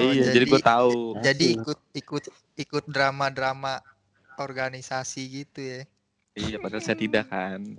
Oh, 0.00 0.12
iya, 0.12 0.32
jadi, 0.32 0.44
gue 0.48 0.60
tahu. 0.60 1.20
jadi 1.20 1.46
ikut 1.60 1.78
ikut 1.92 2.24
ikut 2.56 2.84
drama-drama 2.88 3.84
organisasi 4.40 5.44
gitu 5.44 5.60
ya. 5.60 5.80
Iya, 6.32 6.56
padahal 6.62 6.80
saya 6.80 6.96
tidak 6.96 7.28
kan. 7.28 7.60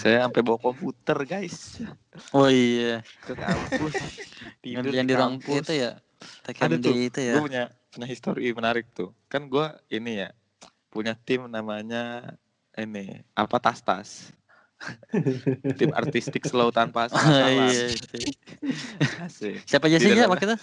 saya 0.00 0.22
sampai 0.22 0.40
bawa 0.44 0.58
komputer, 0.62 1.18
guys. 1.26 1.82
Oh 2.30 2.46
iya. 2.46 3.02
Ke 3.26 3.34
kampus. 3.34 3.94
Yang, 4.62 4.82
Tidur 4.86 4.92
yang 4.94 5.06
di 5.08 5.14
ruang 5.18 5.42
kampus. 5.42 5.66
itu 5.66 5.72
ya. 5.82 5.90
Ada 6.46 6.78
TKMD 6.78 6.84
tuh, 6.86 6.94
itu 6.94 7.20
ya. 7.24 7.34
gue 7.34 7.42
punya 7.42 7.64
punya 7.92 8.08
histori 8.08 8.48
menarik 8.50 8.88
tuh. 8.96 9.12
Kan 9.28 9.46
gue 9.46 9.68
ini 9.92 10.24
ya 10.24 10.32
punya 10.88 11.12
tim 11.12 11.44
namanya 11.46 12.34
ini 12.72 13.20
apa 13.36 13.56
tas 13.60 13.84
tas. 13.84 14.10
tim 15.78 15.94
artistik 15.94 16.42
slow 16.42 16.74
tanpa 16.74 17.06
Oh, 17.06 17.14
masalah. 17.14 17.70
iya, 17.70 17.94
itu. 17.94 18.18
Asik. 19.22 19.62
Siapa 19.62 19.86
aja 19.86 20.02
sih 20.02 20.10
ya 20.10 20.26
waktu 20.26 20.50
itu? 20.50 20.56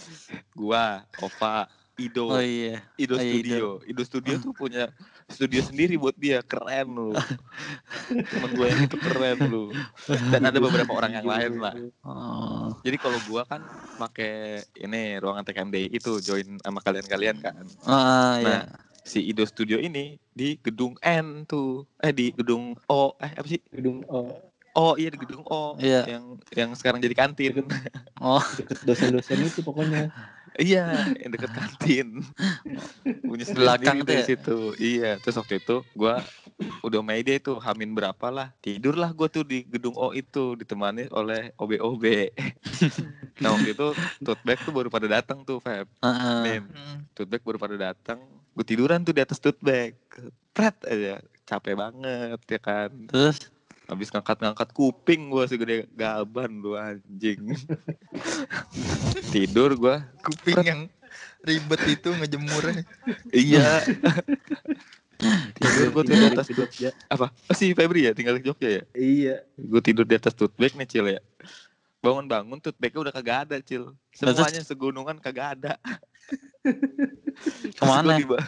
Gua, 0.52 1.08
Ova, 1.24 1.72
Ido, 2.00 2.32
Oh 2.32 2.40
iya. 2.40 2.80
Ido 2.96 3.16
oh, 3.16 3.22
iya, 3.22 3.28
Studio. 3.36 3.66
Ido 3.84 4.04
Studio 4.08 4.34
tuh 4.40 4.56
punya 4.56 4.88
studio 5.28 5.60
sendiri 5.60 6.00
buat 6.00 6.16
dia, 6.16 6.40
keren 6.40 6.96
lu. 6.96 7.12
Temen 8.32 8.52
gue 8.56 8.68
yang 8.72 8.82
itu 8.88 8.98
keren 8.98 9.40
lu. 9.52 9.76
Dan 10.32 10.48
ada 10.48 10.58
beberapa 10.58 10.92
orang 10.96 11.20
yang 11.20 11.28
lain 11.28 11.60
lah. 11.60 11.76
Oh. 12.08 12.72
Jadi 12.82 12.98
kalau 12.98 13.20
gua 13.28 13.44
kan 13.44 13.62
pakai 14.00 14.64
ini 14.80 15.20
ruangan 15.20 15.44
TKMD 15.44 15.92
itu 15.92 16.24
join 16.24 16.58
sama 16.64 16.80
kalian-kalian 16.80 17.38
kan. 17.44 17.68
Ah, 17.84 18.40
iya. 18.40 18.48
Nah, 18.48 18.64
si 19.04 19.20
Ido 19.28 19.44
Studio 19.44 19.76
ini 19.78 20.16
di 20.32 20.56
gedung 20.64 20.96
N 21.04 21.44
tuh. 21.44 21.84
Eh 22.00 22.16
di 22.16 22.32
gedung 22.32 22.80
O. 22.88 23.14
Eh 23.20 23.32
apa 23.36 23.48
sih? 23.48 23.60
Gedung 23.76 24.08
oh, 24.08 24.50
Oh 24.78 24.94
iya 24.96 25.10
di 25.10 25.20
gedung 25.20 25.44
O. 25.50 25.76
Iya. 25.82 26.06
Yang 26.06 26.24
yang 26.56 26.70
sekarang 26.78 27.04
jadi 27.04 27.16
kantin. 27.18 27.66
Oh, 28.20 28.44
dosen-dosen 28.86 29.40
itu 29.44 29.60
pokoknya. 29.66 30.12
Iya, 30.58 31.14
yang 31.20 31.32
deket 31.36 31.52
kantin. 31.54 32.26
Punya 33.22 33.46
Belakang 33.54 34.02
dari 34.08 34.24
ya? 34.24 34.28
situ. 34.34 34.74
Iya, 34.80 35.22
terus 35.22 35.38
waktu 35.38 35.62
itu 35.62 35.86
gua 35.94 36.24
udah 36.82 37.00
sama 37.04 37.14
ide 37.20 37.38
itu 37.38 37.54
hamin 37.60 37.94
berapa 37.94 38.28
lah. 38.34 38.50
Tidurlah 38.64 39.14
gua 39.14 39.30
tuh 39.30 39.46
di 39.46 39.68
gedung 39.68 39.94
O 39.94 40.16
itu 40.16 40.58
ditemani 40.58 41.12
oleh 41.14 41.54
OB-OB. 41.60 42.04
nah 43.44 43.56
waktu 43.56 43.78
itu 43.78 43.88
tote 44.26 44.42
bag 44.44 44.60
tuh 44.66 44.74
baru 44.74 44.90
pada 44.90 45.08
datang 45.08 45.46
tuh, 45.46 45.62
Feb. 45.62 45.88
heeh. 46.02 46.40
Min. 46.44 46.64
Hmm. 46.72 46.98
tote 47.14 47.30
bag 47.30 47.44
baru 47.46 47.60
pada 47.60 47.76
datang 47.78 48.20
gue 48.60 48.66
tiduran 48.68 49.00
tuh 49.08 49.16
di 49.16 49.24
atas 49.24 49.40
tote 49.40 49.62
bag 49.64 49.96
pret 50.52 50.76
aja 50.84 51.24
capek 51.48 51.80
banget 51.80 52.40
ya 52.44 52.60
kan 52.60 52.92
Terus 53.08 53.48
habis 53.90 54.14
ngangkat-ngangkat 54.14 54.70
kuping 54.70 55.34
gue 55.34 55.44
segede 55.50 55.76
gaban 55.98 56.62
lu 56.62 56.78
anjing 56.78 57.42
tidur 59.34 59.74
gue 59.74 59.96
Kuping 60.22 60.62
yang 60.62 60.82
ribet 61.42 61.82
itu 61.90 62.10
ngejemurnya. 62.14 62.86
iya 63.34 63.82
tidur 65.58 65.88
gue 65.92 66.04
tuh 66.06 66.16
di 66.16 66.26
atas 66.30 66.48
Jogja. 66.48 66.90
apa 67.10 67.34
oh, 67.34 67.56
si 67.58 67.74
Febri 67.74 68.08
ya 68.08 68.14
tinggal 68.14 68.38
di 68.40 68.46
Jogja 68.46 68.70
ya 68.80 68.84
Iya. 68.94 69.36
gue 69.58 69.82
tidur 69.82 70.06
di 70.06 70.16
atas 70.16 70.38
tote 70.38 70.54
bag 70.56 70.78
nih 70.78 70.88
cil 70.88 71.06
ya 71.10 71.20
bangun-bangun 72.00 72.60
tote 72.64 72.80
bagnya 72.80 73.10
udah 73.10 73.14
kagak 73.14 73.38
ada 73.48 73.56
cil. 73.60 73.92
Semuanya 74.16 74.64
segunungan 74.64 75.20
kagak 75.20 75.60
ada. 75.60 75.74
Ke 77.80 77.84
mana? 77.88 78.20
diba- 78.20 78.44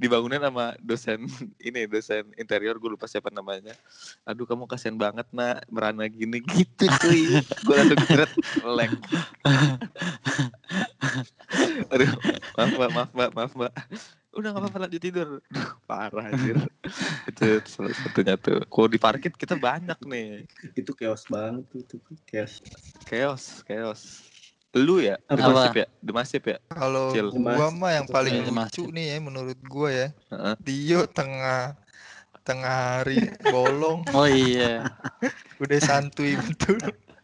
dibangunin 0.00 0.40
sama 0.40 0.72
dosen 0.80 1.28
ini 1.60 1.84
dosen 1.84 2.24
interior 2.40 2.76
gue 2.80 2.96
lupa 2.96 3.04
siapa 3.04 3.28
namanya. 3.28 3.76
Aduh 4.24 4.48
kamu 4.48 4.64
kasihan 4.64 4.96
banget 4.96 5.28
nak 5.32 5.64
merana 5.68 6.08
gini. 6.08 6.40
Gitu 6.56 6.88
cuy. 6.88 7.40
Gue 7.40 7.74
langsung 7.76 8.00
geret 8.08 8.32
lek 8.64 8.90
aduh 11.90 12.10
maaf 12.54 12.70
mbak 12.70 12.90
maaf 12.94 13.10
mbak 13.10 13.30
maaf 13.34 13.52
mbak 13.56 13.72
udah 14.30 14.48
gak 14.54 14.62
apa-apa 14.62 14.78
lanjut 14.86 15.02
tidur 15.02 15.28
parah 15.90 16.30
anjir 16.30 16.56
itu 17.26 17.46
salah 17.66 17.90
satunya 17.94 18.34
tuh 18.38 18.62
kalau 18.70 18.86
di 18.86 18.98
parkit 18.98 19.34
kita 19.34 19.58
banyak 19.58 19.98
nih 20.06 20.46
Itu 20.78 20.94
chaos 20.94 21.26
banget 21.26 21.66
tuh, 21.66 21.82
tuh 21.86 21.98
chaos. 22.30 22.62
chaos 23.10 23.44
chaos 23.66 24.02
lu 24.70 25.02
ya 25.02 25.18
Apa? 25.26 25.34
demasif 25.34 25.72
ya 25.74 25.86
demasif 25.98 26.42
ya 26.46 26.58
Kalau 26.70 27.18
gua 27.34 27.74
mah 27.74 27.90
yang 27.90 28.06
itu 28.06 28.14
paling 28.14 28.34
lucu 28.46 28.84
nih 28.94 29.06
ya 29.10 29.16
menurut 29.18 29.58
gua 29.66 29.88
ya. 29.90 30.08
Heeh. 30.30 30.54
Dio 30.62 31.02
tengah 31.10 31.74
tengah 32.46 33.02
hari 33.02 33.34
bolong 33.42 34.06
Oh 34.14 34.30
iya. 34.30 34.86
udah 35.62 35.78
santuy 35.82 36.38
betul. 36.38 36.78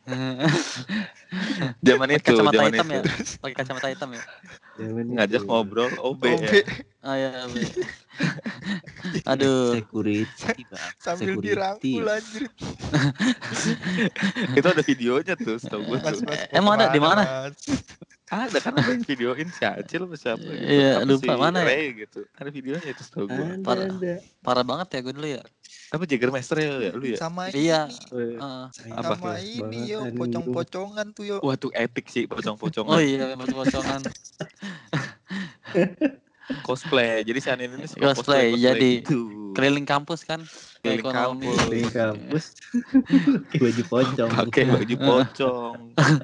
zaman 1.87 2.09
itu 2.15 2.23
Kacamata 2.23 2.55
zaman 2.55 2.73
hitam 2.73 2.87
itu 2.87 2.95
ya. 2.95 3.03
Pakai 3.43 3.55
kacamata 3.59 3.89
hitam 3.91 4.11
ya. 4.15 4.23
Zaman 4.77 5.05
ngajak 5.17 5.43
itu. 5.43 5.49
ngobrol 5.49 5.91
OB 5.99 6.23
OB 6.23 6.23
ya 6.25 6.53
Oh 7.07 7.15
iya. 7.15 7.31
Be. 7.47 7.63
Aduh. 9.31 9.79
Security, 9.79 10.63
Bang. 10.67 10.91
sambil 10.99 11.39
Security. 11.39 11.47
dirangkul 11.55 12.05
anjir. 12.11 12.45
itu 14.59 14.67
ada 14.67 14.83
videonya 14.83 15.35
tuh 15.39 15.57
setahu 15.63 15.83
gue 15.87 15.99
tuh 16.03 16.19
mas, 16.27 16.43
emang 16.51 16.75
ada 16.81 16.91
di 16.91 16.99
mana? 16.99 17.23
Ada 18.27 18.59
kan 18.59 18.75
ada 18.75 18.91
yang 18.91 19.07
videoin 19.07 19.47
si 19.55 19.63
Acil 19.63 20.03
apa 20.03 20.17
siapa 20.19 20.43
gitu. 20.43 20.67
Iya, 20.67 21.07
lupa, 21.07 21.23
si 21.23 21.39
mana 21.39 21.63
ya? 21.63 21.95
Gitu 21.95 22.27
ada 22.35 22.51
videonya 22.51 22.89
itu 22.91 23.03
setahu 23.07 23.31
gue. 23.31 23.47
Parah 24.43 24.65
banget 24.67 24.99
ya 24.99 25.01
gue 25.07 25.15
dulu 25.15 25.29
ya. 25.31 25.43
Apa 25.87 26.03
Jagermeister 26.03 26.59
ya, 26.59 26.91
ya 26.91 26.93
lu 26.99 27.07
ya 27.07 27.19
Sama 27.19 27.47
Iya. 27.55 27.87
ini, 27.87 28.43
Heeh. 28.43 28.65
Apa? 28.99 29.15
sama 29.15 29.39
ini 29.39 29.87
banget, 29.87 29.91
yo 29.95 29.99
pocong-pocongan 30.19 31.07
tuh 31.15 31.25
yo. 31.25 31.37
wah 31.41 31.55
tuh 31.55 31.71
epic 31.73 32.11
sih 32.11 32.27
pocong-pocongan 32.27 32.91
Oh 32.91 33.01
iya, 33.01 33.39
pocong-pocongan. 33.39 34.03
cosplay 36.67 37.23
jadi 37.27 37.39
si 37.43 37.49
Anin 37.51 37.75
ini 37.75 37.87
suka 37.87 38.15
Cosplay, 38.15 38.55
jadi 38.59 39.03
gitu. 39.03 39.53
Keliling 39.55 39.87
kampus 39.89 40.23
kan. 40.23 40.43
Keliling 40.87 41.03
Ekonomi. 41.03 41.47
kampus. 41.47 41.59
Di 41.67 41.81
kampus 41.91 42.45
pakai 43.43 43.59
baju 43.65 43.83
pocong. 43.85 44.31
pakai 44.31 44.63
baju 44.67 44.95
pocong 45.09 45.77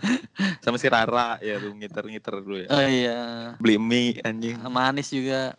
sama 0.63 0.77
si 0.77 0.87
Rara 0.87 1.37
ya 1.39 1.57
tuh 1.57 1.73
ngiter-ngiter 1.73 2.35
dulu 2.37 2.57
ya 2.59 2.69
Oh 2.69 2.83
iya. 2.83 3.21
beli 3.57 3.77
mie 3.77 4.21
anjing 4.21 4.57
Sama 4.57 4.81
Anis 4.87 5.09
juga. 5.09 5.53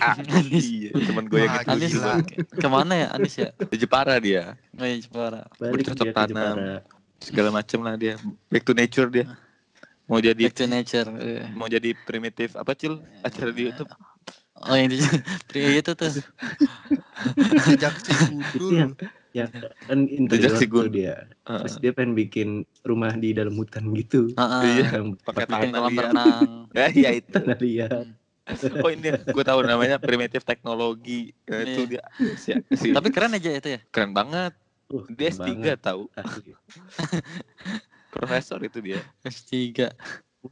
Anis. 0.00 0.64
iya, 0.64 0.90
temen 0.92 1.24
gue 1.24 1.38
yang 1.38 1.50
Wah, 1.50 1.60
itu 1.60 1.70
Anis 1.70 1.90
juga. 1.92 2.12
ke 2.50 2.66
mana 2.66 2.94
ya 2.96 3.08
Anis 3.10 3.34
ya? 3.36 3.50
Di 3.62 3.76
Jepara 3.76 4.16
dia 4.16 4.56
Oh 4.74 4.82
iya 4.82 4.96
Jepara. 4.96 5.44
Balik 5.54 5.84
ke 5.86 5.94
tanam. 6.06 6.56
Jepara. 6.56 6.76
segala 7.16 7.48
macem 7.50 7.80
lah 7.80 7.94
dia 7.94 8.20
back 8.46 8.62
to 8.62 8.72
nature 8.72 9.08
dia 9.08 9.24
mau 10.04 10.18
jadi 10.18 10.36
Back 10.42 10.54
to 10.54 10.66
nature. 10.66 11.08
iya. 11.16 11.48
mau 11.50 11.64
jadi 11.66 11.96
primitif 11.98 12.52
apa 12.52 12.72
cil 12.72 13.00
acara 13.20 13.48
di 13.48 13.66
YouTube 13.66 13.88
Oh 14.64 14.74
yang 14.74 14.88
di 14.88 14.98
pria 15.50 15.80
itu 15.80 15.92
tuh. 15.92 16.10
Jejak 17.68 17.94
si 18.00 18.12
Itu 18.12 18.24
gundul. 18.30 18.70
yang 18.74 18.92
yang 19.34 19.50
kan 19.84 19.98
interior 20.06 20.54
si 20.54 20.66
tuh 20.66 20.86
dia. 20.88 21.26
Heeh. 21.44 21.58
Terus 21.66 21.74
dia 21.82 21.92
pengen 21.92 22.14
bikin 22.14 22.48
rumah 22.82 23.12
di 23.12 23.34
dalam 23.34 23.54
hutan 23.54 23.92
gitu. 23.92 24.30
Heeh. 24.34 24.62
Iya. 24.80 24.86
Yang 25.00 25.06
pakai 25.22 25.44
tanah 25.46 25.80
renang. 25.90 26.48
ya 26.72 26.86
iya 27.00 27.10
itu 27.12 27.28
tanah 27.30 27.58
liat. 27.58 27.90
oh 28.84 28.92
ini 28.92 29.08
gue 29.24 29.40
tahu 29.40 29.64
namanya 29.64 29.96
primitif 29.96 30.44
teknologi 30.44 31.32
Nah, 31.48 31.64
itu 31.64 31.96
dia 31.96 32.04
si, 32.36 32.52
si- 32.76 32.92
Tapi 32.92 33.08
keren 33.08 33.32
aja 33.32 33.48
itu 33.48 33.68
ya. 33.72 33.80
keren 33.88 34.12
banget 34.12 34.52
Uh, 34.92 35.00
dia 35.08 35.32
keren 35.32 35.40
S3 35.40 35.48
banget. 35.64 35.78
tahu 35.80 36.02
profesor 38.12 38.60
itu 38.60 38.84
dia 38.84 39.00
S3. 39.24 39.88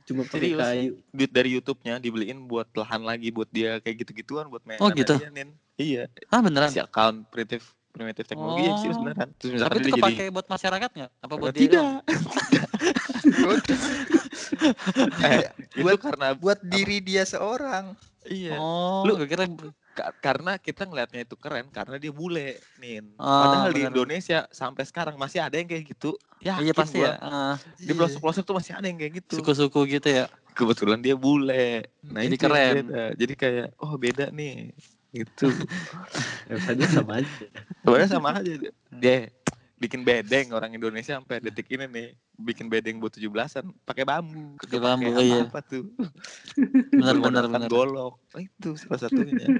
Cuma 0.03 0.25
pakai 0.25 0.41
Serius? 0.49 0.59
kayu. 0.59 0.93
duit 1.11 1.31
dari 1.31 1.49
YouTube-nya 1.53 1.95
dibeliin 1.99 2.39
buat 2.43 2.65
lahan 2.73 3.03
lagi 3.03 3.29
buat 3.29 3.47
dia 3.47 3.77
kayak 3.79 3.97
gitu-gituan 4.01 4.49
buat 4.49 4.65
main 4.65 4.79
Oh, 4.79 4.89
gitu? 4.89 5.21
Nin. 5.29 5.53
iya 5.77 6.09
Ah 6.27 6.41
beneran. 6.41 6.69
si 6.69 6.79
account 6.79 7.29
primitif 7.29 7.61
primitif 7.89 8.25
teknologi 8.25 8.65
ya, 8.65 8.73
Oh. 8.73 8.79
serius 8.79 8.97
beneran 8.97 9.29
terus 9.37 9.53
misalkan 9.53 9.69
Tapi 9.71 9.77
itu 9.79 9.85
dia 9.85 9.93
jadi 9.93 10.03
kepake 10.17 10.25
buat 10.33 10.47
masyarakat 10.49 10.91
nggak? 10.95 11.11
Apa 11.19 11.35
buat 11.37 11.53
dia? 11.53 11.61
tidak 11.63 11.85
eh, 15.23 15.41
itu 15.71 15.83
Buat- 15.83 16.01
karena 16.03 16.29
Buat 16.35 16.61
diri 16.63 16.99
dia 17.01 17.23
seorang. 17.23 17.93
iya 18.25 18.57
Oh, 18.57 19.05
Lu- 19.05 19.19
gue 19.19 19.27
kira 19.27 19.45
karena 20.25 20.57
kita 20.57 20.89
ngelihatnya 20.89 21.29
itu 21.29 21.37
keren 21.37 21.69
karena 21.69 22.01
dia 22.01 22.13
bule 22.15 22.65
nin 22.81 23.05
Ah, 23.21 23.45
padahal 23.45 23.71
di 23.77 23.85
benar. 23.85 23.93
Indonesia 23.93 24.39
sampai 24.49 24.83
sekarang 24.89 25.21
masih 25.21 25.45
ada 25.45 25.57
yang 25.61 25.69
kayak 25.69 25.85
gitu 25.93 26.17
ya 26.41 26.59
iya 26.59 26.73
pasti 26.73 27.05
ya. 27.05 27.21
Ah, 27.21 27.55
di 27.77 27.93
pelosok 27.93 28.21
pelosok 28.25 28.45
tuh 28.49 28.57
masih 28.57 28.73
ada 28.75 28.87
yang 28.89 28.99
kayak 28.99 29.13
gitu 29.23 29.37
Suku-suku 29.39 29.81
gitu 29.87 30.09
ya. 30.09 30.25
kebetulan 30.53 31.01
dia 31.01 31.17
bule 31.17 31.87
nah 32.05 32.21
Jadi 32.25 32.37
keren. 32.37 32.75
beda. 32.89 33.05
jadi 33.17 33.35
kayak 33.37 33.67
oh 33.81 33.95
beda 34.01 34.33
nih 34.33 34.73
Gitu. 35.13 35.47
Ya, 36.49 36.57
sama 36.89 37.21
aja. 37.21 37.29
Sebenarnya 37.85 38.09
sama 38.09 38.29
aja. 38.37 38.53
Dia 39.01 39.29
bikin 39.83 40.07
bedeng 40.07 40.55
orang 40.55 40.71
Indonesia 40.71 41.19
sampai 41.19 41.43
detik 41.43 41.67
ini 41.75 41.91
nih 41.91 42.09
bikin 42.39 42.71
bedeng 42.71 43.03
buat 43.03 43.11
17-an 43.11 43.67
pakai 43.83 44.07
bambu. 44.07 44.55
Pakai 44.63 44.79
bambu, 44.79 45.11
pakai 45.11 45.27
iya. 45.27 45.43
apa 45.43 45.59
tuh? 45.61 45.85
Benar 46.95 47.19
benar 47.19 47.45
benar. 47.51 47.67
golok. 47.67 48.15
Oh, 48.23 48.41
itu 48.41 48.79
salah 48.79 49.03
satunya. 49.03 49.43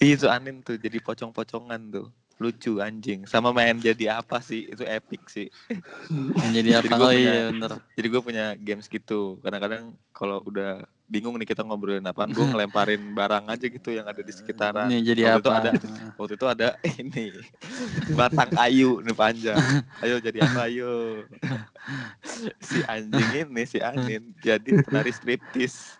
Itu 0.00 0.28
anin 0.28 0.60
tuh 0.60 0.76
jadi 0.76 1.00
pocong-pocongan 1.00 1.80
tuh. 1.88 2.08
Lucu 2.42 2.82
anjing. 2.82 3.24
Sama 3.30 3.54
main 3.54 3.78
jadi 3.78 4.18
apa 4.20 4.42
sih? 4.42 4.66
Itu 4.66 4.82
epic 4.84 5.22
sih. 5.30 5.48
Jadi 6.50 6.70
apa? 6.74 6.84
Jadi 6.84 6.94
Oh 6.98 7.08
punya- 7.08 7.14
iya. 7.14 7.78
Jadi 7.94 8.06
gue 8.10 8.20
punya 8.20 8.44
games 8.58 8.90
gitu. 8.90 9.38
Kadang-kadang 9.40 9.94
kalau 10.10 10.42
udah 10.44 10.82
bingung 11.04 11.36
nih 11.36 11.46
kita 11.46 11.60
ngobrolin 11.60 12.02
apaan, 12.02 12.32
gue 12.32 12.40
ngelemparin 12.48 13.12
barang 13.12 13.44
aja 13.46 13.66
gitu 13.66 13.88
yang 13.90 14.04
ada 14.04 14.18
di 14.18 14.32
sekitaran. 14.32 14.88
Ini 14.88 15.04
jadi 15.04 15.20
Waktu 15.28 15.38
itu 15.38 15.50
apa? 15.50 15.60
ada 15.60 15.70
waktu 16.18 16.32
itu 16.34 16.46
ada 16.48 16.68
ini 16.96 17.24
batang 18.12 18.50
kayu 18.50 18.90
nih 19.00 19.14
panjang. 19.14 19.56
Ayo 20.00 20.16
jadi 20.18 20.38
apa 20.42 20.60
ayo? 20.66 20.92
si 22.66 22.80
anjing 22.82 23.28
ini 23.44 23.62
si 23.64 23.78
Anin 23.78 24.32
jadi 24.40 24.80
penari 24.80 25.12
striptis. 25.12 25.92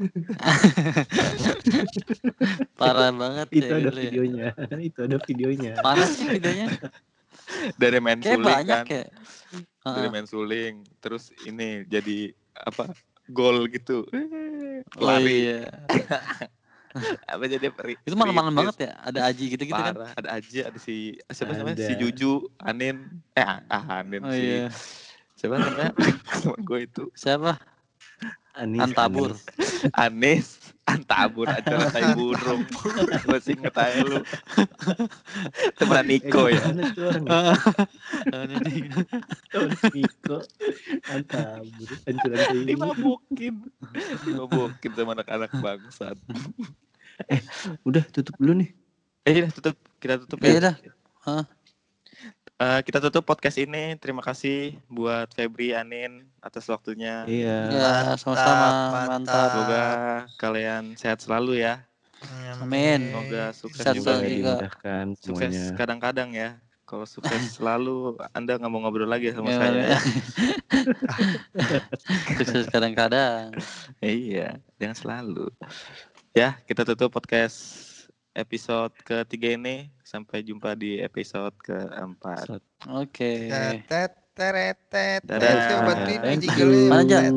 Parah 2.75 3.11
banget 3.11 3.49
Itu 3.51 3.65
ya 3.65 3.77
ada 3.77 3.81
gitu 3.83 3.93
ya. 3.93 4.03
videonya. 4.03 4.49
Itu 4.81 4.99
ada 5.05 5.17
videonya. 5.21 5.73
Mana 5.81 6.05
sih 6.07 6.27
videonya? 6.27 6.69
Dari 7.77 7.99
main 8.01 8.19
Kayak 8.19 8.35
suling 8.35 8.49
banyak 8.49 8.79
kan. 8.81 8.85
ya. 8.89 9.05
Dari 9.85 10.09
main 10.09 10.27
suling. 10.27 10.75
Terus 10.99 11.29
ini 11.45 11.85
jadi 11.85 12.33
apa? 12.57 12.89
Gol 13.31 13.69
gitu. 13.73 14.05
Oh 15.01 15.11
Lari. 15.11 15.49
iya. 15.49 15.67
Apa 17.33 17.45
jadi 17.51 17.67
peri- 17.75 17.99
Itu 18.07 18.15
malam-malam 18.15 18.55
banget 18.55 18.87
ya. 18.87 18.93
Ada 19.03 19.19
Aji 19.33 19.45
gitu-gitu 19.51 19.75
kan. 19.75 19.95
Parah, 19.97 20.13
ada 20.15 20.29
aja 20.39 20.61
ada 20.71 20.79
si 20.79 21.19
siapa 21.27 21.59
namanya 21.59 21.83
si. 21.83 21.99
Juju, 21.99 22.47
Anin, 22.63 23.11
eh 23.35 23.43
ah, 23.43 23.83
Anin 23.99 24.23
Oh 24.23 24.31
si 24.31 24.63
iya. 24.63 24.71
siapa 25.35 25.59
namanya 25.59 25.91
teman 26.31 26.61
gue 26.63 26.79
itu 26.87 27.03
Siapa? 27.19 27.59
Anis, 28.55 28.81
Antabur. 28.87 29.31
Anis 29.93 30.47
Antabur 30.85 31.49
acara 31.49 31.89
tai 31.89 32.13
burung 32.13 32.61
masih 33.33 33.57
inget 33.57 33.73
aja 33.73 34.05
lu 34.05 34.21
teman 35.75 36.05
Niko 36.05 36.53
ya 36.53 36.61
Niko. 39.95 40.37
Antabur. 41.09 41.89
Ancuran 42.05 42.39
ini. 42.53 42.65
dimabukin 42.77 43.55
dimabukin 44.23 44.91
sama 44.93 45.17
anak-anak 45.17 45.51
bangsat 45.59 46.17
Udah 47.83 48.05
tutup 48.11 48.35
dulu 48.37 48.61
nih. 48.61 48.71
eh 49.25 49.41
udah 49.41 49.51
tutup 49.51 49.77
kita 49.99 50.21
tutup 50.21 50.37
Ya 50.43 50.53
ya 50.53 50.59
udah. 50.61 50.75
Eh, 52.55 52.81
kita 52.87 53.03
tutup 53.03 53.27
podcast 53.27 53.59
ini 53.59 53.99
terima 53.99 54.23
kasih 54.23 54.79
buat 54.87 55.27
Febri 55.29 55.75
Anin 55.75 56.23
atas 56.39 56.71
waktunya 56.71 57.27
Iya. 57.27 57.59
Ya, 57.67 57.91
sama-sama. 58.15 58.69
mantap. 58.95 59.11
Mantap. 59.11 59.49
semoga 59.51 59.85
kalian 60.39 60.83
sehat 60.95 61.19
selalu 61.19 61.59
ya 61.61 61.83
Amin. 62.57 63.11
semoga 63.11 63.51
sukses 63.51 63.83
Sehat 63.83 63.99
juga 63.99 64.23
juga. 64.23 64.55
sukses 65.19 65.51
semuanya. 65.51 65.75
kadang-kadang 65.75 66.31
ya 66.31 66.51
kalau 66.87 67.03
sukses 67.05 67.43
selalu 67.59 68.15
anda 68.31 68.55
nggak 68.55 68.71
mau 68.71 68.81
ngobrol 68.81 69.11
lagi 69.11 69.35
sama 69.35 69.51
Ya, 69.51 69.59
saya 69.59 69.75
ya. 69.75 69.99
Sukses 72.39 72.71
kadang-kadang. 72.71 73.51
iya 73.99 74.63
jangan 74.79 74.95
selalu 74.95 75.51
ya 76.31 76.55
kita 76.63 76.87
tutup 76.87 77.11
podcast 77.11 77.83
episode 78.35 78.93
ketiga 79.07 79.55
ini 79.55 79.89
sampai 80.03 80.43
jumpa 80.43 80.75
di 80.75 80.99
episode 81.01 81.55
keempat 81.63 82.61
Oke. 82.91 83.49
Thank 86.21 86.53
you. 86.59 86.91
Mana. 86.91 87.31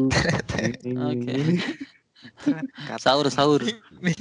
Sahur 3.03 3.29
sahur. 3.29 3.61
Ning, 3.61 3.79
ning, 4.03 4.17